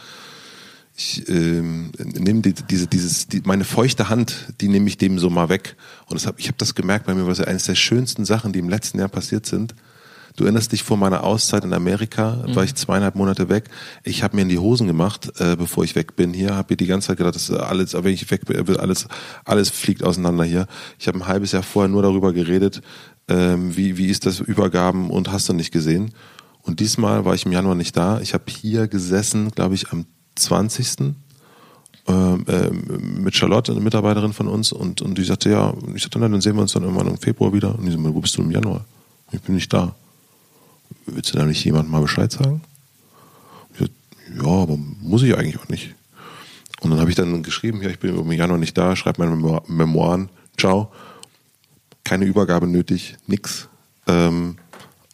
ich 0.96 1.28
ähm, 1.28 1.90
nehme 1.98 2.42
die, 2.42 2.52
diese, 2.52 2.86
dieses, 2.86 3.26
die, 3.26 3.40
meine 3.44 3.64
feuchte 3.64 4.10
Hand, 4.10 4.52
die 4.60 4.68
nehme 4.68 4.86
ich 4.86 4.96
dem 4.96 5.18
so 5.18 5.28
mal 5.28 5.48
weg. 5.48 5.76
Und 6.06 6.14
das 6.14 6.26
hab, 6.26 6.38
ich 6.38 6.46
habe 6.46 6.56
das 6.58 6.74
gemerkt 6.74 7.06
bei 7.06 7.14
mir, 7.14 7.26
was 7.26 7.38
ja 7.38 7.46
eines 7.46 7.64
der 7.64 7.74
schönsten 7.74 8.24
Sachen, 8.24 8.52
die 8.52 8.60
im 8.60 8.68
letzten 8.68 9.00
Jahr 9.00 9.08
passiert 9.08 9.44
sind. 9.44 9.74
Du 10.36 10.44
erinnerst 10.44 10.72
dich 10.72 10.82
vor 10.82 10.96
meiner 10.96 11.22
Auszeit 11.22 11.62
in 11.64 11.72
Amerika, 11.72 12.42
Mhm. 12.46 12.56
war 12.56 12.64
ich 12.64 12.74
zweieinhalb 12.74 13.14
Monate 13.14 13.48
weg. 13.48 13.70
Ich 14.02 14.24
habe 14.24 14.34
mir 14.34 14.42
in 14.42 14.48
die 14.48 14.58
Hosen 14.58 14.88
gemacht, 14.88 15.30
äh, 15.38 15.54
bevor 15.56 15.84
ich 15.84 15.94
weg 15.94 16.16
bin 16.16 16.32
hier. 16.32 16.56
Habe 16.56 16.72
mir 16.72 16.76
die 16.76 16.86
ganze 16.86 17.08
Zeit 17.08 17.18
gedacht, 17.18 17.36
das 17.36 17.48
ist 17.50 17.56
alles, 17.56 17.94
wenn 17.94 18.12
ich 18.12 18.28
weg 18.32 18.44
bin, 18.46 18.76
alles, 18.78 19.06
alles 19.44 19.70
fliegt 19.70 20.02
auseinander 20.02 20.42
hier. 20.44 20.66
Ich 20.98 21.06
habe 21.06 21.18
ein 21.18 21.26
halbes 21.28 21.52
Jahr 21.52 21.62
vorher 21.62 21.88
nur 21.88 22.02
darüber 22.02 22.32
geredet, 22.32 22.80
ähm, 23.28 23.76
wie, 23.76 23.96
wie 23.96 24.06
ist 24.08 24.26
das 24.26 24.40
Übergaben 24.40 25.08
und 25.10 25.30
hast 25.30 25.48
du 25.48 25.52
nicht 25.52 25.70
gesehen. 25.72 26.10
Und 26.62 26.80
diesmal 26.80 27.24
war 27.24 27.34
ich 27.34 27.46
im 27.46 27.52
Januar 27.52 27.76
nicht 27.76 27.96
da. 27.96 28.20
Ich 28.20 28.34
habe 28.34 28.44
hier 28.48 28.88
gesessen, 28.88 29.50
glaube 29.52 29.74
ich, 29.76 29.92
am 29.92 30.04
20. 30.34 31.14
Ähm, 32.06 32.44
ähm, 32.48 33.22
mit 33.22 33.34
Charlotte, 33.36 33.70
eine 33.72 33.80
Mitarbeiterin 33.80 34.32
von 34.32 34.48
uns, 34.48 34.72
und, 34.72 35.00
und 35.00 35.16
die 35.16 35.24
sagte, 35.24 35.48
ja, 35.50 35.72
ich 35.94 36.02
sagte, 36.02 36.18
na, 36.18 36.28
dann 36.28 36.40
sehen 36.40 36.54
wir 36.56 36.60
uns 36.62 36.72
dann 36.72 36.82
irgendwann 36.82 37.06
im 37.06 37.18
Februar 37.18 37.52
wieder. 37.52 37.78
Und 37.78 37.86
die 37.86 37.92
so, 37.92 38.02
wo 38.02 38.20
bist 38.20 38.36
du 38.36 38.42
im 38.42 38.50
Januar? 38.50 38.84
Ich 39.32 39.40
bin 39.40 39.54
nicht 39.54 39.72
da. 39.72 39.94
Willst 41.06 41.34
du 41.34 41.38
da 41.38 41.44
nicht 41.44 41.64
jemandem 41.64 41.92
mal 41.92 42.00
Bescheid 42.00 42.30
sagen? 42.32 42.62
Ich 43.78 43.90
ja, 44.36 44.46
aber 44.46 44.76
muss 44.76 45.22
ich 45.22 45.36
eigentlich 45.36 45.58
auch 45.58 45.68
nicht. 45.68 45.94
Und 46.80 46.90
dann 46.90 47.00
habe 47.00 47.10
ich 47.10 47.16
dann 47.16 47.42
geschrieben, 47.42 47.82
ja, 47.82 47.88
ich 47.88 47.98
bin 47.98 48.16
im 48.16 48.32
Januar 48.32 48.58
nicht 48.58 48.76
da, 48.76 48.96
schreibe 48.96 49.22
meine 49.22 49.36
Memo 49.36 49.62
Memoiren, 49.66 50.28
ciao. 50.58 50.92
Keine 52.04 52.26
Übergabe 52.26 52.66
nötig, 52.66 53.16
nix. 53.26 53.68
Ähm, 54.06 54.56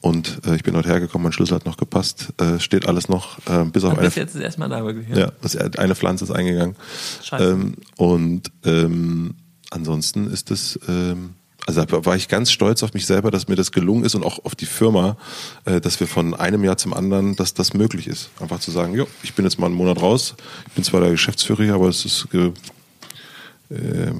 und 0.00 0.40
äh, 0.46 0.56
ich 0.56 0.62
bin 0.62 0.74
heute 0.74 0.88
hergekommen, 0.88 1.24
mein 1.24 1.32
Schlüssel 1.32 1.54
hat 1.54 1.66
noch 1.66 1.76
gepasst, 1.76 2.32
äh, 2.38 2.58
steht 2.58 2.88
alles 2.88 3.08
noch, 3.08 3.38
äh, 3.46 3.64
bis 3.64 3.84
auf 3.84 3.92
eine 3.92 4.08
bis 4.08 4.14
jetzt 4.14 4.34
ist 4.34 4.40
erstmal 4.40 4.68
da 4.68 4.84
wirklich. 4.84 5.08
ja, 5.14 5.30
das, 5.42 5.56
eine 5.56 5.94
Pflanze 5.94 6.24
ist 6.24 6.30
eingegangen. 6.30 6.74
Scheiße. 7.22 7.50
Ähm, 7.50 7.74
und 7.96 8.50
ähm, 8.64 9.34
ansonsten 9.70 10.28
ist 10.28 10.50
es, 10.50 10.80
ähm, 10.88 11.34
also 11.66 11.84
da 11.84 12.04
war 12.04 12.16
ich 12.16 12.28
ganz 12.28 12.50
stolz 12.50 12.82
auf 12.82 12.94
mich 12.94 13.06
selber, 13.06 13.30
dass 13.30 13.48
mir 13.48 13.56
das 13.56 13.72
gelungen 13.72 14.04
ist 14.04 14.14
und 14.14 14.24
auch 14.24 14.44
auf 14.44 14.54
die 14.54 14.66
Firma, 14.66 15.16
äh, 15.64 15.80
dass 15.80 16.00
wir 16.00 16.06
von 16.06 16.34
einem 16.34 16.64
Jahr 16.64 16.76
zum 16.76 16.94
anderen, 16.94 17.36
dass 17.36 17.54
das 17.54 17.74
möglich 17.74 18.06
ist. 18.06 18.30
Einfach 18.40 18.60
zu 18.60 18.70
sagen, 18.70 18.94
jo, 18.94 19.06
ich 19.22 19.34
bin 19.34 19.44
jetzt 19.44 19.58
mal 19.58 19.66
einen 19.66 19.74
Monat 19.74 20.00
raus, 20.00 20.34
ich 20.68 20.72
bin 20.72 20.84
zwar 20.84 21.00
der 21.00 21.10
Geschäftsführer 21.10 21.64
hier, 21.64 21.74
aber 21.74 21.88
es 21.88 22.04
ist, 22.04 22.28
äh, 22.32 22.50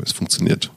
es 0.03 0.12
funktioniert. 0.12 0.70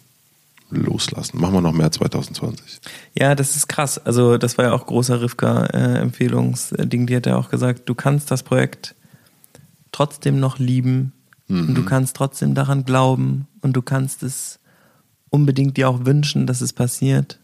Loslassen. 0.70 1.40
Machen 1.40 1.54
wir 1.54 1.62
noch 1.62 1.72
mehr 1.72 1.92
2020. 1.92 2.80
Ja, 3.14 3.36
das 3.36 3.56
ist 3.56 3.68
krass. 3.68 4.00
Also 4.00 4.40
das 4.40 4.58
war 4.58 4.66
ja 4.66 4.72
auch 4.72 4.88
großer 4.88 5.22
Rivka-Empfehlungsding. 5.22 7.06
Die 7.06 7.16
hat 7.16 7.28
ja 7.28 7.36
auch 7.36 7.52
gesagt, 7.52 7.88
du 7.88 7.94
kannst 7.94 8.32
das 8.32 8.42
Projekt 8.42 8.96
trotzdem 9.92 10.40
noch 10.40 10.58
lieben 10.58 11.14
und 11.48 11.76
du 11.76 11.86
kannst 11.86 12.16
trotzdem 12.16 12.56
daran 12.56 12.84
glauben 12.86 13.48
und 13.62 13.74
du 13.74 13.84
kannst 13.84 14.24
es 14.24 14.60
unbedingt 15.34 15.78
dir 15.78 15.90
auch 15.90 16.06
wünschen, 16.06 16.46
dass 16.46 16.62
es 16.62 16.74
passiert. 16.74 17.40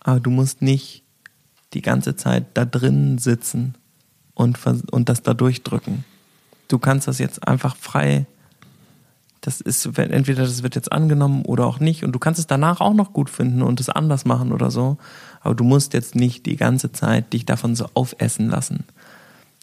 Aber 0.00 0.18
du 0.18 0.30
musst 0.30 0.62
nicht 0.62 1.04
die 1.72 1.82
ganze 1.82 2.16
Zeit 2.16 2.46
da 2.54 2.64
drin 2.64 3.18
sitzen 3.18 3.74
und, 4.34 4.58
und 4.90 5.08
das 5.08 5.22
da 5.22 5.34
durchdrücken. 5.34 6.04
Du 6.68 6.78
kannst 6.78 7.06
das 7.06 7.18
jetzt 7.18 7.46
einfach 7.46 7.76
frei 7.76 8.26
das 9.40 9.60
ist, 9.60 9.86
entweder 9.98 10.42
das 10.42 10.62
wird 10.62 10.74
jetzt 10.74 10.92
angenommen 10.92 11.44
oder 11.44 11.66
auch 11.66 11.80
nicht. 11.80 12.04
Und 12.04 12.12
du 12.12 12.18
kannst 12.18 12.38
es 12.38 12.46
danach 12.46 12.80
auch 12.80 12.92
noch 12.92 13.12
gut 13.12 13.30
finden 13.30 13.62
und 13.62 13.80
es 13.80 13.88
anders 13.88 14.24
machen 14.24 14.52
oder 14.52 14.70
so. 14.70 14.98
Aber 15.40 15.54
du 15.54 15.64
musst 15.64 15.94
jetzt 15.94 16.14
nicht 16.14 16.44
die 16.46 16.56
ganze 16.56 16.92
Zeit 16.92 17.32
dich 17.32 17.46
davon 17.46 17.74
so 17.74 17.88
aufessen 17.94 18.50
lassen. 18.50 18.84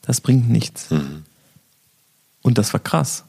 Das 0.01 0.22
bringt 0.22 0.49
nichts. 0.49 0.89
Und 2.41 2.57
das 2.57 2.74
war 2.74 2.80
krass. 2.80 3.26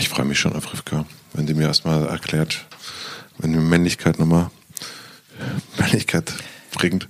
Ich 0.00 0.08
freue 0.08 0.24
mich 0.24 0.40
schon 0.40 0.54
auf 0.54 0.72
Rivka, 0.72 1.04
wenn 1.34 1.44
die 1.44 1.52
mir 1.52 1.66
erstmal 1.66 2.06
erklärt, 2.06 2.64
wenn 3.36 3.50
mir 3.50 3.60
Männlichkeit 3.60 4.18
nochmal 4.18 4.50
Männlichkeit 5.78 6.32
bringt. 6.72 7.06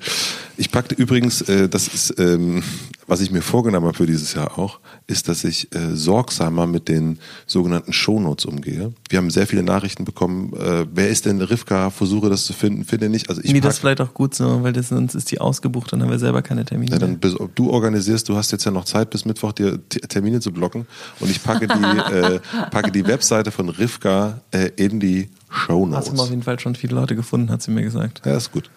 Ich 0.56 0.72
packte 0.72 0.96
übrigens, 0.96 1.40
äh, 1.42 1.68
das 1.68 1.86
ist, 1.86 2.18
ähm, 2.18 2.64
was 3.10 3.20
ich 3.20 3.32
mir 3.32 3.42
vorgenommen 3.42 3.86
habe 3.86 3.96
für 3.96 4.06
dieses 4.06 4.34
Jahr 4.34 4.56
auch, 4.56 4.78
ist, 5.08 5.28
dass 5.28 5.42
ich 5.42 5.74
äh, 5.74 5.96
sorgsamer 5.96 6.68
mit 6.68 6.88
den 6.88 7.18
sogenannten 7.44 7.92
Shownotes 7.92 8.44
umgehe. 8.44 8.92
Wir 9.08 9.18
haben 9.18 9.30
sehr 9.30 9.48
viele 9.48 9.64
Nachrichten 9.64 10.04
bekommen. 10.04 10.52
Äh, 10.54 10.86
wer 10.94 11.08
ist 11.08 11.26
denn 11.26 11.40
Rivka? 11.42 11.90
Versuche 11.90 12.30
das 12.30 12.44
zu 12.44 12.52
finden, 12.52 12.84
finde 12.84 13.08
nicht. 13.08 13.28
Also 13.28 13.42
ich 13.42 13.52
nee, 13.52 13.60
das 13.60 13.80
vielleicht 13.80 14.00
auch 14.00 14.14
gut 14.14 14.36
so, 14.36 14.62
weil 14.62 14.72
das, 14.72 14.90
sonst 14.90 15.16
ist 15.16 15.32
die 15.32 15.40
ausgebucht, 15.40 15.92
dann 15.92 16.02
haben 16.02 16.10
wir 16.10 16.20
selber 16.20 16.40
keine 16.40 16.64
Termine. 16.64 16.92
Ja, 16.92 16.98
dann 16.98 17.18
bis, 17.18 17.34
du 17.56 17.70
organisierst, 17.70 18.28
du 18.28 18.36
hast 18.36 18.52
jetzt 18.52 18.64
ja 18.64 18.70
noch 18.70 18.84
Zeit 18.84 19.10
bis 19.10 19.24
Mittwoch 19.24 19.52
dir 19.52 19.80
Termine 19.88 20.38
zu 20.38 20.52
blocken 20.52 20.86
und 21.18 21.30
ich 21.30 21.42
packe 21.42 21.66
die, 21.66 21.72
äh, 22.14 22.40
packe 22.70 22.92
die 22.92 23.04
Webseite 23.04 23.50
von 23.50 23.70
Rivka 23.70 24.40
äh, 24.52 24.70
in 24.76 25.00
die 25.00 25.28
Show 25.50 25.88
Hast 25.92 26.16
du 26.16 26.22
auf 26.22 26.30
jeden 26.30 26.44
Fall 26.44 26.60
schon 26.60 26.76
viele 26.76 26.94
Leute 26.94 27.16
gefunden, 27.16 27.50
hat 27.50 27.60
sie 27.60 27.72
mir 27.72 27.82
gesagt. 27.82 28.22
Ja, 28.24 28.36
ist 28.36 28.52
gut. 28.52 28.70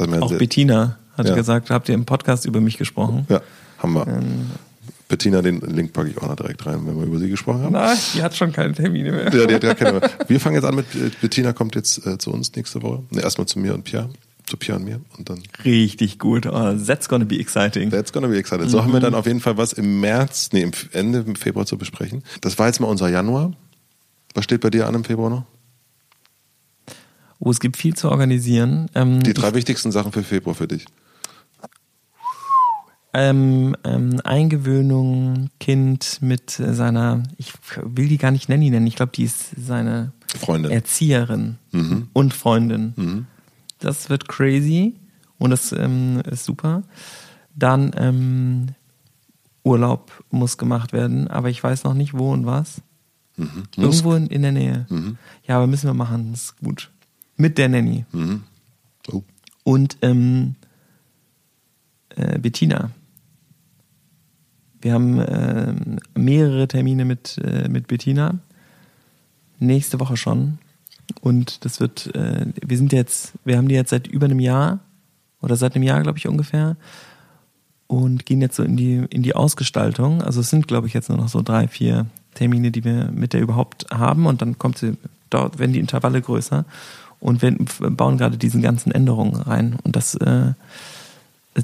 Auch 0.00 0.32
Bettina 0.32 0.98
hat 1.20 1.28
Ja. 1.28 1.34
gesagt, 1.36 1.70
habt 1.70 1.88
ihr 1.88 1.94
im 1.94 2.04
Podcast 2.04 2.44
über 2.46 2.60
mich 2.60 2.76
gesprochen? 2.78 3.26
Ja, 3.28 3.40
haben 3.78 3.92
wir. 3.94 4.06
Ähm, 4.06 4.50
Bettina, 5.08 5.42
den 5.42 5.60
Link 5.60 5.92
packe 5.92 6.08
ich 6.10 6.18
auch 6.18 6.28
noch 6.28 6.36
direkt 6.36 6.64
rein, 6.66 6.86
wenn 6.86 6.96
wir 6.96 7.04
über 7.04 7.18
sie 7.18 7.28
gesprochen 7.28 7.62
haben. 7.62 7.72
na, 7.72 7.94
die 8.14 8.22
hat 8.22 8.36
schon 8.36 8.52
keine 8.52 8.72
Termine 8.74 9.10
mehr. 9.10 9.34
Ja, 9.34 9.46
die 9.46 9.54
hat 9.54 9.64
ja 9.64 9.74
keine. 9.74 10.00
Wir 10.28 10.38
fangen 10.38 10.54
jetzt 10.54 10.64
an 10.64 10.76
mit 10.76 10.86
äh, 10.94 11.10
Bettina 11.20 11.52
kommt 11.52 11.74
jetzt 11.74 12.06
äh, 12.06 12.16
zu 12.18 12.32
uns 12.32 12.54
nächste 12.54 12.80
Woche. 12.82 13.02
Ne, 13.10 13.20
erstmal 13.22 13.46
zu 13.48 13.58
mir 13.58 13.74
und 13.74 13.82
Pierre, 13.82 14.08
zu 14.46 14.56
Pierre 14.56 14.78
und 14.78 14.84
mir 14.84 15.00
und 15.18 15.28
dann 15.28 15.42
Richtig 15.64 16.20
gut. 16.20 16.46
Oh, 16.46 16.74
that's 16.74 17.08
gonna 17.08 17.24
be 17.24 17.40
exciting. 17.40 17.90
That's 17.90 18.12
gonna 18.12 18.28
be 18.28 18.38
excited. 18.38 18.70
So 18.70 18.84
haben 18.84 18.92
wir 18.92 19.00
dann 19.00 19.14
auf 19.14 19.26
jeden 19.26 19.40
Fall 19.40 19.56
was 19.56 19.72
im 19.72 19.98
März, 20.00 20.50
nee, 20.52 20.62
im 20.62 20.70
Ende 20.92 21.24
im 21.26 21.34
Februar 21.34 21.66
zu 21.66 21.76
besprechen. 21.76 22.22
Das 22.40 22.56
war 22.60 22.68
jetzt 22.68 22.78
mal 22.80 22.86
unser 22.86 23.08
Januar. 23.08 23.52
Was 24.34 24.44
steht 24.44 24.60
bei 24.60 24.70
dir 24.70 24.86
an 24.86 24.94
im 24.94 25.02
Februar 25.02 25.28
noch? 25.28 25.44
Oh, 27.40 27.50
es 27.50 27.58
gibt 27.58 27.76
viel 27.78 27.94
zu 27.94 28.10
organisieren. 28.10 28.88
Ähm, 28.94 29.24
Die 29.24 29.34
drei 29.34 29.54
wichtigsten 29.54 29.90
Sachen 29.90 30.12
für 30.12 30.22
Februar 30.22 30.54
für 30.54 30.68
dich. 30.68 30.84
Ähm, 33.12 33.76
ähm, 33.84 34.20
Eingewöhnung, 34.24 35.50
Kind 35.58 36.18
mit 36.22 36.50
seiner, 36.50 37.22
ich 37.38 37.52
will 37.82 38.08
die 38.08 38.18
gar 38.18 38.30
nicht 38.30 38.48
Nanny 38.48 38.70
nennen, 38.70 38.86
ich 38.86 38.96
glaube, 38.96 39.12
die 39.12 39.24
ist 39.24 39.50
seine 39.56 40.12
Freundin. 40.38 40.70
Erzieherin 40.70 41.58
und 42.12 42.34
Freundin. 42.34 43.26
Das 43.80 44.10
wird 44.10 44.28
crazy 44.28 44.94
und 45.38 45.50
das 45.50 45.72
ähm, 45.72 46.22
ist 46.30 46.44
super. 46.44 46.82
Dann 47.56 47.90
ähm, 47.96 48.68
Urlaub 49.64 50.24
muss 50.30 50.56
gemacht 50.56 50.92
werden, 50.92 51.28
aber 51.28 51.50
ich 51.50 51.62
weiß 51.62 51.84
noch 51.84 51.94
nicht 51.94 52.14
wo 52.14 52.32
und 52.32 52.46
was. 52.46 52.80
Irgendwo 53.76 54.14
in, 54.14 54.26
in 54.26 54.42
der 54.42 54.52
Nähe. 54.52 54.86
Ja, 55.46 55.56
aber 55.56 55.66
müssen 55.66 55.88
wir 55.88 55.94
machen, 55.94 56.30
das 56.32 56.42
ist 56.42 56.58
gut. 56.58 56.90
Mit 57.36 57.58
der 57.58 57.70
Nanny. 57.70 58.04
Oh. 59.10 59.22
Und 59.64 59.96
ähm, 60.02 60.56
äh, 62.10 62.38
Bettina. 62.38 62.90
Wir 64.80 64.94
haben 64.94 65.22
ähm, 65.28 65.98
mehrere 66.14 66.66
Termine 66.66 67.04
mit, 67.04 67.38
äh, 67.38 67.68
mit 67.68 67.86
Bettina. 67.86 68.38
Nächste 69.58 70.00
Woche 70.00 70.16
schon. 70.16 70.58
Und 71.20 71.64
das 71.64 71.80
wird, 71.80 72.14
äh, 72.14 72.46
wir 72.64 72.76
sind 72.76 72.92
jetzt, 72.92 73.32
wir 73.44 73.56
haben 73.56 73.68
die 73.68 73.74
jetzt 73.74 73.90
seit 73.90 74.06
über 74.06 74.26
einem 74.26 74.40
Jahr 74.40 74.80
oder 75.42 75.56
seit 75.56 75.74
einem 75.74 75.84
Jahr, 75.84 76.02
glaube 76.02 76.18
ich, 76.18 76.26
ungefähr. 76.26 76.76
Und 77.86 78.24
gehen 78.24 78.40
jetzt 78.40 78.56
so 78.56 78.62
in 78.62 78.76
die, 78.76 79.04
in 79.10 79.22
die 79.22 79.34
Ausgestaltung. 79.34 80.22
Also 80.22 80.40
es 80.40 80.50
sind, 80.50 80.68
glaube 80.68 80.86
ich, 80.86 80.94
jetzt 80.94 81.08
nur 81.08 81.18
noch 81.18 81.28
so 81.28 81.42
drei, 81.42 81.66
vier 81.68 82.06
Termine, 82.34 82.70
die 82.70 82.84
wir 82.84 83.10
mit 83.10 83.32
der 83.32 83.40
überhaupt 83.40 83.86
haben. 83.90 84.26
Und 84.26 84.40
dann 84.40 84.58
kommt 84.58 84.78
sie, 84.78 84.96
dort 85.28 85.58
werden 85.58 85.72
die 85.72 85.80
Intervalle 85.80 86.22
größer. 86.22 86.64
Und 87.18 87.42
wir 87.42 87.54
bauen 87.90 88.16
gerade 88.16 88.38
diesen 88.38 88.62
ganzen 88.62 88.92
Änderungen 88.92 89.34
rein. 89.34 89.76
Und 89.82 89.96
das, 89.96 90.14
äh, 90.14 90.52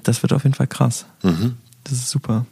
das 0.03 0.23
wird 0.23 0.33
auf 0.33 0.43
jeden 0.43 0.55
Fall 0.55 0.67
krass. 0.67 1.07
Das 1.85 1.93
ist 1.93 2.11
super. 2.11 2.45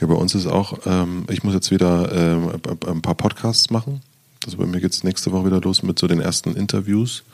Ja, 0.00 0.06
bei 0.06 0.14
uns 0.14 0.34
ist 0.34 0.46
auch, 0.46 0.78
ähm, 0.86 1.26
ich 1.28 1.42
muss 1.42 1.54
jetzt 1.54 1.70
wieder 1.70 2.12
ähm, 2.12 2.52
ein 2.86 3.02
paar 3.02 3.16
Podcasts 3.16 3.70
machen. 3.70 4.00
Also 4.44 4.56
bei 4.56 4.66
mir 4.66 4.80
geht 4.80 4.92
es 4.92 5.02
nächste 5.02 5.32
Woche 5.32 5.46
wieder 5.46 5.60
los 5.60 5.82
mit 5.82 5.98
so 5.98 6.06
den 6.06 6.20
ersten 6.20 6.54
Interviews. 6.54 7.24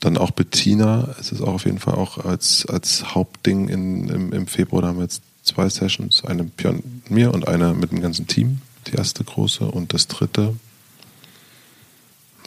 Dann 0.00 0.16
auch 0.16 0.32
Bettina. 0.32 1.14
Es 1.20 1.30
ist 1.30 1.40
auch 1.40 1.54
auf 1.54 1.66
jeden 1.66 1.78
Fall 1.78 1.94
auch 1.94 2.18
als, 2.18 2.66
als 2.66 3.14
Hauptding 3.14 3.68
in, 3.68 4.08
im, 4.08 4.32
im 4.32 4.46
Februar. 4.46 4.82
Da 4.82 4.88
haben 4.88 4.96
wir 4.96 5.04
jetzt 5.04 5.22
zwei 5.44 5.68
Sessions. 5.68 6.24
Eine 6.24 6.44
mit 6.44 7.10
mir 7.10 7.32
und 7.32 7.46
eine 7.46 7.74
mit 7.74 7.92
dem 7.92 8.00
ganzen 8.00 8.26
Team. 8.26 8.60
Die 8.88 8.94
erste 8.96 9.22
große. 9.22 9.64
Und 9.64 9.94
das 9.94 10.08
dritte. 10.08 10.56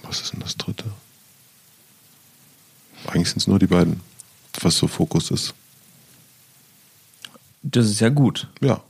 Was 0.03 0.19
ist 0.19 0.33
denn 0.33 0.41
das 0.41 0.57
dritte? 0.57 0.85
Eigentlich 3.07 3.29
sind 3.29 3.37
es 3.37 3.47
nur 3.47 3.59
die 3.59 3.67
beiden, 3.67 4.01
was 4.61 4.77
so 4.77 4.87
Fokus 4.87 5.31
ist. 5.31 5.53
Das 7.63 7.89
ist 7.89 8.01
ja 8.01 8.09
gut. 8.09 8.49
Ja. 8.61 8.81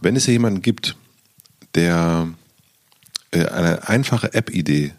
Wenn 0.00 0.16
es 0.16 0.24
hier 0.24 0.32
jemanden 0.32 0.62
gibt, 0.62 0.96
der 1.74 2.28
äh, 3.30 3.46
eine 3.46 3.88
einfache 3.88 4.32
App-Idee 4.32 4.94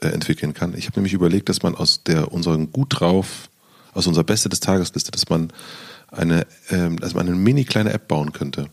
äh, 0.00 0.08
entwickeln 0.08 0.54
kann. 0.54 0.74
Ich 0.76 0.86
habe 0.86 0.98
nämlich 0.98 1.12
überlegt, 1.12 1.48
dass 1.48 1.62
man 1.62 1.74
aus 1.74 2.02
der 2.02 2.32
unseren 2.32 2.72
gut 2.72 3.00
drauf, 3.00 3.50
aus 3.92 4.06
unserer 4.06 4.24
Beste 4.24 4.48
des 4.48 4.60
Tagesliste, 4.60 5.10
dass 5.10 5.28
man 5.28 5.52
eine, 6.08 6.46
ähm, 6.70 6.98
dass 6.98 7.14
man 7.14 7.26
eine 7.26 7.36
mini 7.36 7.64
kleine 7.64 7.92
App 7.92 8.08
bauen 8.08 8.32
könnte, 8.32 8.68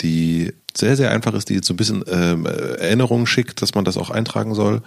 die 0.00 0.52
sehr, 0.76 0.96
sehr 0.96 1.10
einfach 1.10 1.34
ist, 1.34 1.48
die 1.48 1.54
jetzt 1.54 1.66
so 1.66 1.74
ein 1.74 1.78
bisschen 1.78 2.04
ähm, 2.08 2.46
Erinnerungen 2.46 3.26
schickt, 3.26 3.62
dass 3.62 3.74
man 3.74 3.84
das 3.84 3.96
auch 3.96 4.10
eintragen 4.10 4.54
soll 4.54 4.82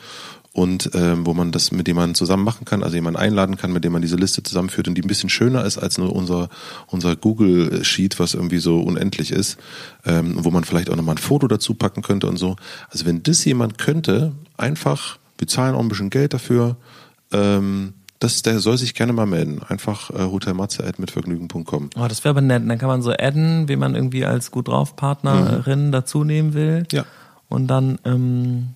und 0.51 0.89
ähm, 0.95 1.25
wo 1.25 1.33
man 1.33 1.51
das 1.51 1.71
mit 1.71 1.87
jemandem 1.87 2.15
zusammen 2.15 2.43
machen 2.43 2.65
kann, 2.65 2.83
also 2.83 2.95
jemanden 2.95 3.19
einladen 3.19 3.55
kann, 3.55 3.71
mit 3.71 3.83
dem 3.83 3.93
man 3.93 4.01
diese 4.01 4.15
Liste 4.15 4.41
zusammenführt 4.41 4.87
und 4.87 4.95
die 4.95 5.01
ein 5.01 5.07
bisschen 5.07 5.29
schöner 5.29 5.63
ist 5.63 5.77
als 5.77 5.97
nur 5.97 6.15
unser, 6.15 6.49
unser 6.87 7.15
Google 7.15 7.83
Sheet, 7.83 8.19
was 8.19 8.33
irgendwie 8.33 8.57
so 8.57 8.81
unendlich 8.81 9.31
ist, 9.31 9.57
ähm, 10.05 10.43
wo 10.43 10.49
man 10.49 10.63
vielleicht 10.63 10.89
auch 10.89 10.95
nochmal 10.95 11.15
ein 11.15 11.19
Foto 11.19 11.47
dazu 11.47 11.75
packen 11.75 12.01
könnte 12.01 12.27
und 12.27 12.37
so. 12.37 12.55
Also 12.89 13.05
wenn 13.05 13.21
das 13.21 13.45
jemand 13.45 13.77
könnte, 13.77 14.33
einfach, 14.57 15.19
wir 15.37 15.47
zahlen 15.47 15.75
auch 15.75 15.81
ein 15.81 15.89
bisschen 15.89 16.09
Geld 16.09 16.33
dafür, 16.33 16.77
ähm, 17.31 17.93
das, 18.17 18.41
der 18.41 18.59
soll 18.59 18.77
sich 18.77 18.95
gerne 18.95 19.13
mal 19.13 19.25
melden. 19.25 19.61
Einfach 19.65 20.09
äh, 20.09 20.23
hotelmatze.mitvergnügen.com. 20.25 21.89
Oh, 21.95 22.07
das 22.07 22.23
wäre 22.25 22.31
aber 22.31 22.41
nett. 22.41 22.63
Dann 22.67 22.77
kann 22.77 22.89
man 22.89 23.01
so 23.01 23.11
adden, 23.11 23.69
wen 23.69 23.79
man 23.79 23.95
irgendwie 23.95 24.25
als 24.25 24.51
gut 24.51 24.67
drauf 24.67 24.97
Partnerin 24.97 25.87
mhm. 25.87 25.91
dazu 25.93 26.25
nehmen 26.25 26.53
will. 26.53 26.85
Ja. 26.91 27.05
Und 27.47 27.67
dann 27.67 27.97
ähm, 28.03 28.75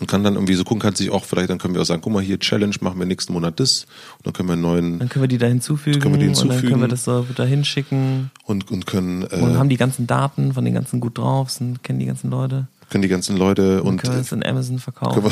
und 0.00 0.06
kann 0.06 0.22
dann 0.22 0.34
irgendwie 0.34 0.54
so 0.54 0.64
gucken, 0.64 0.80
kann 0.80 0.94
sich 0.94 1.10
auch 1.10 1.24
vielleicht, 1.24 1.48
dann 1.50 1.58
können 1.58 1.74
wir 1.74 1.80
auch 1.80 1.86
sagen, 1.86 2.02
guck 2.02 2.12
mal 2.12 2.22
hier, 2.22 2.38
Challenge, 2.38 2.74
machen 2.80 2.98
wir 2.98 3.06
nächsten 3.06 3.32
Monat 3.32 3.58
das 3.60 3.86
und 4.18 4.26
dann 4.26 4.32
können 4.34 4.48
wir 4.48 4.52
einen 4.54 4.62
neuen. 4.62 4.98
Dann 4.98 5.08
können 5.08 5.22
wir 5.22 5.28
die 5.28 5.38
da 5.38 5.46
hinzufügen, 5.46 6.00
können 6.00 6.14
wir 6.14 6.18
die 6.18 6.26
hinzufügen 6.26 6.54
und 6.54 6.62
dann 6.62 6.70
können 6.70 6.82
wir 6.82 6.88
das 6.88 7.04
so 7.04 7.26
da 7.34 7.44
hinschicken. 7.44 8.30
Und, 8.44 8.70
und 8.70 8.86
können. 8.86 9.22
Äh, 9.22 9.40
und 9.40 9.58
haben 9.58 9.68
die 9.68 9.76
ganzen 9.76 10.06
Daten 10.06 10.52
von 10.52 10.64
den 10.64 10.74
ganzen 10.74 11.00
gut 11.00 11.18
drauf, 11.18 11.50
sind, 11.50 11.82
kennen 11.82 11.98
die 11.98 12.06
ganzen 12.06 12.30
Leute. 12.30 12.66
Können 12.90 13.02
die 13.02 13.08
ganzen 13.08 13.36
Leute 13.36 13.82
und. 13.82 13.88
und 13.88 13.96
können 14.02 14.14
wir 14.14 14.20
es 14.20 14.32
in 14.32 14.44
Amazon 14.44 14.78
verkaufen. 14.78 15.22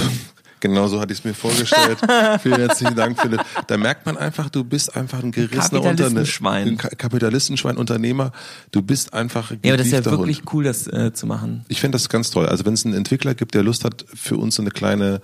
Genau 0.64 0.88
so 0.88 0.98
hatte 0.98 1.12
ich 1.12 1.18
es 1.18 1.24
mir 1.26 1.34
vorgestellt. 1.34 1.98
Vielen 2.42 2.56
herzlichen 2.56 2.96
Dank, 2.96 3.20
Philipp. 3.20 3.44
Da 3.66 3.76
merkt 3.76 4.06
man 4.06 4.16
einfach, 4.16 4.48
du 4.48 4.64
bist 4.64 4.96
einfach 4.96 5.22
ein 5.22 5.30
gerissener 5.30 5.82
Kapitalistenschwein. 5.82 6.68
Unterne 6.70 6.96
Kapitalistenschwein, 6.96 7.76
Unternehmer. 7.76 8.32
Du 8.70 8.80
bist 8.80 9.12
einfach. 9.12 9.50
Ja, 9.50 9.74
aber 9.74 9.76
das 9.76 9.88
ist 9.88 9.92
ja 9.92 10.02
wirklich 10.06 10.38
Hund. 10.38 10.54
cool, 10.54 10.64
das 10.64 10.86
äh, 10.86 11.12
zu 11.12 11.26
machen. 11.26 11.66
Ich 11.68 11.82
finde 11.82 11.96
das 11.96 12.08
ganz 12.08 12.30
toll. 12.30 12.46
Also 12.46 12.64
wenn 12.64 12.72
es 12.72 12.86
einen 12.86 12.94
Entwickler 12.94 13.34
gibt, 13.34 13.54
der 13.54 13.62
Lust 13.62 13.84
hat, 13.84 14.06
für 14.14 14.38
uns 14.38 14.54
so 14.54 14.62
eine 14.62 14.70
kleine 14.70 15.20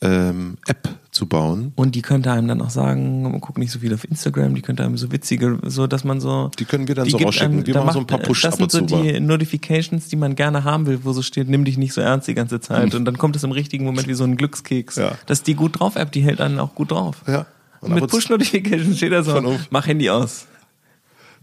ähm, 0.00 0.56
App 0.66 0.88
zu 1.20 1.26
bauen. 1.26 1.72
Und 1.76 1.94
die 1.96 2.00
könnte 2.00 2.32
einem 2.32 2.48
dann 2.48 2.62
auch 2.62 2.70
sagen, 2.70 3.24
man 3.24 3.40
guckt 3.42 3.58
nicht 3.58 3.70
so 3.70 3.80
viel 3.80 3.92
auf 3.92 4.04
Instagram, 4.04 4.54
die 4.54 4.62
könnte 4.62 4.84
einem 4.84 4.96
so 4.96 5.12
witzige, 5.12 5.58
so 5.64 5.86
dass 5.86 6.02
man 6.02 6.18
so. 6.18 6.50
Die 6.58 6.64
können 6.64 6.88
wir 6.88 6.94
dann 6.94 7.10
so 7.10 7.18
rausschicken. 7.18 7.58
Einem, 7.58 7.66
wir 7.66 7.74
machen 7.74 7.84
macht, 7.84 7.92
so 7.92 8.00
ein 8.00 8.06
paar 8.06 8.20
push 8.20 8.40
Das 8.40 8.56
sind 8.56 8.70
so 8.70 8.80
die 8.80 9.20
Notifications, 9.20 10.08
die 10.08 10.16
man 10.16 10.34
gerne 10.34 10.64
haben 10.64 10.86
will, 10.86 11.00
wo 11.04 11.12
so 11.12 11.20
steht, 11.20 11.50
nimm 11.50 11.66
dich 11.66 11.76
nicht 11.76 11.92
so 11.92 12.00
ernst 12.00 12.26
die 12.26 12.32
ganze 12.32 12.60
Zeit. 12.60 12.94
Und 12.94 13.04
dann 13.04 13.18
kommt 13.18 13.36
es 13.36 13.44
im 13.44 13.52
richtigen 13.52 13.84
Moment 13.84 14.08
wie 14.08 14.14
so 14.14 14.24
ein 14.24 14.38
Glückskeks. 14.38 14.96
Ja. 14.96 15.12
Das 15.26 15.40
ist 15.40 15.46
die 15.46 15.52
gut 15.52 15.78
drauf 15.78 15.96
App, 15.96 16.10
die 16.10 16.22
hält 16.22 16.40
einen 16.40 16.58
auch 16.58 16.74
gut 16.74 16.90
drauf. 16.90 17.18
Ja. 17.26 17.44
Und, 17.82 17.92
Und 17.92 18.00
mit 18.00 18.10
Push-Notifications 18.10 18.96
steht 18.96 19.12
da 19.12 19.22
so, 19.22 19.58
mach 19.68 19.86
Handy 19.86 20.08
aus. 20.08 20.46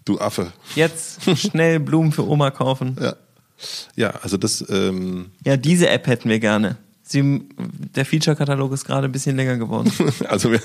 Du 0.06 0.20
Affe. 0.20 0.48
Jetzt 0.76 1.22
schnell 1.38 1.80
Blumen 1.80 2.12
für 2.12 2.28
Oma 2.28 2.50
kaufen. 2.50 2.98
Ja. 3.00 3.16
Ja, 3.96 4.10
also 4.24 4.38
das. 4.38 4.66
Ähm 4.70 5.28
ja, 5.46 5.56
diese 5.56 5.90
App 5.90 6.08
hätten 6.08 6.30
wir 6.30 6.40
gerne. 6.40 6.78
Sie, 7.08 7.48
der 7.96 8.06
Feature-Katalog 8.06 8.74
ist 8.74 8.84
gerade 8.84 9.08
ein 9.08 9.12
bisschen 9.12 9.38
länger 9.38 9.56
geworden. 9.56 9.92
also, 10.28 10.52
wir, 10.52 10.60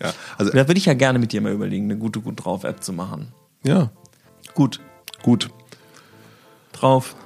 ja, 0.00 0.12
also 0.38 0.50
da 0.50 0.66
würde 0.66 0.78
ich 0.78 0.86
ja 0.86 0.94
gerne 0.94 1.18
mit 1.18 1.32
dir 1.32 1.42
mal 1.42 1.52
überlegen, 1.52 1.84
eine 1.84 1.98
gute 1.98 2.20
gut 2.20 2.42
drauf 2.44 2.64
App 2.64 2.82
zu 2.82 2.94
machen. 2.94 3.28
Ja. 3.62 3.90
Gut. 4.54 4.80
Gut. 5.22 5.50
Drauf. 6.72 7.14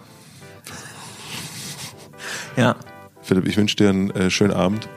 Ja. 2.57 2.75
Philipp, 3.21 3.47
ich 3.47 3.57
wünsche 3.59 3.77
dir 3.77 3.91
einen 3.91 4.11
äh, 4.13 4.31
schönen 4.31 4.55
Abend. 4.55 4.89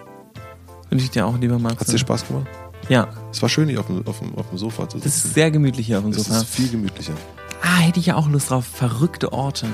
Wünsche 0.89 1.03
ich 1.03 1.11
dir 1.11 1.25
auch, 1.25 1.37
lieber 1.37 1.59
Max. 1.59 1.75
Hat 1.75 1.87
es 1.87 1.93
dir 1.93 1.99
Spaß 1.99 2.25
gemacht? 2.25 2.47
Ja. 2.87 3.09
Es 3.31 3.41
war 3.41 3.49
schön, 3.49 3.67
hier 3.67 3.81
auf 3.81 3.87
dem, 3.87 4.07
auf 4.07 4.19
dem, 4.19 4.33
auf 4.35 4.47
dem 4.47 4.57
Sofa 4.57 4.87
zu 4.87 4.97
sitzen. 4.97 5.09
Das 5.09 5.25
ist 5.25 5.33
sehr 5.33 5.51
gemütlich 5.51 5.87
hier 5.87 5.97
auf 5.97 6.05
dem 6.05 6.13
Sofa. 6.13 6.29
Das 6.29 6.43
ist 6.43 6.55
viel 6.55 6.69
gemütlicher. 6.69 7.13
Ah, 7.61 7.79
hätte 7.79 7.99
ich 7.99 8.05
ja 8.05 8.15
auch 8.15 8.29
Lust 8.29 8.49
drauf. 8.49 8.65
Verrückte 8.65 9.33
Orte. 9.33 9.67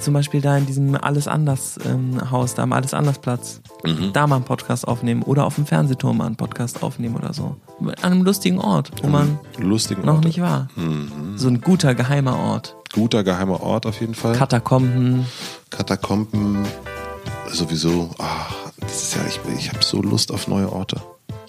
Zum 0.00 0.14
Beispiel 0.14 0.40
da 0.40 0.56
in 0.56 0.66
diesem 0.66 0.94
Alles 0.94 1.26
anders 1.28 1.78
ähm, 1.84 2.30
Haus, 2.30 2.54
da 2.54 2.62
am 2.62 2.72
Alles 2.72 2.94
anders 2.94 3.18
Platz. 3.18 3.60
Mhm. 3.84 4.12
Da 4.12 4.26
mal 4.26 4.36
einen 4.36 4.44
Podcast 4.44 4.86
aufnehmen 4.86 5.22
oder 5.22 5.44
auf 5.44 5.56
dem 5.56 5.66
Fernsehturm 5.66 6.18
mal 6.18 6.26
einen 6.26 6.36
Podcast 6.36 6.82
aufnehmen 6.82 7.16
oder 7.16 7.32
so. 7.32 7.56
An 7.80 7.94
einem 8.12 8.22
lustigen 8.22 8.58
Ort, 8.58 8.90
wo 9.02 9.08
man 9.08 9.38
lustigen 9.58 10.02
noch 10.04 10.16
Ort. 10.16 10.24
nicht 10.24 10.40
war. 10.40 10.68
Mhm. 10.76 11.36
So 11.36 11.48
ein 11.48 11.60
guter 11.60 11.94
geheimer 11.94 12.36
Ort. 12.38 12.74
Guter 12.92 13.22
geheimer 13.24 13.60
Ort 13.62 13.86
auf 13.86 14.00
jeden 14.00 14.14
Fall. 14.14 14.34
Katakomben. 14.34 15.26
Katakomben. 15.70 16.64
Sowieso. 17.50 18.10
Ach, 18.18 18.54
das 18.80 19.02
ist 19.02 19.14
ja, 19.16 19.20
ich, 19.26 19.40
ich 19.58 19.68
habe 19.68 19.82
so 19.82 20.00
Lust 20.02 20.32
auf 20.32 20.48
neue 20.48 20.72
Orte. 20.72 21.00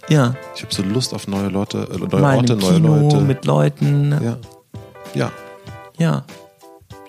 Ja. 0.10 0.34
Ich 0.56 0.64
habe 0.64 0.74
so 0.74 0.82
Lust 0.84 1.14
auf 1.14 1.28
neue 1.28 1.50
Leute, 1.50 1.88
äh, 1.92 1.98
neue 1.98 2.22
mal 2.22 2.38
Orte, 2.38 2.56
neue 2.56 2.74
Kino, 2.74 2.96
Leute. 2.96 3.22
mit 3.22 3.46
Leuten. 3.46 4.12
Ja. 4.24 4.38
Ja. 5.14 5.32
Ja. 5.98 6.24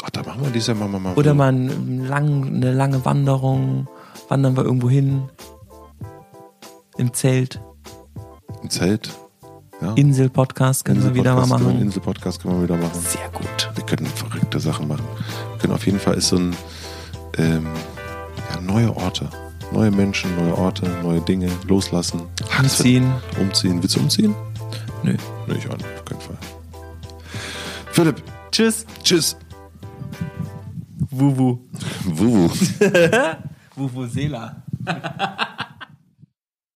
Ach, 0.02 0.10
da 0.10 0.22
machen 0.22 0.42
wir 0.42 0.50
dieses 0.50 0.68
Jahr 0.68 0.76
mal, 0.76 0.88
mal 0.98 1.14
Oder 1.14 1.34
mal 1.34 1.52
ein 1.52 2.06
lang, 2.06 2.46
eine 2.46 2.72
lange 2.72 3.04
Wanderung. 3.04 3.86
Wandern 4.28 4.56
wir 4.56 4.64
irgendwo 4.64 4.88
hin. 4.88 5.28
Im 6.96 7.12
Zelt. 7.12 7.60
Im 8.62 8.70
Zelt. 8.70 9.10
Ja. 9.80 9.94
Insel-Podcast 9.94 10.84
können 10.84 11.02
wir 11.02 11.14
wieder 11.14 11.34
mal 11.34 11.46
machen. 11.46 11.80
Insel-Podcast 11.80 12.42
können 12.42 12.56
wir 12.56 12.64
wieder 12.64 12.76
machen. 12.76 13.00
Sehr 13.00 13.28
gut. 13.30 13.70
Wir 13.74 13.84
können 13.84 14.06
verrückte 14.06 14.60
Sachen 14.60 14.88
machen. 14.88 15.04
Wir 15.52 15.58
können 15.58 15.72
auf 15.72 15.86
jeden 15.86 15.98
Fall 15.98 16.14
ist 16.14 16.28
so 16.28 16.36
ein 16.36 16.54
ähm, 17.38 17.66
ja, 18.52 18.60
neue 18.60 18.94
Orte. 18.94 19.28
Neue 19.72 19.90
Menschen, 19.90 20.34
neue 20.36 20.56
Orte, 20.58 20.90
neue 21.02 21.20
Dinge, 21.20 21.48
loslassen. 21.66 22.22
Umziehen. 22.58 23.12
Umziehen. 23.40 23.82
Willst 23.82 23.96
du 23.96 24.00
umziehen? 24.00 24.34
Nö. 25.02 25.16
Nö, 25.46 25.54
ich 25.56 25.66
auch 25.70 25.76
nicht, 25.76 25.86
auf 25.96 26.04
keinen 26.04 26.20
Fall. 26.20 26.38
Philipp. 27.92 28.22
Tschüss. 28.50 28.84
Tschüss. 29.02 29.36
Wuwu. 31.12 31.58
Wuwu. 32.18 32.50
Wuwu 33.76 34.08
Sela. 34.08 34.54